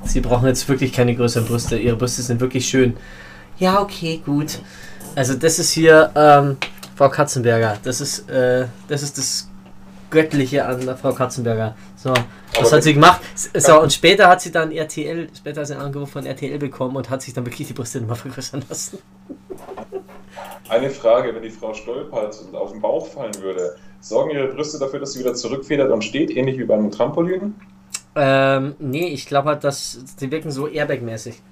sie 0.04 0.20
brauchen 0.20 0.46
jetzt 0.46 0.68
wirklich 0.68 0.92
keine 0.92 1.14
größeren 1.14 1.46
Brüste, 1.46 1.76
ihre 1.76 1.96
Brüste 1.96 2.22
sind 2.22 2.40
wirklich 2.40 2.66
schön. 2.66 2.96
Ja, 3.58 3.80
okay, 3.80 4.22
gut. 4.24 4.60
Also 5.14 5.34
das 5.34 5.58
ist 5.58 5.72
hier 5.72 6.10
ähm, 6.14 6.56
Frau 7.02 7.08
Katzenberger. 7.08 7.78
Das 7.82 8.00
ist, 8.00 8.30
äh, 8.30 8.66
das 8.86 9.02
ist 9.02 9.18
das 9.18 9.50
Göttliche 10.08 10.64
an 10.64 10.82
Frau 10.96 11.12
Katzenberger. 11.12 11.74
So, 11.96 12.10
was 12.10 12.66
Aber 12.66 12.76
hat 12.76 12.82
sie 12.84 12.94
gemacht? 12.94 13.20
So, 13.34 13.80
und 13.82 13.92
später 13.92 14.28
hat 14.28 14.40
sie 14.40 14.52
dann 14.52 14.70
RTL, 14.70 15.28
später 15.36 15.62
hat 15.62 15.66
sie 15.66 15.72
einen 15.72 15.82
Anruf 15.82 16.10
von 16.10 16.26
RTL 16.26 16.58
bekommen 16.58 16.94
und 16.94 17.10
hat 17.10 17.20
sich 17.20 17.34
dann 17.34 17.44
wirklich 17.44 17.66
die 17.66 17.74
Brüste 17.74 18.00
nochmal 18.00 18.14
vergrößern 18.18 18.62
lassen. 18.68 18.98
Eine 20.68 20.90
Frage, 20.90 21.34
wenn 21.34 21.42
die 21.42 21.50
Frau 21.50 21.74
stolpert 21.74 22.40
und 22.40 22.54
auf 22.54 22.70
den 22.70 22.80
Bauch 22.80 23.04
fallen 23.08 23.34
würde, 23.40 23.74
sorgen 23.98 24.30
ihre 24.30 24.46
Brüste 24.46 24.78
dafür, 24.78 25.00
dass 25.00 25.14
sie 25.14 25.18
wieder 25.18 25.34
zurückfedert 25.34 25.90
und 25.90 26.04
steht, 26.04 26.30
ähnlich 26.30 26.56
wie 26.56 26.64
beim 26.64 26.88
Trampolin? 26.92 27.56
Ähm, 28.14 28.76
nee, 28.78 29.08
ich 29.08 29.26
glaube 29.26 29.48
halt, 29.48 29.64
dass 29.64 30.04
die 30.20 30.30
wirken 30.30 30.52
so 30.52 30.68
Airbag-mäßig. 30.68 31.42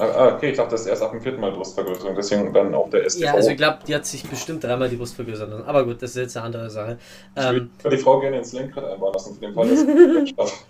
Ah, 0.00 0.06
ah, 0.16 0.34
okay, 0.34 0.50
ich 0.50 0.56
dachte, 0.56 0.70
das 0.70 0.80
ist 0.80 0.86
erst 0.86 1.02
ab 1.02 1.10
dem 1.10 1.20
vierten 1.20 1.40
Mal 1.40 1.52
Brustvergrößerung, 1.52 2.14
deswegen 2.16 2.54
dann 2.54 2.74
auch 2.74 2.88
der 2.88 3.08
STV. 3.08 3.22
Ja, 3.22 3.34
also 3.34 3.50
ich 3.50 3.58
glaube, 3.58 3.80
die 3.86 3.94
hat 3.94 4.06
sich 4.06 4.22
bestimmt 4.22 4.64
dreimal 4.64 4.88
die 4.88 4.96
Brust 4.96 5.14
vergrößern 5.14 5.50
lassen. 5.50 5.64
Aber 5.64 5.84
gut, 5.84 6.00
das 6.00 6.10
ist 6.10 6.16
jetzt 6.16 6.36
eine 6.38 6.46
andere 6.46 6.70
Sache. 6.70 6.96
ich 7.36 7.42
Ähm, 7.44 7.70
würde 7.82 7.96
die 7.96 8.02
Frau 8.02 8.18
gerne 8.18 8.38
ins 8.38 8.54
Lenkrad 8.54 8.84
einbauen 8.84 9.12
lassen, 9.12 9.34
für 9.34 9.40
den 9.40 9.54
Fall, 9.54 10.34
dass 10.36 10.64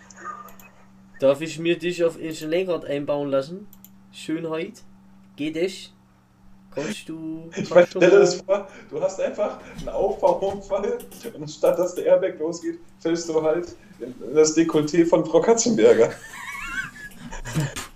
darf 1.21 1.41
ich 1.43 1.61
mir 1.61 1.79
dich 1.79 2.03
auf 2.03 2.21
ins 2.21 2.41
Lenkrad 2.41 2.85
einbauen 2.87 3.31
lassen? 3.31 3.69
Schönheit? 4.11 4.83
Geht 5.37 5.57
es? 5.57 5.93
Kannst 6.75 7.09
du. 7.09 7.51
Ich 7.57 7.71
meine, 7.71 7.87
stell 7.87 8.11
dir 8.11 8.19
das 8.19 8.35
vor, 8.35 8.67
du 8.91 9.01
hast 9.01 9.21
einfach 9.21 9.59
einen 9.79 9.91
Aufbauunfall 9.91 10.99
und 11.35 11.49
statt 11.49 11.79
dass 11.79 11.95
der 11.95 12.07
Airbag 12.07 12.39
losgeht, 12.41 12.81
fällst 12.99 13.29
du 13.29 13.41
halt 13.43 13.77
in 14.01 14.15
das 14.35 14.57
Dekolleté 14.57 15.07
von 15.07 15.25
Frau 15.25 15.41
Katzenberger. 15.41 16.11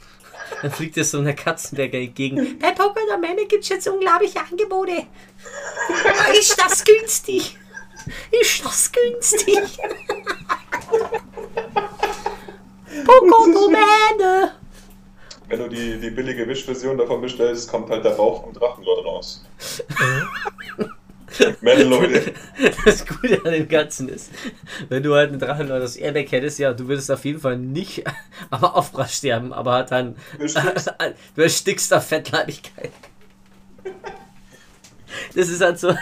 Dann 0.64 0.72
fliegt 0.72 0.96
dir 0.96 1.04
so 1.04 1.18
eine 1.18 1.34
Katzenberger 1.34 1.98
entgegen. 1.98 2.58
Bei 2.58 2.70
Poker 2.70 3.02
der 3.06 3.18
Männer 3.18 3.44
gibt 3.46 3.64
es 3.64 3.68
jetzt 3.68 3.86
unglaubliche 3.86 4.40
Angebote. 4.40 5.06
Ist 6.40 6.58
das 6.58 6.82
günstig? 6.82 7.58
Ist 8.30 8.64
das 8.64 8.90
günstig? 8.90 9.58
Poker 13.04 13.52
Domäne. 13.52 14.52
Wenn 15.48 15.58
du 15.58 15.68
die, 15.68 16.00
die 16.00 16.08
billige 16.08 16.48
Wischversion 16.48 16.96
davon 16.96 17.20
bestellst, 17.20 17.70
kommt 17.70 17.90
halt 17.90 18.02
der 18.02 18.12
Bauch 18.12 18.44
vom 18.44 18.54
Drachenlord 18.54 19.04
raus. 19.04 19.44
Meine 21.60 21.84
Leute. 21.84 22.32
Das 22.84 23.06
Gute 23.06 23.44
an 23.44 23.52
dem 23.52 23.68
Ganzen 23.68 24.08
ist, 24.08 24.30
wenn 24.88 25.02
du 25.02 25.14
halt 25.14 25.30
einen 25.30 25.40
Drachenlord 25.40 25.82
das 25.82 25.96
Airbag 25.96 26.30
hättest, 26.30 26.58
ja, 26.58 26.72
du 26.72 26.88
würdest 26.88 27.10
auf 27.10 27.24
jeden 27.24 27.40
Fall 27.40 27.58
nicht 27.58 28.04
am 28.50 28.64
Aufprall 28.64 29.08
sterben, 29.08 29.52
aber 29.52 29.72
halt 29.72 29.90
dann. 29.90 30.16
du 30.38 31.42
erstickst 31.42 31.92
auf 31.92 32.06
Fettleibigkeit. 32.06 32.90
Das 35.34 35.48
ist 35.48 35.60
halt 35.60 35.78
so. 35.78 35.94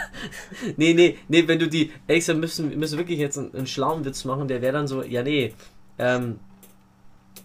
Nee, 0.77 0.93
nee, 0.93 1.17
nee, 1.27 1.47
wenn 1.47 1.59
du 1.59 1.67
die. 1.67 1.91
Ehrlich 2.07 2.23
gesagt, 2.23 2.39
müssen, 2.39 2.69
wir 2.69 2.77
müssen 2.77 2.97
wirklich 2.97 3.19
jetzt 3.19 3.37
einen, 3.37 3.53
einen 3.53 3.67
schlauen 3.67 4.05
Witz 4.05 4.25
machen, 4.25 4.47
der 4.47 4.61
wäre 4.61 4.73
dann 4.73 4.87
so, 4.87 5.03
ja, 5.03 5.23
nee. 5.23 5.53
Ähm, 5.99 6.39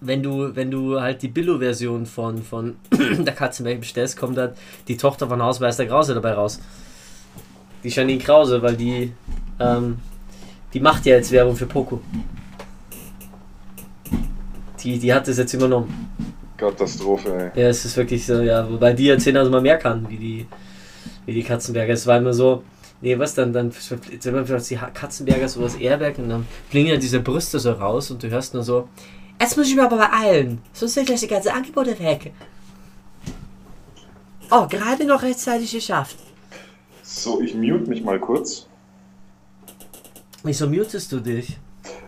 wenn 0.00 0.22
du, 0.22 0.54
wenn 0.54 0.70
du 0.70 1.00
halt 1.00 1.22
die 1.22 1.28
Billo-Version 1.28 2.06
von, 2.06 2.42
von 2.42 2.76
der 3.18 3.34
Katzenberg 3.34 3.80
bestellst, 3.80 4.16
kommt 4.16 4.36
dann 4.36 4.52
die 4.86 4.96
Tochter 4.96 5.28
von 5.28 5.42
Hausmeister 5.42 5.86
Krause 5.86 6.14
dabei 6.14 6.32
raus. 6.32 6.60
Die 7.82 7.88
Janine 7.88 8.18
Krause, 8.18 8.60
weil 8.60 8.76
die, 8.76 9.12
ähm, 9.60 9.98
die 10.72 10.80
macht 10.80 11.06
ja 11.06 11.16
jetzt 11.16 11.30
Werbung 11.30 11.56
für 11.56 11.66
Poco. 11.66 12.00
Die, 14.82 14.98
die 14.98 15.12
hat 15.12 15.28
das 15.28 15.38
jetzt 15.38 15.54
übernommen. 15.54 16.10
Katastrophe, 16.56 17.52
ey. 17.54 17.62
Ja, 17.62 17.68
es 17.68 17.84
ist 17.84 17.96
wirklich 17.96 18.26
so, 18.26 18.40
ja, 18.40 18.68
wobei 18.68 18.92
die 18.92 19.06
ja 19.06 19.44
Mal 19.44 19.60
mehr 19.60 19.78
kann, 19.78 20.08
wie 20.08 20.16
die, 20.16 20.46
wie 21.24 21.32
die 21.32 21.42
Katzenberger. 21.42 21.92
Es 21.92 22.06
war 22.06 22.18
immer 22.18 22.32
so, 22.32 22.64
nee, 23.00 23.18
was 23.18 23.34
dann, 23.34 23.52
dann 23.52 23.70
sind 23.70 24.24
wir 24.24 24.58
die 24.58 24.76
Katzenberger 24.92 25.48
so 25.48 25.62
das 25.62 25.76
Airberg 25.76 26.18
und 26.18 26.28
dann 26.28 26.46
fliegen 26.68 26.88
ja 26.88 26.96
diese 26.96 27.20
Brüste 27.20 27.58
so 27.60 27.72
raus 27.72 28.10
und 28.10 28.22
du 28.22 28.28
hörst 28.28 28.54
nur 28.54 28.64
so, 28.64 28.88
jetzt 29.40 29.56
muss 29.56 29.68
ich 29.68 29.76
mir 29.76 29.84
aber 29.84 29.98
beeilen, 29.98 30.60
sonst 30.72 30.94
sind 30.94 31.06
gleich 31.06 31.20
die 31.20 31.28
ganzen 31.28 31.50
Angebote 31.50 31.98
weg. 31.98 32.32
Oh, 34.50 34.66
gerade 34.66 35.04
noch 35.04 35.22
rechtzeitig 35.22 35.70
geschafft. 35.72 36.16
So, 37.10 37.40
ich 37.40 37.54
mute 37.54 37.88
mich 37.88 38.04
mal 38.04 38.20
kurz. 38.20 38.66
Wieso 40.42 40.68
mutest 40.68 41.10
du 41.10 41.20
dich? 41.20 41.58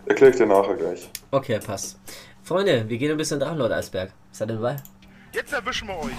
Erkläre 0.05 0.29
ich 0.31 0.37
dir 0.37 0.45
nachher 0.45 0.75
gleich. 0.75 1.09
Okay, 1.31 1.59
passt. 1.59 1.97
Freunde, 2.43 2.87
wir 2.87 2.97
gehen 2.99 3.09
ein 3.09 3.17
bisschen 3.17 3.39
Drachenlord 3.39 3.71
Eisberg. 3.71 4.13
Seid 4.31 4.51
ihr 4.51 4.55
dabei? 4.57 4.75
Jetzt 5.33 5.53
erwischen 5.53 5.87
wir 5.87 5.97
euch. 5.97 6.11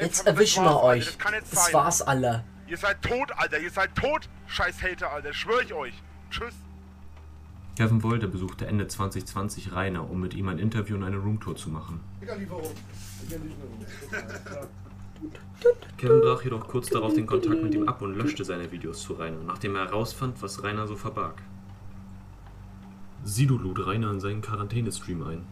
Jetzt 0.00 0.24
wir 0.24 0.32
erwischen 0.32 0.64
wir 0.64 0.70
Alter. 0.70 0.82
euch. 0.84 1.04
Das 1.04 1.18
kann 1.18 1.34
jetzt 1.34 1.52
Das 1.52 1.64
sein. 1.66 1.74
war's, 1.74 2.00
Alter. 2.00 2.42
Ihr 2.68 2.78
seid 2.78 3.02
tot, 3.02 3.30
Alter. 3.36 3.58
Ihr 3.58 3.70
seid 3.70 3.94
tot, 3.94 4.30
scheiß 4.46 4.82
Hater, 4.82 5.12
Alter. 5.12 5.34
Schwör 5.34 5.60
ich 5.60 5.74
euch. 5.74 5.92
Tschüss. 6.30 6.54
Kevin 7.76 8.02
Wolter 8.02 8.28
besuchte 8.28 8.66
Ende 8.66 8.88
2020 8.88 9.72
Rainer, 9.74 10.08
um 10.08 10.20
mit 10.20 10.32
ihm 10.32 10.48
ein 10.48 10.58
Interview 10.58 10.96
und 10.96 11.04
eine 11.04 11.18
Roomtour 11.18 11.56
zu 11.56 11.68
machen. 11.68 12.00
Kevin 15.96 16.20
brach 16.20 16.42
jedoch 16.42 16.66
kurz 16.66 16.88
darauf 16.88 17.14
den 17.14 17.26
Kontakt 17.26 17.62
mit 17.62 17.74
ihm 17.74 17.88
ab 17.88 18.02
und 18.02 18.16
löschte 18.16 18.44
seine 18.44 18.70
Videos 18.72 19.02
zu 19.02 19.14
Rainer, 19.14 19.42
nachdem 19.46 19.76
er 19.76 19.86
herausfand, 19.86 20.42
was 20.42 20.62
Rainer 20.62 20.86
so 20.86 20.96
verbarg. 20.96 21.40
Sido 23.24 23.56
lud 23.56 23.86
Rainer 23.86 24.10
in 24.10 24.20
seinen 24.20 24.42
Quarantänestream 24.42 25.22
ein. 25.22 25.46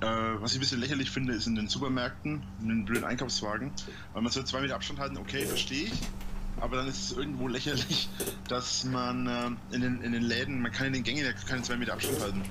Äh, 0.00 0.40
was 0.40 0.52
ich 0.52 0.58
ein 0.58 0.60
bisschen 0.60 0.80
lächerlich 0.80 1.10
finde, 1.10 1.34
ist 1.34 1.46
in 1.46 1.54
den 1.54 1.68
Supermärkten, 1.68 2.42
in 2.62 2.68
den 2.68 2.84
blöden 2.84 3.04
Einkaufswagen. 3.04 3.70
Weil 4.14 4.22
man 4.22 4.32
soll 4.32 4.44
zwei 4.44 4.60
Meter 4.60 4.74
Abstand 4.74 4.98
halten, 4.98 5.16
okay, 5.18 5.44
verstehe 5.44 5.84
ich. 5.84 5.92
Aber 6.60 6.76
dann 6.76 6.88
ist 6.88 7.10
es 7.10 7.16
irgendwo 7.16 7.48
lächerlich, 7.48 8.08
dass 8.48 8.84
man 8.84 9.26
äh, 9.26 9.74
in, 9.74 9.80
den, 9.80 10.00
in 10.02 10.12
den 10.12 10.22
Läden, 10.22 10.62
man 10.62 10.72
kann 10.72 10.88
in 10.88 10.94
den 10.94 11.02
Gängen 11.02 11.24
ja 11.24 11.32
keine 11.32 11.62
zwei 11.62 11.76
Meter 11.76 11.92
Abstand 11.92 12.20
halten. 12.20 12.42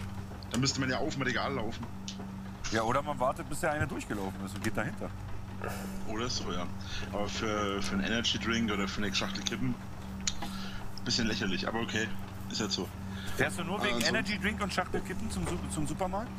Da 0.51 0.57
müsste 0.59 0.79
man 0.79 0.89
ja 0.89 0.99
auf 0.99 1.13
dem 1.13 1.23
Regal 1.23 1.53
laufen. 1.53 1.85
Ja, 2.71 2.83
oder 2.83 3.01
man 3.01 3.19
wartet, 3.19 3.49
bis 3.49 3.61
der 3.61 3.71
eine 3.71 3.87
durchgelaufen 3.87 4.45
ist 4.45 4.55
und 4.55 4.63
geht 4.63 4.77
dahinter. 4.77 5.09
Oder 6.09 6.29
so, 6.29 6.43
ja. 6.51 6.65
Aber 7.13 7.27
für, 7.27 7.81
für 7.81 7.93
einen 7.95 8.03
Energy 8.03 8.37
Drink 8.39 8.71
oder 8.71 8.87
für 8.87 9.01
eine 9.03 9.13
Schachtel 9.13 9.43
Kippen, 9.43 9.73
bisschen 11.05 11.27
lächerlich, 11.27 11.67
aber 11.67 11.79
okay, 11.79 12.07
ist 12.51 12.59
halt 12.61 12.71
so. 12.71 12.87
Fährst 13.37 13.59
du 13.59 13.63
nur 13.63 13.81
wegen 13.83 13.95
Also- 13.95 14.07
Energy 14.07 14.37
Drink 14.39 14.61
und 14.61 14.73
Schachtelkippen 14.73 15.29
zum, 15.31 15.47
Su- 15.47 15.57
zum 15.73 15.87
Supermarkt? 15.87 16.29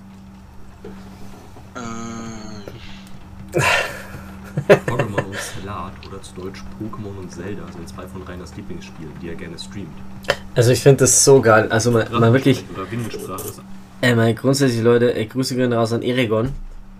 Äh, 1.75 1.81
Pokémon 4.87 5.25
und 5.25 5.37
Salat 5.37 5.93
oder 6.07 6.21
zu 6.23 6.35
Deutsch 6.35 6.63
Pokémon 6.81 7.17
und 7.19 7.33
Zelda 7.33 7.63
sind 7.73 7.89
zwei 7.89 8.07
von 8.07 8.23
Rainers 8.23 8.55
Lieblingsspielen, 8.57 9.13
die 9.21 9.29
er 9.29 9.35
gerne 9.35 9.59
streamt. 9.59 9.97
Also 10.55 10.71
ich 10.73 10.83
finde 10.83 10.99
das 11.05 11.25
so 11.25 11.41
geil. 11.41 11.69
Also 11.73 11.91
mal, 11.91 12.09
mal 12.11 12.33
wirklich. 12.33 12.63
Oder 12.75 12.91
Windensprache 12.91 13.49
ist 13.49 13.63
Ey, 14.03 14.15
mal 14.15 14.35
grundsätzlich 14.35 14.83
Leute, 14.83 15.15
ey, 15.15 15.27
Grüße 15.27 15.55
gehen 15.57 15.73
raus 15.73 15.93
an 15.93 16.03
Eregon. 16.03 16.53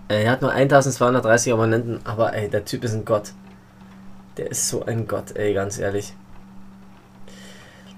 Äh, 0.07 0.23
Er 0.23 0.31
hat 0.31 0.41
nur 0.41 0.51
1230 0.51 1.53
Abonnenten, 1.53 1.99
aber 2.05 2.33
ey, 2.33 2.49
der 2.49 2.65
Typ 2.65 2.83
ist 2.83 2.93
ein 2.93 3.05
Gott. 3.05 3.33
Der 4.37 4.49
ist 4.49 4.67
so 4.67 4.85
ein 4.85 5.07
Gott, 5.07 5.35
ey, 5.35 5.53
ganz 5.53 5.77
ehrlich. 5.77 6.13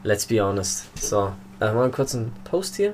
Let's 0.04 0.26
be 0.26 0.44
honest. 0.44 0.86
So, 1.02 1.32
äh, 1.60 1.72
mal 1.72 1.92
einen 1.92 2.32
Post 2.44 2.76
hier. 2.76 2.94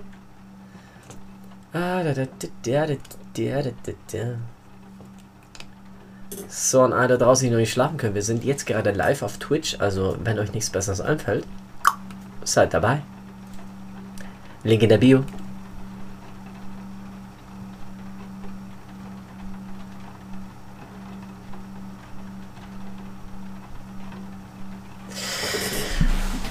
Ah, 1.74 2.04
da, 2.04 2.14
da, 2.14 2.26
da, 2.64 2.86
da, 2.86 3.62
da, 3.62 3.92
da. 4.12 4.36
So, 6.48 6.82
an 6.82 6.94
alle 6.94 7.18
da 7.18 7.26
draußen, 7.26 7.46
die 7.46 7.52
noch 7.52 7.60
nicht 7.60 7.72
schlafen 7.72 7.98
können. 7.98 8.16
Wir 8.16 8.24
sind 8.24 8.44
jetzt 8.44 8.66
gerade 8.66 8.92
live 8.92 9.24
auf 9.24 9.38
Twitch, 9.38 9.78
also 9.80 10.18
wenn 10.24 10.40
euch 10.40 10.54
nichts 10.54 10.70
Besseres 10.70 11.02
einfällt, 11.02 11.46
seid 12.44 12.74
dabei. 12.74 13.02
Link 14.64 14.84
in 14.84 14.90
der 14.90 14.98
Bio. 14.98 15.24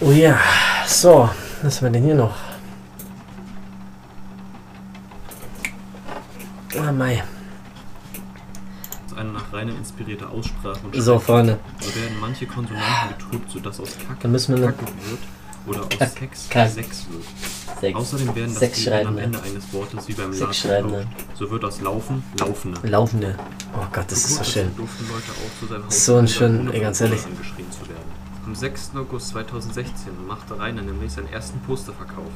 Oh 0.00 0.10
ja, 0.12 0.38
so, 0.86 1.28
was 1.62 1.76
haben 1.76 1.86
wir 1.88 1.92
denn 1.92 2.04
hier 2.04 2.14
noch? 2.14 2.34
Ah. 6.78 6.92
Das 6.92 9.12
ist 9.12 9.18
eine 9.18 9.32
nach 9.32 9.52
Rainer 9.52 9.74
inspirierte 9.76 10.28
Aussprache 10.28 10.78
und 10.84 10.94
So. 11.02 11.18
Freunde. 11.18 11.58
So 11.80 11.94
werden 11.94 12.16
manche 12.20 12.46
Konsonanten 12.46 13.18
gedrückt, 13.18 13.50
sodass 13.50 13.80
aus 13.80 13.90
Kack 14.08 14.24
müssen 14.30 14.54
wir 14.56 14.68
noch- 14.68 14.76
Kacke 14.76 14.92
wird 15.10 15.20
oder 15.66 15.80
aus 15.82 15.88
Kack- 15.98 16.18
Sex 16.18 16.46
Kack. 16.48 16.70
Sex 16.70 17.06
wird. 17.10 17.24
Sex. 17.80 17.96
Außerdem 17.98 18.34
werden 18.34 18.50
das 18.50 18.58
Sex 18.58 18.78
G 18.84 18.90
am 18.90 18.94
Schreibende. 18.94 19.22
Ende 19.22 19.42
eines 19.42 19.72
Wortes 19.72 20.08
wie 20.08 20.12
beim 20.14 20.32
Schreibende. 20.52 20.98
laut. 21.00 21.06
So 21.38 21.50
wird 21.50 21.64
aus 21.64 21.80
Laufen 21.82 22.22
Laufende. 22.38 22.88
Laufende. 22.88 23.34
Oh 23.74 23.86
Gott, 23.92 24.04
das 24.10 24.18
ist 24.24 24.36
so 24.36 24.44
schön. 24.44 24.70
So 25.88 26.16
ein 26.16 26.28
schön, 26.28 26.72
ey, 26.72 26.80
ganz 26.80 27.00
ehrlich. 27.00 27.24
Angeschrien 27.24 27.70
zu 27.70 27.88
werden. 27.88 28.19
Am 28.50 28.56
6. 28.56 28.96
August 28.96 29.28
2016 29.28 30.26
machte 30.26 30.58
Rainer 30.58 30.82
nämlich 30.82 31.12
seinen 31.12 31.32
ersten 31.32 31.60
Posterverkauf. 31.60 32.32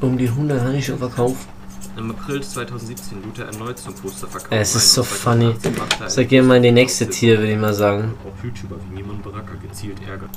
Um 0.00 0.16
die 0.16 0.26
100 0.26 0.62
habe 0.62 0.76
ich 0.76 0.86
schon 0.86 0.96
verkauft. 0.96 1.46
Im 1.98 2.12
April 2.12 2.42
2017 2.42 3.22
lud 3.22 3.38
er 3.40 3.48
erneut 3.48 3.78
zum 3.78 3.94
Posterverkauf 3.94 4.50
es 4.50 4.74
ist 4.74 4.94
so 4.94 5.02
funny. 5.02 5.54
2018 5.60 5.76
machte 5.76 6.10
So, 6.10 6.20
einen 6.22 6.30
gehen 6.30 6.46
mal 6.46 6.56
in 6.56 6.62
die 6.62 6.72
nächste 6.72 7.06
Tier, 7.06 7.36
würde 7.36 7.52
ich 7.52 7.58
mal 7.58 7.74
sagen. 7.74 8.14
Auch 8.24 8.42
YouTuber 8.42 8.76
wie 8.88 8.94
Niemand 8.94 9.22
Baraka 9.22 9.52
gezielt 9.60 9.98
ärgert. 10.08 10.30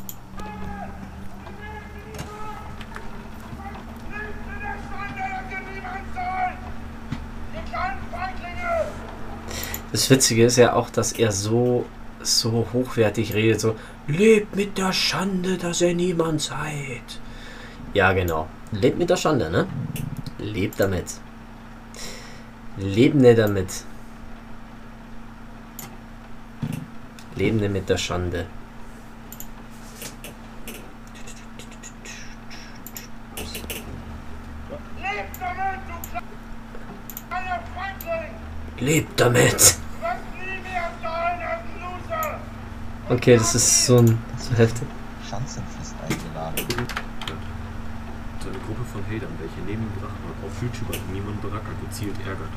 Das 9.94 10.10
Witzige 10.10 10.46
ist 10.46 10.58
ja 10.58 10.74
auch, 10.74 10.90
dass 10.90 11.14
er 11.14 11.32
so, 11.32 11.86
so 12.28 12.68
hochwertig 12.74 13.34
redet. 13.34 13.62
So, 13.62 13.76
lebt 14.08 14.56
mit 14.56 14.78
der 14.78 14.94
Schande, 14.94 15.58
dass 15.58 15.82
ihr 15.82 15.94
niemand 15.94 16.42
seid. 16.42 17.20
Ja, 17.94 18.14
genau. 18.14 18.48
Lebt 18.72 18.98
mit 18.98 19.10
der 19.10 19.18
Schande, 19.18 19.50
ne? 19.50 19.68
Lebt 20.40 20.80
damit. 20.80 21.06
Lebende 22.78 23.34
damit. 23.34 23.84
Lebende 27.36 27.70
mit 27.70 27.90
der 27.90 27.98
Schande. 27.98 28.46
Lebt 38.80 39.20
damit. 39.20 39.87
Okay, 43.10 43.38
das 43.38 43.56
ist 43.56 43.86
so 43.86 44.00
ein 44.00 44.20
so 44.38 44.54
heftig. 44.56 44.86
Schanzenfest 45.30 45.96
eingeladen. 46.04 46.60
So 48.44 48.50
eine 48.50 48.60
Gruppe 48.68 48.84
von 48.84 49.00
Hatern, 49.08 49.32
welche 49.40 49.64
neben 49.64 49.88
dem 49.88 49.96
Drachenlord 49.96 50.36
auf 50.44 50.52
YouTuber 50.62 51.00
Niemand 51.14 51.42
Baraka 51.42 51.72
gezielt 51.88 52.20
ärgert. 52.28 52.52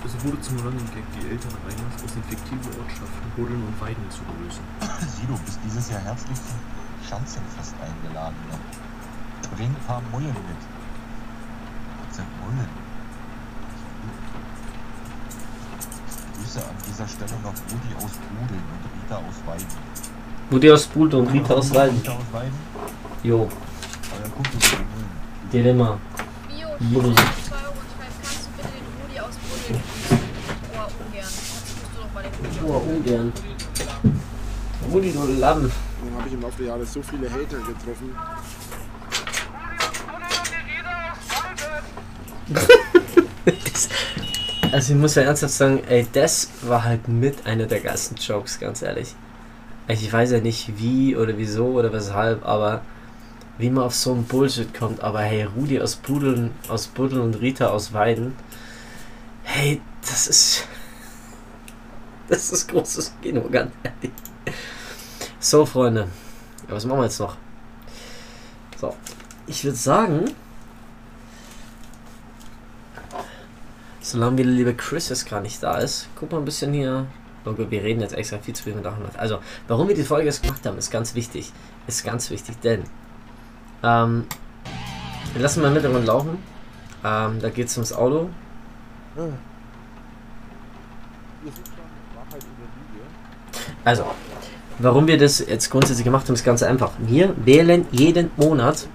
Es 0.00 0.16
wurde 0.24 0.40
zum 0.40 0.56
Running 0.64 0.88
Gag, 0.96 1.04
die 1.20 1.28
Eltern 1.28 1.52
Reiners 1.68 2.00
aus 2.00 2.14
den 2.16 2.24
fiktiven 2.24 2.72
Ortschaften 2.80 3.28
Buddeln 3.36 3.60
und 3.60 3.76
Weiden 3.78 4.08
zu 4.08 4.24
begrüßen. 4.24 4.64
Sido, 5.04 5.36
bist 5.44 5.60
dieses 5.68 5.90
Jahr 5.90 6.00
herzlich 6.00 6.40
zum 6.40 6.56
Schanzenfest 7.04 7.74
eingeladen. 7.76 8.40
Ne? 8.48 8.56
Bring 9.54 9.68
ein 9.68 9.84
paar 9.86 10.00
Mullen 10.12 10.32
mit. 10.32 10.62
Was 12.08 12.16
sind 12.16 12.28
Mullen? 12.40 12.72
Grüße 16.50 16.66
an 16.66 16.74
dieser 16.88 17.06
Stelle 17.06 17.36
noch 17.44 17.54
Rudi 17.70 17.94
aus 18.00 18.16
Budeln 18.26 18.64
und 18.64 18.82
Rita 19.10 19.16
aus 19.16 19.42
Weiden. 19.44 19.66
Rudi 20.52 20.70
aus 20.70 20.86
Bulte 20.86 21.16
und 21.16 21.26
Rita 21.32 21.54
aus 21.54 21.74
Weiden. 21.74 21.96
Rita 21.96 22.12
aus 22.12 22.22
Weiden? 22.32 22.54
Jo, 23.24 23.38
Euer 23.40 23.48
Kumpel 24.30 24.56
aus 24.56 24.70
Budeln. 24.70 24.86
Dilemma. 25.52 25.98
Bio, 26.48 26.68
Buddel. 26.78 27.14
2 27.14 27.22
Euro 27.24 27.72
und 27.72 27.90
schreib, 27.90 28.12
kannst 28.22 28.46
du 28.46 28.50
bitte 28.56 28.68
den 28.68 28.86
Rudi 29.02 29.18
aus 29.20 29.36
Budel 29.36 29.58
grüßen? 29.66 30.18
Oh, 32.68 32.82
ungern. 32.88 33.32
Mal 34.80 34.90
Rudi 34.92 35.12
du 35.12 35.40
Lamm. 35.40 35.62
Dann 35.62 36.14
habe 36.16 36.28
ich 36.28 36.34
im 36.34 36.42
Laufe 36.42 36.58
der 36.58 36.66
Jahre 36.66 36.86
so 36.86 37.02
viele 37.02 37.28
Hater 37.28 37.58
getroffen. 37.58 38.14
Also 44.72 44.92
ich 44.92 44.98
muss 45.00 45.16
ja 45.16 45.22
ernsthaft 45.22 45.54
sagen, 45.54 45.82
ey, 45.88 46.06
das 46.12 46.48
war 46.62 46.84
halt 46.84 47.08
mit 47.08 47.44
einer 47.44 47.66
der 47.66 47.80
geilsten 47.80 48.16
Jokes, 48.16 48.60
ganz 48.60 48.82
ehrlich. 48.82 49.14
Also 49.88 50.04
Ich 50.04 50.12
weiß 50.12 50.30
ja 50.30 50.40
nicht 50.40 50.78
wie 50.78 51.16
oder 51.16 51.36
wieso 51.36 51.66
oder 51.66 51.92
weshalb, 51.92 52.46
aber 52.46 52.82
wie 53.58 53.68
man 53.68 53.84
auf 53.84 53.94
so 53.94 54.12
einen 54.12 54.24
Bullshit 54.24 54.72
kommt, 54.72 55.00
aber 55.00 55.20
hey, 55.22 55.42
Rudi 55.42 55.80
aus 55.80 55.96
Budeln, 55.96 56.52
aus 56.68 56.86
Budeln 56.86 57.20
und 57.20 57.40
Rita 57.40 57.68
aus 57.68 57.92
Weiden, 57.92 58.34
hey, 59.42 59.80
das 60.02 60.26
ist. 60.28 60.66
Das 62.28 62.52
ist 62.52 62.68
großes 62.68 63.14
Kino, 63.20 63.42
ganz 63.50 63.72
ehrlich. 63.82 64.12
So, 65.40 65.66
Freunde. 65.66 66.06
Was 66.68 66.84
machen 66.84 67.00
wir 67.00 67.06
jetzt 67.06 67.18
noch? 67.18 67.36
So. 68.80 68.94
Ich 69.48 69.64
würde 69.64 69.76
sagen, 69.76 70.26
solange 74.10 74.38
wie 74.38 74.42
liebe 74.42 74.74
Chris 74.74 75.08
jetzt 75.08 75.28
gar 75.28 75.40
nicht 75.40 75.62
da 75.62 75.78
ist, 75.78 76.08
guck 76.16 76.32
mal 76.32 76.38
ein 76.38 76.44
bisschen 76.44 76.72
hier. 76.72 77.06
Oh 77.44 77.54
wir 77.56 77.82
reden 77.82 78.00
jetzt 78.00 78.12
extra 78.12 78.38
viel 78.38 78.54
zu 78.54 78.64
viel 78.64 78.74
mit 78.74 78.84
Achmed. 78.84 79.18
Also, 79.18 79.38
warum 79.66 79.88
wir 79.88 79.94
die 79.94 80.02
Folge 80.02 80.26
jetzt 80.26 80.42
gemacht 80.42 80.64
haben, 80.66 80.76
ist 80.76 80.90
ganz 80.90 81.14
wichtig. 81.14 81.52
Ist 81.86 82.04
ganz 82.04 82.30
wichtig, 82.30 82.60
denn 82.60 82.82
ähm, 83.82 84.26
wir 85.32 85.42
lassen 85.42 85.62
mal 85.62 85.68
im 85.68 85.74
Hintergrund 85.74 86.06
laufen. 86.06 86.38
Ähm, 87.02 87.40
da 87.40 87.48
geht 87.48 87.68
es 87.68 87.76
ums 87.76 87.92
Auto. 87.92 88.28
Also, 93.84 94.04
warum 94.78 95.06
wir 95.06 95.16
das 95.16 95.38
jetzt 95.38 95.70
grundsätzlich 95.70 96.04
gemacht 96.04 96.26
haben, 96.26 96.34
ist 96.34 96.44
ganz 96.44 96.62
einfach. 96.62 96.92
Wir 96.98 97.34
wählen 97.44 97.86
jeden 97.90 98.30
Monat 98.36 98.86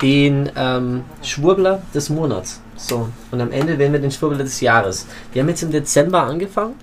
den 0.00 0.50
ähm, 0.56 1.04
Schwurbler 1.22 1.82
des 1.94 2.10
Monats. 2.10 2.60
So, 2.76 3.08
und 3.30 3.40
am 3.40 3.52
Ende 3.52 3.78
wählen 3.78 3.92
wir 3.92 4.00
den 4.00 4.10
Schwurbler 4.10 4.38
des 4.38 4.60
Jahres. 4.60 5.06
Wir 5.32 5.42
haben 5.42 5.48
jetzt 5.48 5.62
im 5.62 5.70
Dezember 5.70 6.22
angefangen. 6.22 6.74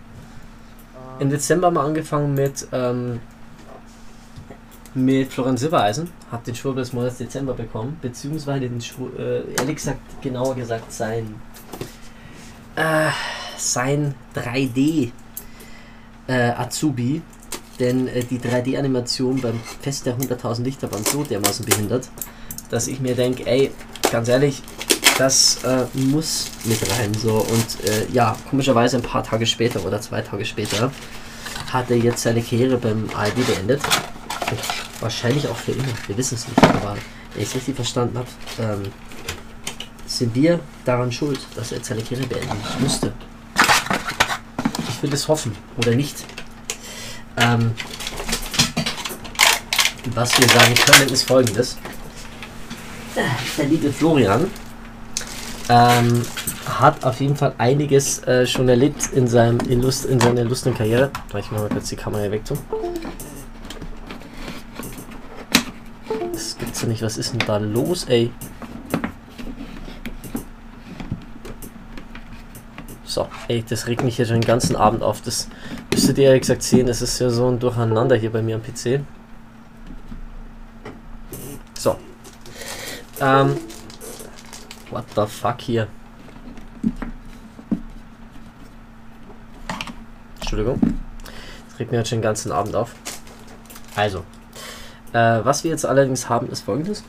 Im 1.20 1.30
Dezember 1.30 1.68
haben 1.68 1.76
wir 1.76 1.82
angefangen 1.82 2.34
mit, 2.34 2.68
ähm, 2.72 3.20
mit 4.94 5.32
Florian 5.32 5.58
Silbereisen. 5.58 6.10
Hab 6.32 6.44
den 6.46 6.56
Schwurbler 6.56 6.82
des 6.82 6.94
Monats 6.94 7.18
Dezember 7.18 7.54
bekommen. 7.54 7.98
Beziehungsweise 8.02 8.62
den 8.62 8.82
Schwur 8.82 9.12
äh, 9.20 9.44
ehrlich 9.60 9.76
gesagt, 9.76 10.00
genauer 10.22 10.56
gesagt, 10.56 10.92
sein, 10.92 11.36
äh, 12.76 13.10
sein 13.58 14.16
3D 14.36 15.12
äh, 16.28 16.52
Azubi, 16.52 17.22
denn 17.80 18.08
äh, 18.08 18.24
die 18.24 18.40
3D-Animation 18.40 19.42
beim 19.42 19.60
Fest 19.82 20.06
der 20.06 20.18
100.000 20.18 20.64
Lichter 20.64 20.92
waren 20.92 21.04
so 21.04 21.24
dermaßen 21.24 21.66
behindert, 21.66 22.10
dass 22.72 22.88
ich 22.88 23.00
mir 23.00 23.16
denke, 23.16 23.46
ey, 23.46 23.72
ganz 24.12 24.28
ehrlich, 24.30 24.64
das 25.18 25.64
äh, 25.64 25.86
muss 25.94 26.50
mit 26.64 26.80
rein. 26.98 27.14
So 27.14 27.36
und 27.36 27.88
äh, 27.88 28.08
ja, 28.12 28.36
komischerweise 28.50 28.98
ein 28.98 29.04
paar 29.04 29.24
Tage 29.24 29.46
später 29.46 29.86
oder 29.86 30.02
zwei 30.02 30.22
Tage 30.22 30.46
später 30.46 30.92
hat 31.72 31.92
er 31.92 31.98
jetzt 31.98 32.24
seine 32.24 32.42
Karriere 32.42 32.78
beim 32.78 33.10
ARD 33.14 33.46
beendet. 33.46 33.82
Und 34.50 34.60
wahrscheinlich 35.00 35.48
auch 35.48 35.56
für 35.56 35.74
immer, 35.74 35.84
wir 36.08 36.18
wissen 36.18 36.36
es 36.36 36.48
nicht, 36.48 36.64
aber 36.64 36.96
wenn 37.34 37.44
ich 37.44 37.50
es 37.50 37.56
richtig 37.56 37.76
verstanden 37.76 38.18
habe, 38.18 38.28
ähm, 38.60 38.92
sind 40.06 40.34
wir 40.36 40.60
daran 40.86 41.12
schuld, 41.12 41.40
dass 41.56 41.72
er 41.72 41.78
jetzt 41.78 41.88
seine 41.88 42.02
Karriere 42.02 42.28
beenden 42.28 42.58
musste. 42.80 43.14
Ich 44.90 45.04
will 45.04 45.14
es 45.14 45.28
hoffen 45.28 45.56
oder 45.78 45.92
nicht. 45.92 46.26
Ähm, 47.38 47.72
was 50.14 50.38
wir 50.40 50.48
sagen 50.48 50.74
können, 50.76 51.10
ist 51.10 51.24
folgendes. 51.24 51.78
Der 53.16 53.66
liebe 53.66 53.92
Florian 53.92 54.50
ähm, 55.68 56.22
hat 56.66 57.04
auf 57.04 57.20
jeden 57.20 57.36
Fall 57.36 57.54
einiges 57.58 58.24
äh, 58.24 58.46
schon 58.46 58.70
erlebt 58.70 59.10
in, 59.14 59.28
seinem, 59.28 59.60
Illust 59.70 60.06
in 60.06 60.20
seiner 60.20 60.42
illustren 60.42 60.74
Karriere. 60.74 61.12
Ich 61.38 61.52
mache 61.52 61.64
mal 61.64 61.70
kurz 61.70 61.90
die 61.90 61.96
Kamera 61.96 62.32
weg. 62.32 62.42
So. 62.46 62.58
Das 66.32 66.58
gibt's 66.58 66.82
ja 66.82 66.88
nicht. 66.88 67.02
Was 67.02 67.18
ist 67.18 67.34
denn 67.34 67.40
da 67.46 67.58
los, 67.58 68.06
ey? 68.06 68.32
So, 73.04 73.28
ey, 73.50 73.62
das 73.68 73.88
regt 73.88 74.06
mich 74.06 74.16
hier 74.16 74.26
schon 74.26 74.40
den 74.40 74.48
ganzen 74.48 74.78
Abend 74.78 75.04
auf. 75.04 75.22
Das 75.22 75.50
müsstet 75.94 76.18
ihr 76.18 76.32
ja 76.32 76.40
gesagt 76.40 76.64
sehen. 76.64 76.88
Das 76.88 77.02
ist 77.02 77.20
ja 77.20 77.30
so 77.30 77.50
ein 77.50 77.60
Durcheinander 77.60 78.16
hier 78.16 78.32
bei 78.32 78.42
mir 78.42 78.56
am 78.56 78.62
PC. 78.64 79.02
So. 81.78 81.98
Ähm. 83.22 83.58
What 84.90 85.06
the 85.16 85.26
fuck 85.26 85.62
hier? 85.62 85.88
Entschuldigung. 90.40 90.82
Das 91.70 91.80
regt 91.80 91.92
mir 91.92 92.00
jetzt 92.00 92.10
schon 92.10 92.18
den 92.18 92.24
ganzen 92.24 92.52
Abend 92.52 92.76
auf. 92.76 92.92
Also. 93.96 94.26
Äh, 95.14 95.40
was 95.44 95.64
wir 95.64 95.72
jetzt 95.72 95.86
allerdings 95.86 96.28
haben, 96.28 96.50
ist 96.50 96.62
folgendes. 96.62 97.04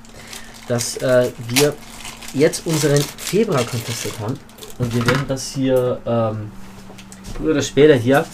Dass 0.69 0.97
äh, 0.99 1.31
wir 1.49 1.75
jetzt 2.35 2.67
unseren 2.67 3.01
Februar 3.01 3.65
contestet 3.65 4.13
haben. 4.21 4.39
Und 4.79 4.95
wir 4.95 5.07
werden 5.07 5.25
das 5.29 5.49
hier 5.53 6.01
ähm, 6.07 6.53
früher 7.35 7.53
oder 7.53 7.63
später 7.63 7.95
hier 7.95 8.25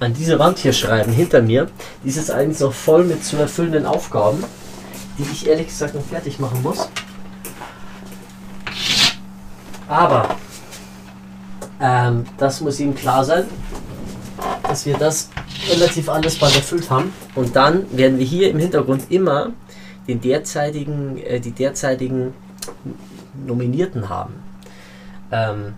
an 0.00 0.14
diese 0.14 0.38
Wand 0.38 0.58
hier 0.58 0.72
schreiben, 0.72 1.12
hinter 1.12 1.42
mir. 1.42 1.68
Die 2.04 2.08
ist 2.08 2.16
jetzt 2.16 2.30
eigentlich 2.30 2.60
noch 2.60 2.72
voll 2.72 3.04
mit 3.04 3.24
zu 3.24 3.36
erfüllenden 3.36 3.86
Aufgaben, 3.86 4.44
die 5.18 5.24
ich 5.32 5.46
ehrlich 5.46 5.68
gesagt 5.68 5.94
noch 5.94 6.04
fertig 6.04 6.38
machen 6.38 6.62
muss. 6.62 6.88
Aber 9.88 10.36
ähm, 11.80 12.24
das 12.36 12.60
muss 12.60 12.78
Ihnen 12.78 12.94
klar 12.94 13.24
sein, 13.24 13.44
dass 14.62 14.84
wir 14.84 14.96
das 14.98 15.30
relativ 15.70 16.08
alles 16.08 16.38
bald 16.38 16.54
erfüllt 16.54 16.90
haben. 16.90 17.12
Und 17.34 17.56
dann 17.56 17.84
werden 17.96 18.18
wir 18.18 18.26
hier 18.26 18.50
im 18.50 18.58
Hintergrund 18.58 19.10
immer 19.10 19.52
den 20.06 20.20
derzeitigen, 20.20 21.18
äh, 21.18 21.40
die 21.40 21.52
derzeitigen 21.52 22.34
Nominierten 23.46 24.08
haben. 24.08 24.34
Ähm, 25.30 25.74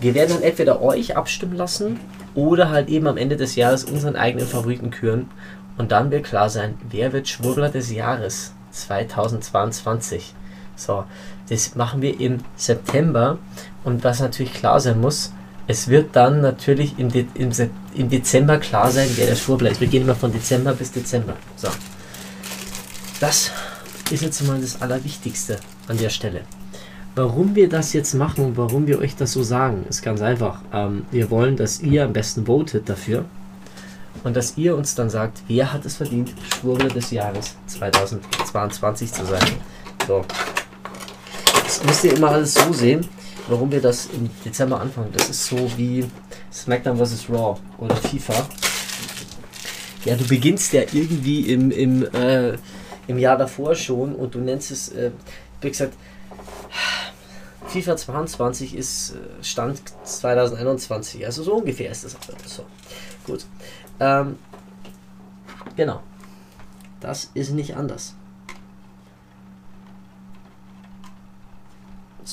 wir 0.00 0.14
werden 0.14 0.34
dann 0.34 0.42
entweder 0.42 0.82
euch 0.82 1.16
abstimmen 1.16 1.56
lassen 1.56 2.00
oder 2.34 2.70
halt 2.70 2.88
eben 2.88 3.06
am 3.06 3.16
Ende 3.16 3.36
des 3.36 3.56
Jahres 3.56 3.84
unseren 3.84 4.16
eigenen 4.16 4.46
Favoriten 4.46 4.90
küren. 4.90 5.30
Und 5.78 5.92
dann 5.92 6.10
wird 6.10 6.24
klar 6.24 6.50
sein, 6.50 6.74
wer 6.90 7.12
wird 7.12 7.28
Schwurbler 7.28 7.70
des 7.70 7.90
Jahres 7.90 8.52
2022. 8.72 10.34
So, 10.76 11.04
das 11.52 11.74
machen 11.74 12.00
wir 12.00 12.18
im 12.18 12.38
September. 12.56 13.38
Und 13.84 14.02
was 14.04 14.20
natürlich 14.20 14.54
klar 14.54 14.80
sein 14.80 15.00
muss, 15.00 15.32
es 15.66 15.88
wird 15.88 16.16
dann 16.16 16.40
natürlich 16.40 16.98
im, 16.98 17.10
De 17.10 17.26
im, 17.34 17.50
im 17.94 18.08
Dezember 18.08 18.58
klar 18.58 18.90
sein, 18.90 19.08
wer 19.16 19.26
der 19.26 19.36
Schwurbler 19.36 19.70
ist. 19.70 19.80
Wir 19.80 19.88
gehen 19.88 20.02
immer 20.02 20.14
von 20.14 20.32
Dezember 20.32 20.72
bis 20.72 20.92
Dezember. 20.92 21.34
So. 21.56 21.68
Das 23.20 23.50
ist 24.10 24.22
jetzt 24.22 24.46
mal 24.46 24.60
das 24.60 24.80
Allerwichtigste 24.80 25.58
an 25.88 25.98
der 25.98 26.08
Stelle. 26.08 26.40
Warum 27.14 27.54
wir 27.54 27.68
das 27.68 27.92
jetzt 27.92 28.14
machen 28.14 28.46
und 28.46 28.56
warum 28.56 28.86
wir 28.86 28.98
euch 28.98 29.14
das 29.14 29.32
so 29.32 29.42
sagen, 29.42 29.84
ist 29.88 30.00
ganz 30.00 30.22
einfach. 30.22 30.62
Ähm, 30.72 31.04
wir 31.10 31.30
wollen, 31.30 31.56
dass 31.56 31.80
ihr 31.80 32.04
am 32.04 32.14
besten 32.14 32.46
votet 32.46 32.88
dafür 32.88 33.26
und 34.24 34.34
dass 34.34 34.56
ihr 34.56 34.74
uns 34.74 34.94
dann 34.94 35.10
sagt, 35.10 35.42
wer 35.48 35.70
hat 35.70 35.84
es 35.84 35.96
verdient, 35.96 36.32
Schwurbler 36.58 36.88
des 36.88 37.10
Jahres 37.10 37.56
2022 37.66 39.12
zu 39.12 39.26
sein. 39.26 39.42
So. 40.06 40.24
Müsst 41.86 42.04
ihr 42.04 42.14
immer 42.14 42.30
alles 42.30 42.54
so 42.54 42.72
sehen, 42.72 43.08
warum 43.48 43.70
wir 43.72 43.80
das 43.80 44.06
im 44.06 44.30
Dezember 44.44 44.80
anfangen. 44.80 45.10
Das 45.12 45.28
ist 45.28 45.46
so 45.46 45.70
wie 45.76 46.04
SmackDown 46.52 46.96
vs. 46.96 47.28
Raw 47.28 47.58
oder 47.78 47.96
FIFA. 47.96 48.46
Ja, 50.04 50.16
du 50.16 50.24
beginnst 50.26 50.72
ja 50.72 50.82
irgendwie 50.92 51.52
im, 51.52 51.70
im, 51.70 52.04
äh, 52.14 52.56
im 53.06 53.18
Jahr 53.18 53.36
davor 53.36 53.74
schon 53.74 54.14
und 54.14 54.34
du 54.34 54.38
nennst 54.38 54.70
es, 54.70 54.88
äh, 54.90 55.10
wie 55.60 55.70
gesagt, 55.70 55.94
FIFA 57.68 57.96
22 57.96 58.74
ist 58.76 59.14
äh, 59.14 59.44
Stand 59.44 59.80
2021, 60.04 61.24
also 61.24 61.42
so 61.42 61.54
ungefähr 61.54 61.90
ist 61.90 62.04
das 62.04 62.16
auch 62.16 62.20
so. 62.46 62.64
Gut. 63.24 63.46
Ähm, 64.00 64.38
genau. 65.76 66.02
Das 67.00 67.30
ist 67.34 67.52
nicht 67.52 67.76
anders. 67.76 68.14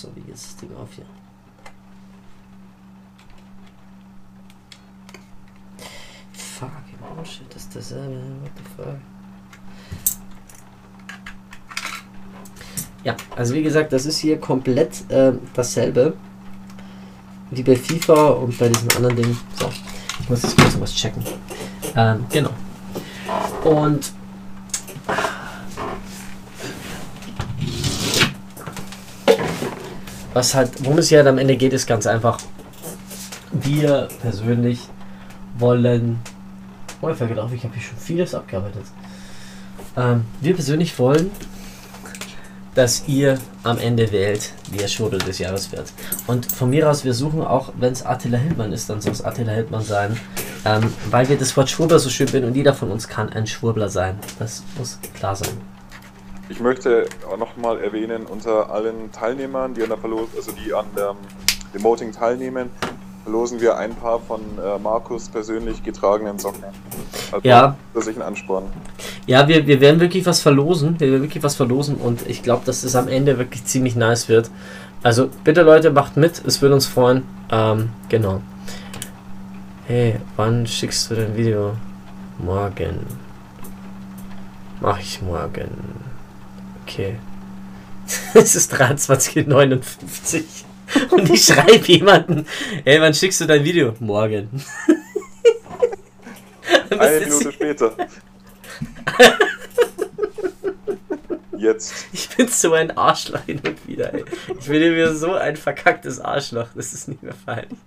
So, 0.01 0.07
wie 0.15 0.21
geht 0.21 0.33
das 0.33 0.55
Ding 0.55 0.73
auf 0.77 0.87
hier? 0.95 1.03
Fuck, 6.31 6.71
Bullshit, 7.17 7.53
das 7.53 7.63
ist 7.63 7.75
dasselbe. 7.75 8.21
What 8.41 8.51
the 8.55 8.63
fuck? 8.77 8.95
Ja, 13.03 13.17
also 13.35 13.53
wie 13.53 13.61
gesagt, 13.61 13.91
das 13.91 14.05
ist 14.05 14.19
hier 14.19 14.39
komplett 14.39 15.03
äh, 15.11 15.33
dasselbe. 15.53 16.15
Wie 17.51 17.63
bei 17.63 17.75
FIFA 17.75 18.29
und 18.29 18.57
bei 18.57 18.69
diesem 18.69 18.87
anderen 18.95 19.17
Ding. 19.17 19.37
So, 19.55 19.69
ich 20.21 20.29
muss 20.29 20.43
jetzt 20.43 20.57
kurz 20.57 20.79
was 20.79 20.95
checken. 20.95 21.25
Ähm, 21.97 22.25
genau. 22.29 22.51
Und 23.65 24.13
was 30.39 30.55
halt, 30.55 30.71
worum 30.85 30.97
es 30.99 31.09
hier 31.09 31.17
halt 31.17 31.27
am 31.27 31.37
Ende 31.37 31.57
geht, 31.57 31.73
ist 31.73 31.85
ganz 31.85 32.07
einfach. 32.07 32.39
Wir 33.51 34.07
persönlich 34.21 34.79
wollen. 35.57 36.19
Oh, 37.01 37.09
ich 37.09 37.21
auf, 37.21 37.53
ich 37.53 37.63
habe 37.63 37.73
hier 37.73 37.83
schon 37.83 37.97
vieles 37.97 38.33
abgearbeitet. 38.33 38.85
Ähm, 39.97 40.23
wir 40.39 40.53
persönlich 40.53 40.97
wollen, 40.97 41.29
dass 42.73 43.03
ihr 43.07 43.37
am 43.63 43.79
Ende 43.79 44.13
wählt, 44.13 44.53
wer 44.71 44.87
Schwurbel 44.87 45.19
des 45.19 45.39
Jahres 45.39 45.73
wird. 45.73 45.91
Und 46.25 46.49
von 46.49 46.69
mir 46.69 46.89
aus, 46.89 47.03
wir 47.03 47.13
suchen 47.13 47.41
auch, 47.41 47.73
wenn 47.77 47.91
es 47.91 48.05
Attila 48.05 48.37
Hildmann 48.37 48.71
ist, 48.71 48.89
dann 48.89 49.01
soll 49.01 49.11
es 49.11 49.21
Attila 49.21 49.51
Hildmann 49.51 49.83
sein. 49.83 50.17
Ähm, 50.63 50.93
weil 51.09 51.27
wir 51.27 51.37
das 51.37 51.55
Wort 51.57 51.69
Schwurbler 51.69 51.99
so 51.99 52.09
schön 52.09 52.29
finden 52.29 52.47
und 52.47 52.55
jeder 52.55 52.73
von 52.73 52.91
uns 52.91 53.09
kann 53.09 53.27
ein 53.29 53.45
Schwurbler 53.45 53.89
sein. 53.89 54.17
Das 54.39 54.63
muss 54.77 54.99
klar 55.15 55.35
sein. 55.35 55.78
Ich 56.49 56.59
möchte 56.59 57.05
auch 57.31 57.37
nochmal 57.37 57.79
erwähnen, 57.79 58.25
unter 58.25 58.71
allen 58.71 59.11
Teilnehmern, 59.11 59.75
die 59.75 59.83
an 59.83 59.89
der 59.89 59.99
Verlos 59.99 60.29
also 60.35 60.51
die 60.51 60.73
an 60.73 60.85
der 60.97 61.15
Remoting 61.75 62.11
teilnehmen, 62.11 62.71
verlosen 63.23 63.61
wir 63.61 63.77
ein 63.77 63.93
paar 63.93 64.19
von 64.19 64.41
äh, 64.57 64.79
Markus 64.79 65.29
persönlich 65.29 65.83
getragenen 65.83 66.39
Socken. 66.39 66.63
Also 67.31 67.47
Ja. 67.47 67.77
Das 67.93 68.07
ist 68.07 68.17
ein 68.17 68.23
Ansporn. 68.23 68.63
Ja, 69.27 69.47
wir, 69.47 69.67
wir 69.67 69.79
werden 69.79 69.99
wirklich 69.99 70.25
was 70.25 70.41
verlosen. 70.41 70.99
Wir 70.99 71.11
werden 71.11 71.21
wirklich 71.21 71.43
was 71.43 71.55
verlosen 71.55 71.95
und 71.95 72.27
ich 72.27 72.41
glaube, 72.41 72.65
dass 72.65 72.83
es 72.83 72.95
am 72.95 73.07
Ende 73.07 73.37
wirklich 73.37 73.65
ziemlich 73.65 73.95
nice 73.95 74.27
wird. 74.27 74.49
Also 75.03 75.29
bitte 75.43 75.61
Leute, 75.61 75.91
macht 75.91 76.17
mit, 76.17 76.43
es 76.43 76.63
würde 76.63 76.73
uns 76.73 76.87
freuen. 76.87 77.23
Ähm, 77.51 77.89
genau. 78.09 78.41
Hey, 79.85 80.19
wann 80.35 80.65
schickst 80.65 81.11
du 81.11 81.15
dein 81.15 81.37
Video? 81.37 81.73
Morgen. 82.39 83.05
Mach 84.81 84.99
ich 84.99 85.21
morgen. 85.21 86.08
Okay. 86.89 87.15
es 88.33 88.55
ist 88.55 88.73
23.59 88.73 90.43
und 91.11 91.29
ich 91.29 91.45
schreibe 91.45 91.85
jemanden, 91.85 92.47
hey, 92.83 92.99
wann 92.99 93.13
schickst 93.13 93.41
du 93.41 93.45
dein 93.45 93.63
Video? 93.63 93.93
Morgen. 93.99 94.49
Eine 96.89 97.19
Minute 97.19 97.51
später. 97.51 97.95
Jetzt. 101.55 102.07
Ich 102.11 102.29
bin 102.29 102.47
so 102.47 102.73
ein 102.73 102.97
Arschloch 102.97 103.43
hin 103.45 103.61
und 103.63 103.87
wieder, 103.87 104.11
ey. 104.11 104.25
Ich 104.59 104.65
bin 104.65 104.81
wieder 104.95 105.13
so 105.13 105.33
ein 105.33 105.55
verkacktes 105.57 106.19
Arschloch. 106.19 106.69
Das 106.73 106.93
ist 106.93 107.07
nicht 107.07 107.21
mehr 107.21 107.35
feierlich. 107.45 107.77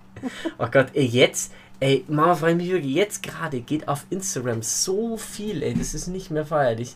Oh 0.57 0.67
Gott, 0.71 0.87
ey, 0.93 1.05
jetzt, 1.05 1.51
ey, 1.81 2.05
Mama 2.07 2.53
mich 2.53 2.71
wirklich, 2.71 2.95
jetzt 2.95 3.21
gerade 3.21 3.59
geht 3.59 3.89
auf 3.89 4.05
Instagram 4.09 4.61
so 4.61 5.17
viel, 5.17 5.61
ey. 5.61 5.73
Das 5.73 5.93
ist 5.93 6.07
nicht 6.07 6.31
mehr 6.31 6.45
feierlich. 6.45 6.95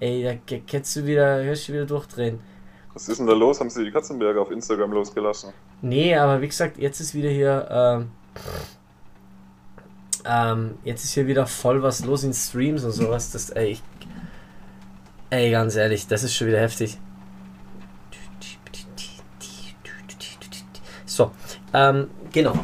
Ey, 0.00 0.22
da 0.22 0.58
kannst 0.70 0.96
du 0.96 1.06
wieder, 1.06 1.42
hörst 1.42 1.68
du 1.68 1.72
wieder 1.72 1.86
durchdrehen. 1.86 2.40
Was 2.92 3.08
ist 3.08 3.18
denn 3.18 3.26
da 3.26 3.32
los? 3.32 3.60
Haben 3.60 3.70
sie 3.70 3.84
die 3.84 3.90
Katzenberger 3.90 4.40
auf 4.40 4.50
Instagram 4.50 4.92
losgelassen? 4.92 5.52
Nee, 5.82 6.14
aber 6.14 6.40
wie 6.40 6.46
gesagt, 6.48 6.78
jetzt 6.78 7.00
ist 7.00 7.14
wieder 7.14 7.30
hier, 7.30 7.68
ähm, 7.70 8.10
ähm, 10.24 10.78
jetzt 10.84 11.04
ist 11.04 11.12
hier 11.14 11.26
wieder 11.26 11.46
voll 11.46 11.82
was 11.82 12.04
los 12.04 12.24
in 12.24 12.32
Streams 12.32 12.84
und 12.84 12.92
sowas. 12.92 13.32
Das, 13.32 13.50
ey, 13.50 13.72
ich, 13.72 13.82
ey, 15.30 15.50
ganz 15.50 15.76
ehrlich, 15.76 16.06
das 16.06 16.22
ist 16.22 16.34
schon 16.34 16.46
wieder 16.46 16.60
heftig. 16.60 16.98
So, 21.04 21.30
ähm, 21.72 22.08
genau. 22.32 22.54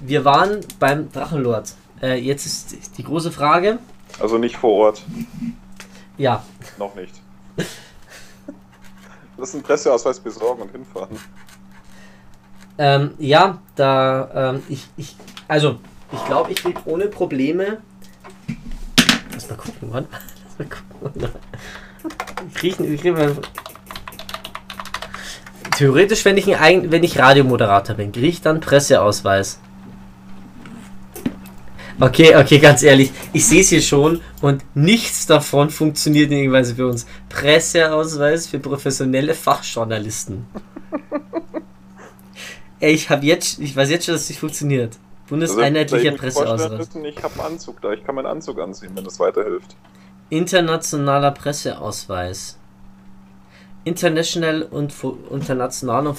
Wir 0.00 0.24
waren 0.24 0.60
beim 0.78 1.10
Drachenlord. 1.12 1.74
Äh, 2.00 2.20
jetzt 2.20 2.46
ist 2.46 2.96
die 2.96 3.02
große 3.02 3.32
Frage. 3.32 3.78
Also 4.20 4.38
nicht 4.38 4.56
vor 4.56 4.72
Ort. 4.72 5.02
Ja, 6.18 6.44
Noch 6.78 6.94
nicht. 6.94 7.14
Lass 9.36 9.54
einen 9.54 9.62
Presseausweis 9.62 10.18
besorgen 10.18 10.62
und 10.62 10.72
hinfahren. 10.72 11.16
Ähm, 12.76 13.14
ja, 13.18 13.58
da, 13.76 14.50
ähm, 14.52 14.62
ich, 14.68 14.88
ich, 14.96 15.16
also, 15.46 15.78
ich 16.12 16.24
glaube, 16.26 16.50
ich 16.50 16.56
krieg 16.56 16.76
ohne 16.86 17.06
Probleme. 17.06 17.78
Lass 19.32 19.48
mal 19.48 19.56
gucken, 19.56 19.88
wann. 19.92 20.08
Lass 20.58 20.58
mal 20.58 20.76
gucken. 21.00 21.28
Ich 22.48 22.54
krieg, 22.54 22.80
ich 22.80 23.04
mal, 23.04 23.36
Theoretisch, 25.76 26.24
wenn 26.24 26.36
ich, 26.36 26.56
ein, 26.56 26.90
wenn 26.90 27.04
ich 27.04 27.20
Radiomoderator 27.20 27.94
bin, 27.94 28.10
kriege 28.10 28.26
ich 28.26 28.42
dann 28.42 28.58
Presseausweis. 28.58 29.60
Okay, 32.00 32.36
okay, 32.36 32.58
ganz 32.60 32.84
ehrlich, 32.84 33.10
ich 33.32 33.44
sehe 33.44 33.60
es 33.60 33.70
hier 33.70 33.82
schon 33.82 34.20
und 34.40 34.62
nichts 34.76 35.26
davon 35.26 35.68
funktioniert 35.70 36.30
in 36.30 36.38
irgendeiner 36.38 36.60
Weise 36.60 36.74
für 36.76 36.86
uns. 36.86 37.06
Presseausweis 37.28 38.46
für 38.46 38.60
professionelle 38.60 39.34
Fachjournalisten. 39.34 40.46
Ey, 42.80 42.92
ich 42.92 43.10
habe 43.10 43.26
jetzt, 43.26 43.58
ich 43.58 43.74
weiß 43.74 43.90
jetzt 43.90 44.06
schon, 44.06 44.14
dass 44.14 44.22
es 44.22 44.28
nicht 44.28 44.38
funktioniert. 44.38 44.96
Bundeseinheitlicher 45.28 46.12
Also, 46.12 46.22
Presseausweis. 46.22 46.88
Ich 47.04 47.22
habe 47.22 47.34
einen 47.34 47.54
Anzug 47.54 47.82
da, 47.82 47.92
ich 47.92 48.04
kann 48.04 48.14
meinen 48.14 48.26
Anzug 48.26 48.60
anziehen, 48.60 48.92
wenn 48.94 49.04
das 49.04 49.18
weiterhilft. 49.18 49.74
Internationaler 50.30 51.32
Presseausweis. 51.32 52.58
International 53.84 54.62
und 54.62 54.94
international 55.30 56.06
und, 56.06 56.18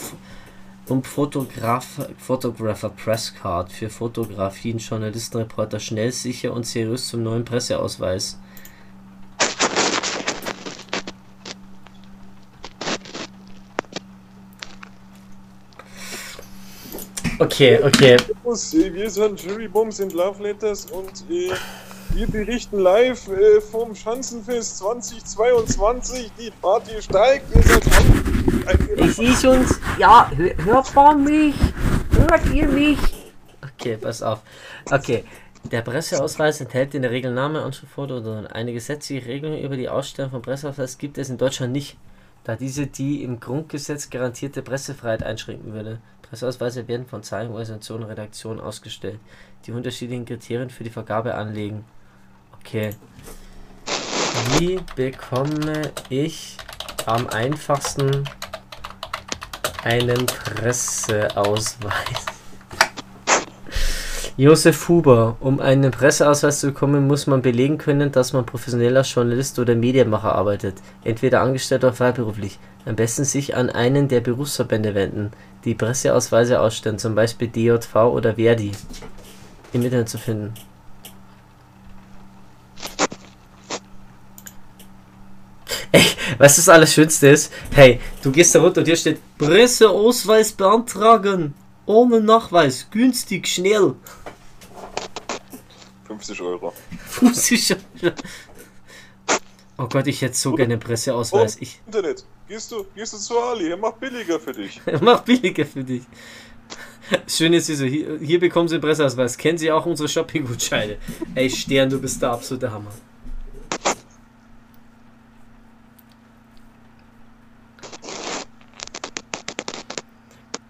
F- 0.89 0.91
und 0.91 1.05
Fotograf 1.05 1.85
Photographer 2.17 2.89
Press 2.89 3.33
Card 3.35 3.71
für 3.71 3.91
Fotografien, 3.91 4.79
Journalisten, 4.79 5.37
Reporter 5.37 5.79
schnell, 5.79 6.11
sicher 6.11 6.51
und 6.51 6.65
seriös 6.65 7.07
zum 7.07 7.21
neuen 7.21 7.45
Presseausweis. 7.45 8.39
Okay, 17.37 17.79
okay. 17.83 18.17
Wir 18.43 19.09
sind 19.09 19.41
Jury 19.41 19.67
Bums 19.67 19.99
in 19.99 20.09
Love 20.09 20.41
Letters 20.41 20.87
und 20.87 21.23
äh, 21.29 21.51
wir 22.14 22.27
berichten 22.27 22.80
live 22.80 23.27
äh, 23.27 23.61
vom 23.61 23.95
Schanzenfest 23.95 24.77
2022. 24.80 26.31
Die 26.40 26.52
Party 26.61 27.02
steigt. 27.02 27.56
Ihr 27.56 27.61
seid 27.64 28.99
Ich 28.99 29.15
sehe 29.15 29.34
schon. 29.36 29.65
Ja, 29.98 30.30
hör- 30.36 30.56
hört 30.65 30.95
man 30.95 31.23
mich? 31.23 31.56
Hört 32.11 32.45
ihr 32.53 32.68
mich? 32.68 32.98
Okay, 33.64 33.98
pass 33.98 34.22
auf. 34.22 34.40
Okay. 34.91 35.23
Der 35.72 35.81
Presseausweis 35.81 36.61
enthält 36.61 36.95
in 36.95 37.02
der 37.02 37.11
Regel 37.11 37.34
Name, 37.34 37.61
Anschriftfoto 37.61 38.18
oder 38.19 38.56
eine 38.56 38.72
gesetzliche 38.72 39.26
Regelung 39.27 39.60
über 39.60 39.76
die 39.76 39.90
Ausstellung 39.90 40.31
von 40.31 40.41
Presseausweis 40.41 40.98
gibt 40.98 41.18
es 41.18 41.30
in 41.30 41.38
Deutschland 41.38 41.73
nicht, 41.73 41.98
da 42.45 42.56
diese 42.56 42.88
die 42.88 43.23
im 43.23 43.41
Grundgesetz 43.41 44.10
garantierte 44.10 44.61
Pressefreiheit 44.61 45.22
einschränken 45.22 45.73
würde. 45.73 45.99
Presseausweise 46.22 46.88
werden 46.88 47.06
von 47.07 47.23
Zeitungen, 47.23 47.52
Organisationen 47.52 48.03
und 48.06 48.10
Redaktionen 48.10 48.61
ausgestellt, 48.61 49.19
die 49.68 49.73
unterschiedlichen 49.73 50.26
Kriterien 50.26 50.69
für 50.69 50.86
die 50.86 50.90
Vergabe 50.91 51.36
anlegen. 51.36 51.84
Okay. 52.69 52.91
Wie 54.59 54.79
bekomme 54.95 55.91
ich 56.09 56.55
am 57.07 57.27
einfachsten 57.29 58.23
einen 59.83 60.27
Presseausweis? 60.27 61.89
Josef 64.37 64.87
Huber, 64.87 65.35
um 65.39 65.59
einen 65.59 65.89
Presseausweis 65.89 66.59
zu 66.59 66.67
bekommen, 66.67 67.07
muss 67.07 67.25
man 67.25 67.41
belegen 67.41 67.79
können, 67.79 68.11
dass 68.11 68.33
man 68.33 68.45
professioneller 68.45 69.01
Journalist 69.01 69.57
oder 69.57 69.73
Medienmacher 69.73 70.35
arbeitet, 70.35 70.75
entweder 71.03 71.41
angestellt 71.41 71.83
oder 71.83 71.93
freiberuflich. 71.93 72.59
Am 72.85 72.95
besten 72.95 73.23
sich 73.23 73.55
an 73.55 73.71
einen 73.71 74.09
der 74.09 74.21
Berufsverbände 74.21 74.93
wenden, 74.93 75.31
die 75.65 75.73
Presseausweise 75.73 76.61
ausstellen, 76.61 76.99
zum 76.99 77.15
Beispiel 77.15 77.47
DJV 77.47 77.95
oder 77.95 78.35
Verdi. 78.35 78.73
Im 79.73 79.81
Internet 79.81 80.09
zu 80.09 80.19
finden. 80.19 80.53
Ey, 85.91 86.01
weißt 86.01 86.13
du, 86.37 86.39
was 86.39 86.55
das 86.57 86.69
Allerschönste 86.69 87.29
ist? 87.29 87.51
Hey, 87.71 87.99
du 88.21 88.31
gehst 88.31 88.53
da 88.53 88.61
runter 88.61 88.81
und 88.81 88.85
hier 88.85 88.95
steht 88.95 89.19
Presseausweis 89.37 90.51
beantragen. 90.51 91.53
Ohne 91.85 92.21
Nachweis. 92.21 92.87
Günstig, 92.91 93.47
schnell. 93.47 93.95
50 96.05 96.41
Euro. 96.41 96.73
50 97.07 97.75
Euro. 98.03 98.13
Oh 99.77 99.87
Gott, 99.87 100.07
ich 100.07 100.21
hätte 100.21 100.35
so 100.35 100.53
gerne 100.53 100.73
einen 100.73 100.81
Presseausweis. 100.81 101.55
Oh, 101.55 101.61
Ich 101.61 101.79
Internet. 101.85 102.25
Gehst 102.47 102.71
du, 102.71 102.85
gehst 102.95 103.13
du 103.13 103.17
zu 103.17 103.39
Ali, 103.39 103.69
er 103.69 103.77
macht 103.77 103.99
billiger 103.99 104.39
für 104.39 104.51
dich. 104.51 104.81
mach 105.01 105.21
billiger 105.21 105.65
für 105.65 105.83
dich. 105.83 106.03
Schön 107.27 107.53
ist 107.53 107.67
so, 107.67 107.85
hier, 107.85 108.19
hier 108.19 108.39
bekommen 108.39 108.67
Sie 108.67 108.75
einen 108.75 108.81
Presseausweis. 108.81 109.37
Kennen 109.37 109.57
Sie 109.57 109.71
auch 109.71 109.85
unsere 109.85 110.09
Shopping-Gutscheine? 110.09 110.97
Ey, 111.33 111.49
Stern, 111.49 111.89
du 111.89 111.99
bist 111.99 112.21
der 112.21 112.31
absolute 112.31 112.71
Hammer. 112.71 112.91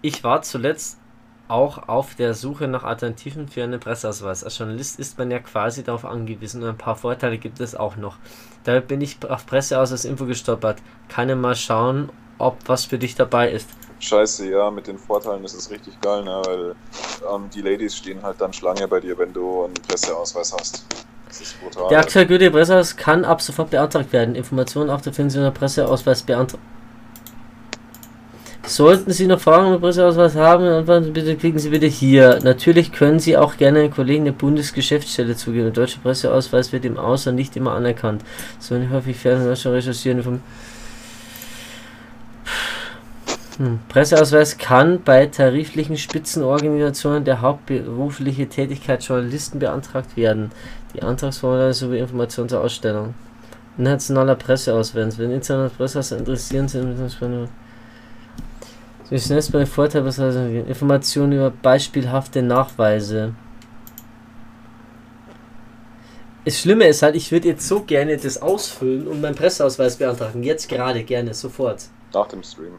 Ich 0.02 0.24
war 0.24 0.40
zuletzt 0.42 0.98
auch 1.48 1.88
auf 1.88 2.14
der 2.14 2.32
Suche 2.32 2.68
nach 2.68 2.84
Alternativen 2.84 3.48
für 3.48 3.64
einen 3.64 3.80
Presseausweis. 3.80 4.44
Als 4.44 4.56
Journalist 4.56 4.98
ist 4.98 5.18
man 5.18 5.30
ja 5.30 5.40
quasi 5.40 5.82
darauf 5.82 6.04
angewiesen 6.04 6.62
und 6.62 6.68
ein 6.68 6.78
paar 6.78 6.96
Vorteile 6.96 7.38
gibt 7.38 7.60
es 7.60 7.74
auch 7.74 7.96
noch. 7.96 8.16
Daher 8.64 8.80
bin 8.80 9.00
ich 9.00 9.18
auf 9.28 9.46
Presseausweis-Info 9.46 10.26
gestolpert. 10.26 10.78
Kann 11.08 11.28
ja 11.28 11.34
mal 11.34 11.56
schauen, 11.56 12.10
ob 12.38 12.56
was 12.66 12.84
für 12.84 12.98
dich 12.98 13.16
dabei 13.16 13.50
ist. 13.50 13.68
Scheiße, 13.98 14.48
ja, 14.48 14.70
mit 14.70 14.86
den 14.86 14.96
Vorteilen 14.96 15.44
ist 15.44 15.54
es 15.54 15.70
richtig 15.70 16.00
geil, 16.00 16.24
ne? 16.24 16.40
weil 16.46 16.74
ähm, 17.34 17.50
die 17.54 17.60
Ladies 17.60 17.96
stehen 17.96 18.22
halt 18.22 18.40
dann 18.40 18.52
Schlange 18.52 18.88
bei 18.88 19.00
dir, 19.00 19.18
wenn 19.18 19.32
du 19.32 19.64
einen 19.64 19.74
Presseausweis 19.74 20.54
hast. 20.58 20.86
Das 21.28 21.40
ist 21.40 21.60
brutal. 21.60 21.88
Der 21.88 21.98
aktuell 21.98 22.26
gültige 22.26 22.52
Presseausweis 22.52 22.96
kann 22.96 23.24
ab 23.26 23.42
sofort 23.42 23.70
beantragt 23.70 24.12
werden. 24.12 24.34
Informationen 24.34 24.88
auch 24.88 25.02
der 25.02 25.12
finden 25.12 25.30
Sie 25.30 25.38
in 25.38 25.44
der 25.44 25.50
Presseausweis 25.50 26.22
beantragt. 26.22 26.62
Sollten 28.70 29.10
Sie 29.10 29.26
noch 29.26 29.40
Fragen 29.40 29.66
über 29.66 29.80
Presseausweis 29.80 30.36
haben, 30.36 30.86
Sie 31.02 31.10
bitte, 31.10 31.34
klicken 31.34 31.58
Sie 31.58 31.70
bitte 31.70 31.86
hier. 31.86 32.38
Natürlich 32.44 32.92
können 32.92 33.18
Sie 33.18 33.36
auch 33.36 33.56
gerne 33.56 33.80
einen 33.80 33.90
Kollegen 33.90 34.26
der 34.26 34.32
Bundesgeschäftsstelle 34.32 35.34
zugeben. 35.34 35.64
Der 35.64 35.72
deutsche 35.72 35.98
Presseausweis 35.98 36.72
wird 36.72 36.84
im 36.84 36.96
Ausland 36.96 37.36
nicht 37.36 37.56
immer 37.56 37.72
anerkannt. 37.72 38.22
So 38.60 38.76
nicht 38.76 38.92
häufig 38.92 39.16
fern 39.16 39.44
Deutschland 39.44 39.76
recherchieren 39.76 40.22
vom 40.22 40.40
hm. 43.56 43.80
Presseausweis 43.88 44.56
kann 44.56 45.02
bei 45.02 45.26
tariflichen 45.26 45.96
Spitzenorganisationen 45.96 47.24
der 47.24 47.40
hauptberufliche 47.40 48.48
Tätigkeit 48.48 49.02
Journalisten 49.02 49.58
beantragt 49.58 50.16
werden. 50.16 50.52
Die 50.94 51.02
Antragsformulare 51.02 51.74
sowie 51.74 51.98
Informationen 51.98 52.48
zur 52.48 52.60
Ausstellung. 52.60 53.14
Nationaler 53.76 54.36
Presseausweis. 54.36 55.18
Wenn 55.18 55.32
internationale 55.32 55.70
Presse 55.70 56.16
interessieren 56.16 56.68
sind, 56.68 56.96
wie 59.10 59.18
schnell 59.18 59.42
bei 59.52 59.66
Vorteil, 59.66 60.04
was 60.04 60.20
also 60.20 60.38
Informationen 60.40 61.32
über 61.32 61.50
beispielhafte 61.50 62.42
Nachweise. 62.42 63.34
Das 66.44 66.58
Schlimme 66.58 66.86
ist 66.86 67.02
halt, 67.02 67.16
ich 67.16 67.30
würde 67.32 67.48
jetzt 67.48 67.68
so 67.68 67.82
gerne 67.82 68.16
das 68.16 68.40
ausfüllen 68.40 69.06
und 69.06 69.20
meinen 69.20 69.34
Presseausweis 69.34 69.96
beantragen. 69.96 70.42
Jetzt 70.42 70.68
gerade 70.68 71.04
gerne, 71.04 71.34
sofort. 71.34 71.88
Nach 72.14 72.28
dem 72.28 72.42
Stream. 72.42 72.78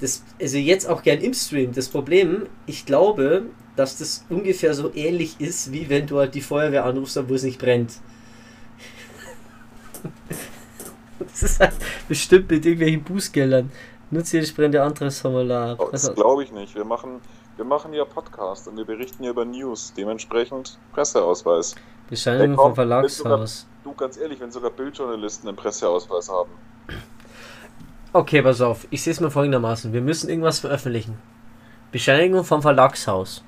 Das, 0.00 0.22
also 0.40 0.58
jetzt 0.58 0.88
auch 0.88 1.02
gern 1.02 1.20
im 1.20 1.32
Stream. 1.32 1.72
Das 1.72 1.88
Problem, 1.88 2.46
ich 2.66 2.84
glaube, 2.84 3.46
dass 3.76 3.98
das 3.98 4.24
ungefähr 4.28 4.74
so 4.74 4.92
ähnlich 4.94 5.40
ist, 5.40 5.72
wie 5.72 5.88
wenn 5.88 6.06
du 6.06 6.18
halt 6.18 6.34
die 6.34 6.40
Feuerwehr 6.40 6.84
anrufst, 6.84 7.18
wo 7.28 7.34
es 7.34 7.42
nicht 7.42 7.58
brennt. 7.58 7.94
das 11.18 11.42
ist 11.42 11.60
halt 11.60 11.74
bestimmt 12.08 12.50
mit 12.50 12.66
irgendwelchen 12.66 13.02
Bußgeldern. 13.02 13.70
Nutze 14.14 14.36
jedes 14.36 14.54
brennende 14.54 14.80
Antragsformular. 14.80 15.74
Oh, 15.76 15.88
das 15.90 16.14
glaube 16.14 16.44
ich 16.44 16.52
nicht. 16.52 16.76
Wir 16.76 16.84
machen, 16.84 17.20
wir 17.56 17.64
machen 17.64 17.92
ja 17.92 18.04
Podcast 18.04 18.68
und 18.68 18.76
wir 18.76 18.84
berichten 18.84 19.24
ja 19.24 19.30
über 19.30 19.44
News. 19.44 19.92
Dementsprechend 19.96 20.78
Presseausweis. 20.92 21.74
Bescheinigung 22.08 22.54
vom 22.54 22.76
Verlagshaus. 22.76 23.16
Sogar, 23.62 23.82
du, 23.82 23.94
ganz 23.94 24.16
ehrlich, 24.16 24.38
wenn 24.38 24.52
sogar 24.52 24.70
Bildjournalisten 24.70 25.48
einen 25.48 25.56
Presseausweis 25.56 26.30
haben. 26.30 26.52
Okay, 28.12 28.40
pass 28.40 28.60
auf. 28.60 28.86
Ich 28.90 29.02
sehe 29.02 29.12
es 29.12 29.18
mal 29.18 29.32
folgendermaßen. 29.32 29.92
Wir 29.92 30.00
müssen 30.00 30.30
irgendwas 30.30 30.60
veröffentlichen. 30.60 31.18
Bescheinigung 31.90 32.44
vom 32.44 32.62
Verlagshaus. 32.62 33.42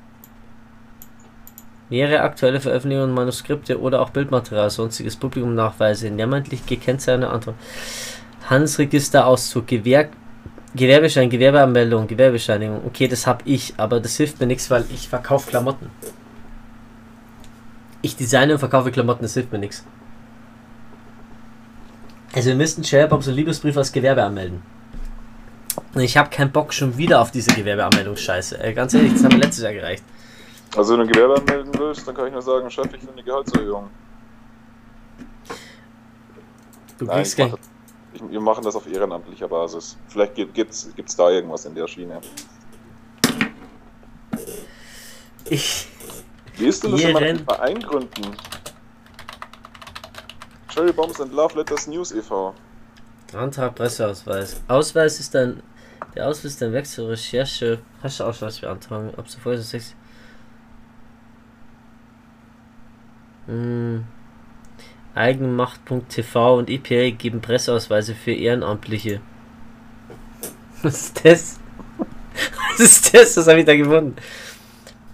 Mehrere 1.90 2.22
aktuelle 2.22 2.60
Veröffentlichungen, 2.60 3.14
Manuskripte 3.14 3.80
oder 3.80 4.02
auch 4.02 4.10
Bildmaterial, 4.10 4.70
sonstiges 4.70 5.14
Publikum 5.14 5.54
Nachweise, 5.54 6.10
namentlich 6.10 6.66
gekennzeichnete 6.66 7.30
Antwort. 7.30 7.54
Handelsregisterauszug, 8.50 9.68
Gewerk 9.68 10.10
Gewerbeschein, 10.76 11.30
Gewerbeanmeldung, 11.30 12.06
Gewerbescheinigung. 12.06 12.82
Okay, 12.86 13.08
das 13.08 13.26
habe 13.26 13.42
ich, 13.46 13.74
aber 13.78 13.98
das 13.98 14.16
hilft 14.16 14.38
mir 14.40 14.46
nichts, 14.46 14.70
weil 14.70 14.84
ich 14.92 15.08
verkaufe 15.08 15.50
Klamotten. 15.50 15.90
Ich 18.02 18.16
designe 18.16 18.52
und 18.52 18.58
verkaufe 18.58 18.92
Klamotten, 18.92 19.22
das 19.22 19.34
hilft 19.34 19.50
mir 19.52 19.58
nichts. 19.58 19.84
Also 22.34 22.50
wir 22.50 22.56
müssten 22.56 22.84
Sharebox 22.84 23.28
und 23.28 23.34
Liebesbrief 23.34 23.76
als 23.76 23.90
Gewerbe 23.90 24.22
anmelden. 24.22 24.62
Und 25.94 26.02
ich 26.02 26.16
habe 26.16 26.28
keinen 26.28 26.52
Bock 26.52 26.74
schon 26.74 26.98
wieder 26.98 27.22
auf 27.22 27.30
diese 27.30 27.54
Gewerbeanmeldungsscheiße. 27.54 28.62
Äh, 28.62 28.74
ganz 28.74 28.92
ehrlich, 28.92 29.14
das 29.14 29.24
haben 29.24 29.32
wir 29.32 29.38
letztes 29.38 29.64
Jahr 29.64 29.72
gereicht. 29.72 30.04
Also 30.76 30.92
wenn 30.92 31.00
du 31.00 31.06
ein 31.06 31.12
Gewerbe 31.12 31.36
anmelden 31.36 31.72
willst, 31.78 32.06
dann 32.06 32.14
kann 32.14 32.26
ich 32.26 32.32
nur 32.32 32.42
sagen, 32.42 32.70
Chef, 32.70 32.86
ich 32.92 33.02
will 33.02 33.10
eine 33.12 33.22
Gehaltserhöhung. 33.22 33.88
Du 36.98 37.04
Nein, 37.06 37.16
kriegst 37.16 37.36
kein... 37.36 37.54
ich, 38.16 38.30
wir 38.30 38.40
machen 38.40 38.64
das 38.64 38.74
auf 38.74 38.86
ehrenamtlicher 38.86 39.48
Basis. 39.48 39.96
Vielleicht 40.08 40.34
gibt 40.34 40.58
es 40.70 41.16
da 41.16 41.30
irgendwas 41.30 41.64
in 41.64 41.74
der 41.74 41.86
Schiene. 41.86 42.20
Ich. 45.48 45.88
Wie 46.56 46.66
ist 46.66 46.82
denn 46.82 46.92
das, 46.92 47.02
wenn 47.02 47.12
man 47.12 47.22
einen 47.22 47.44
Verein 47.44 47.80
gründen? 47.80 48.36
Cherry 50.68 50.92
Bombs 50.92 51.20
and 51.20 51.32
Love 51.32 51.56
Letters 51.58 51.86
News 51.86 52.12
e.V. 52.12 52.54
Antrag 53.32 53.74
Presseausweis. 53.74 54.60
Ausweis 54.68 55.20
ist 55.20 55.34
dann. 55.34 55.62
Der 56.14 56.28
Ausweis 56.28 56.52
ist 56.52 56.62
ein 56.62 56.72
Wechsel, 56.72 57.06
Recherche. 57.06 57.80
Hast 58.02 58.20
du 58.20 58.24
Ausweis 58.24 58.60
beantragen? 58.60 59.12
Ab 59.16 59.28
sofort 59.28 59.56
ist 59.56 59.62
es 59.62 59.70
sechs. 59.70 59.94
Hm. 63.46 64.04
Eigenmacht.tv 65.16 66.58
und 66.58 66.68
EPA 66.68 67.16
geben 67.16 67.40
Presseausweise 67.40 68.14
für 68.14 68.32
Ehrenamtliche. 68.32 69.20
Was 70.82 70.94
ist 70.94 71.24
das? 71.24 71.60
Was 72.70 72.80
ist 72.80 73.14
das? 73.14 73.34
Das 73.34 73.48
habe 73.48 73.60
ich 73.60 73.64
da 73.64 73.74
gefunden. 73.74 74.16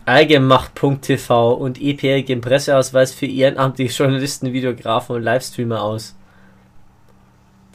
Eigenmacht.tv 0.04 1.52
und 1.52 1.80
EPA 1.80 2.22
geben 2.22 2.40
Presseausweis 2.40 3.14
für 3.14 3.26
ehrenamtliche 3.26 4.02
Journalisten, 4.02 4.52
Videografen 4.52 5.14
und 5.14 5.22
Livestreamer 5.22 5.80
aus. 5.80 6.16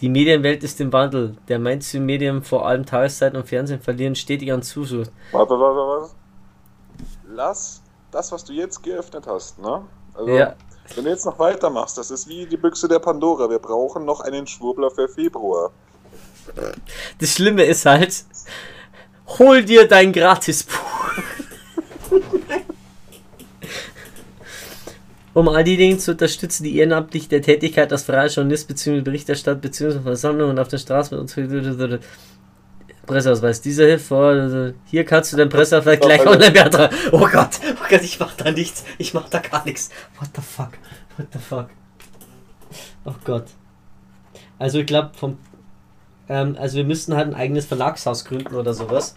Die 0.02 0.10
Medienwelt 0.10 0.64
ist 0.64 0.82
im 0.82 0.92
Wandel. 0.92 1.38
Der 1.48 1.60
Mainstream-Medien, 1.60 2.44
vor 2.44 2.68
allem 2.68 2.86
Tageszeiten 2.86 3.40
und 3.40 3.48
Fernsehen, 3.48 3.80
verlieren 3.80 4.16
stetig 4.16 4.52
an 4.52 4.62
Zuschauer. 4.62 5.06
Warte, 5.32 5.54
warte, 5.58 5.80
warte. 5.80 6.12
Lass 7.30 7.82
das, 8.12 8.32
was 8.34 8.44
du 8.44 8.52
jetzt 8.52 8.84
geöffnet 8.84 9.26
hast, 9.26 9.60
ne? 9.60 9.82
Also, 10.14 10.38
Ja. 10.38 10.56
Wenn 10.96 11.04
du 11.04 11.10
jetzt 11.10 11.26
noch 11.26 11.40
weitermachst, 11.40 11.98
das 11.98 12.12
ist 12.12 12.28
wie 12.28 12.46
die 12.46 12.58
Büchse 12.58 12.88
der 12.88 13.00
Pandora. 13.00 13.50
Wir 13.50 13.60
brauchen 13.60 14.06
noch 14.06 14.22
einen 14.22 14.48
Schwurbler 14.48 14.92
für 14.92 15.08
Februar. 15.08 15.72
Das 17.20 17.34
Schlimme 17.34 17.64
ist 17.66 17.86
halt, 17.86 18.24
hol 19.40 19.64
dir 19.64 19.88
dein 19.88 20.14
Gratisbuch. 20.14 21.12
um 25.38 25.48
all 25.50 25.64
die 25.64 25.78
Dinge 25.78 25.98
zu 26.00 26.12
unterstützen, 26.12 26.64
die 26.64 26.78
ehrenamtlich 26.78 27.30
der 27.30 27.44
Tätigkeit 27.44 27.92
als 27.92 28.04
freier 28.04 28.28
Journalist 28.28 28.68
bzw. 28.68 29.02
Berichterstatter 29.02 29.60
bzw. 29.60 30.00
Versammlungen 30.00 30.58
auf 30.58 30.68
der 30.68 30.80
Straße 30.80 31.14
mit 31.14 31.22
uns 31.22 31.36
Presseausweis. 33.08 33.62
Dieser 33.62 33.86
hilft 33.86 34.06
vor. 34.06 34.74
Hier 34.86 35.04
kannst 35.06 35.34
du 35.34 35.38
deinen 35.38 35.50
Presseausweis 35.50 36.00
gleich 36.00 36.26
online. 36.28 36.90
Oh 37.12 37.28
Gott, 37.28 37.60
oh 37.64 37.86
Gott, 37.90 38.02
ich 38.04 38.20
mach 38.20 38.36
da 38.36 38.52
nichts. 38.52 38.84
Ich 39.00 39.16
mach 39.16 39.28
da 39.30 39.40
gar 39.40 39.66
nichts. 39.66 39.90
What 40.20 40.30
the 40.36 40.42
fuck? 40.42 40.74
What 41.18 41.28
the 41.34 41.40
fuck? 41.40 41.70
Oh 43.06 43.16
Gott. 43.24 43.46
Also 44.60 44.80
ich 44.80 44.86
glaube 44.86 45.12
vom 45.18 45.38
ähm, 46.30 46.56
also 46.60 46.78
wir 46.78 46.84
müssten 46.84 47.16
halt 47.16 47.28
ein 47.28 47.36
eigenes 47.36 47.66
Verlagshaus 47.66 48.26
gründen 48.26 48.56
oder 48.56 48.74
sowas. 48.74 49.14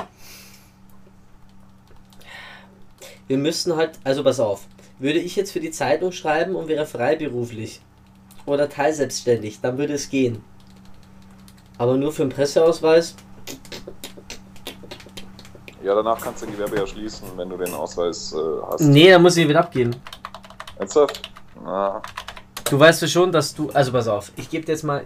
Wir 3.26 3.38
müssten 3.38 3.76
halt, 3.76 3.98
also 4.04 4.24
pass 4.24 4.40
auf, 4.40 4.66
würde 4.98 5.18
ich 5.18 5.36
jetzt 5.36 5.52
für 5.52 5.60
die 5.60 5.70
Zeitung 5.70 6.12
schreiben 6.12 6.56
und 6.56 6.68
wäre 6.68 6.86
freiberuflich 6.86 7.80
oder 8.44 8.68
teilselbstständig, 8.68 9.60
dann 9.60 9.78
würde 9.78 9.94
es 9.94 10.10
gehen. 10.10 10.42
Aber 11.78 11.96
nur 11.96 12.12
für 12.12 12.22
einen 12.22 12.32
Presseausweis, 12.32 13.14
Ja, 15.82 15.94
danach 15.94 16.20
kannst 16.20 16.42
du 16.42 16.46
ein 16.46 16.52
Gewerbe 16.52 16.76
ja 16.76 16.86
schließen, 16.86 17.26
wenn 17.36 17.48
du 17.48 17.56
den 17.56 17.72
Ausweis 17.72 18.34
äh, 18.34 18.36
hast. 18.70 18.80
nee, 18.82 19.10
dann 19.10 19.22
muss 19.22 19.36
ich 19.36 19.44
ihn 19.44 19.48
wieder 19.48 19.60
abgeben. 19.60 19.96
Ernsthaft? 20.78 21.30
Na, 21.64 22.02
Du 22.70 22.78
weißt 22.78 23.02
ja 23.02 23.08
schon, 23.08 23.32
dass 23.32 23.52
du, 23.52 23.68
also 23.70 23.90
pass 23.90 24.06
auf, 24.06 24.30
ich 24.36 24.48
gebe 24.48 24.64
dir 24.64 24.72
jetzt 24.72 24.84
mal 24.84 25.04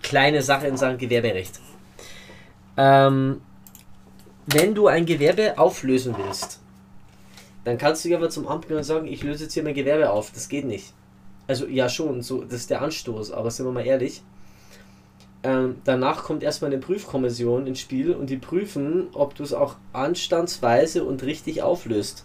kleine 0.00 0.42
Sache 0.42 0.68
in 0.68 0.76
Sachen 0.76 0.96
Gewerberecht. 0.96 1.58
Ähm, 2.76 3.40
wenn 4.46 4.76
du 4.76 4.86
ein 4.86 5.06
Gewerbe 5.06 5.58
auflösen 5.58 6.14
willst, 6.16 6.60
dann 7.64 7.78
kannst 7.78 8.04
du 8.04 8.10
ja 8.10 8.16
aber 8.16 8.30
zum 8.30 8.46
Amt 8.46 8.68
gehen 8.68 8.76
und 8.76 8.84
sagen, 8.84 9.08
ich 9.08 9.24
löse 9.24 9.42
jetzt 9.44 9.54
hier 9.54 9.64
mein 9.64 9.74
Gewerbe 9.74 10.10
auf. 10.10 10.30
Das 10.32 10.48
geht 10.48 10.64
nicht. 10.64 10.92
Also 11.48 11.66
ja 11.66 11.88
schon, 11.88 12.22
so, 12.22 12.44
das 12.44 12.60
ist 12.60 12.70
der 12.70 12.80
Anstoß, 12.80 13.32
aber 13.32 13.50
sind 13.50 13.66
wir 13.66 13.72
mal 13.72 13.84
ehrlich. 13.84 14.22
Ähm, 15.42 15.76
danach 15.84 16.24
kommt 16.24 16.42
erstmal 16.42 16.70
eine 16.70 16.80
Prüfkommission 16.80 17.66
ins 17.66 17.80
Spiel 17.80 18.12
und 18.12 18.28
die 18.28 18.36
prüfen, 18.36 19.08
ob 19.14 19.34
du 19.34 19.42
es 19.42 19.54
auch 19.54 19.76
anstandsweise 19.92 21.04
und 21.04 21.22
richtig 21.22 21.62
auflöst. 21.62 22.24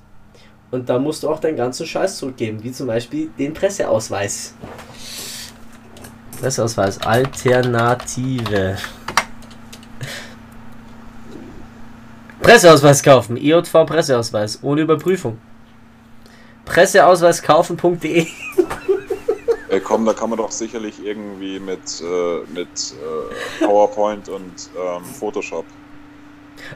Und 0.71 0.89
da 0.89 0.99
musst 0.99 1.23
du 1.23 1.29
auch 1.29 1.39
deinen 1.39 1.55
ganzen 1.55 1.85
Scheiß 1.85 2.17
zurückgeben, 2.17 2.63
wie 2.63 2.71
zum 2.71 2.87
Beispiel 2.87 3.29
den 3.37 3.53
Presseausweis. 3.53 4.53
Presseausweis, 6.39 7.01
Alternative. 7.01 8.77
Presseausweis 12.41 13.01
kaufen, 13.01 13.37
EJV 13.37 13.85
Presseausweis, 13.85 14.59
ohne 14.61 14.81
Überprüfung. 14.81 15.39
Presseausweiskaufen.de 16.65 18.27
Ey, 19.75 19.81
komm, 19.81 20.05
da 20.05 20.13
kann 20.13 20.29
man 20.29 20.37
doch 20.37 20.51
sicherlich 20.51 21.03
irgendwie 21.03 21.59
mit, 21.59 22.01
äh, 22.01 22.45
mit 22.53 22.93
äh, 22.93 23.65
PowerPoint 23.65 24.29
und 24.29 24.69
ähm, 24.73 25.03
Photoshop. 25.03 25.65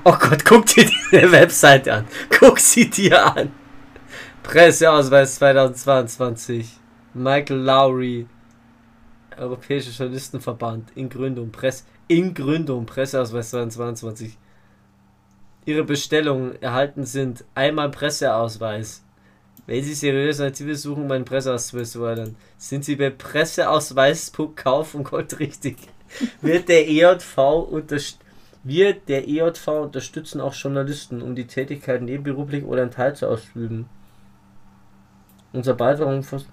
Oh 0.03 0.11
Gott, 0.11 0.43
guck 0.43 0.65
dir 0.65 0.83
die 0.83 1.31
Webseite 1.31 1.93
an. 1.93 2.07
Guck 2.29 2.59
sie 2.59 2.89
dir 2.89 3.37
an. 3.37 3.53
Presseausweis 4.43 5.35
2022. 5.35 6.77
Michael 7.13 7.59
Lowry. 7.59 8.27
Europäischer 9.37 9.91
Journalistenverband. 9.91 10.91
In 10.95 11.07
Gründung. 11.07 11.53
Press 11.53 11.85
in 12.09 12.33
Gründung. 12.33 12.85
Presseausweis 12.85 13.51
2022. 13.51 14.37
Ihre 15.63 15.85
Bestellungen 15.85 16.61
erhalten 16.61 17.05
sind 17.05 17.45
einmal 17.55 17.91
Presseausweis. 17.91 19.05
Wenn 19.69 19.83
Sie 19.83 19.93
seriöse 19.93 20.45
Alternative 20.45 20.75
suchen, 20.75 21.03
um 21.03 21.11
einen 21.11 21.25
Presseausweis 21.25 21.95
ordern, 21.95 22.35
sind 22.57 22.83
Sie 22.83 22.95
bei 22.95 23.11
Presseausweis.kauf 23.11 24.95
und 24.95 25.03
Gold 25.03 25.39
richtig. 25.39 25.77
Wird 26.41 26.69
der 26.69 26.89
EJV 26.89 27.37
unterst 27.69 28.17
wird 28.63 29.07
der 29.07 29.27
EJV 29.27 29.67
unterstützen 29.67 30.41
auch 30.41 30.55
Journalisten, 30.55 31.21
um 31.21 31.35
die 31.35 31.45
Tätigkeit 31.45 32.01
nebenberuflich 32.01 32.65
oder 32.65 32.81
in 32.81 32.89
Teil 32.89 33.15
zu 33.15 33.27
ausüben. 33.27 33.87
Unser 35.53 35.75
Beitrag 35.75 36.07
umfasst, 36.07 36.47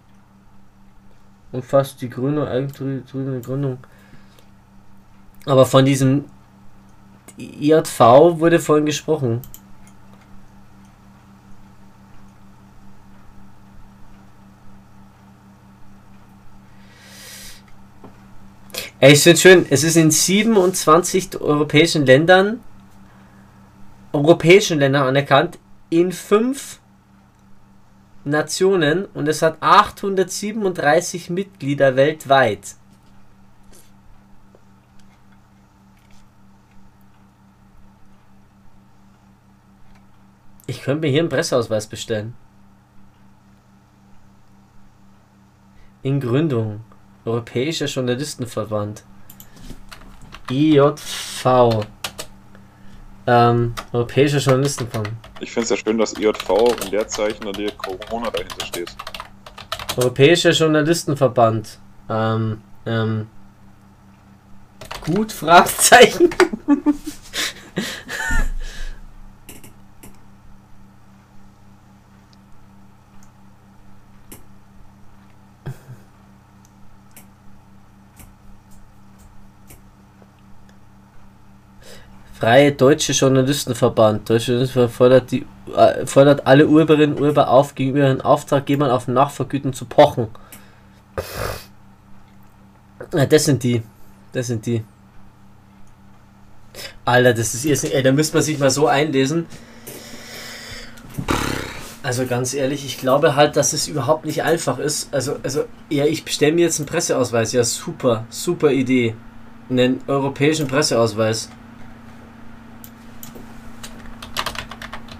umfasst 1.53 2.03
die 2.03 2.11
Gründung, 2.11 2.47
eigentümliche 2.47 3.41
Gründung. 3.41 3.79
Aber 5.47 5.65
von 5.65 5.87
diesem 5.87 6.27
EJV 7.39 7.99
wurde 8.39 8.61
vorhin 8.61 8.85
gesprochen. 8.85 9.41
Ey, 18.99 19.13
ich 19.13 19.23
finde 19.23 19.39
schön, 19.39 19.67
es 19.69 19.85
ist 19.85 19.97
in 19.97 20.11
27 20.11 21.39
europäischen 21.39 22.07
Ländern, 22.07 22.61
europäischen 24.15 24.79
Ländern 24.79 25.07
anerkannt, 25.07 25.59
in 25.91 26.13
5 26.13 26.81
Nationen 28.25 29.05
und 29.05 29.29
es 29.29 29.43
hat 29.43 29.59
837 29.61 31.29
Mitglieder 31.29 31.95
weltweit. 31.95 32.77
Ich 40.67 40.83
könnte 40.83 41.03
mir 41.03 41.11
hier 41.11 41.21
einen 41.21 41.29
Presseausweis 41.29 41.87
bestellen. 41.87 42.35
In 46.03 46.19
Gründung. 46.19 46.81
Europäischer 47.27 47.87
Journalistenverband. 47.87 49.03
IJV. 50.49 51.85
Ähm, 53.27 53.75
Europäischer 53.93 54.39
Journalistenverband. 54.39 55.13
Ich 55.41 55.51
finde 55.51 55.65
es 55.65 55.71
ja 55.71 55.77
schön, 55.77 55.99
dass 55.99 56.17
IJV 56.17 56.49
in 56.85 56.93
der 56.93 57.09
Zeichen 57.09 57.45
und 57.45 57.59
die 57.59 57.69
Corona 57.77 58.31
dahinter 58.31 58.65
steht. 58.65 58.97
Europäischer 59.97 60.53
Journalistenverband. 60.53 61.81
Ähm, 62.09 62.63
ähm. 62.87 63.27
Gut, 65.05 65.33
Fragezeichen. 65.33 66.31
Freie 82.39 82.73
Deutsche 82.73 83.13
Journalistenverband. 83.13 84.29
Deutsche 84.29 84.53
Journalistenverband 84.53 84.95
fordert, 84.95 85.31
die, 85.31 85.47
äh, 85.75 86.05
fordert 86.05 86.47
alle 86.47 86.67
Urheberinnen 86.67 87.17
und 87.17 87.23
Urheber 87.23 87.49
auf, 87.49 87.75
gegenüber 87.75 88.07
ihren 88.07 88.21
Auftraggebern 88.21 88.91
auf 88.91 89.09
Nachvergütung 89.09 89.73
zu 89.73 89.87
pochen. 89.87 90.29
Ja, 93.15 93.25
das 93.25 93.45
sind 93.47 93.63
die. 93.63 93.83
Das 94.33 94.49
sind 94.49 94.67
die. 94.67 94.85
Alter, 97.07 97.33
das 97.33 97.55
ist 97.55 97.65
irrsinnig. 97.65 97.97
Ey, 97.97 98.03
da 98.03 98.13
müsste 98.13 98.37
man 98.37 98.43
sich 98.43 98.59
mal 98.59 98.71
so 98.71 98.87
einlesen. 98.87 99.47
Also 102.03 102.27
ganz 102.27 102.53
ehrlich, 102.53 102.85
ich 102.85 102.99
glaube 102.99 103.35
halt, 103.35 103.57
dass 103.57 103.73
es 103.73 103.89
überhaupt 103.89 104.27
nicht 104.27 104.43
einfach 104.43 104.79
ist. 104.79 105.13
Also, 105.13 105.37
also 105.43 105.65
ja, 105.89 106.05
ich 106.05 106.25
bestelle 106.25 106.53
mir 106.53 106.67
jetzt 106.67 106.79
einen 106.79 106.87
Presseausweis. 106.87 107.53
Ja, 107.53 107.65
super, 107.65 108.27
super 108.29 108.71
Idee. 108.71 109.15
Einen 109.71 110.01
europäischen 110.07 110.69
Presseausweis. 110.69 111.49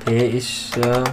Europäischer. 0.07 1.05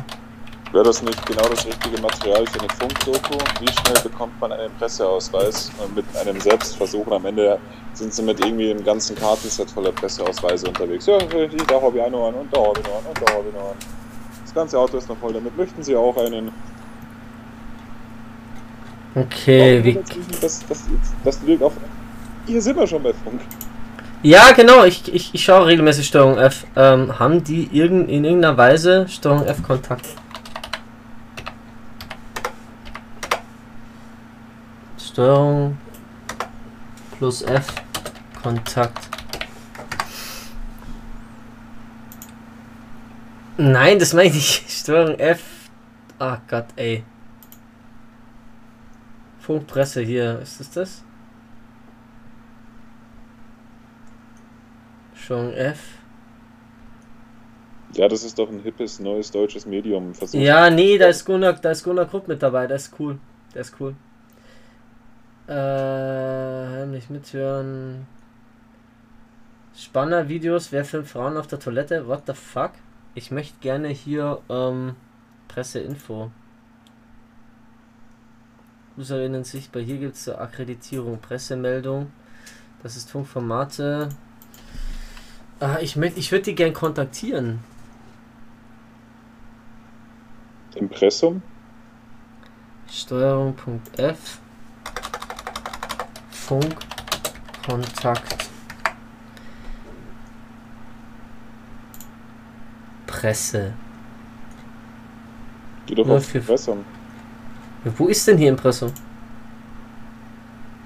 Wäre 0.72 0.86
das 0.86 1.04
nicht 1.04 1.26
genau 1.26 1.48
das 1.50 1.66
richtige 1.66 2.02
Material 2.02 2.46
für 2.48 2.60
eine 2.60 2.70
Funkdoku? 2.70 3.38
Wie 3.60 3.72
schnell 3.72 4.02
bekommt 4.04 4.40
man 4.42 4.52
einen 4.52 4.74
Presseausweis 4.76 5.70
äh, 5.70 5.96
mit 5.96 6.06
einem 6.18 6.40
Selbstversuch? 6.40 7.06
Und 7.08 7.14
am 7.14 7.26
Ende 7.26 7.60
sind 7.94 8.14
sie 8.14 8.24
mit 8.24 8.40
irgendwie 8.40 8.72
einem 8.72 8.84
ganzen 8.84 9.16
Kartenset 9.16 9.70
voller 9.70 9.92
Presseausweise 9.92 10.68
unterwegs. 10.68 11.06
Ja, 11.06 11.18
da 11.20 11.82
habe 11.82 11.98
ich 11.98 12.04
einen 12.04 12.16
an 12.16 12.34
und 12.34 12.54
da 12.56 12.60
habe 12.60 12.80
ich 12.80 12.86
einen 12.86 13.06
und 13.06 13.22
da 13.22 13.34
habe 13.34 13.46
ich 13.50 13.56
einen. 13.56 13.78
Das 14.44 14.54
ganze 14.54 14.80
Auto 14.80 14.98
ist 14.98 15.10
noch 15.10 15.18
voll 15.18 15.34
damit. 15.34 15.56
Möchten 15.58 15.84
Sie 15.84 15.96
auch 15.96 16.18
einen? 16.18 16.52
Okay, 19.16 19.84
wie. 19.84 20.00
Das, 20.42 20.66
das, 20.68 20.84
das 21.24 21.42
liegt 21.44 21.62
auf. 21.62 21.74
Hier 22.48 22.62
sind 22.62 22.78
wir 22.78 22.88
schon 22.88 23.04
bei 23.04 23.14
Funk. 23.14 23.42
Ja, 24.26 24.54
genau, 24.54 24.86
ich, 24.86 25.14
ich, 25.14 25.36
ich 25.36 25.44
schaue 25.44 25.68
regelmäßig 25.68 26.08
Steuerung 26.08 26.38
F. 26.38 26.66
Ähm, 26.78 27.20
haben 27.20 27.44
die 27.44 27.68
irgend, 27.74 28.10
in 28.10 28.24
irgendeiner 28.24 28.56
Weise 28.56 29.06
Steuerung 29.10 29.46
F 29.46 29.62
Kontakt? 29.62 30.08
Steuerung 34.98 35.78
plus 37.18 37.42
F 37.42 37.68
Kontakt. 38.42 39.10
Nein, 43.58 44.00
das 44.00 44.14
meine 44.14 44.30
ich. 44.30 44.64
Steuerung 44.70 45.20
F. 45.20 45.42
Ach 46.18 46.40
Gott, 46.48 46.68
ey. 46.78 47.04
Funkpresse 49.42 50.00
hier. 50.00 50.40
Ist 50.40 50.62
das 50.62 50.72
das? 50.72 51.03
Steuerung 55.24 55.54
F. 55.54 55.80
Ja, 57.94 58.10
das 58.10 58.24
ist 58.24 58.38
doch 58.40 58.50
ein 58.50 58.60
hippes, 58.60 59.00
neues 59.00 59.32
deutsches 59.32 59.66
Medium. 59.66 60.12
Ja, 60.32 60.70
nee, 60.70 60.98
da 60.98 61.08
ist 61.08 61.26
Gunnar, 61.26 61.54
da 61.54 61.72
ist 61.72 61.84
Gunnar 61.84 62.08
Krupp 62.08 62.28
mit 62.28 62.42
dabei. 62.44 62.68
Der 62.68 62.76
ist 62.76 62.94
cool. 63.00 63.20
Der 63.54 63.62
ist 63.62 63.76
cool. 63.80 63.96
Äh, 65.48 65.54
heimlich 65.54 67.10
mithören. 67.10 68.06
Spanner 69.76 70.28
Videos, 70.28 70.72
wer 70.72 70.84
filmt 70.84 71.08
Frauen 71.08 71.38
auf 71.38 71.48
der 71.48 71.60
Toilette? 71.60 72.08
What 72.08 72.24
the 72.28 72.34
fuck? 72.34 72.72
Ich 73.16 73.32
möchte 73.32 73.58
gerne 73.62 73.90
hier 73.90 74.40
ähm, 74.50 74.96
Presseinfo. 75.48 76.32
Userinnen 78.98 79.44
sichtbar. 79.44 79.82
Hier 79.84 80.00
gibt 80.00 80.16
es 80.16 80.28
Akkreditierung, 80.28 81.20
Pressemeldung. 81.20 82.12
Das 82.82 82.98
ist 82.98 83.10
Funkformate. 83.10 84.10
Ah, 85.60 85.78
ich 85.82 85.96
möchte, 85.96 86.20
ich 86.20 86.32
würde 86.32 86.44
die 86.46 86.56
gern 86.56 86.74
kontaktieren. 86.74 87.60
Impressum? 90.76 91.42
Steuerung.f 92.90 94.40
Funk 96.32 96.76
Kontakt 97.66 98.50
Presse. 103.08 103.74
Geh 105.86 105.96
doch 105.96 106.10
auf 106.10 106.26
für- 106.26 106.40
Impressum. 106.40 106.84
Wo 107.98 108.08
ist 108.08 108.28
denn 108.28 108.38
hier 108.38 108.50
Impressum? 108.50 108.92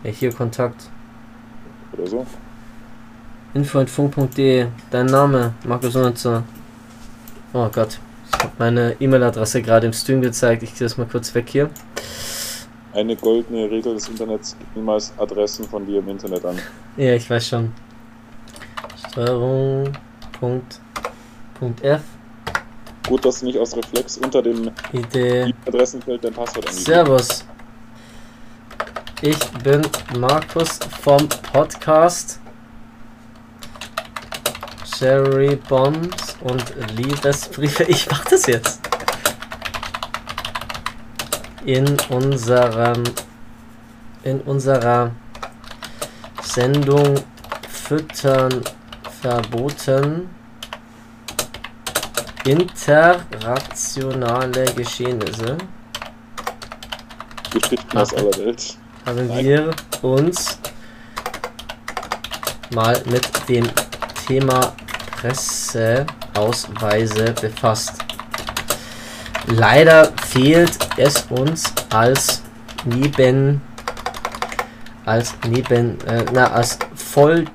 Ja, 0.03 0.11
hier 0.11 0.31
Kontakt. 0.33 0.89
Oder 1.93 2.07
so. 2.07 2.25
info.funk.de. 3.53 4.67
Dein 4.91 5.05
Name, 5.05 5.53
Markus 5.63 5.95
Unzer. 5.95 6.43
Oh 7.53 7.69
Gott. 7.69 7.99
Ich 8.31 8.43
habe 8.43 8.53
meine 8.59 8.95
E-Mail-Adresse 8.99 9.61
gerade 9.61 9.87
im 9.87 9.93
Stream 9.93 10.21
gezeigt. 10.21 10.63
Ich 10.63 10.73
gehe 10.73 10.85
das 10.85 10.97
mal 10.97 11.07
kurz 11.07 11.33
weg 11.33 11.49
hier. 11.49 11.69
Eine 12.93 13.15
goldene 13.15 13.69
Regel 13.69 13.93
des 13.93 14.07
Internets 14.07 14.55
gibt 14.57 14.75
niemals 14.75 15.13
Adressen 15.17 15.65
von 15.65 15.85
dir 15.85 15.99
im 15.99 16.09
Internet 16.09 16.45
an. 16.45 16.59
Ja, 16.97 17.13
ich 17.13 17.29
weiß 17.29 17.47
schon. 17.47 17.71
Steuerung. 19.11 19.91
Punkt. 20.39 20.79
Punkt 21.59 21.83
F. 21.83 22.01
Gut, 23.07 23.23
dass 23.23 23.39
du 23.39 23.45
nicht 23.45 23.57
aus 23.57 23.75
Reflex 23.75 24.17
unter 24.17 24.41
dem 24.41 24.69
Idee. 24.91 25.53
Adressenfeld 25.65 26.23
dein 26.23 26.33
Passwort 26.33 26.67
angibst. 26.67 26.85
Servus. 26.85 27.45
Ich 29.21 29.39
bin 29.63 29.81
Markus 30.19 30.79
vom 31.01 31.27
Podcast 31.51 32.39
Cherry 34.97 35.55
Bombs 35.55 36.35
und 36.41 36.63
Liebesbriefe. 36.95 37.83
Ich 37.83 38.09
mach 38.09 38.25
das 38.25 38.47
jetzt. 38.47 38.81
In 41.65 41.95
unserem 42.09 43.03
in 44.23 44.41
unserer 44.41 45.11
Sendung 46.41 47.23
Füttern 47.69 48.63
verboten 49.21 50.29
internationale 52.45 54.65
Geschehnisse 54.73 55.57
aus 57.93 58.13
aller 58.13 58.37
Welt. 58.37 58.77
haben 59.05 59.29
wir 59.37 59.71
uns 60.01 60.57
mal 62.71 63.01
mit 63.05 63.29
dem 63.47 63.69
Thema 64.27 64.73
Presseausweise 65.17 67.33
befasst. 67.41 67.95
Leider 69.47 70.13
fehlt 70.25 70.77
es 70.97 71.23
uns 71.29 71.73
als 71.89 72.41
neben 72.85 73.61
als 75.05 75.35
neben 75.47 75.99
äh, 76.01 76.25
na 76.33 76.51
als 76.51 76.77
voll 76.95 77.45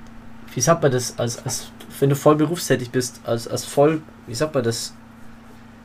wie 0.55 0.61
sagt 0.61 0.83
man 0.83 0.91
das 0.91 1.19
als, 1.19 1.45
als 1.45 1.71
wenn 2.01 2.09
du 2.09 2.17
voll 2.17 2.37
berufstätig 2.37 2.91
bist 2.91 3.21
als 3.25 3.47
als 3.47 3.67
voll 3.67 4.01
wie 4.27 4.35
sagt 4.35 4.55
man 4.55 4.65
das 4.65 4.95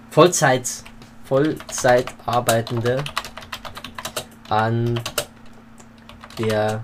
Vollzeit 0.09 0.67
Vollzeit 1.25 2.05
arbeitende 2.25 3.03
an 4.49 4.97
der 6.39 6.81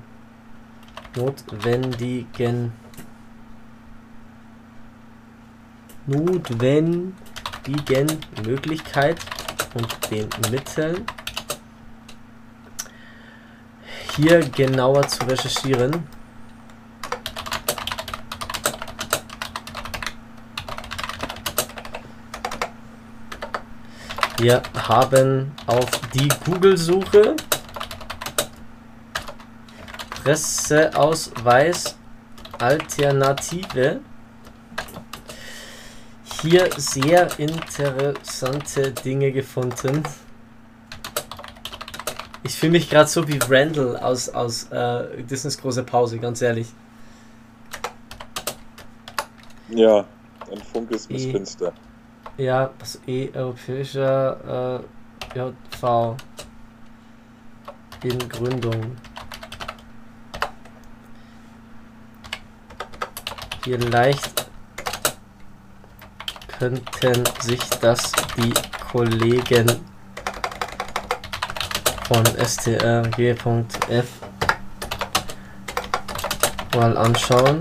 notwendigen 1.15 2.73
notwendigen 6.05 7.13
Möglichkeit 8.45 9.17
und 9.73 10.11
den 10.11 10.27
Mitteln 10.51 11.05
hier 14.15 14.39
genauer 14.49 15.07
zu 15.07 15.25
recherchieren. 15.25 16.07
Wir 24.37 24.61
haben 24.87 25.51
auf 25.67 25.89
die 26.13 26.27
Google-Suche 26.45 27.35
Presseausweis 30.23 31.95
Alternative 32.59 34.01
hier 36.43 36.69
sehr 36.77 37.39
interessante 37.39 38.91
Dinge 38.91 39.31
gefunden. 39.31 40.03
Ich 42.43 42.55
fühle 42.55 42.73
mich 42.73 42.89
gerade 42.89 43.09
so 43.09 43.25
wie 43.27 43.39
Randall 43.49 43.95
aus, 43.97 44.27
aus 44.29 44.65
äh, 44.71 45.23
Disneys 45.23 45.57
große 45.57 45.83
Pause, 45.83 46.19
ganz 46.19 46.41
ehrlich. 46.41 46.67
Ja, 49.69 50.05
ein 50.51 50.61
Funk 50.61 50.91
ist 50.91 51.09
I- 51.09 51.13
Missfinster. 51.13 51.73
Ja, 52.37 52.71
was 52.79 52.99
E 53.07 53.29
europäischer 53.33 54.81
äh, 55.33 55.37
JV 55.39 56.17
in 58.03 58.19
Gründung. 58.27 58.97
Vielleicht 63.61 64.32
könnten 66.69 67.41
sich 67.41 67.59
das 67.81 68.11
die 68.37 68.53
Kollegen 68.91 69.67
von 72.07 72.23
strg.f 72.25 74.05
mal 76.75 76.97
anschauen. 76.97 77.59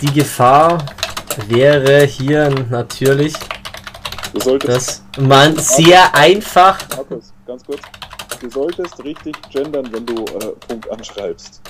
Die 0.00 0.12
Gefahr 0.12 0.84
wäre 1.46 2.04
hier 2.04 2.50
natürlich, 2.70 3.34
dass 4.66 5.02
man 5.18 5.56
sehr 5.56 6.14
einfach 6.14 6.78
Markus, 6.96 7.32
ganz 7.46 7.64
kurz. 7.64 7.80
Du 8.40 8.50
solltest 8.50 9.04
richtig 9.04 9.36
gendern, 9.50 9.88
wenn 9.92 10.04
du 10.04 10.24
äh, 10.24 10.52
Funk 10.66 10.88
anschreibst. 10.90 11.60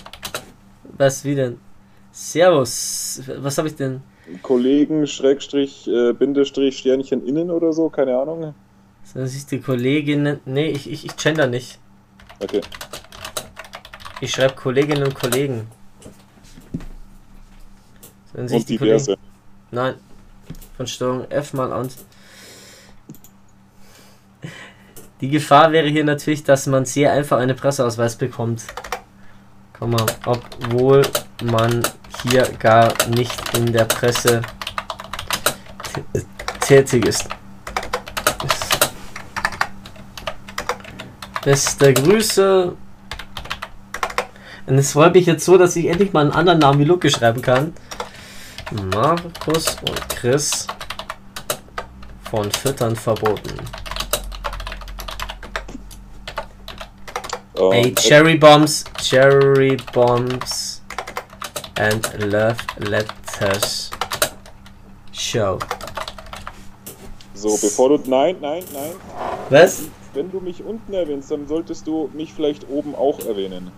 Was 0.96 1.24
wie 1.24 1.34
denn? 1.34 1.60
Servus. 2.12 3.22
Was 3.38 3.58
habe 3.58 3.68
ich 3.68 3.76
denn? 3.76 4.02
Kollegen, 4.42 5.06
Schrägstrich, 5.06 5.88
äh, 5.88 6.12
Bindestrich, 6.12 6.78
Sternchen 6.78 7.26
innen 7.26 7.50
oder 7.50 7.72
so, 7.72 7.88
keine 7.88 8.16
Ahnung. 8.16 8.54
Sollen 9.02 9.26
sich 9.26 9.46
die 9.46 9.60
Kolleginnen. 9.60 10.40
Nee, 10.44 10.68
ich, 10.68 10.90
ich, 10.90 11.04
ich 11.04 11.16
gender 11.16 11.46
nicht. 11.46 11.78
Okay. 12.38 12.60
Ich 14.20 14.30
schreibe 14.30 14.54
Kolleginnen 14.54 15.04
und 15.04 15.14
Kollegen. 15.14 15.66
Sollen 18.32 18.48
sich 18.48 18.58
Und 18.58 18.68
die 18.68 18.78
diverse. 18.78 19.16
Kollegen. 19.16 19.22
Nein. 19.72 19.94
Von 20.76 20.86
Steuerung 20.86 21.30
F 21.30 21.52
mal 21.54 21.72
an. 21.72 21.88
Die 25.20 25.28
Gefahr 25.28 25.72
wäre 25.72 25.88
hier 25.88 26.04
natürlich, 26.04 26.44
dass 26.44 26.66
man 26.66 26.84
sehr 26.84 27.12
einfach 27.12 27.38
einen 27.38 27.56
Presseausweis 27.56 28.16
bekommt. 28.16 28.62
Komm 29.72 29.90
mal, 29.90 30.06
obwohl 30.26 31.02
man 31.42 31.82
hier 32.22 32.48
gar 32.58 32.92
nicht 33.08 33.32
in 33.56 33.72
der 33.72 33.84
Presse 33.84 34.42
tä- 36.14 36.24
tätig 36.60 37.06
ist. 37.06 37.28
Beste 41.44 41.92
Grüße. 41.92 42.76
Und 44.66 44.78
es 44.78 44.92
freut 44.92 45.14
mich 45.14 45.26
jetzt 45.26 45.44
so, 45.44 45.58
dass 45.58 45.74
ich 45.74 45.86
endlich 45.86 46.12
mal 46.12 46.20
einen 46.20 46.30
anderen 46.32 46.60
Namen 46.60 46.78
wie 46.78 46.84
Luke 46.84 47.10
schreiben 47.10 47.42
kann. 47.42 47.74
Markus 48.94 49.76
und 49.82 50.08
Chris 50.08 50.66
von 52.30 52.50
Füttern 52.52 52.94
verboten. 52.96 53.54
Ähm, 57.58 57.72
Ey, 57.72 57.94
Cherry 57.94 58.36
Bombs, 58.36 58.84
Cherry 59.02 59.76
Bombs 59.92 60.71
and 61.82 62.32
Love 62.32 62.58
Letters 62.78 63.90
Show. 65.12 65.58
So, 67.34 67.56
bevor 67.60 67.88
du. 67.88 68.08
Nein, 68.08 68.36
nein, 68.40 68.62
nein. 68.72 68.92
Was? 69.50 69.82
Wenn 70.14 70.30
du 70.30 70.38
mich 70.40 70.62
unten 70.62 70.92
erwähnst, 70.94 71.30
dann 71.32 71.48
solltest 71.48 71.86
du 71.88 72.08
mich 72.14 72.32
vielleicht 72.32 72.68
oben 72.68 72.94
auch 72.94 73.18
erwähnen. 73.26 73.72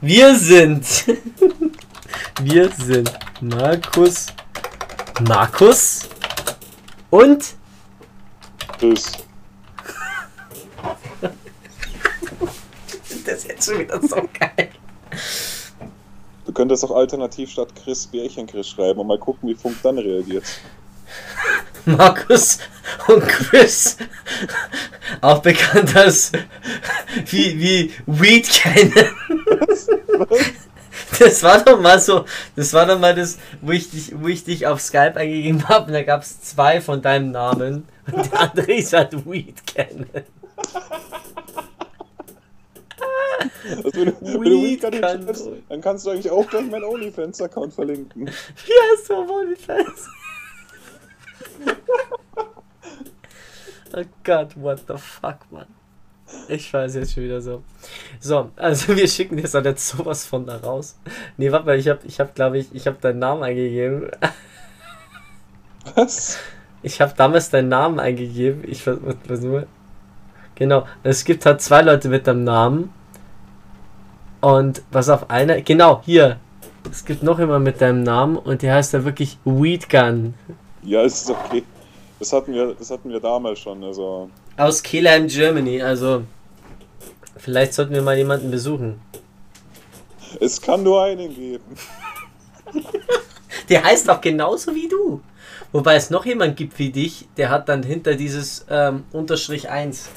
Wir 0.00 0.34
sind. 0.34 0.84
Wir 2.42 2.70
sind 2.70 3.12
Markus. 3.40 4.26
Markus 5.28 6.08
und 7.10 7.54
Tschüss. 8.78 9.12
Das 13.24 13.36
ist 13.36 13.46
jetzt 13.46 13.70
schon 13.70 13.78
wieder 13.78 14.00
so 14.00 14.16
geil. 14.36 14.70
Du 16.52 16.56
könntest 16.56 16.84
auch 16.84 16.94
alternativ 16.94 17.50
statt 17.50 17.70
Chris 17.82 18.06
Bärchen 18.06 18.46
Chris 18.46 18.68
schreiben 18.68 19.00
und 19.00 19.06
mal 19.06 19.18
gucken, 19.18 19.48
wie 19.48 19.54
Funk 19.54 19.74
dann 19.82 19.96
reagiert. 19.96 20.44
Markus 21.86 22.58
und 23.08 23.26
Chris, 23.26 23.96
auch 25.22 25.38
bekannt 25.38 25.96
als 25.96 26.30
wie, 27.30 27.58
wie 27.58 27.92
Weed 28.04 28.50
kennen. 28.50 28.92
Das 31.18 31.42
war 31.42 31.64
doch 31.64 31.80
mal 31.80 31.98
so, 31.98 32.26
das 32.54 32.74
war 32.74 32.84
doch 32.84 32.98
mal 32.98 33.14
das, 33.14 33.38
wo 33.62 33.70
ich 33.70 33.90
dich, 33.90 34.12
wo 34.14 34.28
ich 34.28 34.44
dich 34.44 34.66
auf 34.66 34.82
Skype 34.82 35.16
eingegeben 35.16 35.66
habe 35.70 35.86
und 35.86 35.94
da 35.94 36.02
gab 36.02 36.20
es 36.20 36.42
zwei 36.42 36.82
von 36.82 37.00
deinem 37.00 37.30
Namen 37.30 37.88
und 38.12 38.30
der 38.30 38.40
andere 38.40 38.72
ist 38.74 38.92
halt 38.92 39.24
Weed 39.24 39.66
kennen. 39.66 40.06
Also 43.84 43.90
wenn, 43.94 44.06
du- 44.06 44.20
wenn 44.22 44.42
du 44.42 44.62
Weedgun 44.62 44.92
hinschreibst, 44.92 45.48
dann 45.68 45.80
kannst 45.80 46.06
du 46.06 46.10
eigentlich 46.10 46.30
auch 46.30 46.46
gleich 46.48 46.68
meinen 46.70 46.84
OnlyFans-Account 46.84 47.72
verlinken. 47.74 48.28
Heißt 48.28 49.08
du 49.10 49.14
auf 49.14 49.30
OnlyFans? 49.30 50.08
oh 53.96 54.02
Gott, 54.24 54.50
what 54.60 54.80
the 54.88 54.94
fuck, 54.96 55.38
Mann. 55.50 55.66
Ich 56.48 56.72
weiß 56.72 56.94
jetzt 56.94 57.12
schon 57.12 57.24
wieder 57.24 57.40
so. 57.42 57.62
So, 58.18 58.50
also 58.56 58.96
wir 58.96 59.06
schicken 59.06 59.36
jetzt 59.38 59.54
dann 59.54 59.64
jetzt 59.64 59.86
sowas 59.88 60.24
von 60.24 60.46
da 60.46 60.56
raus. 60.56 60.98
Nee, 61.36 61.52
warte 61.52 61.66
mal, 61.66 61.78
ich 61.78 61.88
hab, 61.88 62.04
ich 62.04 62.18
hab, 62.20 62.34
glaube 62.34 62.58
ich, 62.58 62.66
ich 62.74 62.86
hab 62.86 63.00
deinen 63.02 63.18
Namen 63.18 63.42
eingegeben. 63.42 64.10
Was? 65.94 66.38
Ich 66.82 67.00
habe 67.00 67.12
damals 67.16 67.50
deinen 67.50 67.68
Namen 67.68 68.00
eingegeben. 68.00 68.64
Ich 68.66 68.82
vers- 68.82 68.98
versuche. 69.26 69.66
Genau, 70.54 70.86
es 71.02 71.24
gibt 71.24 71.44
halt 71.44 71.60
zwei 71.60 71.82
Leute 71.82 72.08
mit 72.08 72.26
deinem 72.26 72.44
Namen. 72.44 72.92
Und 74.42 74.82
was 74.90 75.08
auf 75.08 75.30
einer. 75.30 75.62
Genau, 75.62 76.02
hier. 76.04 76.38
Es 76.90 77.04
gibt 77.04 77.22
noch 77.22 77.38
jemand 77.38 77.64
mit 77.64 77.80
deinem 77.80 78.02
Namen 78.02 78.36
und 78.36 78.60
der 78.60 78.74
heißt 78.74 78.92
da 78.92 79.04
wirklich 79.04 79.38
Weedgun. 79.44 80.34
Ja, 80.82 81.02
ist 81.02 81.30
okay. 81.30 81.62
Das 82.18 82.32
hatten 82.32 82.52
wir, 82.52 82.74
das 82.74 82.90
hatten 82.90 83.08
wir 83.08 83.20
damals 83.20 83.60
schon. 83.60 83.82
Also 83.84 84.28
Aus 84.56 84.82
Kelheim, 84.82 85.28
Germany. 85.28 85.80
Also, 85.80 86.24
vielleicht 87.36 87.72
sollten 87.74 87.94
wir 87.94 88.02
mal 88.02 88.16
jemanden 88.18 88.50
besuchen. 88.50 89.00
es 90.40 90.60
kann 90.60 90.82
nur 90.82 91.02
einen 91.04 91.32
geben. 91.34 91.64
Der 93.68 93.84
heißt 93.84 94.10
auch 94.10 94.20
genauso 94.20 94.74
wie 94.74 94.88
du. 94.88 95.20
Wobei 95.70 95.94
es 95.94 96.10
noch 96.10 96.26
jemand 96.26 96.56
gibt 96.56 96.78
wie 96.80 96.90
dich, 96.90 97.28
der 97.36 97.48
hat 97.48 97.68
dann 97.68 97.82
hinter 97.84 98.14
dieses 98.14 98.66
ähm, 98.68 99.04
Unterstrich 99.12 99.70
1 99.70 100.08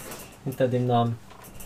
hinter 0.44 0.68
dem 0.68 0.88
Namen. 0.88 1.18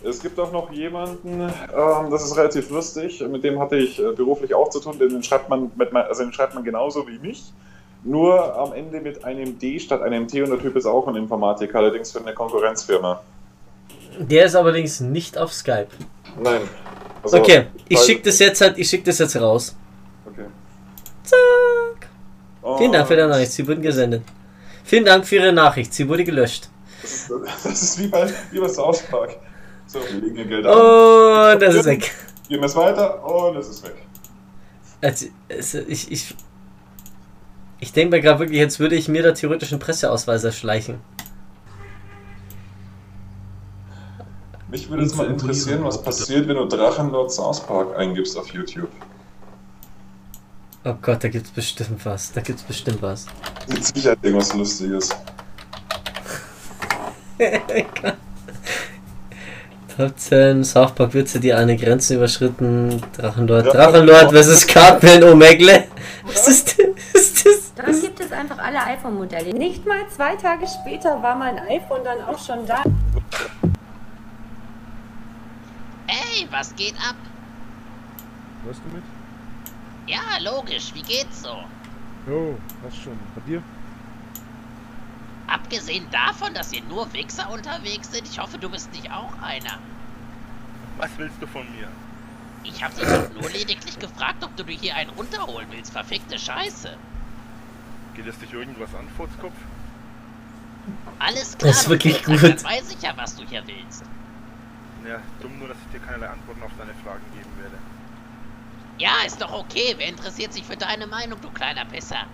Es 0.03 0.21
gibt 0.21 0.39
auch 0.39 0.51
noch 0.51 0.71
jemanden, 0.71 1.41
ähm, 1.41 2.09
das 2.09 2.23
ist 2.23 2.37
relativ 2.37 2.69
lustig, 2.69 3.21
mit 3.29 3.43
dem 3.43 3.59
hatte 3.59 3.75
ich 3.75 3.99
äh, 3.99 4.11
beruflich 4.13 4.53
auch 4.53 4.69
zu 4.69 4.79
tun, 4.79 4.97
den 4.97 5.21
schreibt 5.23 5.49
man 5.49 5.71
mit 5.75 5.93
also 5.93 6.23
den 6.23 6.31
schreibt 6.31 6.55
man 6.55 6.63
genauso 6.63 7.05
wie 7.07 7.19
mich. 7.19 7.51
Nur 8.03 8.57
am 8.57 8.71
Ende 8.71 9.01
mit 9.01 9.25
einem 9.25 9.59
D 9.59 9.77
statt 9.77 10.01
einem 10.01 10.27
T 10.27 10.41
und 10.41 10.51
der 10.51 10.59
Typ 10.59 10.77
ist 10.77 10.85
auch 10.85 11.05
ein 11.07 11.15
Informatiker, 11.15 11.79
allerdings 11.79 12.11
für 12.13 12.19
eine 12.19 12.33
Konkurrenzfirma. 12.33 13.21
Der 14.19 14.45
ist 14.45 14.55
allerdings 14.55 15.01
nicht 15.01 15.37
auf 15.37 15.51
Skype. 15.51 15.89
Nein. 16.41 16.61
Also, 17.21 17.37
okay, 17.37 17.67
ich 17.89 17.99
schicke 17.99 18.23
das 18.23 18.39
jetzt 18.39 18.61
halt, 18.61 18.77
ich 18.77 18.89
schicke 18.89 19.03
das 19.03 19.19
jetzt 19.19 19.35
raus. 19.35 19.75
Okay. 20.25 20.45
Zack. 21.23 22.09
Vielen 22.77 22.93
Dank 22.93 23.05
für 23.05 23.17
deine 23.17 23.29
Nachricht, 23.29 23.51
sie 23.51 23.67
wurden 23.67 23.81
gesendet. 23.81 24.23
Vielen 24.85 25.03
Dank 25.03 25.27
für 25.27 25.35
Ihre 25.35 25.51
Nachricht, 25.51 25.93
sie 25.93 26.07
wurde 26.07 26.23
gelöscht. 26.23 26.69
Das 27.01 27.13
ist, 27.13 27.31
das 27.63 27.81
ist 27.81 27.99
wie 27.99 28.07
bei, 28.07 28.29
wie 28.51 28.59
bei 28.59 28.69
South 28.69 29.01
Park. 29.03 29.37
So, 29.89 29.99
wir 29.99 30.21
legen 30.21 30.37
ihr 30.37 30.45
Geld 30.45 30.67
an. 30.67 31.53
Und 31.53 31.61
das 31.63 31.73
ist 31.73 31.85
weg. 31.85 32.13
Gehen 32.47 32.59
wir 32.59 32.67
es 32.67 32.75
weiter 32.75 33.25
und 33.25 33.57
es 33.57 33.69
ist 33.69 33.83
weg. 33.83 33.95
Also, 35.01 35.25
ich, 35.87 36.11
ich, 36.11 36.35
ich 37.79 37.91
denke 37.91 38.15
mir 38.15 38.21
gerade 38.21 38.39
wirklich, 38.39 38.59
jetzt 38.59 38.79
würde 38.79 38.95
ich 38.95 39.07
mir 39.07 39.23
da 39.23 39.31
theoretisch 39.31 39.71
einen 39.71 39.79
Presseausweis 39.79 40.43
erschleichen. 40.43 40.99
Mich 44.69 44.87
würde 44.91 45.01
jetzt 45.01 45.15
mal 45.15 45.25
interessieren, 45.25 45.83
was 45.83 46.03
passiert, 46.03 46.47
wenn 46.47 46.57
du 46.57 46.67
Drachenlord 46.67 47.31
South 47.31 47.65
Park 47.65 47.97
eingibst 47.97 48.37
auf 48.37 48.47
YouTube. 48.49 48.91
Oh 50.85 50.93
Gott, 51.01 51.23
da 51.23 51.29
gibt's 51.29 51.49
bestimmt 51.49 52.05
was. 52.05 52.31
Da 52.31 52.41
gibt's 52.41 52.61
bestimmt 52.61 53.01
was. 53.01 53.25
Mit 53.67 53.83
Sicherheit 53.83 54.19
irgendwas 54.21 54.53
Lustiges. 54.53 55.09
Top 59.99 60.17
10, 60.17 60.63
South 60.63 60.95
Park 60.95 61.13
Witze, 61.13 61.41
die 61.41 61.53
eine 61.53 61.75
Grenze 61.75 62.15
überschritten. 62.15 63.01
Drachenlord, 63.17 63.65
Drachenlord. 63.65 63.75
Drachenlord 63.75 64.31
versus 64.31 64.65
Cartman 64.65 65.21
Omegle. 65.25 65.89
Was 66.23 66.47
ist 66.47 66.79
das? 66.79 67.73
Dann 67.75 67.99
gibt 67.99 68.17
es 68.21 68.31
einfach 68.31 68.59
alle 68.59 68.81
iPhone-Modelle. 68.81 69.53
Nicht 69.53 69.85
mal 69.85 70.07
zwei 70.07 70.37
Tage 70.37 70.65
später 70.67 71.21
war 71.21 71.35
mein 71.35 71.59
iPhone 71.59 72.01
dann 72.05 72.21
auch 72.21 72.39
schon 72.39 72.65
da. 72.65 72.81
Ey, 76.07 76.47
was 76.49 76.73
geht 76.77 76.95
ab? 76.95 77.17
Hörst 78.63 78.79
du 78.85 78.95
mit? 78.95 79.03
Ja, 80.07 80.21
logisch, 80.41 80.93
wie 80.93 81.01
geht's 81.01 81.43
so? 81.43 81.57
Jo, 82.25 82.55
das 82.85 82.95
schon. 82.95 83.19
Bei 83.35 83.41
dir? 83.45 83.61
Abgesehen 85.49 86.05
davon, 86.11 86.53
dass 86.53 86.71
hier 86.71 86.83
nur 86.83 87.11
Wichser 87.13 87.49
unterwegs 87.49 88.11
sind, 88.11 88.27
ich 88.27 88.39
hoffe, 88.39 88.59
du 88.59 88.69
bist 88.69 88.91
nicht 88.93 89.11
auch 89.11 89.33
einer. 89.41 89.79
Was 90.97 91.09
willst 91.17 91.41
du 91.41 91.47
von 91.47 91.65
mir? 91.75 91.87
Ich 92.63 92.83
hab 92.83 92.93
dich 92.95 93.07
doch 93.07 93.41
nur 93.41 93.49
lediglich 93.49 93.97
gefragt, 93.97 94.43
ob 94.43 94.55
du 94.57 94.63
dir 94.63 94.77
hier 94.77 94.95
einen 94.95 95.09
runterholen 95.11 95.67
willst. 95.71 95.91
Verfickte 95.91 96.37
Scheiße. 96.37 96.95
Geht 98.15 98.27
es 98.27 98.37
dich 98.37 98.53
irgendwas 98.53 98.93
an, 98.93 99.07
Furzkopf? 99.15 99.53
Alles 101.19 101.57
klar, 101.57 101.71
Das 101.71 101.81
ist 101.81 101.89
wirklich 101.89 102.23
gut. 102.23 102.43
Dann 102.43 102.63
weiß 102.63 102.91
ich 102.91 103.01
ja, 103.01 103.13
was 103.15 103.35
du 103.35 103.43
hier 103.45 103.63
willst. 103.65 104.03
Ja, 105.07 105.19
dumm 105.41 105.57
nur, 105.57 105.69
dass 105.69 105.77
ich 105.85 105.99
dir 105.99 106.05
keinerlei 106.05 106.29
Antworten 106.29 106.61
auf 106.61 106.71
deine 106.77 106.93
Fragen 107.03 107.23
geben 107.33 107.49
werde. 107.61 107.77
Ja, 108.97 109.25
ist 109.25 109.41
doch 109.41 109.53
okay. 109.53 109.95
Wer 109.97 110.09
interessiert 110.09 110.53
sich 110.53 110.63
für 110.63 110.75
deine 110.75 111.07
Meinung, 111.07 111.39
du 111.41 111.49
kleiner 111.49 111.85
Pisser? 111.85 112.25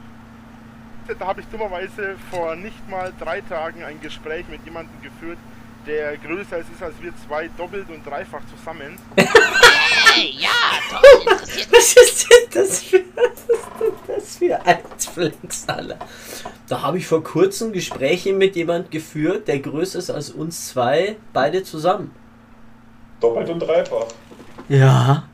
Da 1.08 1.28
habe 1.28 1.42
ich 1.42 1.48
dummerweise 1.48 2.16
vor 2.32 2.56
nicht 2.56 2.90
mal 2.90 3.14
drei 3.20 3.40
Tagen 3.42 3.84
ein 3.84 4.02
Gespräch 4.02 4.48
mit 4.50 4.66
jemandem 4.66 5.00
geführt, 5.04 5.38
der 5.86 6.18
größer 6.18 6.58
ist 6.58 6.82
als 6.82 6.96
wir 7.00 7.14
zwei 7.28 7.48
doppelt 7.50 7.88
und 7.90 8.04
dreifach 8.06 8.42
zusammen. 8.58 8.98
Hey, 9.16 10.34
ja, 10.40 10.50
toll, 10.90 11.32
interessiert 11.32 11.72
mich. 11.72 11.80
Was 11.80 11.96
ist 11.96 12.30
denn 12.30 12.50
das 12.54 12.84
für, 12.84 13.02
was 13.16 13.40
ist 13.42 13.68
denn 13.80 13.94
das 14.08 14.38
für 14.38 14.66
ein 14.66 14.80
Flex, 14.98 15.70
Alter? 15.70 16.00
Da 16.68 16.82
habe 16.82 16.98
ich 16.98 17.06
vor 17.06 17.24
kurzem 17.24 17.72
Gespräche 17.72 18.34
mit 18.34 18.56
jemand 18.56 18.90
geführt, 18.90 19.48
der 19.48 19.60
größer 19.60 20.00
ist 20.00 20.10
als 20.10 20.32
uns 20.32 20.70
zwei, 20.70 21.18
beide 21.34 21.64
zusammen. 21.64 22.16
Doppelt 23.20 23.50
und 23.50 23.60
dreifach. 23.60 24.08
Ja. 24.70 25.28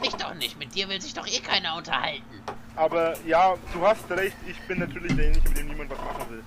Mich 0.00 0.14
doch 0.14 0.34
nicht, 0.34 0.58
mit 0.58 0.74
dir 0.74 0.88
will 0.88 1.00
sich 1.00 1.14
doch 1.14 1.26
eh 1.26 1.40
keiner 1.40 1.76
unterhalten. 1.76 2.31
Aber 2.82 3.14
ja, 3.24 3.54
du 3.72 3.86
hast 3.86 4.10
recht, 4.10 4.36
ich 4.44 4.60
bin 4.66 4.80
natürlich 4.80 5.14
derjenige, 5.14 5.48
mit 5.48 5.56
dem 5.56 5.68
niemand 5.68 5.88
was 5.90 5.98
machen 5.98 6.30
will. 6.30 6.42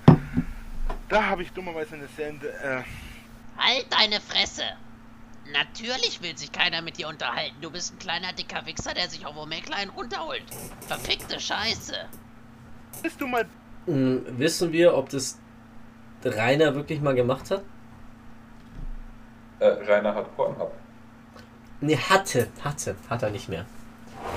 Da 1.08 1.28
habe 1.28 1.44
ich 1.44 1.52
dummerweise 1.54 1.96
eine 1.96 2.10
sehr... 2.18 2.28
Äh, 2.28 2.84
Halt 3.58 3.86
deine 3.90 4.20
Fresse! 4.20 4.64
Natürlich 5.54 6.22
will 6.22 6.38
sich 6.38 6.52
keiner 6.52 6.82
mit 6.82 6.98
dir 6.98 7.08
unterhalten. 7.08 7.56
Du 7.62 7.72
bist 7.72 7.94
ein 7.94 8.00
kleiner 8.00 8.34
dicker 8.34 8.66
Wichser, 8.66 8.94
der 8.94 9.08
sich 9.08 9.26
auf 9.26 9.38
Omegle 9.38 9.74
einen 9.78 9.92
runterholt. 9.92 10.44
Verfickte 10.86 11.40
Scheiße. 11.40 11.94
bist 13.02 13.22
du 13.22 13.28
mal... 13.28 13.46
Hm, 13.86 14.26
wissen 14.38 14.74
wir, 14.74 14.94
ob 14.94 15.08
das 15.08 15.40
Rainer 16.26 16.76
wirklich 16.76 17.00
mal 17.00 17.16
gemacht 17.16 17.50
hat? 17.50 17.64
Äh, 19.60 19.68
Rainer 19.68 20.14
hat 20.14 20.36
Pornhub. 20.36 20.74
Ne, 21.80 21.96
hatte. 21.96 22.50
Hatte. 22.62 22.98
Hat 23.10 23.24
er 23.24 23.30
nicht 23.30 23.48
mehr. 23.48 23.66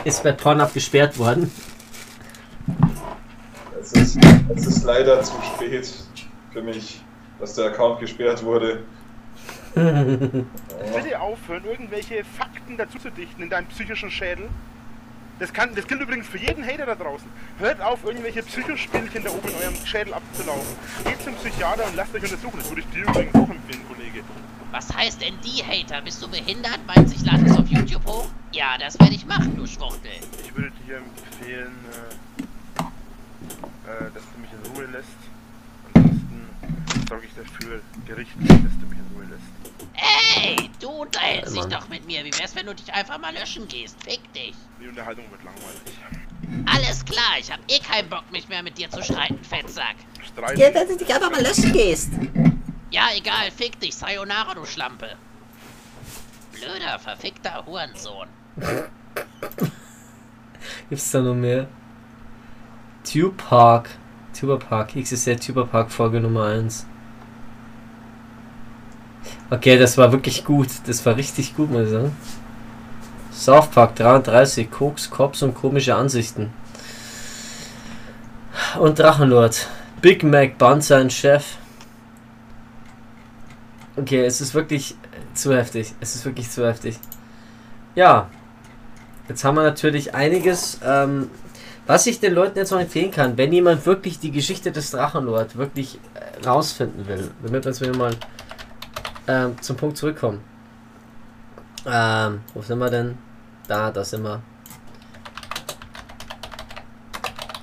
Ist 0.04 0.22
bei 0.22 0.30
Pornhub 0.30 0.72
gesperrt 0.72 1.18
worden. 1.18 1.50
Es 3.81 3.93
ist, 3.93 4.19
es 4.55 4.66
ist 4.66 4.85
leider 4.85 5.23
zu 5.23 5.35
spät 5.43 5.93
für 6.53 6.62
mich, 6.62 7.01
dass 7.39 7.55
der 7.55 7.66
Account 7.66 8.01
gesperrt 8.01 8.45
wurde. 8.45 8.82
Bitte 9.74 11.20
aufhören, 11.20 11.65
irgendwelche 11.65 12.24
Fakten 12.24 12.77
dazu 12.77 12.99
zu 12.99 13.11
dichten 13.11 13.43
in 13.43 13.51
deinem 13.51 13.66
psychischen 13.69 14.11
Schädel. 14.11 14.49
Das, 15.39 15.53
kann, 15.53 15.73
das 15.77 15.86
gilt 15.86 16.01
übrigens 16.01 16.27
für 16.27 16.39
jeden 16.39 16.66
Hater 16.66 16.86
da 16.86 16.97
draußen. 16.97 17.28
Hört 17.61 17.81
auf, 17.81 18.05
irgendwelche 18.05 18.43
Psychospielchen 18.43 19.23
da 19.23 19.31
oben 19.31 19.49
in 19.49 19.55
eurem 19.55 19.77
Schädel 19.86 20.12
abzulaufen. 20.15 20.77
Geht 21.05 21.23
zum 21.23 21.35
Psychiater 21.35 21.86
und 21.86 21.95
lasst 21.95 22.12
euch 22.12 22.23
untersuchen. 22.24 22.59
Das 22.59 22.69
würde 22.69 22.81
ich 22.81 22.89
dir 22.89 23.03
übrigens 23.09 23.35
auch 23.36 23.49
empfehlen, 23.49 23.86
Kollege. 23.86 24.24
Was 24.73 24.93
heißt 24.95 25.23
denn 25.23 25.35
die 25.45 25.62
Hater? 25.62 26.03
Bist 26.03 26.20
du 26.23 26.28
behindert? 26.28 26.81
Meinst 26.89 27.15
du, 27.15 27.19
ich 27.19 27.24
lade 27.24 27.45
es 27.47 27.57
auf 27.57 27.69
YouTube 27.69 28.05
hoch? 28.05 28.28
Ja, 28.51 28.77
das 28.78 28.99
werde 28.99 29.15
ich 29.15 29.24
machen, 29.27 29.55
du 29.57 29.65
Schwuchtel. 29.66 30.11
Ich 30.43 30.55
würde 30.57 30.73
dir 30.86 30.97
empfehlen, 30.97 31.73
äh, 31.93 32.15
äh, 33.89 34.10
dass 34.12 34.23
du 34.32 34.39
mich 34.39 34.51
in 34.52 34.73
Ruhe 34.73 34.85
lässt. 34.86 35.09
Ansonsten 35.94 36.47
sorge 37.09 37.24
ich 37.27 37.32
dafür 37.35 37.81
gerichtlich, 38.06 38.48
dass 38.48 38.59
du 38.81 38.86
mich 38.86 38.98
in 38.98 39.16
Ruhe 39.16 39.24
lässt. 39.24 39.48
Ey, 40.36 40.70
du 40.78 40.89
unterhältst 40.89 41.56
dich 41.56 41.65
doch 41.65 41.89
mit 41.89 42.05
mir. 42.06 42.23
Wie 42.24 42.32
wär's, 42.39 42.55
wenn 42.55 42.66
du 42.66 42.74
dich 42.74 42.93
einfach 42.93 43.19
mal 43.19 43.32
löschen 43.32 43.66
gehst? 43.66 43.97
Fick 44.05 44.20
dich. 44.35 44.55
Die 44.81 44.89
Unterhaltung 44.89 45.24
wird 45.31 45.43
langweilig. 45.43 45.81
Alles 46.66 47.05
klar, 47.05 47.39
ich 47.40 47.51
hab 47.51 47.60
eh 47.69 47.78
keinen 47.78 48.10
Bock, 48.10 48.24
mich 48.31 48.48
mehr 48.48 48.62
mit 48.62 48.77
dir 48.77 48.90
zu 48.90 49.02
streiten, 49.02 49.43
Fettsack. 49.43 49.97
Streiten. 50.27 50.60
Ja, 50.60 50.70
dass 50.70 50.89
du 50.89 50.97
dich 50.97 51.15
einfach 51.15 51.31
mal 51.31 51.43
löschen 51.43 51.73
gehst. 51.73 52.10
Ja, 52.90 53.09
egal, 53.16 53.51
fick 53.51 53.81
dich. 53.81 53.94
Sayonara, 53.94 54.55
du 54.55 54.66
Schlampe. 54.66 55.16
Blöder, 56.52 56.98
verfickter 56.98 57.65
Hurensohn. 57.65 58.28
Gibt's 60.90 61.10
da 61.10 61.20
noch 61.20 61.35
mehr? 61.35 61.69
Tube 63.10 63.36
Park. 63.36 63.90
Tuber 64.39 64.59
Park. 64.59 64.94
XSL 64.94 65.36
Tuber 65.36 65.66
Park 65.66 65.90
Folge 65.90 66.20
Nummer 66.20 66.47
1. 66.47 66.86
Okay, 69.51 69.78
das 69.78 69.97
war 69.97 70.12
wirklich 70.12 70.44
gut. 70.44 70.68
Das 70.86 71.05
war 71.06 71.16
richtig 71.16 71.56
gut, 71.56 71.70
muss 71.70 71.85
ich 71.85 71.90
sagen. 71.90 72.16
South 73.32 73.70
Park 73.70 73.94
33, 73.97 74.70
Koks, 74.70 75.09
Cops 75.09 75.43
und 75.43 75.55
komische 75.55 75.94
Ansichten. 75.94 76.51
Und 78.78 78.98
Drachenlord. 78.98 79.68
Big 80.02 80.22
Mac, 80.22 80.59
Banzer 80.59 81.01
und 81.01 81.12
Chef. 81.12 81.56
Okay, 83.97 84.24
es 84.24 84.40
ist 84.40 84.55
wirklich 84.55 84.97
zu 85.35 85.56
heftig. 85.56 85.94
Es 86.01 86.14
ist 86.14 86.24
wirklich 86.24 86.51
zu 86.51 86.66
heftig. 86.66 86.98
Ja. 87.94 88.28
Jetzt 89.28 89.44
haben 89.44 89.56
wir 89.56 89.62
natürlich 89.62 90.14
einiges, 90.14 90.80
ähm, 90.85 91.30
was 91.89 92.06
ich 92.06 92.20
den 92.20 92.35
Leuten 92.35 92.59
jetzt 92.59 92.70
noch 92.70 92.78
empfehlen 92.78 93.10
kann, 93.10 93.39
wenn 93.39 93.51
jemand 93.51 93.86
wirklich 93.86 94.19
die 94.19 94.31
Geschichte 94.31 94.70
des 94.70 94.90
Drachenlord 94.90 95.56
wirklich 95.56 95.98
äh, 96.15 96.47
rausfinden 96.47 97.09
will, 97.09 97.31
damit 97.43 97.65
wir 97.65 97.73
jetzt 97.73 97.97
mal 97.97 98.10
ähm, 99.27 99.56
zum 99.62 99.77
Punkt 99.77 99.97
zurückkommen. 99.97 100.43
Ähm, 101.86 102.40
wo 102.52 102.60
sind 102.60 102.78
wir 102.78 102.90
denn? 102.90 103.16
Da, 103.69 103.90
da 103.90 104.05
sind 104.05 104.23
wir. 104.23 104.43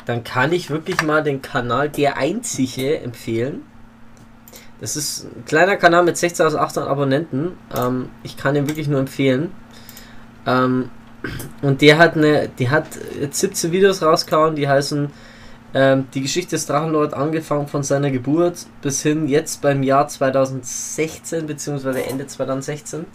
Dann 0.08 0.24
kann 0.24 0.52
ich 0.54 0.72
wirklich 0.72 1.04
mal 1.04 1.22
den 1.22 1.44
Kanal 1.44 1.90
Der 1.90 2.18
Einzige 2.18 3.00
empfehlen. 3.00 3.62
Das 4.82 4.96
ist 4.96 5.26
ein 5.26 5.46
kleiner 5.46 5.78
Kanal 5.78 6.04
mit 6.04 6.16
16.800 6.16 6.88
Abonnenten. 6.88 7.52
Ähm, 7.78 8.10
ich 8.24 8.38
kann 8.38 8.56
ihn 8.56 8.68
wirklich 8.68 8.88
nur 8.88 9.00
empfehlen. 9.00 9.52
Ähm, 10.48 10.90
und 11.62 11.82
der 11.82 11.98
hat 11.98 12.16
eine, 12.16 12.50
die 12.50 12.70
hat 12.70 12.88
jetzt 13.20 13.40
17 13.40 13.72
Videos 13.72 14.02
rausgehauen, 14.02 14.56
die 14.56 14.68
heißen 14.68 15.10
ähm, 15.74 16.08
die 16.14 16.22
Geschichte 16.22 16.52
des 16.52 16.66
Drachenlord 16.68 17.14
angefangen 17.14 17.68
von 17.68 17.84
seiner 17.84 18.10
Geburt 18.12 18.66
bis 18.82 19.02
hin 19.02 19.28
jetzt 19.28 19.62
beim 19.62 19.84
Jahr 19.84 20.08
2016 20.08 21.48
bzw. 21.48 22.02
Ende 22.02 22.28
2016. 22.28 23.06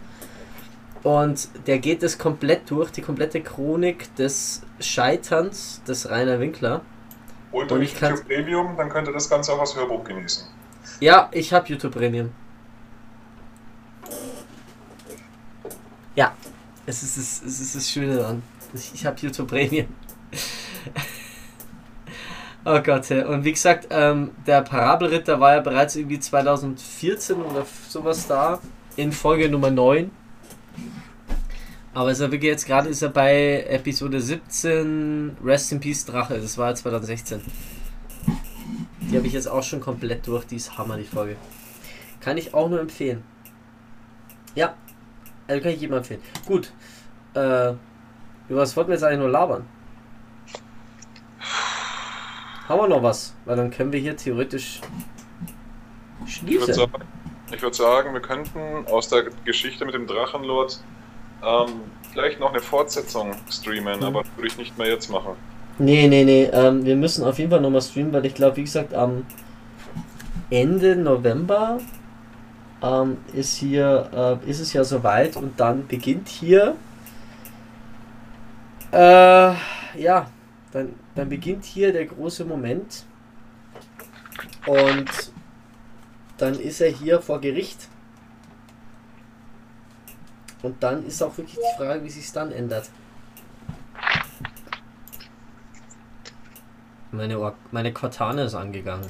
Und 1.02 1.48
der 1.66 1.78
geht 1.78 2.02
es 2.02 2.18
komplett 2.18 2.70
durch, 2.70 2.90
die 2.90 3.00
komplette 3.00 3.40
Chronik 3.40 4.14
des 4.16 4.60
Scheiterns 4.80 5.82
des 5.88 6.10
Rainer 6.10 6.38
Winkler. 6.40 6.82
Und, 7.52 7.62
Und 7.62 7.72
und 7.72 7.82
ich 7.82 7.98
kann- 7.98 8.10
YouTube 8.10 8.28
Premium, 8.28 8.76
dann 8.76 8.90
könnt 8.90 9.08
ihr 9.08 9.14
das 9.14 9.30
Ganze 9.30 9.52
auch 9.54 9.60
als 9.60 9.74
Hörbuch 9.74 10.04
genießen. 10.04 10.46
Ja, 11.00 11.30
ich 11.32 11.52
habe 11.54 11.66
YouTube 11.68 11.94
Premium. 11.94 12.30
Ja, 16.14 16.32
es 16.90 17.02
ist 17.04 17.16
das, 17.16 17.42
es 17.46 17.60
ist 17.60 17.76
das 17.76 17.90
Schöne 17.90 18.16
daran. 18.16 18.42
Ich, 18.74 19.06
habe 19.06 19.16
YouTube 19.20 19.48
Premium. 19.48 19.86
oh 22.64 22.80
Gott, 22.80 23.10
und 23.10 23.44
wie 23.44 23.52
gesagt, 23.52 23.88
ähm, 23.90 24.32
der 24.46 24.62
Parabelritter 24.62 25.40
war 25.40 25.54
ja 25.54 25.60
bereits 25.60 25.96
irgendwie 25.96 26.18
2014 26.20 27.36
oder 27.36 27.64
sowas 27.88 28.26
da, 28.26 28.60
in 28.96 29.12
Folge 29.12 29.48
Nummer 29.48 29.70
9. 29.70 30.10
Aber 31.94 32.10
ist 32.10 32.20
er 32.20 32.30
wirklich 32.30 32.50
jetzt 32.50 32.66
gerade 32.66 32.88
ist 32.88 33.02
er 33.02 33.08
bei 33.08 33.64
Episode 33.68 34.20
17 34.20 35.36
Rest 35.44 35.72
in 35.72 35.80
Peace 35.80 36.04
Drache, 36.04 36.40
das 36.40 36.58
war 36.58 36.70
ja 36.70 36.74
2016. 36.74 37.40
Die 39.00 39.16
habe 39.16 39.26
ich 39.26 39.32
jetzt 39.32 39.48
auch 39.48 39.62
schon 39.62 39.80
komplett 39.80 40.26
durch, 40.26 40.44
die 40.44 40.56
ist 40.56 40.76
Hammer, 40.78 40.96
die 40.96 41.04
Folge. 41.04 41.36
Kann 42.20 42.36
ich 42.36 42.54
auch 42.54 42.68
nur 42.68 42.80
empfehlen. 42.80 43.24
Ja, 44.54 44.74
also 45.50 45.62
kann 45.62 45.72
ich 45.72 45.80
jedem 45.80 45.96
empfehlen. 45.96 46.20
Gut, 46.46 46.72
äh, 47.34 47.72
über 48.48 48.60
was 48.62 48.76
wollten 48.76 48.90
wir 48.90 48.94
jetzt 48.94 49.04
eigentlich 49.04 49.18
nur 49.20 49.28
labern? 49.30 49.64
Haben 52.68 52.80
wir 52.80 52.88
noch 52.88 53.02
was? 53.02 53.34
Weil 53.44 53.56
dann 53.56 53.70
können 53.70 53.92
wir 53.92 54.00
hier 54.00 54.16
theoretisch 54.16 54.80
Ich 56.26 56.42
würde 56.42 56.52
schließen. 56.62 56.74
sagen, 56.74 56.92
ich 57.52 57.62
würd 57.62 57.74
sagen, 57.74 58.12
wir 58.12 58.20
könnten 58.20 58.86
aus 58.86 59.08
der 59.08 59.24
Geschichte 59.44 59.84
mit 59.84 59.94
dem 59.94 60.06
Drachenlord 60.06 60.80
ähm, 61.44 61.80
vielleicht 62.12 62.38
noch 62.38 62.50
eine 62.50 62.60
Fortsetzung 62.60 63.34
streamen, 63.50 63.98
Mhm. 63.98 64.04
aber 64.04 64.22
würde 64.36 64.46
ich 64.46 64.56
nicht 64.56 64.78
mehr 64.78 64.88
jetzt 64.88 65.10
machen. 65.10 65.32
Nee, 65.78 66.06
nee, 66.08 66.24
nee, 66.24 66.44
ähm, 66.52 66.84
wir 66.84 66.94
müssen 66.94 67.24
auf 67.24 67.38
jeden 67.38 67.50
Fall 67.50 67.60
nochmal 67.60 67.80
streamen, 67.82 68.12
weil 68.12 68.26
ich 68.26 68.34
glaube, 68.34 68.56
wie 68.58 68.64
gesagt, 68.64 68.92
am 68.94 69.24
Ende 70.50 70.94
November 70.94 71.78
ähm, 72.82 73.18
ist 73.32 73.56
hier, 73.56 74.40
äh, 74.44 74.50
ist 74.50 74.60
es 74.60 74.72
ja 74.72 74.84
soweit 74.84 75.36
und 75.36 75.58
dann 75.58 75.86
beginnt 75.86 76.28
hier, 76.28 76.76
äh, 78.92 79.52
ja, 79.98 80.26
dann, 80.72 80.94
dann 81.14 81.28
beginnt 81.28 81.64
hier 81.64 81.92
der 81.92 82.06
große 82.06 82.44
Moment 82.44 83.04
und 84.66 85.10
dann 86.38 86.58
ist 86.58 86.80
er 86.80 86.90
hier 86.90 87.20
vor 87.20 87.40
Gericht. 87.40 87.88
Und 90.62 90.82
dann 90.82 91.06
ist 91.06 91.22
auch 91.22 91.36
wirklich 91.38 91.56
die 91.56 91.82
Frage, 91.82 92.04
wie 92.04 92.10
sich 92.10 92.24
es 92.24 92.32
dann 92.32 92.52
ändert. 92.52 92.90
Meine, 97.12 97.38
Or 97.38 97.54
meine 97.70 97.92
Cortana 97.92 98.44
ist 98.44 98.54
angegangen. 98.54 99.06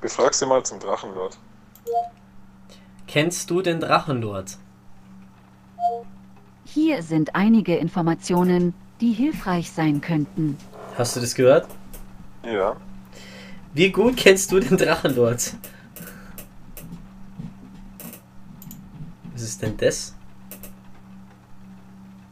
Befrag 0.00 0.32
sie 0.34 0.46
mal 0.46 0.62
zum 0.64 0.78
Drachenlord. 0.78 1.38
Kennst 3.06 3.50
du 3.50 3.62
den 3.62 3.80
Drachenlord? 3.80 4.56
Hier 6.64 7.02
sind 7.02 7.34
einige 7.34 7.76
Informationen, 7.76 8.74
die 9.00 9.12
hilfreich 9.12 9.70
sein 9.72 10.00
könnten. 10.00 10.56
Hast 10.96 11.16
du 11.16 11.20
das 11.20 11.34
gehört? 11.34 11.66
Ja. 12.44 12.76
Wie 13.74 13.90
gut 13.90 14.16
kennst 14.16 14.52
du 14.52 14.60
den 14.60 14.76
Drachenlord? 14.76 15.54
Was 19.32 19.42
ist 19.42 19.62
denn 19.62 19.76
das? 19.76 20.14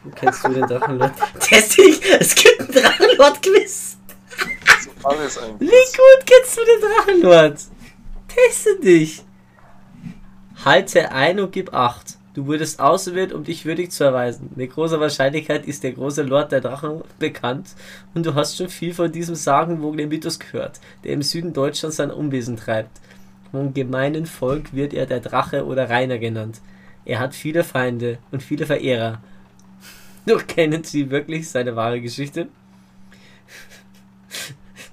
Wie 0.04 0.10
kennst 0.10 0.44
du 0.44 0.48
den 0.50 0.66
Drachenlord? 0.66 1.12
Test 1.40 1.78
dich! 1.78 2.00
Es 2.20 2.34
gibt 2.34 2.60
einen 2.60 2.72
Drachenlord-Quiz! 2.72 3.95
Alles 5.02 5.38
ein 5.38 5.58
Wie 5.60 5.66
gut 5.66 6.26
kennst 6.26 6.58
du 6.58 6.62
den 6.64 6.90
Drachenlord? 6.90 7.60
Teste 8.28 8.80
dich! 8.80 9.22
Halte 10.64 11.12
ein 11.12 11.40
und 11.40 11.52
gib 11.52 11.74
acht. 11.74 12.16
Du 12.36 12.46
wurdest 12.46 12.80
auserwählt, 12.80 13.32
um 13.32 13.44
dich 13.44 13.64
würdig 13.64 13.92
zu 13.92 14.04
erweisen. 14.04 14.50
Mit 14.56 14.72
großer 14.72 15.00
Wahrscheinlichkeit 15.00 15.66
ist 15.66 15.82
der 15.82 15.92
große 15.92 16.22
Lord 16.22 16.52
der 16.52 16.60
Drachen 16.60 17.00
bekannt 17.18 17.70
und 18.12 18.26
du 18.26 18.34
hast 18.34 18.58
schon 18.58 18.68
viel 18.68 18.92
von 18.92 19.10
diesem 19.10 19.34
sagenwogenen 19.34 20.10
Mythos 20.10 20.38
gehört, 20.38 20.80
der 21.02 21.12
im 21.12 21.22
Süden 21.22 21.54
Deutschlands 21.54 21.96
sein 21.96 22.10
Unwesen 22.10 22.58
treibt. 22.58 23.00
Vom 23.52 23.72
gemeinen 23.72 24.26
Volk 24.26 24.74
wird 24.74 24.92
er 24.92 25.06
der 25.06 25.20
Drache 25.20 25.64
oder 25.64 25.88
Rainer 25.88 26.18
genannt. 26.18 26.60
Er 27.06 27.20
hat 27.20 27.34
viele 27.34 27.64
Feinde 27.64 28.18
und 28.30 28.42
viele 28.42 28.66
Verehrer. 28.66 29.22
Doch 30.26 30.46
kennen 30.46 30.84
sie 30.84 31.10
wirklich 31.10 31.48
seine 31.48 31.74
wahre 31.74 32.02
Geschichte? 32.02 32.48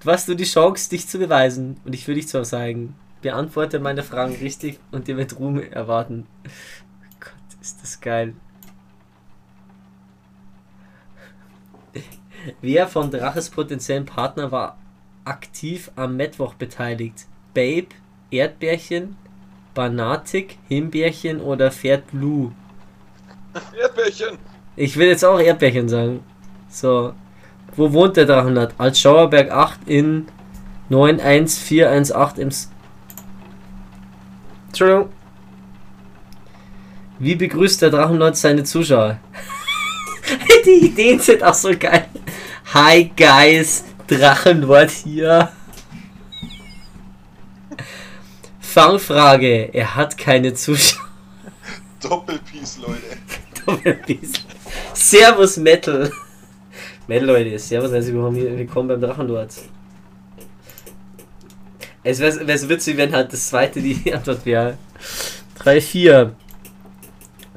Du 0.04 0.12
hast 0.12 0.28
nur 0.28 0.36
die 0.36 0.44
Chance, 0.44 0.90
dich 0.90 1.08
zu 1.08 1.18
beweisen 1.18 1.78
und 1.86 1.96
ich 1.96 2.08
will 2.08 2.16
dich 2.16 2.28
zwar 2.28 2.44
zeigen. 2.44 2.96
Beantworte 3.22 3.80
meine 3.80 4.04
Fragen 4.04 4.36
richtig 4.36 4.80
und 4.92 5.08
dir 5.08 5.16
wird 5.16 5.40
Ruhm 5.40 5.60
erwarten. 5.60 6.28
Gott, 7.22 7.62
ist 7.62 7.82
das 7.82 8.02
geil. 8.02 8.34
Wer 12.62 12.88
von 12.90 13.12
Draches 13.12 13.50
potenziellen 13.50 14.06
Partner 14.06 14.52
war 14.52 14.78
aktiv 15.24 15.90
am 15.96 16.18
Mittwoch 16.18 16.56
beteiligt? 16.56 17.26
Babe, 17.54 17.88
Erdbärchen, 18.30 19.16
Banatik, 19.74 20.58
Himbeerchen 20.68 21.40
oder 21.40 21.72
Pferd 21.72 22.08
Blue? 22.08 22.52
Erdbärchen! 23.80 24.38
Ich 24.76 24.98
will 24.98 25.08
jetzt 25.08 25.24
auch 25.24 25.40
Erdbärchen 25.40 25.88
sagen. 25.88 26.26
So. 26.68 27.14
Wo 27.76 27.91
wohnt 27.91 28.18
der 28.18 28.26
Drachenlord? 28.26 28.76
Altschauerberg 28.78 29.52
8 29.52 29.80
in 29.88 30.28
91418 30.90 32.41
im. 32.41 32.50
S 32.50 32.70
Entschuldigung. 34.68 35.10
Wie 37.20 37.36
begrüßt 37.36 37.82
der 37.82 37.90
Drachenlord 37.90 38.38
seine 38.38 38.64
Zuschauer? 38.64 39.20
Die 40.66 40.86
Ideen 40.86 41.20
sind 41.20 41.44
auch 41.44 41.54
so 41.54 41.72
geil. 41.78 42.08
Hi 42.74 43.12
guys, 43.16 43.86
Drachenlord 44.08 44.90
hier. 44.90 45.52
Fangfrage, 48.60 49.74
er 49.74 49.95
hat 49.95 50.18
keine 50.18 50.54
Zuschauer. 50.54 51.08
Doppelpiece, 52.02 52.80
Leute. 52.80 53.18
Doppelpiece. 53.66 54.34
Servus 54.94 55.58
Metal. 55.58 56.12
Metal 57.06 57.28
Leute, 57.28 57.60
Servus, 57.60 57.92
herzlich 57.92 58.16
willkommen, 58.16 58.88
beim 58.88 59.02
Drachenlord. 59.02 59.50
Es 62.02 62.20
wäre 62.20 62.58
so 62.58 62.70
witzig, 62.70 62.96
wenn 62.96 63.12
halt 63.12 63.34
das 63.34 63.50
zweite 63.50 63.82
die 63.82 64.14
Antwort 64.14 64.46
wäre. 64.46 64.78
3, 65.60 65.82
4. 65.82 66.36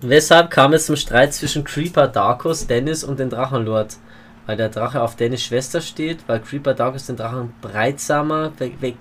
Weshalb 0.00 0.50
kam 0.50 0.72
es 0.72 0.86
zum 0.86 0.96
Streit 0.96 1.32
zwischen 1.32 1.62
Creeper 1.62 2.08
Darkus, 2.08 2.66
Dennis 2.66 3.04
und 3.04 3.20
den 3.20 3.30
Drachenlord? 3.30 3.98
Weil 4.46 4.56
der 4.56 4.68
Drache 4.68 5.00
auf 5.00 5.14
Dennis 5.14 5.44
Schwester 5.44 5.80
steht, 5.80 6.18
weil 6.26 6.40
Creeper 6.40 6.74
Darkus 6.74 7.06
den 7.06 7.16
Drachen 7.16 7.54
breitsamer, 7.60 8.50
we 8.58 8.72
we 8.80 8.94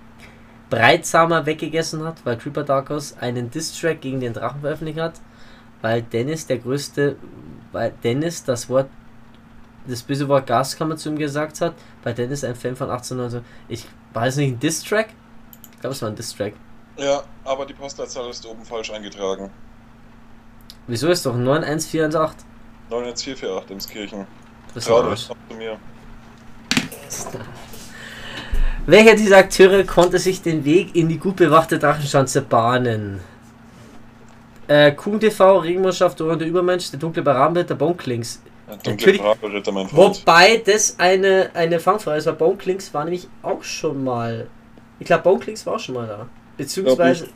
Breitsamer 0.69 1.47
weggegessen 1.47 2.03
hat, 2.03 2.17
weil 2.23 2.37
Creeper 2.37 2.63
Darkos 2.63 3.15
einen 3.19 3.49
Diss-Track 3.49 4.01
gegen 4.01 4.19
den 4.19 4.33
Drachen 4.33 4.61
veröffentlicht 4.61 4.99
hat, 4.99 5.13
weil 5.81 6.03
Dennis 6.03 6.45
der 6.45 6.59
größte, 6.59 7.15
weil 7.71 7.93
Dennis 8.03 8.43
das 8.43 8.69
Wort, 8.69 8.89
das 9.87 10.03
böse 10.03 10.27
Wort 10.27 10.47
Gaskammer 10.47 10.97
zu 10.97 11.09
ihm 11.09 11.17
gesagt 11.17 11.61
hat, 11.61 11.73
weil 12.03 12.13
Dennis 12.13 12.43
ein 12.43 12.55
Fan 12.55 12.75
von 12.75 12.89
1890, 12.89 13.41
ich 13.67 13.85
weiß 14.13 14.37
nicht, 14.37 14.53
ein 14.53 14.59
Diss-Track? 14.59 15.09
Ich 15.73 15.81
glaube, 15.81 15.95
es 15.95 16.01
war 16.01 16.09
ein 16.09 16.15
Diss-Track. 16.15 16.53
Ja, 16.97 17.23
aber 17.43 17.65
die 17.65 17.73
Postleitzahl 17.73 18.29
ist 18.29 18.45
oben 18.45 18.63
falsch 18.63 18.91
eingetragen. 18.91 19.51
Wieso 20.87 21.09
ist 21.09 21.25
doch 21.25 21.35
91418? 21.35 22.47
91448 22.89 23.71
Emskirchen. 23.71 24.27
Das 24.73 24.85
ist 24.85 24.91
ein 24.91 25.01
dich 25.01 25.09
Arsch. 25.09 25.27
zu 25.27 25.55
mir. 25.55 25.77
Welcher 28.85 29.15
dieser 29.15 29.37
Akteure 29.37 29.83
konnte 29.83 30.19
sich 30.19 30.41
den 30.43 30.63
Weg 30.63 30.95
in 30.95 31.09
die 31.09 31.17
gut 31.17 31.37
bewachte 31.37 31.79
Drachenschanze 31.79 32.43
bahnen? 32.43 33.19
Äh, 34.67 34.91
Kuhn 34.91 35.19
TV, 35.19 35.59
Regenmannschaft, 35.59 36.19
der 36.19 36.41
Übermensch, 36.41 36.91
der 36.91 36.99
dunkle 36.99 37.23
Barabenbild, 37.23 37.69
der 37.69 37.75
Bonklings. 37.75 38.41
Natürlich- 38.85 39.21
mein 39.21 39.87
Freund. 39.87 39.91
Wobei 39.91 40.61
das 40.65 40.95
eine, 40.99 41.51
eine 41.53 41.79
Fangfrage 41.79 42.17
ist, 42.17 42.25
weil 42.25 42.33
Bonklings 42.33 42.93
war 42.93 43.03
nämlich 43.03 43.27
auch 43.41 43.63
schon 43.63 44.03
mal. 44.03 44.47
Ich 44.99 45.05
glaube, 45.05 45.23
Bonklings 45.23 45.65
war 45.65 45.75
auch 45.75 45.79
schon 45.79 45.95
mal 45.95 46.07
da. 46.07 46.27
Beziehungsweise. 46.57 47.27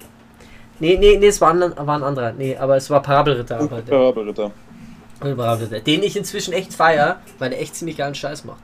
Nee, 0.80 0.98
nee, 0.98 1.18
nee, 1.18 1.28
es 1.28 1.41
war 1.41 1.52
ein, 1.52 1.60
war 1.60 1.98
ein 1.98 2.03
anderer. 2.03 2.32
Nee, 2.32 2.56
aber 2.56 2.78
es 2.78 2.90
war 2.90 3.02
Parabelritter. 3.02 3.57
Der, 3.68 3.68
Parabelritter. 3.95 4.52
Parabelritter. 5.20 5.80
Den 5.82 6.03
ich 6.03 6.16
inzwischen 6.16 6.53
echt 6.53 6.74
feier, 6.74 7.22
weil 7.38 7.49
der 7.49 7.61
echt 7.61 7.76
ziemlich 7.76 7.98
geilen 7.98 8.16
Scheiß 8.16 8.45
macht. 8.45 8.61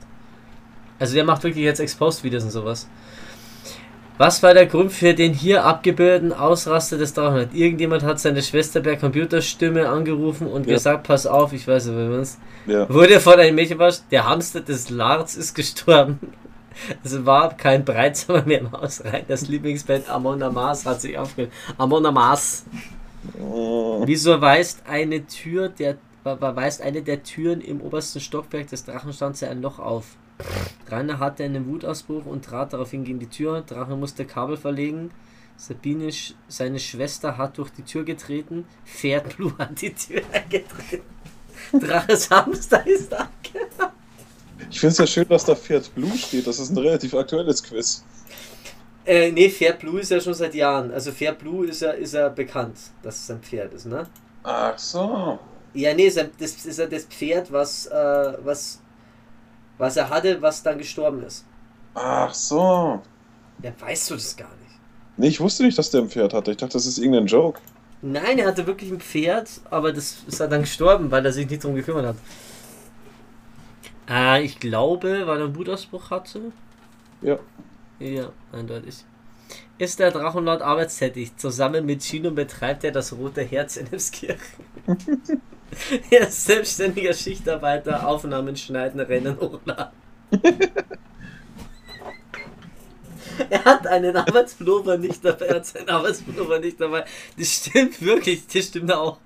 Also 0.98 1.14
der 1.14 1.24
macht 1.24 1.42
wirklich 1.42 1.64
jetzt 1.64 1.80
Exposed-Videos 1.80 2.44
und 2.44 2.50
sowas. 2.50 2.88
Was 4.18 4.42
war 4.42 4.54
der 4.54 4.66
Grund 4.66 4.92
für 4.92 5.12
den 5.12 5.34
hier 5.34 5.64
abgebildeten 5.64 6.32
Ausraster 6.32 6.96
des 6.96 7.12
Drachenlord? 7.12 7.52
Irgendjemand 7.52 8.02
hat 8.02 8.18
seine 8.18 8.42
Schwester 8.42 8.80
per 8.80 8.96
Computerstimme 8.96 9.88
angerufen 9.88 10.46
und 10.46 10.66
Ja. 10.66 10.74
gesagt, 10.74 11.06
pass 11.06 11.26
auf, 11.26 11.52
ich 11.52 11.68
weiß 11.68 11.86
nicht, 11.86 11.96
wer 11.96 12.10
es 12.20 12.38
Ja. 12.66 12.88
Wurde 12.92 13.20
von 13.20 13.34
einem 13.38 13.54
Mädchen 13.54 13.78
was, 13.78 14.08
der 14.08 14.26
Hamster 14.26 14.60
des 14.60 14.88
Larz 14.90 15.36
ist 15.36 15.54
gestorben. 15.54 16.18
Es 17.02 17.24
war 17.24 17.56
kein 17.56 17.86
Breitsamer 17.86 18.42
mehr 18.44 18.60
im 18.60 18.70
Haus 18.72 19.02
rein. 19.02 19.24
Das 19.28 19.48
Lieblingsband 19.48 20.10
Amon 20.10 20.42
Amas 20.42 20.84
hat 20.84 21.00
sich 21.00 21.16
aufgehört. 21.16 21.50
Amon 21.78 22.04
Amas. 22.04 22.64
Wieso 24.04 24.38
weist 24.42 24.82
eine 24.86 25.26
Tür 25.26 25.70
der 25.70 25.96
weist 26.22 26.82
eine 26.82 27.02
der 27.02 27.22
Türen 27.22 27.60
im 27.60 27.80
obersten 27.80 28.20
Stockwerk 28.20 28.68
des 28.68 28.84
Drachenstanze 28.84 29.48
ein 29.48 29.62
Loch 29.62 29.78
auf? 29.78 30.04
Rainer 30.88 31.18
hatte 31.18 31.44
einen 31.44 31.66
Wutausbruch 31.66 32.26
und 32.26 32.44
trat 32.44 32.72
daraufhin 32.72 33.04
gegen 33.04 33.18
die 33.18 33.28
Tür. 33.28 33.62
Drache 33.62 33.96
musste 33.96 34.24
Kabel 34.24 34.56
verlegen. 34.56 35.10
Sabine, 35.56 36.10
seine 36.48 36.78
Schwester, 36.78 37.38
hat 37.38 37.58
durch 37.58 37.70
die 37.70 37.82
Tür 37.82 38.04
getreten. 38.04 38.66
Pferd 38.84 39.36
Blue 39.36 39.54
hat 39.58 39.80
die 39.80 39.94
Tür 39.94 40.22
eingetreten. 40.32 41.04
Draches 41.72 42.30
Hamster 42.30 42.86
ist 42.86 43.10
da. 43.10 43.30
Ich 44.70 44.80
finde 44.80 44.92
es 44.92 44.98
ja 44.98 45.06
schön, 45.06 45.28
dass 45.28 45.44
da 45.44 45.54
Pferd 45.54 45.94
Blue 45.94 46.16
steht. 46.16 46.46
Das 46.46 46.58
ist 46.58 46.70
ein 46.70 46.78
relativ 46.78 47.14
aktuelles 47.14 47.62
Quiz. 47.62 48.04
Äh, 49.04 49.30
nee, 49.30 49.48
Pferd 49.48 49.78
Blue 49.78 50.00
ist 50.00 50.10
ja 50.10 50.20
schon 50.20 50.34
seit 50.34 50.54
Jahren. 50.54 50.92
Also 50.92 51.12
Pferd 51.12 51.38
Blue 51.38 51.66
ist 51.66 51.80
ja, 51.80 51.92
ist 51.92 52.14
ja 52.14 52.28
bekannt, 52.28 52.76
dass 53.02 53.20
es 53.20 53.30
ein 53.30 53.40
Pferd 53.40 53.72
ist, 53.72 53.86
ne? 53.86 54.06
Ach 54.42 54.78
so. 54.78 55.38
Ja, 55.74 55.94
nee, 55.94 56.10
das 56.10 56.64
ist 56.64 56.78
ja 56.78 56.86
das 56.86 57.04
Pferd, 57.04 57.52
was, 57.52 57.86
äh, 57.86 58.32
was, 58.42 58.80
was 59.78 59.96
er 59.96 60.10
hatte, 60.10 60.40
was 60.42 60.62
dann 60.62 60.78
gestorben 60.78 61.22
ist. 61.22 61.44
Ach 61.94 62.32
so. 62.32 63.00
Ja, 63.62 63.72
weißt 63.78 64.10
du 64.10 64.14
das 64.14 64.36
gar 64.36 64.48
nicht? 64.48 64.78
Nee, 65.16 65.28
ich 65.28 65.40
wusste 65.40 65.62
nicht, 65.64 65.78
dass 65.78 65.90
der 65.90 66.02
ein 66.02 66.10
Pferd 66.10 66.34
hatte. 66.34 66.50
Ich 66.50 66.56
dachte, 66.58 66.74
das 66.74 66.86
ist 66.86 66.98
irgendein 66.98 67.26
Joke. 67.26 67.60
Nein, 68.02 68.38
er 68.38 68.48
hatte 68.48 68.66
wirklich 68.66 68.90
ein 68.90 69.00
Pferd, 69.00 69.48
aber 69.70 69.92
das 69.92 70.18
ist 70.26 70.40
er 70.40 70.48
dann 70.48 70.60
gestorben, 70.60 71.10
weil 71.10 71.24
er 71.24 71.32
sich 71.32 71.48
nicht 71.48 71.64
drum 71.64 71.74
gekümmert 71.74 72.06
hat. 72.06 72.16
Äh, 74.08 74.44
ich 74.44 74.60
glaube, 74.60 75.26
weil 75.26 75.38
er 75.40 75.46
einen 75.46 75.56
Wutausbruch 75.56 76.10
hatte. 76.10 76.52
Ja. 77.22 77.38
Ja, 77.98 78.30
eindeutig. 78.52 79.04
Ist 79.78 79.98
der 79.98 80.10
Drachenlord 80.10 80.60
arbeitstätig? 80.60 81.36
Zusammen 81.36 81.86
mit 81.86 82.02
Chino 82.02 82.30
betreibt 82.30 82.84
er 82.84 82.92
das 82.92 83.12
Rote 83.12 83.42
Herz 83.42 83.76
in 83.76 83.90
Emskirchen. 83.90 84.38
er 86.10 86.28
ist 86.28 86.44
selbstständiger 86.44 87.12
Schichtarbeiter, 87.12 88.06
Aufnahmen 88.06 88.56
schneiden, 88.56 89.00
Rennen 89.00 89.38
hochladen. 89.40 89.92
er 93.50 93.64
hat 93.64 93.86
einen 93.86 94.16
Arbeitspullover 94.16 94.98
nicht 94.98 95.24
dabei, 95.24 95.46
er 95.46 95.56
hat 95.56 95.66
seinen 95.66 95.88
Arbeitspullover 95.88 96.58
nicht 96.58 96.80
dabei. 96.80 97.04
Das 97.38 97.48
stimmt 97.48 98.00
wirklich, 98.02 98.46
das 98.46 98.66
stimmt 98.66 98.92
auch. 98.92 99.18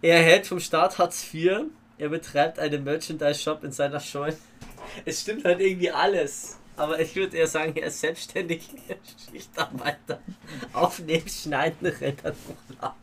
Er 0.00 0.16
erhält 0.16 0.46
vom 0.46 0.60
Staat 0.60 0.98
Hartz 0.98 1.26
IV, 1.32 1.66
er 1.98 2.08
betreibt 2.08 2.58
einen 2.58 2.84
Merchandise-Shop 2.84 3.62
in 3.64 3.72
seiner 3.72 4.00
Scheune. 4.00 4.36
Es 5.04 5.20
stimmt 5.20 5.44
halt 5.44 5.60
irgendwie 5.60 5.90
alles. 5.90 6.58
Aber 6.76 6.98
ich 6.98 7.14
würde 7.14 7.36
eher 7.36 7.46
sagen, 7.46 7.74
er 7.76 7.88
ist 7.88 8.00
selbstständig 8.00 8.62
Schichtarbeiter. 9.30 10.20
Aufnehmen, 10.72 11.28
schneiden, 11.28 11.86
Rädern 11.86 12.34
hochladen. 12.48 12.96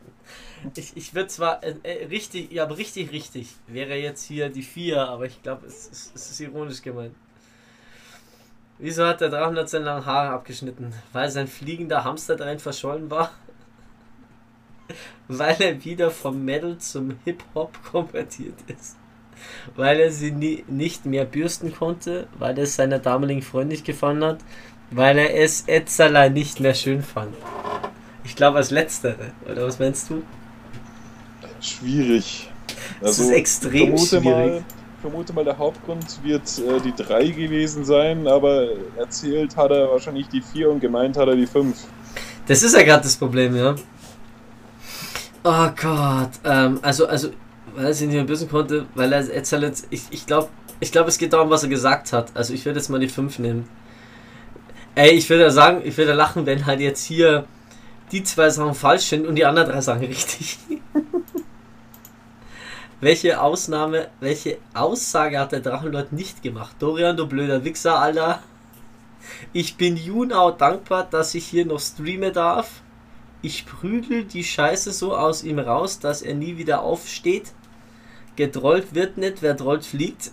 Ich, 0.76 0.96
ich 0.96 1.14
würde 1.14 1.28
zwar 1.28 1.62
äh, 1.62 1.74
äh, 1.82 2.06
richtig, 2.06 2.52
ja, 2.52 2.64
richtig, 2.64 3.12
richtig 3.12 3.48
wäre 3.66 3.94
jetzt 3.96 4.24
hier 4.24 4.48
die 4.50 4.62
4, 4.62 5.00
aber 5.08 5.26
ich 5.26 5.42
glaube, 5.42 5.66
es, 5.66 5.86
ist- 5.86 6.12
es 6.14 6.30
ist 6.30 6.40
ironisch 6.40 6.82
gemeint. 6.82 7.14
Wieso 8.78 9.06
hat 9.06 9.20
der 9.20 9.28
Drachenlord 9.28 9.68
seine 9.68 9.84
langen 9.84 10.06
Haare 10.06 10.30
abgeschnitten? 10.30 10.92
Weil 11.12 11.30
sein 11.30 11.46
fliegender 11.46 12.02
Hamster 12.02 12.34
darin 12.34 12.58
verschollen 12.58 13.08
war? 13.10 13.30
Weil 15.28 15.56
er 15.60 15.84
wieder 15.84 16.10
vom 16.10 16.44
Metal 16.44 16.76
zum 16.78 17.16
Hip-Hop 17.24 17.78
konvertiert 17.84 18.54
ist? 18.68 18.96
Weil 19.76 20.00
er 20.00 20.12
sie 20.12 20.32
nie, 20.32 20.64
nicht 20.68 21.06
mehr 21.06 21.24
bürsten 21.26 21.74
konnte? 21.74 22.28
Weil 22.38 22.58
er 22.58 22.64
es 22.64 22.76
seiner 22.76 22.98
damaligen 22.98 23.42
Freundin 23.42 23.70
nicht 23.70 23.86
gefallen 23.86 24.24
hat? 24.24 24.40
Weil 24.90 25.18
er 25.18 25.34
es 25.36 25.64
Etzerlei 25.68 26.28
nicht 26.30 26.60
mehr 26.60 26.74
schön 26.74 27.02
fand? 27.02 27.34
Ich 28.24 28.36
glaube, 28.36 28.58
als 28.58 28.70
Letztere. 28.70 29.32
Oder 29.50 29.66
was 29.66 29.78
meinst 29.78 30.10
du? 30.10 30.22
Schwierig. 31.60 32.50
Das 33.00 33.18
ist 33.18 33.30
extrem 33.30 33.96
vermute 33.96 34.06
schwierig. 34.06 34.24
Mal, 34.24 34.64
vermute 35.00 35.32
mal, 35.32 35.44
der 35.44 35.58
Hauptgrund 35.58 36.22
wird 36.22 36.42
äh, 36.58 36.80
die 36.80 36.94
3 36.94 37.28
gewesen 37.28 37.84
sein, 37.84 38.26
aber 38.26 38.68
erzählt 38.96 39.56
hat 39.56 39.70
er 39.70 39.90
wahrscheinlich 39.90 40.28
die 40.28 40.40
4 40.40 40.70
und 40.70 40.80
gemeint 40.80 41.16
hat 41.16 41.28
er 41.28 41.36
die 41.36 41.46
5. 41.46 41.76
Das 42.46 42.62
ist 42.62 42.74
ja 42.74 42.82
gerade 42.82 43.02
das 43.02 43.16
Problem, 43.16 43.56
ja. 43.56 43.74
Oh 45.44 45.68
Gott. 45.80 46.30
Ähm, 46.44 46.78
also, 46.82 47.06
also, 47.06 47.30
weil 47.74 47.86
er 47.86 47.94
sich 47.94 48.06
nicht 48.06 48.16
mehr 48.16 48.24
bösen 48.24 48.48
konnte, 48.48 48.86
weil 48.94 49.12
er 49.12 49.22
jetzt, 49.22 49.86
ich, 49.90 50.02
ich 50.10 50.26
glaube, 50.26 50.48
ich 50.80 50.92
glaube, 50.92 51.08
es 51.08 51.18
geht 51.18 51.32
darum, 51.32 51.50
was 51.50 51.62
er 51.62 51.68
gesagt 51.68 52.12
hat. 52.12 52.34
Also 52.34 52.54
ich 52.54 52.64
würde 52.64 52.78
jetzt 52.78 52.88
mal 52.88 52.98
die 52.98 53.08
5 53.08 53.38
nehmen. 53.38 53.68
Ey, 54.94 55.10
ich 55.10 55.28
würde 55.30 55.44
ja 55.44 55.50
sagen, 55.50 55.82
ich 55.84 55.96
würde 55.96 56.14
lachen, 56.14 56.46
wenn 56.46 56.66
halt 56.66 56.80
jetzt 56.80 57.04
hier 57.04 57.44
die 58.12 58.24
zwei 58.24 58.50
Sachen 58.50 58.74
falsch 58.74 59.04
sind 59.04 59.26
und 59.26 59.36
die 59.36 59.44
anderen 59.44 59.70
drei 59.70 59.80
Sachen 59.80 60.04
richtig. 60.04 60.58
welche 63.00 63.40
Ausnahme, 63.40 64.08
welche 64.20 64.58
Aussage 64.74 65.38
hat 65.38 65.52
der 65.52 65.60
Drachenlord 65.60 66.12
nicht 66.12 66.42
gemacht? 66.42 66.76
Dorian, 66.78 67.16
du 67.16 67.26
blöder 67.26 67.64
Wichser, 67.64 67.98
Alter. 67.98 68.42
Ich 69.52 69.76
bin 69.76 69.96
Junau 69.96 70.50
dankbar, 70.50 71.06
dass 71.10 71.34
ich 71.34 71.46
hier 71.46 71.64
noch 71.64 71.80
streamen 71.80 72.32
darf. 72.32 72.82
Ich 73.42 73.64
prügel 73.64 74.24
die 74.24 74.44
Scheiße 74.44 74.92
so 74.92 75.16
aus 75.16 75.42
ihm 75.42 75.58
raus, 75.58 75.98
dass 75.98 76.20
er 76.20 76.34
nie 76.34 76.58
wieder 76.58 76.82
aufsteht. 76.82 77.52
Gedrollt 78.36 78.94
wird 78.94 79.16
nicht, 79.16 79.40
wer 79.40 79.54
drollt 79.54 79.86
fliegt. 79.86 80.30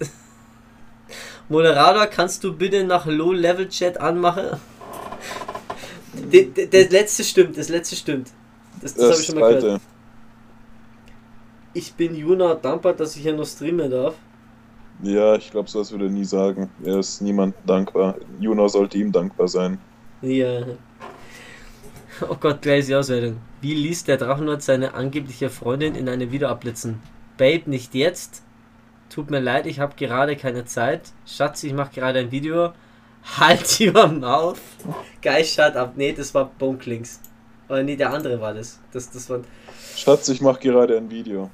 Moderator, 1.49 2.07
kannst 2.07 2.43
du 2.43 2.53
bitte 2.53 2.83
nach 2.83 3.05
Low-Level-Chat 3.05 3.99
anmachen? 3.99 4.59
Der 6.31 6.89
letzte 6.89 7.23
stimmt, 7.23 7.57
das 7.57 7.69
letzte 7.69 7.95
stimmt. 7.95 8.31
Das, 8.81 8.93
das, 8.93 9.03
habe 9.03 9.11
Das 9.11 9.19
ich 9.21 9.25
schon 9.27 9.39
mal 9.39 9.55
gehört. 9.55 9.81
Ich 11.77 11.93
bin 11.93 12.15
Juna 12.15 12.55
dankbar, 12.55 12.93
dass 12.93 13.15
ich 13.15 13.21
hier 13.21 13.35
noch 13.35 13.45
streamen 13.45 13.91
darf. 13.91 14.15
Ja, 15.03 15.35
ich 15.35 15.51
glaube, 15.51 15.69
sowas 15.69 15.91
würde 15.91 16.05
er 16.05 16.11
nie 16.11 16.25
sagen. 16.25 16.71
Er 16.83 16.97
ist 16.97 17.21
niemandem 17.21 17.61
dankbar. 17.67 18.15
Juno 18.39 18.67
sollte 18.67 18.97
ihm 18.97 19.11
dankbar 19.11 19.47
sein. 19.47 19.77
Ja. 20.23 20.63
Oh 22.27 22.35
Gott, 22.39 22.63
gleich 22.63 22.87
die 22.87 22.95
Auswertung. 22.95 23.37
Wie 23.61 23.75
ließ 23.75 24.05
der 24.05 24.17
Drachenlord 24.17 24.63
seine 24.63 24.95
angebliche 24.95 25.51
Freundin 25.51 25.93
in 25.93 26.09
eine 26.09 26.31
Video 26.31 26.47
abblitzen? 26.47 26.99
Babe, 27.37 27.69
nicht 27.69 27.93
jetzt. 27.93 28.41
Tut 29.11 29.29
mir 29.29 29.39
leid, 29.39 29.67
ich 29.67 29.79
habe 29.79 29.93
gerade 29.95 30.35
keine 30.35 30.65
Zeit. 30.65 31.11
Schatz, 31.27 31.61
ich 31.61 31.73
mache 31.73 31.93
gerade 31.93 32.17
ein 32.17 32.31
Video. 32.31 32.73
Halt 33.37 33.79
your 33.79 34.07
mouth. 34.07 34.57
Geil, 35.21 35.45
shut 35.45 35.75
up. 35.75 35.95
Nee, 35.95 36.13
das 36.13 36.33
war 36.33 36.49
Bonklings. 36.57 37.21
Oder 37.69 37.83
nee, 37.83 37.95
der 37.95 38.11
andere 38.11 38.39
war 38.39 38.53
das. 38.53 38.79
Das, 38.91 39.09
das 39.09 39.29
war. 39.29 39.41
Schatz, 39.95 40.29
ich 40.29 40.41
mache 40.41 40.59
gerade 40.59 40.97
ein 40.97 41.09
Video. 41.09 41.49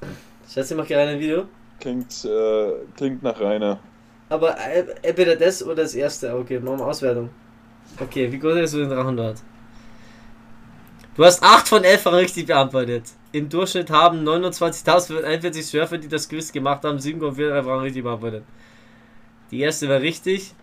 Schatz, 0.48 0.72
ich 0.72 0.78
mache 0.78 0.88
gerade 0.88 1.12
ein 1.12 1.20
Video. 1.20 1.46
Klingt, 1.80 2.26
äh, 2.26 2.72
klingt 2.96 3.24
nach 3.24 3.40
Rainer. 3.40 3.80
Aber 4.30 4.58
äh, 4.58 4.86
entweder 5.02 5.36
das 5.36 5.64
oder 5.64 5.76
das 5.76 5.96
erste. 5.96 6.36
Okay, 6.36 6.60
machen 6.60 6.80
wir 6.80 6.88
Auswertung. 6.88 7.30
Okay, 8.00 8.32
wie 8.32 8.38
gut 8.38 8.56
hast 8.56 8.74
du 8.74 8.80
den 8.80 8.90
Drachenlord? 8.90 9.38
Du 11.16 11.24
hast 11.24 11.44
8 11.44 11.68
von 11.68 11.84
11 11.84 12.02
Fragen 12.02 12.18
richtig 12.18 12.48
beantwortet. 12.48 13.04
Im 13.32 13.50
Durchschnitt 13.50 13.92
haben 13.92 14.28
29.041 14.28 15.62
Surfer, 15.62 15.98
die 15.98 16.08
das 16.08 16.28
Quiz 16.28 16.52
gemacht 16.52 16.84
haben, 16.84 16.98
7,4 16.98 17.64
Fragen 17.64 17.82
richtig 17.82 18.04
beantwortet. 18.04 18.44
Die 19.52 19.60
erste 19.60 19.88
war 19.90 20.00
richtig. 20.02 20.54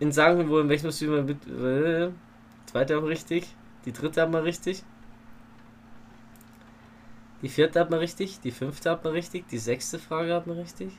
In 0.00 0.12
sagen 0.12 0.48
wo 0.48 0.58
in 0.60 0.68
welchem 0.68 0.90
Streamer 0.90 1.22
mit. 1.22 1.46
Äh, 1.46 2.10
zweite 2.66 2.98
auch 2.98 3.02
richtig. 3.02 3.46
Die 3.88 3.92
dritte 3.94 4.20
hat 4.20 4.30
man 4.30 4.42
richtig. 4.42 4.82
Die 7.40 7.48
vierte 7.48 7.80
hat 7.80 7.88
man 7.88 8.00
richtig. 8.00 8.38
Die 8.40 8.50
fünfte 8.50 8.90
hat 8.90 9.02
man 9.02 9.14
richtig. 9.14 9.48
Die 9.48 9.56
sechste 9.56 9.98
Frage 9.98 10.34
hat 10.34 10.46
man 10.46 10.58
richtig. 10.58 10.92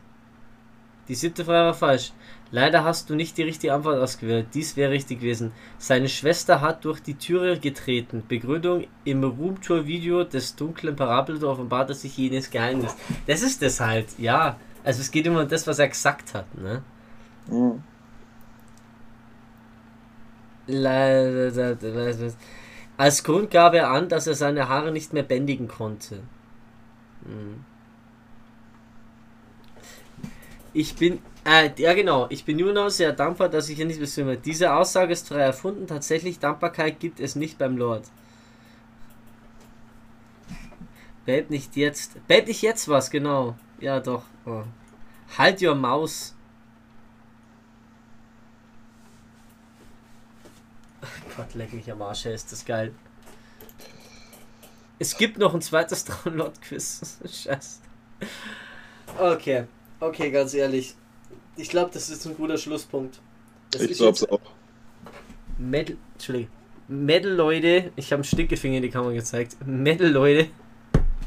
Die 1.07 1.14
siebte 1.14 1.45
Frage 1.45 1.68
war 1.68 1.74
falsch. 1.76 2.14
Leider 2.49 2.84
hast 2.84 3.11
du 3.11 3.14
nicht 3.14 3.38
die 3.38 3.44
richtige 3.44 3.76
Antwort 3.76 3.99
ausgewählt. 3.99 4.48
Dies 4.56 4.76
wäre 4.76 4.90
richtig 4.91 5.20
gewesen. 5.20 5.52
Seine 5.78 6.10
Schwester 6.10 6.61
hat 6.61 6.84
durch 6.84 6.99
die 6.99 7.14
Türe 7.14 7.60
getreten. 7.60 8.24
Begründung 8.28 8.88
im 9.06 9.24
Roomtour-Video 9.24 10.24
des 10.24 10.56
dunklen 10.56 10.95
Parabel 10.95 11.44
offenbart 11.45 11.95
sich 11.95 12.18
jenes 12.18 12.49
Geheimnis. 12.49 12.95
Das 13.28 13.44
ist 13.44 13.61
es 13.61 13.80
halt, 13.80 14.18
ja. 14.18 14.57
Also 14.84 15.02
es 15.02 15.11
geht 15.11 15.28
immer 15.28 15.44
um 15.44 15.48
das, 15.48 15.68
was 15.68 15.78
er 15.78 15.90
gesagt 15.90 16.34
hat, 16.34 16.48
ne? 16.57 16.82
Mhm. 17.48 17.84
Leider- 20.66 21.78
Als 22.99 23.23
Grund 23.23 23.49
gab 23.49 23.76
er 23.76 23.91
an, 23.91 24.09
dass 24.09 24.27
er 24.27 24.35
seine 24.35 24.67
Haare 24.67 24.91
nicht 24.91 25.13
mehr 25.13 25.23
bändigen 25.23 25.69
konnte. 25.69 26.19
Hm. 27.23 27.63
Ich 30.73 30.97
bin, 30.97 31.19
äh, 31.45 31.69
ja 31.77 31.93
genau, 31.93 32.27
ich 32.30 32.43
bin 32.43 32.57
nur 32.57 32.73
noch 32.73 32.89
sehr 32.89 33.13
dankbar, 33.13 33.47
dass 33.47 33.69
ich 33.69 33.77
hier 33.77 33.85
nicht 33.85 34.01
bestimme. 34.01 34.35
Diese 34.35 34.73
Aussage 34.73 35.13
ist 35.13 35.30
frei 35.30 35.39
erfunden. 35.39 35.88
Tatsächlich 35.88 36.39
Dankbarkeit 36.39 36.99
gibt 36.99 37.21
es 37.21 37.38
nicht 37.38 37.57
beim 37.57 37.77
Lord. 37.77 38.03
Belb 41.26 41.49
nicht 41.51 41.77
jetzt. 41.77 42.27
Belb 42.27 42.47
nicht 42.47 42.61
jetzt 42.61 42.89
was, 42.89 43.09
genau. 43.11 43.55
Ja, 43.80 44.01
doch. 44.01 44.23
Oh. 44.45 44.63
Halt 45.38 45.61
your 45.61 45.76
Maus. 45.76 46.35
Gott, 51.40 51.53
leck 51.56 51.72
mich 51.72 51.90
am 51.90 52.02
Arsch, 52.02 52.26
ist 52.26 52.52
das 52.52 52.66
geil. 52.66 52.91
Es 54.99 55.16
gibt 55.16 55.38
noch 55.38 55.53
ein 55.53 55.61
zweites 55.61 56.03
Download-Quiz. 56.26 57.20
Scheiße. 57.24 57.80
Okay, 59.18 59.64
okay, 60.02 60.32
ganz 60.32 60.53
ehrlich. 60.53 60.95
Ich 61.56 61.70
glaube, 61.70 61.91
das 61.94 62.10
ist 62.10 62.26
ein 62.28 62.36
guter 62.36 62.57
Schlusspunkt. 62.57 63.22
Das 63.72 63.84
Ich 63.84 63.98
glaub's 63.98 64.20
jetzt- 64.20 64.32
auch. 64.34 64.41
Metal, 65.57 65.95
Entschuldigung. 66.16 66.52
Metal 66.90 67.32
Leute, 67.32 67.94
ich 67.95 68.07
habe 68.07 68.16
einen 68.16 68.24
Stinkefinger 68.26 68.78
in 68.78 68.84
die 68.84 68.90
Kamera 68.90 69.14
gezeigt. 69.14 69.56
Metal 69.66 70.07
Leute, 70.10 70.48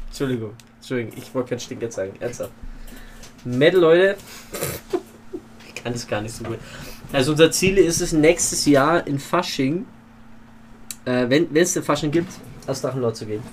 Entschuldigung, 0.09 0.53
Entschuldigung, 0.77 1.17
ich 1.17 1.33
wollte 1.33 1.49
keinen 1.49 1.59
Stinker 1.59 1.89
zeigen, 1.89 2.19
ernsthaft. 2.21 2.51
Metal 3.45 3.79
Leute, 3.79 4.17
ich 5.67 5.73
kann 5.83 5.93
es 5.93 6.05
gar 6.07 6.21
nicht 6.21 6.35
so 6.35 6.43
gut. 6.43 6.59
Also 7.11 7.31
unser 7.31 7.49
Ziel 7.51 7.77
ist 7.79 8.01
es 8.01 8.11
nächstes 8.11 8.65
Jahr 8.67 9.07
in 9.07 9.17
Fasching, 9.19 9.85
äh, 11.05 11.29
wenn 11.29 11.55
es 11.55 11.73
den 11.73 11.83
Fasching 11.83 12.11
gibt, 12.11 12.31
als 12.67 12.81
Drachenlord 12.81 13.15
zu 13.15 13.25
gehen. 13.25 13.43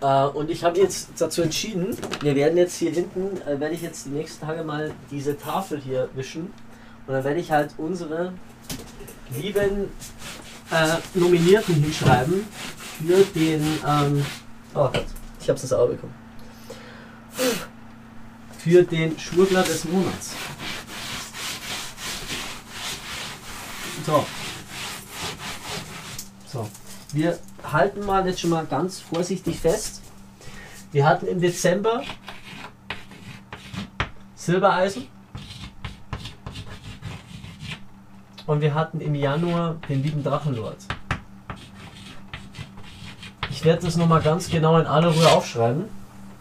Äh, 0.00 0.26
und 0.26 0.50
ich 0.50 0.62
habe 0.64 0.78
jetzt 0.78 1.10
dazu 1.18 1.42
entschieden, 1.42 1.96
wir 2.20 2.34
werden 2.34 2.58
jetzt 2.58 2.76
hier 2.76 2.90
hinten, 2.90 3.40
äh, 3.42 3.58
werde 3.58 3.74
ich 3.74 3.82
jetzt 3.82 4.06
die 4.06 4.10
nächsten 4.10 4.44
Tage 4.46 4.62
mal 4.62 4.92
diese 5.10 5.38
Tafel 5.38 5.80
hier 5.80 6.08
wischen. 6.14 6.52
Und 7.06 7.14
dann 7.14 7.24
werde 7.24 7.40
ich 7.40 7.50
halt 7.50 7.70
unsere 7.78 8.32
lieben 9.36 9.88
äh, 10.70 11.18
Nominierten 11.18 11.74
hinschreiben 11.74 12.46
für 12.98 13.24
den. 13.34 13.62
Ähm, 13.86 14.24
oh 14.74 14.88
Gott, 14.92 15.06
ich 15.40 15.48
habe 15.48 15.58
es 15.58 15.72
Auge 15.72 15.94
bekommen. 15.94 16.14
Für 18.58 18.82
den 18.82 19.18
Schwurbler 19.18 19.62
des 19.62 19.84
Monats. 19.84 20.32
So. 24.06 24.24
So. 26.54 26.68
Wir 27.12 27.36
halten 27.64 28.06
mal 28.06 28.24
jetzt 28.28 28.40
schon 28.40 28.50
mal 28.50 28.64
ganz 28.64 29.00
vorsichtig 29.00 29.58
fest. 29.58 30.00
Wir 30.92 31.04
hatten 31.04 31.26
im 31.26 31.40
Dezember 31.40 32.02
Silbereisen. 34.36 35.08
Und 38.46 38.60
wir 38.60 38.72
hatten 38.72 39.00
im 39.00 39.16
Januar 39.16 39.78
den 39.88 40.04
lieben 40.04 40.22
Drachenlord. 40.22 40.76
Ich 43.50 43.64
werde 43.64 43.86
das 43.86 43.96
nochmal 43.96 44.22
ganz 44.22 44.48
genau 44.48 44.78
in 44.78 44.86
aller 44.86 45.08
Ruhe 45.08 45.32
aufschreiben. 45.32 45.86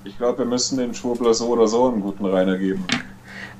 Ich 0.03 0.15
glaube, 0.19 0.39
wir 0.39 0.45
müssen 0.45 0.77
den 0.77 0.93
Schwurbler 0.93 1.33
so 1.33 1.47
oder 1.47 1.67
so 1.67 1.87
einen 1.87 2.01
guten 2.01 2.25
Rainer 2.25 2.59
geben. 2.59 2.85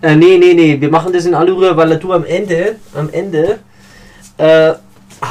Äh, 0.03 0.15
nee, 0.15 0.37
nee, 0.37 0.53
nee, 0.53 0.79
wir 0.79 0.91
machen 0.91 1.13
das 1.13 1.25
in 1.25 1.33
aller 1.33 1.53
Ruhe, 1.53 1.75
weil 1.75 1.97
du 1.97 2.13
am 2.13 2.25
Ende, 2.25 2.75
am 2.93 3.09
Ende, 3.09 3.59
äh, 4.37 4.73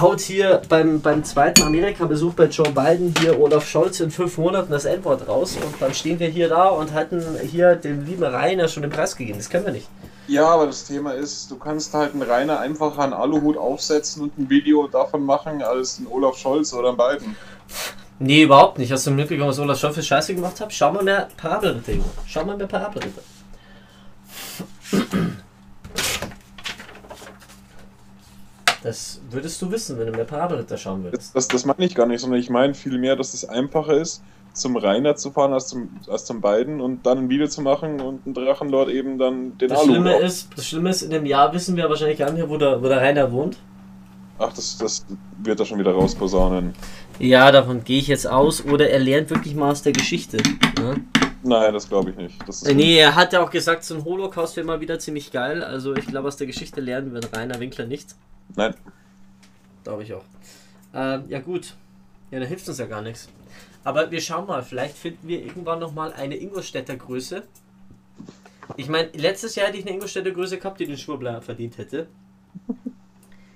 haut 0.00 0.20
hier 0.20 0.62
beim, 0.68 1.00
beim 1.00 1.24
zweiten 1.24 1.62
Amerika-Besuch 1.62 2.34
bei 2.34 2.46
Joe 2.46 2.70
Biden 2.70 3.14
hier 3.20 3.38
Olaf 3.38 3.66
Scholz 3.68 4.00
in 4.00 4.10
fünf 4.10 4.38
Monaten 4.38 4.70
das 4.70 4.84
Endwort 4.84 5.28
raus 5.28 5.56
und 5.56 5.74
dann 5.80 5.94
stehen 5.94 6.18
wir 6.18 6.28
hier 6.28 6.48
da 6.48 6.68
und 6.68 6.92
hatten 6.92 7.22
hier 7.42 7.74
dem 7.76 8.04
lieben 8.04 8.22
Rainer 8.22 8.68
schon 8.68 8.82
den 8.82 8.90
Preis 8.90 9.16
gegeben. 9.16 9.38
Das 9.38 9.50
können 9.50 9.66
wir 9.66 9.72
nicht. 9.72 9.88
Ja, 10.28 10.46
aber 10.46 10.66
das 10.66 10.84
Thema 10.86 11.12
ist, 11.12 11.50
du 11.50 11.56
kannst 11.56 11.92
halt 11.94 12.12
einen 12.14 12.22
Rainer 12.22 12.60
einfach 12.60 12.96
an 12.96 13.12
Aluhut 13.12 13.56
aufsetzen 13.56 14.22
und 14.22 14.38
ein 14.38 14.48
Video 14.48 14.86
davon 14.86 15.24
machen, 15.24 15.62
als 15.62 15.98
ein 15.98 16.06
Olaf 16.06 16.36
Scholz 16.36 16.72
oder 16.72 16.90
ein 16.90 16.96
Biden. 16.96 17.36
Nee, 18.18 18.44
überhaupt 18.44 18.78
nicht. 18.78 18.92
Hast 18.92 19.06
du 19.06 19.10
mitbekommen, 19.10 19.48
was 19.48 19.58
Olaf 19.58 19.78
Scholz 19.78 19.96
für 19.96 20.02
Scheiße 20.02 20.34
gemacht 20.34 20.60
hat? 20.60 20.72
Schau 20.72 20.92
mal 20.92 21.02
mehr 21.02 21.28
Parabelritter, 21.36 21.92
Junge. 21.92 22.04
Schau 22.26 22.44
mal 22.44 22.56
mehr 22.56 22.68
Parabelritter. 22.68 23.22
Das 28.82 29.20
würdest 29.30 29.62
du 29.62 29.70
wissen, 29.70 29.98
wenn 29.98 30.06
du 30.06 30.12
mehr 30.12 30.24
Parabelritter 30.24 30.76
schauen 30.76 31.04
würdest. 31.04 31.34
Das, 31.36 31.48
das, 31.48 31.62
das 31.62 31.66
meine 31.66 31.84
ich 31.86 31.94
gar 31.94 32.06
nicht, 32.06 32.20
sondern 32.20 32.40
ich 32.40 32.50
meine 32.50 32.74
vielmehr, 32.74 33.14
dass 33.14 33.32
es 33.32 33.44
einfacher 33.44 33.94
ist, 33.94 34.22
zum 34.52 34.76
Rainer 34.76 35.16
zu 35.16 35.30
fahren 35.30 35.52
als 35.52 35.68
zum, 35.68 35.88
als 36.08 36.24
zum 36.24 36.40
Biden 36.40 36.80
und 36.80 37.06
dann 37.06 37.18
ein 37.18 37.28
Video 37.28 37.46
zu 37.46 37.62
machen 37.62 38.00
und 38.00 38.26
ein 38.26 38.34
Drachenlord 38.34 38.90
eben 38.90 39.18
dann 39.18 39.56
den 39.58 39.68
Das 39.68 39.80
Aluhut 39.80 39.94
Schlimme, 39.94 40.16
ist, 40.18 40.48
das 40.56 40.66
Schlimme 40.66 40.90
ist, 40.90 41.02
in 41.02 41.10
dem 41.10 41.26
Jahr 41.26 41.52
wissen 41.54 41.76
wir 41.76 41.88
wahrscheinlich 41.88 42.18
gar 42.18 42.32
nicht 42.32 42.48
wo 42.48 42.56
der, 42.56 42.82
wo 42.82 42.88
der 42.88 42.98
Rainer 42.98 43.30
wohnt. 43.30 43.56
Ach, 44.38 44.52
das, 44.52 44.76
das 44.78 45.06
wird 45.42 45.60
er 45.60 45.66
schon 45.66 45.78
wieder 45.78 45.92
rausposaunen. 45.92 46.74
Ja, 47.18 47.52
davon 47.52 47.84
gehe 47.84 47.98
ich 47.98 48.08
jetzt 48.08 48.26
aus. 48.26 48.64
Oder 48.64 48.90
er 48.90 48.98
lernt 48.98 49.30
wirklich 49.30 49.54
mal 49.54 49.70
aus 49.70 49.82
der 49.82 49.92
Geschichte. 49.92 50.38
Ne? 50.80 50.96
Nein, 51.42 51.72
das 51.72 51.88
glaube 51.88 52.10
ich 52.10 52.16
nicht. 52.16 52.48
Das 52.48 52.62
Nee, 52.62 52.98
er 52.98 53.14
hat 53.14 53.32
ja 53.32 53.42
auch 53.42 53.50
gesagt, 53.50 53.84
so 53.84 53.96
ein 53.96 54.04
Holocaust 54.04 54.56
wäre 54.56 54.66
mal 54.66 54.80
wieder 54.80 54.98
ziemlich 54.98 55.32
geil. 55.32 55.62
Also 55.64 55.94
ich 55.94 56.06
glaube, 56.06 56.28
aus 56.28 56.36
der 56.36 56.46
Geschichte 56.46 56.80
lernen 56.80 57.12
wird 57.12 57.36
Rainer 57.36 57.58
Winkler 57.58 57.86
nicht. 57.86 58.14
Nein. 58.54 58.74
Glaube 59.82 60.04
ich 60.04 60.14
auch. 60.14 60.24
Ähm, 60.94 61.24
ja 61.28 61.40
gut. 61.40 61.74
Ja, 62.30 62.38
da 62.40 62.46
hilft 62.46 62.68
uns 62.68 62.78
ja 62.78 62.86
gar 62.86 63.02
nichts. 63.02 63.28
Aber 63.84 64.10
wir 64.10 64.20
schauen 64.20 64.46
mal, 64.46 64.62
vielleicht 64.62 64.96
finden 64.96 65.26
wir 65.26 65.44
irgendwann 65.44 65.80
nochmal 65.80 66.12
eine 66.12 66.36
Ingolstädter 66.36 66.96
Größe. 66.96 67.42
Ich 68.76 68.88
meine, 68.88 69.08
letztes 69.14 69.56
Jahr 69.56 69.66
hätte 69.66 69.78
ich 69.78 69.84
eine 69.84 69.94
Ingolstädter 69.94 70.30
Größe 70.30 70.58
gehabt, 70.58 70.78
die 70.78 70.86
den 70.86 70.96
Schwurbler 70.96 71.42
verdient 71.42 71.78
hätte. 71.78 72.06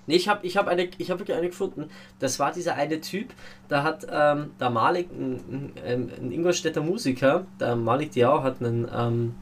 Nee, 0.07 0.17
ich 0.17 0.29
habe 0.29 0.47
ich 0.47 0.57
hab 0.57 0.69
eine, 0.69 0.89
ich 0.99 1.11
hab 1.11 1.19
wirklich 1.19 1.37
eine 1.37 1.49
gefunden. 1.49 1.89
Das 2.21 2.39
war 2.39 2.53
dieser 2.53 2.75
eine 2.75 3.01
Typ, 3.01 3.31
da 3.69 3.83
hat 3.83 4.07
ähm, 4.11 4.51
der 4.61 4.71
Malik, 4.71 5.09
ein, 5.11 5.73
ein, 5.85 6.11
ein 6.21 6.33
Ingolstädter 6.33 6.81
Musiker, 6.81 7.45
der 7.59 7.75
Malik 7.75 8.13
Diao 8.13 8.43
hat 8.43 8.61
einen, 8.61 8.89
ähm, 8.95 9.35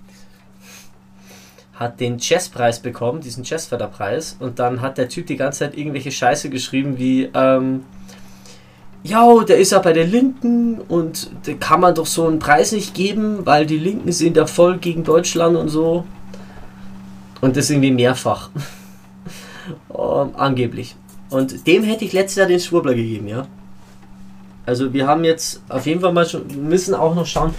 hat 1.75 2.01
den 2.01 2.19
Jazzpreis 2.19 2.81
bekommen, 2.81 3.21
diesen 3.21 3.45
Jazzförderpreis. 3.45 4.37
Und 4.41 4.59
dann 4.59 4.81
hat 4.81 4.97
der 4.97 5.09
Typ 5.09 5.27
die 5.27 5.37
ganze 5.37 5.61
Zeit 5.61 5.77
irgendwelche 5.77 6.13
Scheiße 6.13 6.49
geschrieben 6.49 6.99
wie, 6.99 7.31
ähm, 7.35 7.85
ja, 9.03 9.45
der 9.45 9.59
ist 9.59 9.73
ja 9.73 9.81
bei 9.81 9.93
der 9.93 10.07
Linken 10.07 10.81
und 10.81 11.31
da 11.47 11.53
kann 11.55 11.81
man 11.81 11.95
doch 11.95 12.07
so 12.07 12.27
einen 12.27 12.39
Preis 12.39 12.73
nicht 12.73 12.95
geben, 12.95 13.45
weil 13.45 13.67
die 13.67 13.79
Linken 13.79 14.13
sind 14.13 14.39
ja 14.39 14.47
voll 14.47 14.79
gegen 14.79 15.05
Deutschland 15.05 15.59
und 15.59 15.69
so. 15.69 16.07
Und 17.43 17.57
das 17.57 17.69
irgendwie 17.69 17.91
mehrfach. 17.91 18.51
Ähm, 19.91 20.31
angeblich. 20.37 20.97
Und 21.31 21.67
dem 21.67 21.85
hätte 21.85 22.05
ich 22.05 22.13
letztes 22.13 22.37
Jahr 22.37 22.47
den 22.47 22.61
Schwurbler 22.61 22.95
gegeben, 22.95 23.29
ja. 23.29 23.47
Also 24.67 24.93
wir 24.93 25.07
haben 25.07 25.25
jetzt 25.25 25.63
auf 25.69 25.87
jeden 25.87 26.01
Fall 26.01 26.13
mal 26.13 26.27
schon, 26.27 26.47
müssen 26.69 26.95
auch 26.95 27.15
noch 27.15 27.27
schauen, 27.27 27.55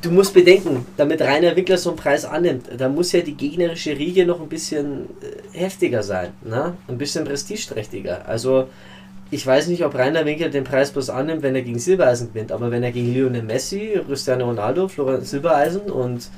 du 0.00 0.10
musst 0.10 0.32
bedenken, 0.32 0.86
damit 0.96 1.20
Rainer 1.20 1.56
Wickler 1.56 1.76
so 1.76 1.90
einen 1.90 1.98
Preis 1.98 2.24
annimmt, 2.24 2.66
da 2.76 2.88
muss 2.88 3.12
ja 3.12 3.20
die 3.20 3.34
gegnerische 3.34 3.98
Riege 3.98 4.24
noch 4.24 4.40
ein 4.40 4.48
bisschen 4.48 5.06
äh, 5.20 5.58
heftiger 5.58 6.02
sein, 6.02 6.30
ne? 6.42 6.74
ein 6.88 6.96
bisschen 6.96 7.24
prestigeträchtiger. 7.24 8.26
Also 8.26 8.68
ich 9.30 9.46
weiß 9.46 9.68
nicht, 9.68 9.84
ob 9.84 9.94
Rainer 9.94 10.24
Winkler 10.24 10.48
den 10.48 10.64
Preis 10.64 10.90
bloß 10.90 11.10
annimmt, 11.10 11.42
wenn 11.42 11.54
er 11.54 11.62
gegen 11.62 11.78
Silbereisen 11.78 12.28
gewinnt, 12.28 12.50
aber 12.50 12.70
wenn 12.70 12.82
er 12.82 12.92
gegen 12.92 13.12
Lionel 13.12 13.42
Messi, 13.42 14.00
Cristiano 14.06 14.46
Ronaldo, 14.46 14.88
Florian 14.88 15.22
Silbereisen 15.22 15.82
und 15.82 16.28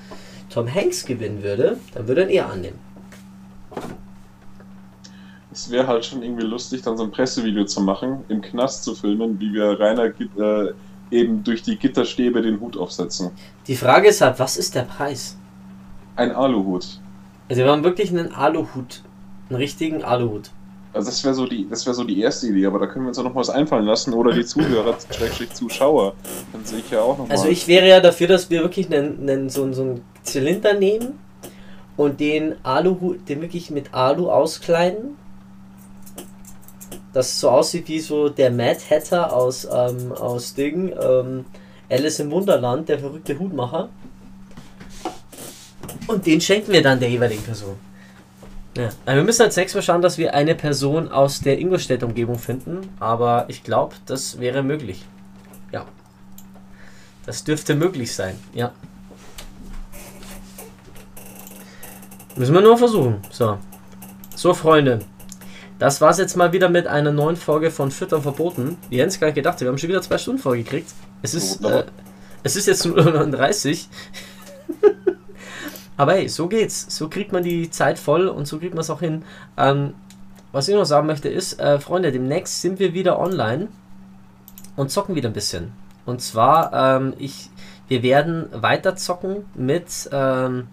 Tom 0.50 0.72
Hanks 0.72 1.06
gewinnen 1.06 1.42
würde, 1.42 1.78
dann 1.94 2.08
würde 2.08 2.22
er 2.22 2.28
ihn 2.28 2.34
eher 2.34 2.50
annehmen. 2.50 2.91
Es 5.52 5.70
wäre 5.70 5.86
halt 5.86 6.04
schon 6.04 6.22
irgendwie 6.22 6.46
lustig, 6.46 6.82
dann 6.82 6.96
so 6.96 7.04
ein 7.04 7.10
Pressevideo 7.10 7.64
zu 7.64 7.80
machen, 7.82 8.24
im 8.28 8.40
Knast 8.40 8.84
zu 8.84 8.94
filmen, 8.94 9.38
wie 9.38 9.52
wir 9.52 9.78
Rainer 9.78 10.04
äh, 10.06 10.72
eben 11.10 11.44
durch 11.44 11.62
die 11.62 11.76
Gitterstäbe 11.76 12.40
den 12.40 12.58
Hut 12.60 12.76
aufsetzen. 12.76 13.30
Die 13.66 13.76
Frage 13.76 14.08
ist 14.08 14.20
halt, 14.22 14.38
was 14.38 14.56
ist 14.56 14.74
der 14.74 14.82
Preis? 14.82 15.36
Ein 16.16 16.32
Aluhut. 16.32 16.86
Also 17.50 17.62
wir 17.64 17.70
haben 17.70 17.84
wirklich 17.84 18.10
einen 18.10 18.32
Aluhut. 18.34 19.02
Einen 19.50 19.56
richtigen 19.58 20.02
Aluhut. 20.02 20.50
Also 20.94 21.06
das 21.10 21.24
wäre 21.24 21.34
so 21.34 21.46
die, 21.46 21.66
das 21.68 21.84
wäre 21.86 21.94
so 21.94 22.04
die 22.04 22.20
erste 22.20 22.48
Idee, 22.48 22.66
aber 22.66 22.78
da 22.78 22.86
können 22.86 23.04
wir 23.06 23.08
uns 23.08 23.18
auch 23.18 23.24
noch 23.24 23.34
was 23.34 23.48
einfallen 23.50 23.84
lassen 23.86 24.12
oder 24.12 24.32
die 24.32 24.44
Zuhörer, 24.44 24.94
Schrägstrich 25.10 25.50
Zuschauer, 25.52 26.12
dann 26.52 26.64
sehe 26.64 26.80
ich 26.80 26.90
ja 26.90 27.00
auch 27.00 27.16
noch 27.16 27.28
Also 27.30 27.44
mal. 27.44 27.50
ich 27.52 27.66
wäre 27.66 27.88
ja 27.88 28.00
dafür, 28.00 28.26
dass 28.26 28.50
wir 28.50 28.60
wirklich 28.62 28.92
einen, 28.94 29.28
einen, 29.28 29.48
so, 29.50 29.62
einen- 29.64 29.72
so 29.74 29.82
einen 29.82 30.00
Zylinder 30.22 30.74
nehmen 30.74 31.18
und 31.96 32.20
den 32.20 32.54
Aluhut, 32.62 33.26
den 33.28 33.40
wirklich 33.40 33.70
mit 33.70 33.92
Alu 33.94 34.30
auskleiden. 34.30 35.16
Das 37.12 37.38
so 37.38 37.50
aussieht 37.50 37.88
wie 37.88 38.00
so 38.00 38.28
der 38.28 38.50
Mad 38.50 38.78
Hatter 38.88 39.32
aus, 39.32 39.66
ähm, 39.70 40.12
aus 40.12 40.54
Ding, 40.54 40.94
ähm, 40.98 41.44
Alice 41.90 42.20
im 42.20 42.30
Wunderland, 42.30 42.88
der 42.88 42.98
verrückte 42.98 43.38
Hutmacher. 43.38 43.90
Und 46.06 46.26
den 46.26 46.40
schenken 46.40 46.72
wir 46.72 46.82
dann 46.82 46.98
der 46.98 47.10
jeweiligen 47.10 47.42
Person. 47.42 47.76
Ja. 48.76 48.88
Also 49.04 49.16
wir 49.16 49.24
müssen 49.24 49.42
als 49.42 49.56
nächstes 49.56 49.84
schauen, 49.84 50.00
dass 50.00 50.16
wir 50.16 50.32
eine 50.32 50.54
Person 50.54 51.10
aus 51.10 51.40
der 51.40 51.58
Ingolstädter 51.58 52.06
Umgebung 52.06 52.38
finden, 52.38 52.88
aber 52.98 53.44
ich 53.48 53.62
glaube, 53.62 53.94
das 54.06 54.40
wäre 54.40 54.62
möglich. 54.62 55.04
Ja. 55.72 55.84
Das 57.26 57.44
dürfte 57.44 57.74
möglich 57.74 58.14
sein, 58.14 58.38
ja. 58.54 58.72
Müssen 62.34 62.54
wir 62.54 62.62
nur 62.62 62.78
versuchen. 62.78 63.20
So. 63.30 63.58
So, 64.34 64.54
Freunde. 64.54 65.00
Das 65.82 66.00
war's 66.00 66.16
jetzt 66.18 66.36
mal 66.36 66.52
wieder 66.52 66.68
mit 66.68 66.86
einer 66.86 67.10
neuen 67.10 67.34
Folge 67.34 67.72
von 67.72 67.90
Füttern 67.90 68.22
verboten. 68.22 68.78
Wir 68.88 69.00
hätten 69.00 69.08
es 69.08 69.18
gar 69.18 69.26
nicht 69.26 69.34
gedacht, 69.34 69.60
wir 69.60 69.66
haben 69.66 69.78
schon 69.78 69.88
wieder 69.88 70.00
zwei 70.00 70.16
Stunden 70.16 70.40
vorgekriegt. 70.40 70.88
Es 71.22 71.34
ist, 71.34 71.64
äh, 71.64 71.82
es 72.44 72.54
ist 72.54 72.68
jetzt 72.68 72.86
nur 72.86 73.02
39. 73.04 73.88
Aber 75.96 76.12
hey, 76.12 76.28
so 76.28 76.46
geht's. 76.46 76.86
So 76.96 77.08
kriegt 77.08 77.32
man 77.32 77.42
die 77.42 77.68
Zeit 77.68 77.98
voll 77.98 78.28
und 78.28 78.46
so 78.46 78.60
kriegt 78.60 78.74
man 78.74 78.82
es 78.82 78.90
auch 78.90 79.00
hin. 79.00 79.24
Ähm, 79.56 79.94
was 80.52 80.68
ich 80.68 80.76
noch 80.76 80.84
sagen 80.84 81.08
möchte 81.08 81.28
ist, 81.28 81.58
äh, 81.58 81.80
Freunde, 81.80 82.12
demnächst 82.12 82.60
sind 82.60 82.78
wir 82.78 82.94
wieder 82.94 83.18
online 83.18 83.66
und 84.76 84.92
zocken 84.92 85.16
wieder 85.16 85.30
ein 85.30 85.34
bisschen. 85.34 85.72
Und 86.06 86.22
zwar, 86.22 86.72
ähm, 86.72 87.14
ich, 87.18 87.50
wir 87.88 88.04
werden 88.04 88.46
weiter 88.52 88.94
zocken 88.94 89.46
mit, 89.56 90.08
ähm, 90.12 90.68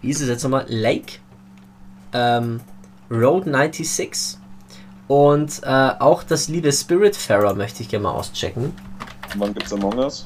wie 0.00 0.10
ist 0.10 0.20
es 0.20 0.26
jetzt 0.26 0.42
nochmal? 0.42 0.66
Lake, 0.66 1.20
ähm, 2.12 2.62
Road 3.12 3.44
96 3.44 4.38
und 5.08 5.60
äh, 5.62 5.90
auch 5.98 6.22
das 6.22 6.48
liebe 6.48 6.72
Spiritfarer 6.72 7.54
möchte 7.54 7.82
ich 7.82 7.88
gerne 7.88 8.04
mal 8.04 8.12
auschecken. 8.12 8.72
Wann 9.36 9.52
gibt's 9.52 9.72
Among 9.72 9.98
Us? 9.98 10.24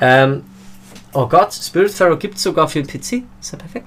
Ähm, 0.00 0.44
oh 1.12 1.26
Gott, 1.26 1.52
Spiritfarer 1.54 2.16
gibt 2.16 2.36
es 2.36 2.42
sogar 2.42 2.68
für 2.68 2.82
den 2.82 2.88
PC. 2.88 3.24
Ist 3.40 3.52
ja 3.52 3.58
perfekt. 3.58 3.86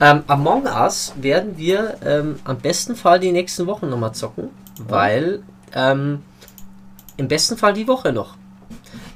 Ähm, 0.00 0.22
Among 0.28 0.64
Us 0.64 1.12
werden 1.16 1.58
wir 1.58 1.96
ähm, 2.04 2.38
am 2.44 2.58
besten 2.58 2.94
Fall 2.94 3.20
die 3.20 3.32
nächsten 3.32 3.66
Wochen 3.66 3.88
nochmal 3.88 4.12
zocken, 4.12 4.50
weil 4.78 5.42
ähm, 5.74 6.22
im 7.16 7.28
besten 7.28 7.56
Fall 7.56 7.72
die 7.72 7.88
Woche 7.88 8.12
noch. 8.12 8.36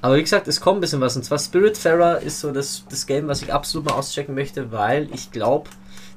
Aber 0.03 0.17
wie 0.17 0.23
gesagt, 0.23 0.49
es 0.49 0.61
kommt 0.61 0.79
ein 0.79 0.81
bisschen 0.81 1.01
was. 1.01 1.17
Und 1.17 1.25
zwar 1.25 1.39
Spiritfarer 1.39 2.21
ist 2.21 2.41
so 2.41 2.53
das, 2.53 2.85
das 2.91 3.07
Game, 3.07 3.29
was 3.29 3.43
ich 3.43 3.53
absolut 3.53 3.89
mal 3.89 3.95
auschecken 3.95 4.35
möchte, 4.35 4.71
weil 4.73 5.09
ich 5.15 5.31
glaube, 5.31 5.71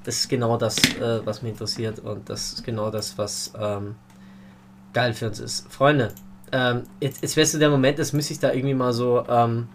das 0.08 0.22
ist 0.22 0.30
genau 0.30 0.56
das, 0.56 0.78
äh, 0.78 1.20
was 1.26 1.42
mich 1.42 1.52
interessiert. 1.52 2.00
Und 2.00 2.30
das 2.30 2.54
ist 2.54 2.64
genau 2.64 2.90
das, 2.90 3.18
was 3.18 3.52
ähm, 3.60 3.96
geil 4.94 5.12
für 5.14 5.28
uns 5.28 5.42
ist. 5.42 5.70
Freunde, 5.70 6.14
ähm, 6.54 6.84
jetzt, 7.02 7.22
jetzt 7.22 7.36
wäre 7.36 7.46
so 7.46 7.60
der 7.60 7.70
Moment, 7.70 7.98
jetzt 7.98 8.14
müsste 8.14 8.32
ich 8.32 8.40
da 8.40 8.54
irgendwie 8.54 8.74
mal 8.74 8.94
so, 8.94 9.26
ähm, 9.28 9.68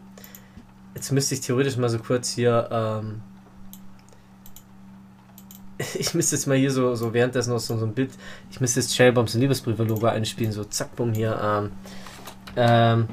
jetzt 0.94 1.12
müsste 1.12 1.34
ich 1.34 1.42
theoretisch 1.42 1.76
mal 1.76 1.90
so 1.90 1.98
kurz 1.98 2.30
hier, 2.30 2.66
ähm, 2.72 3.20
ich 5.98 6.14
müsste 6.14 6.36
jetzt 6.36 6.46
mal 6.46 6.56
hier 6.56 6.70
so, 6.70 6.94
so 6.94 7.12
währenddessen 7.12 7.50
noch 7.50 7.60
so, 7.60 7.76
so 7.76 7.84
ein 7.84 7.92
Bild, 7.92 8.12
ich 8.50 8.58
müsste 8.58 8.80
jetzt 8.80 8.96
Shellbombs 8.96 9.34
Liebesbriefe-Logo 9.34 10.06
einspielen, 10.06 10.50
so 10.50 10.64
zack, 10.64 10.96
bumm, 10.96 11.12
hier, 11.12 11.38
ähm, 11.44 11.72
ähm, 12.56 13.08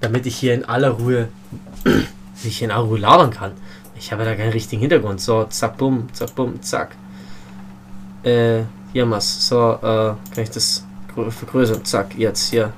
damit 0.00 0.26
ich 0.26 0.36
hier 0.36 0.54
in 0.54 0.64
aller 0.64 0.90
Ruhe, 0.90 1.28
ich 2.42 2.58
hier 2.58 2.66
in 2.66 2.72
aller 2.72 2.86
Ruhe 2.86 2.98
labern 2.98 3.30
kann. 3.30 3.52
Ich 3.98 4.12
habe 4.12 4.24
da 4.24 4.34
keinen 4.34 4.52
richtigen 4.52 4.80
Hintergrund. 4.80 5.20
So, 5.20 5.44
zack, 5.44 5.76
bumm, 5.78 6.12
zack, 6.12 6.34
bumm, 6.34 6.60
zack. 6.62 6.94
Äh, 8.22 8.62
hier 8.92 9.10
was. 9.10 9.48
So, 9.48 9.72
äh, 9.74 9.78
kann 10.34 10.44
ich 10.44 10.50
das 10.50 10.84
grö- 11.14 11.30
vergrößern? 11.30 11.84
Zack, 11.84 12.14
jetzt 12.16 12.50
hier. 12.50 12.72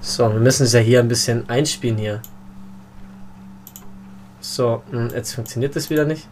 So, 0.00 0.32
wir 0.32 0.40
müssen 0.40 0.64
es 0.64 0.72
ja 0.72 0.80
hier 0.80 1.00
ein 1.00 1.08
bisschen 1.08 1.48
einspielen 1.48 1.98
hier. 1.98 2.22
So, 4.40 4.82
hm, 4.90 5.10
jetzt 5.10 5.34
funktioniert 5.34 5.76
das 5.76 5.90
wieder 5.90 6.04
nicht. 6.04 6.26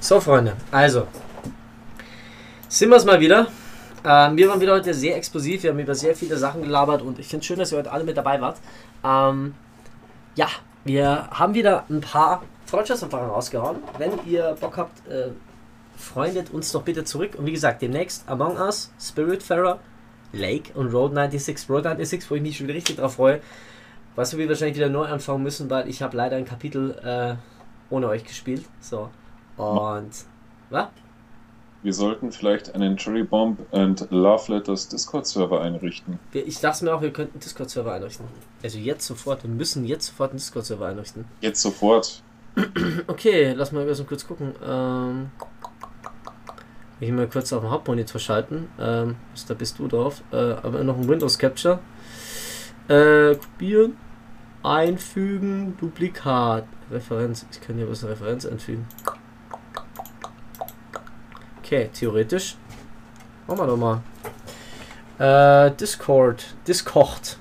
So, 0.00 0.20
Freunde, 0.20 0.54
also. 0.70 1.06
Sind 2.68 2.90
wir 2.90 2.96
es 2.96 3.04
mal 3.04 3.20
wieder. 3.20 3.46
Ähm, 4.04 4.36
wir 4.36 4.48
waren 4.48 4.60
wieder 4.60 4.72
heute 4.72 4.94
sehr 4.94 5.16
explosiv, 5.16 5.62
wir 5.62 5.70
haben 5.70 5.78
über 5.78 5.94
sehr 5.94 6.16
viele 6.16 6.36
Sachen 6.36 6.62
gelabert 6.62 7.02
und 7.02 7.18
ich 7.18 7.28
finde 7.28 7.42
es 7.42 7.46
schön, 7.46 7.58
dass 7.58 7.72
ihr 7.72 7.78
heute 7.78 7.92
alle 7.92 8.04
mit 8.04 8.16
dabei 8.16 8.40
wart. 8.40 8.58
Ähm, 9.04 9.54
ja, 10.34 10.48
wir 10.84 11.28
haben 11.30 11.54
wieder 11.54 11.84
ein 11.90 12.00
paar 12.00 12.42
Freundschaftsanfragen 12.66 13.28
rausgehauen. 13.28 13.78
Wenn 13.98 14.12
ihr 14.26 14.56
Bock 14.60 14.78
habt, 14.78 15.06
äh, 15.08 15.30
freundet 15.96 16.50
uns 16.50 16.72
doch 16.72 16.82
bitte 16.82 17.04
zurück. 17.04 17.34
Und 17.36 17.44
wie 17.46 17.52
gesagt, 17.52 17.82
demnächst 17.82 18.26
Among 18.28 18.56
Us, 18.56 18.90
Spiritfarer, 18.98 19.80
Lake 20.32 20.72
und 20.74 20.92
Road 20.92 21.12
96. 21.14 21.68
Road 21.68 21.84
96, 21.84 22.30
wo 22.30 22.36
ich 22.36 22.42
mich 22.42 22.56
schon 22.56 22.68
wieder 22.68 22.76
richtig 22.76 22.96
drauf 22.96 23.14
freue. 23.14 23.40
Was 24.16 24.36
wir 24.36 24.48
wahrscheinlich 24.48 24.76
wieder 24.76 24.88
neu 24.88 25.04
anfangen 25.04 25.42
müssen, 25.42 25.68
weil 25.68 25.88
ich 25.88 26.02
habe 26.02 26.16
leider 26.16 26.36
ein 26.36 26.44
Kapitel 26.44 26.92
äh, 27.04 27.34
ohne 27.92 28.08
euch 28.08 28.24
gespielt. 28.24 28.64
So. 28.80 29.10
Und. 29.56 30.10
Was? 30.70 30.88
Wir 31.82 31.94
sollten 31.94 32.30
vielleicht 32.30 32.74
einen 32.74 32.98
Cherry 32.98 33.22
Bomb 33.22 33.58
and 33.72 34.06
Love 34.10 34.52
Letters 34.52 34.88
Discord-Server 34.88 35.62
einrichten. 35.62 36.18
Ich 36.32 36.60
dachte 36.60 36.84
mir 36.84 36.94
auch, 36.94 37.00
wir 37.00 37.10
könnten 37.10 37.34
einen 37.34 37.40
Discord-Server 37.40 37.94
einrichten. 37.94 38.26
Also 38.62 38.78
jetzt 38.78 39.06
sofort, 39.06 39.44
wir 39.44 39.50
müssen 39.50 39.86
jetzt 39.86 40.08
sofort 40.08 40.30
einen 40.30 40.38
Discord-Server 40.38 40.86
einrichten. 40.86 41.24
Jetzt 41.40 41.62
sofort. 41.62 42.22
Okay, 43.06 43.52
lass 43.52 43.72
mal 43.72 43.86
mal 43.86 44.04
kurz 44.04 44.26
gucken. 44.26 44.52
Ähm, 44.62 45.30
ich 47.00 47.10
mal 47.12 47.28
kurz 47.28 47.52
auf 47.52 47.62
den 47.62 47.70
Hauptmonitor 47.70 48.20
schalten. 48.20 48.68
Ähm, 48.78 49.16
da 49.48 49.54
bist 49.54 49.78
du 49.78 49.88
drauf. 49.88 50.22
Äh, 50.32 50.36
aber 50.36 50.84
noch 50.84 50.98
ein 50.98 51.08
Windows 51.08 51.38
Capture. 51.38 51.78
Äh, 52.88 53.36
kopieren. 53.36 53.96
Einfügen. 54.62 55.76
Duplikat. 55.80 56.64
Referenz. 56.90 57.46
Ich 57.52 57.60
kann 57.60 57.76
hier 57.76 57.88
was 57.88 58.04
eine 58.04 58.12
Referenz 58.12 58.44
einfügen. 58.44 58.86
Okay, 61.70 61.88
theoretisch. 61.92 62.56
Machen 63.46 63.60
wir 63.60 63.66
doch 63.68 63.76
mal. 63.76 64.02
Äh, 65.20 65.70
Discord. 65.76 66.56
Discord. 66.66 67.36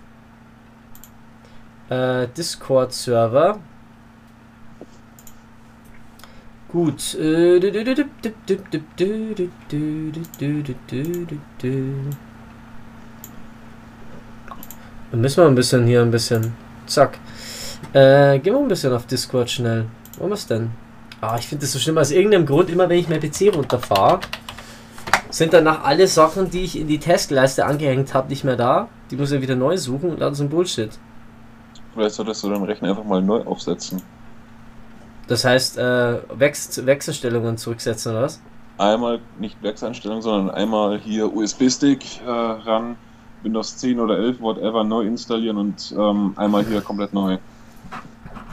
Äh, 1.90 2.28
Discord-Server. 2.38 3.58
Gut. 6.68 7.16
Dann 7.16 7.60
müssen 15.14 15.38
wir 15.44 15.48
ein 15.48 15.56
bisschen 15.56 15.88
hier 15.88 16.04
ein 16.04 16.12
bisschen. 16.12 16.54
Zack. 16.86 17.18
Äh, 17.94 18.38
gehen 18.38 18.54
wir 18.54 18.60
ein 18.60 18.68
bisschen 18.68 18.94
auf 18.94 19.08
Discord 19.08 19.50
schnell. 19.50 19.88
Wo 20.20 20.28
ist 20.28 20.52
denn? 20.52 20.70
Ah, 21.22 21.36
ich 21.38 21.48
finde 21.48 21.64
das 21.66 21.74
so 21.74 21.80
schlimm. 21.80 21.98
Aus 21.98 22.12
irgendeinem 22.12 22.46
Grund, 22.46 22.70
immer 22.70 22.88
wenn 22.88 23.00
ich 23.00 23.10
mein 23.10 23.20
PC 23.20 23.54
runterfahre, 23.54 24.22
sind 25.30 25.54
danach 25.54 25.84
alle 25.84 26.08
Sachen, 26.08 26.50
die 26.50 26.64
ich 26.64 26.80
in 26.80 26.88
die 26.88 27.00
Taskleiste 27.00 27.66
angehängt 27.66 28.14
habe, 28.14 28.30
nicht 28.30 28.44
mehr 28.44 28.56
da. 28.56 28.88
Die 29.12 29.18
muss 29.18 29.32
ich 29.32 29.42
wieder 29.42 29.56
neu 29.56 29.78
suchen 29.78 30.12
und 30.12 30.22
das 30.22 30.34
ist 30.34 30.42
ein 30.42 30.50
Bullshit. 30.50 30.92
Vielleicht 31.94 32.16
solltest 32.16 32.44
du 32.44 32.50
deinen 32.50 32.64
Rechner 32.64 32.90
einfach 32.90 33.04
mal 33.04 33.22
neu 33.22 33.42
aufsetzen. 33.42 34.02
Das 35.28 35.46
heißt, 35.46 35.78
äh, 35.78 36.20
Wechsel 36.34 36.86
Wechselstellungen 36.86 37.58
zurücksetzen 37.58 38.14
oder 38.14 38.24
was? 38.24 38.42
Einmal 38.78 39.20
nicht 39.40 39.62
Werkseinstellung, 39.62 40.22
sondern 40.22 40.56
einmal 40.56 40.98
hier 41.00 41.32
USB-Stick 41.36 42.22
äh, 42.26 42.30
ran, 42.30 42.96
Windows 43.44 43.78
10 43.78 44.00
oder 44.00 44.18
11, 44.18 44.40
whatever, 44.40 44.84
neu 44.84 45.02
installieren 45.02 45.58
und 45.58 45.94
ähm, 45.98 46.34
einmal 46.38 46.66
hier 46.66 46.82
komplett 46.82 47.14
neu. 47.14 47.38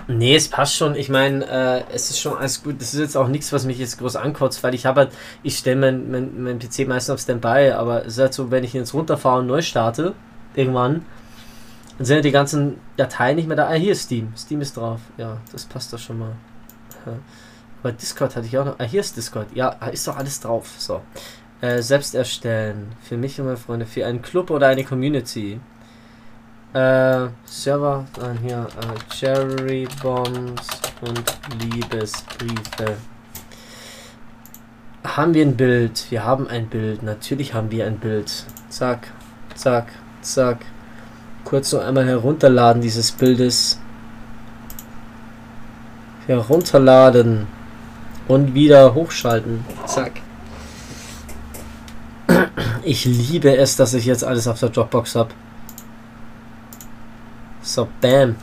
Nee, 0.09 0.37
es 0.37 0.49
passt 0.49 0.77
schon. 0.77 0.95
Ich 0.95 1.09
meine, 1.09 1.45
äh, 1.47 1.83
es 1.93 2.11
ist 2.11 2.20
schon 2.20 2.37
alles 2.37 2.62
gut. 2.62 2.81
Das 2.81 2.95
ist 2.95 3.01
jetzt 3.01 3.16
auch 3.16 3.27
nichts, 3.28 3.53
was 3.53 3.65
mich 3.65 3.78
jetzt 3.78 3.99
groß 3.99 4.16
ankotzt, 4.16 4.62
weil 4.62 4.74
ich 4.74 4.87
habe 4.87 5.01
halt, 5.01 5.12
ich 5.43 5.59
stelle 5.59 5.77
mein, 5.77 6.11
mein, 6.11 6.43
mein 6.43 6.59
PC 6.59 6.87
meistens 6.87 7.11
auf 7.11 7.20
Standby, 7.20 7.73
aber 7.73 8.03
es 8.03 8.15
ist 8.15 8.19
halt 8.20 8.35
so, 8.35 8.51
wenn 8.51 8.62
ich 8.62 8.73
jetzt 8.73 8.95
runterfahre 8.95 9.41
und 9.41 9.47
neu 9.47 9.62
starte, 9.62 10.15
irgendwann, 10.55 11.05
dann 11.99 12.05
sind 12.05 12.16
ja 12.16 12.23
die 12.23 12.31
ganzen 12.31 12.78
Dateien 12.97 13.37
nicht 13.37 13.49
mehr 13.49 13.57
da. 13.57 13.69
Ah, 13.69 13.74
hier 13.74 13.93
ist 13.93 14.03
Steam. 14.03 14.33
Steam 14.37 14.61
ist 14.61 14.77
drauf. 14.77 15.01
Ja, 15.16 15.39
das 15.51 15.65
passt 15.65 15.93
doch 15.93 15.99
schon 15.99 16.19
mal. 16.19 16.33
Aber 17.83 17.93
Discord 17.93 18.37
hatte 18.37 18.47
ich 18.47 18.59
auch 18.59 18.65
noch. 18.65 18.78
Ah, 18.78 18.85
hier 18.85 19.01
ist 19.01 19.16
Discord. 19.16 19.49
Ja, 19.55 19.70
ist 19.93 20.07
doch 20.07 20.16
alles 20.16 20.41
drauf. 20.41 20.74
So. 20.78 21.03
Äh, 21.61 21.83
selbst 21.83 22.15
erstellen. 22.15 22.93
Für 23.03 23.16
mich 23.16 23.41
und 23.41 23.47
meine 23.47 23.57
Freunde. 23.57 23.87
Für 23.87 24.07
einen 24.07 24.23
Club 24.23 24.51
oder 24.51 24.69
eine 24.69 24.85
Community. 24.85 25.61
Äh, 26.77 27.31
Server. 27.47 28.05
Dann 28.20 28.36
hier. 28.39 28.66
Äh, 28.66 29.15
Cherry 29.15 29.89
Bombs 30.03 30.69
und 31.01 31.24
Liebesbriefe. 31.62 32.98
Haben 35.03 35.32
wir 35.32 35.47
ein 35.47 35.57
Bild? 35.57 36.05
Wir 36.11 36.24
haben 36.24 36.47
ein 36.48 36.66
Bild. 36.66 37.03
Natürlich 37.03 37.55
haben 37.55 37.70
wir 37.70 37.86
ein 37.86 37.98
Bild. 37.98 38.44
Zack, 38.69 39.09
zack, 39.55 39.86
zack. 40.20 40.59
Kurz 41.44 41.73
noch 41.73 41.81
einmal 41.81 42.07
herunterladen 42.07 42.82
dieses 42.82 43.11
Bildes. 43.11 43.81
Herunterladen. 46.27 47.47
Und 48.28 48.53
wieder 48.53 48.93
hochschalten. 48.93 49.65
Zack. 49.86 50.12
Ich 52.82 53.07
liebe 53.07 53.57
es, 53.57 53.77
dass 53.77 53.94
ich 53.94 54.05
jetzt 54.05 54.24
alles 54.24 54.47
auf 54.47 54.61
der 54.61 54.69
Dropbox 54.69 55.15
habe. 55.15 55.31
So, 57.67 57.89
bam. 58.01 58.37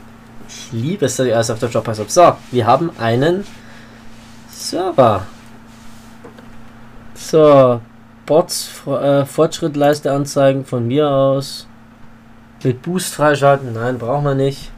Ich 0.46 0.70
liebe 0.70 1.06
es, 1.06 1.16
dass 1.16 1.26
ich 1.26 1.34
alles 1.34 1.50
auf 1.50 1.58
der 1.58 1.70
Dropbox 1.70 1.98
habe. 1.98 2.10
So, 2.10 2.36
wir 2.50 2.66
haben 2.66 2.90
einen 2.98 3.46
Server. 4.50 5.24
So, 7.14 7.80
Bots, 8.26 8.82
äh, 8.86 9.24
Fortschrittleiste 9.24 10.12
anzeigen 10.12 10.66
von 10.66 10.86
mir 10.86 11.08
aus. 11.08 11.66
Mit 12.62 12.82
Boost 12.82 13.14
freischalten, 13.14 13.72
nein, 13.72 13.96
braucht 13.96 14.24
man 14.24 14.36
nicht. 14.36 14.70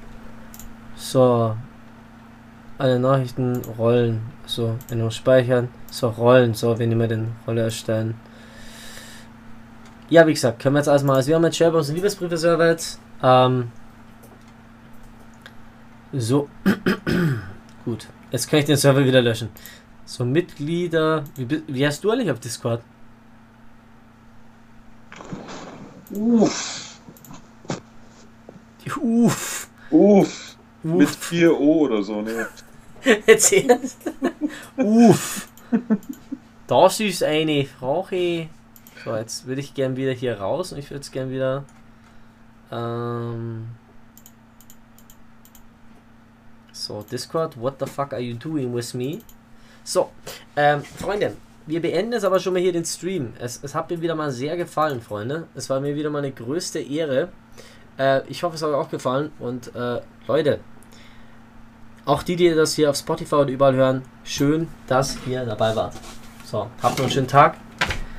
So, 0.95 1.57
alle 2.79 3.01
Nachrichten 3.01 3.63
rollen. 3.77 4.23
So, 4.47 4.77
nur 4.95 5.11
speichern. 5.11 5.71
So, 5.91 6.09
rollen. 6.09 6.55
So, 6.55 6.79
wenn 6.79 6.97
wir 6.97 7.09
den 7.09 7.33
Rolle 7.49 7.63
erstellen. 7.63 8.15
Ja, 10.09 10.25
wie 10.25 10.35
gesagt, 10.35 10.63
können 10.63 10.77
wir 10.77 10.81
jetzt 10.81 10.89
erstmal. 10.89 11.17
Also, 11.17 11.31
wir 11.31 11.35
haben 11.35 11.45
jetzt 11.45 11.57
SharePoint 11.57 11.89
und 11.89 11.95
Liebesbriefe 11.97 12.37
Server 12.37 12.69
jetzt. 12.69 13.01
Ähm, 13.25 13.73
so. 16.13 16.49
Gut. 17.85 18.07
Jetzt 18.31 18.49
kann 18.49 18.59
ich 18.61 18.65
den 18.65 18.77
Server 18.77 19.05
wieder 19.05 19.23
löschen. 19.23 19.49
So, 20.05 20.25
Mitglieder. 20.25 21.25
Wie, 21.37 21.63
wie 21.67 21.87
hast 21.87 22.03
du 22.05 22.11
eigentlich 22.11 22.31
auf 22.31 22.41
Discord? 22.41 22.83
Uff. 26.11 27.01
Uff. 29.01 29.69
Uff. 29.91 30.57
Mit 30.83 31.09
4 31.09 31.59
O 31.59 31.81
oder 31.81 32.03
so, 32.03 32.23
ne? 32.23 32.47
Erzähl. 33.27 33.79
Uff. 34.77 35.49
Das 36.67 37.01
ist 37.01 37.23
eine 37.23 37.65
Frage. 37.65 38.49
So, 39.05 39.17
jetzt 39.17 39.47
würde 39.47 39.61
ich 39.61 39.75
gern 39.75 39.97
wieder 39.97 40.13
hier 40.13 40.41
raus 40.41 40.73
und 40.73 40.79
ich 40.79 40.91
würde 40.91 41.01
es 41.01 41.11
gern 41.11 41.31
wieder. 41.31 41.65
Ähm, 42.71 43.69
so, 46.87 47.05
Discord, 47.11 47.57
what 47.61 47.79
the 47.79 47.87
fuck 47.87 48.13
are 48.13 48.21
you 48.21 48.35
doing 48.35 48.73
with 48.73 48.95
me? 48.95 49.19
So, 49.85 50.11
ähm, 50.57 50.83
Freunde, 50.83 51.37
wir 51.67 51.83
beenden 51.83 52.13
jetzt 52.13 52.25
aber 52.25 52.39
schon 52.39 52.53
mal 52.53 52.63
hier 52.63 52.73
den 52.73 52.85
Stream. 52.85 53.33
Es, 53.39 53.61
es 53.63 53.75
hat 53.75 53.91
mir 53.91 54.01
wieder 54.01 54.15
mal 54.15 54.31
sehr 54.31 54.57
gefallen, 54.57 55.01
Freunde. 55.01 55.47
Es 55.55 55.69
war 55.69 55.81
mir 55.81 55.97
wieder 55.97 56.11
mal 56.11 56.19
eine 56.19 56.33
größte 56.33 56.79
Ehre. 56.79 57.29
Äh, 57.99 58.21
ich 58.29 58.43
hoffe, 58.43 58.55
es 58.55 58.63
hat 58.63 58.71
euch 58.71 58.77
auch 58.77 58.91
gefallen. 58.91 59.33
Und 59.41 59.75
äh, 59.75 60.01
Leute, 60.29 60.61
auch 62.05 62.23
die, 62.23 62.37
die 62.37 62.55
das 62.55 62.75
hier 62.75 62.91
auf 62.91 62.97
Spotify 62.97 63.37
und 63.37 63.49
überall 63.49 63.75
hören, 63.75 64.03
schön, 64.23 64.69
dass 64.87 65.19
ihr 65.27 65.45
dabei 65.45 65.75
wart. 65.75 65.95
So, 66.45 66.69
habt 66.83 66.99
noch 66.99 67.05
einen 67.05 67.13
schönen 67.13 67.29
Tag. 67.29 67.57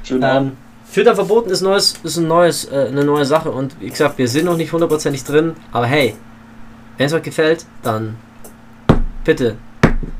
Schönen 0.03 0.23
ähm, 0.23 0.29
Abend. 0.29 0.57
Filter 0.85 1.15
verboten 1.15 1.49
ist 1.49 1.61
neues, 1.61 1.99
ist 2.03 2.17
ein 2.17 2.27
neues, 2.27 2.65
äh, 2.65 2.87
eine 2.89 3.03
neue 3.03 3.25
Sache 3.25 3.51
und 3.51 3.79
wie 3.79 3.89
gesagt, 3.89 4.17
wir 4.17 4.27
sind 4.27 4.45
noch 4.45 4.57
nicht 4.57 4.71
hundertprozentig 4.71 5.23
drin, 5.23 5.55
aber 5.71 5.85
hey, 5.85 6.15
wenn 6.97 7.07
es 7.07 7.13
euch 7.13 7.23
gefällt, 7.23 7.65
dann 7.83 8.17
bitte 9.27 9.57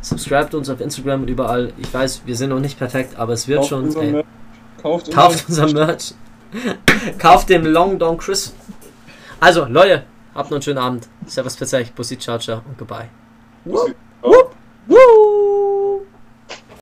subscribt 0.02 0.54
uns 0.54 0.70
auf 0.70 0.82
Instagram 0.82 1.22
und 1.22 1.30
überall. 1.30 1.72
Ich 1.78 1.92
weiß, 1.94 2.22
wir 2.26 2.36
sind 2.36 2.50
noch 2.50 2.60
nicht 2.60 2.78
perfekt, 2.78 3.18
aber 3.18 3.34
es 3.34 3.48
wird 3.48 3.60
Kauft 3.60 3.70
schon. 3.70 3.84
unser 3.86 4.02
ey. 4.02 4.24
Kauft 4.82 5.12
kauft 5.12 5.46
unser- 5.48 5.72
Merch. 5.74 6.14
kauft 7.18 7.50
den 7.50 7.66
Long 7.66 7.98
Don 7.98 8.18
Chris. 8.18 8.54
Also, 9.40 9.66
Leute, 9.66 10.04
habt 10.36 10.50
noch 10.50 10.58
einen 10.58 10.62
schönen 10.62 10.78
Abend. 10.80 11.08
Servus, 11.26 11.56
Pizza, 11.56 11.80
Bussi, 11.96 12.18
Ciao, 12.18 12.38
ciao 12.40 12.62
und 12.68 12.78
goodbye. 12.78 13.10
Bussi. 13.66 13.94
Ciao. 14.22 15.77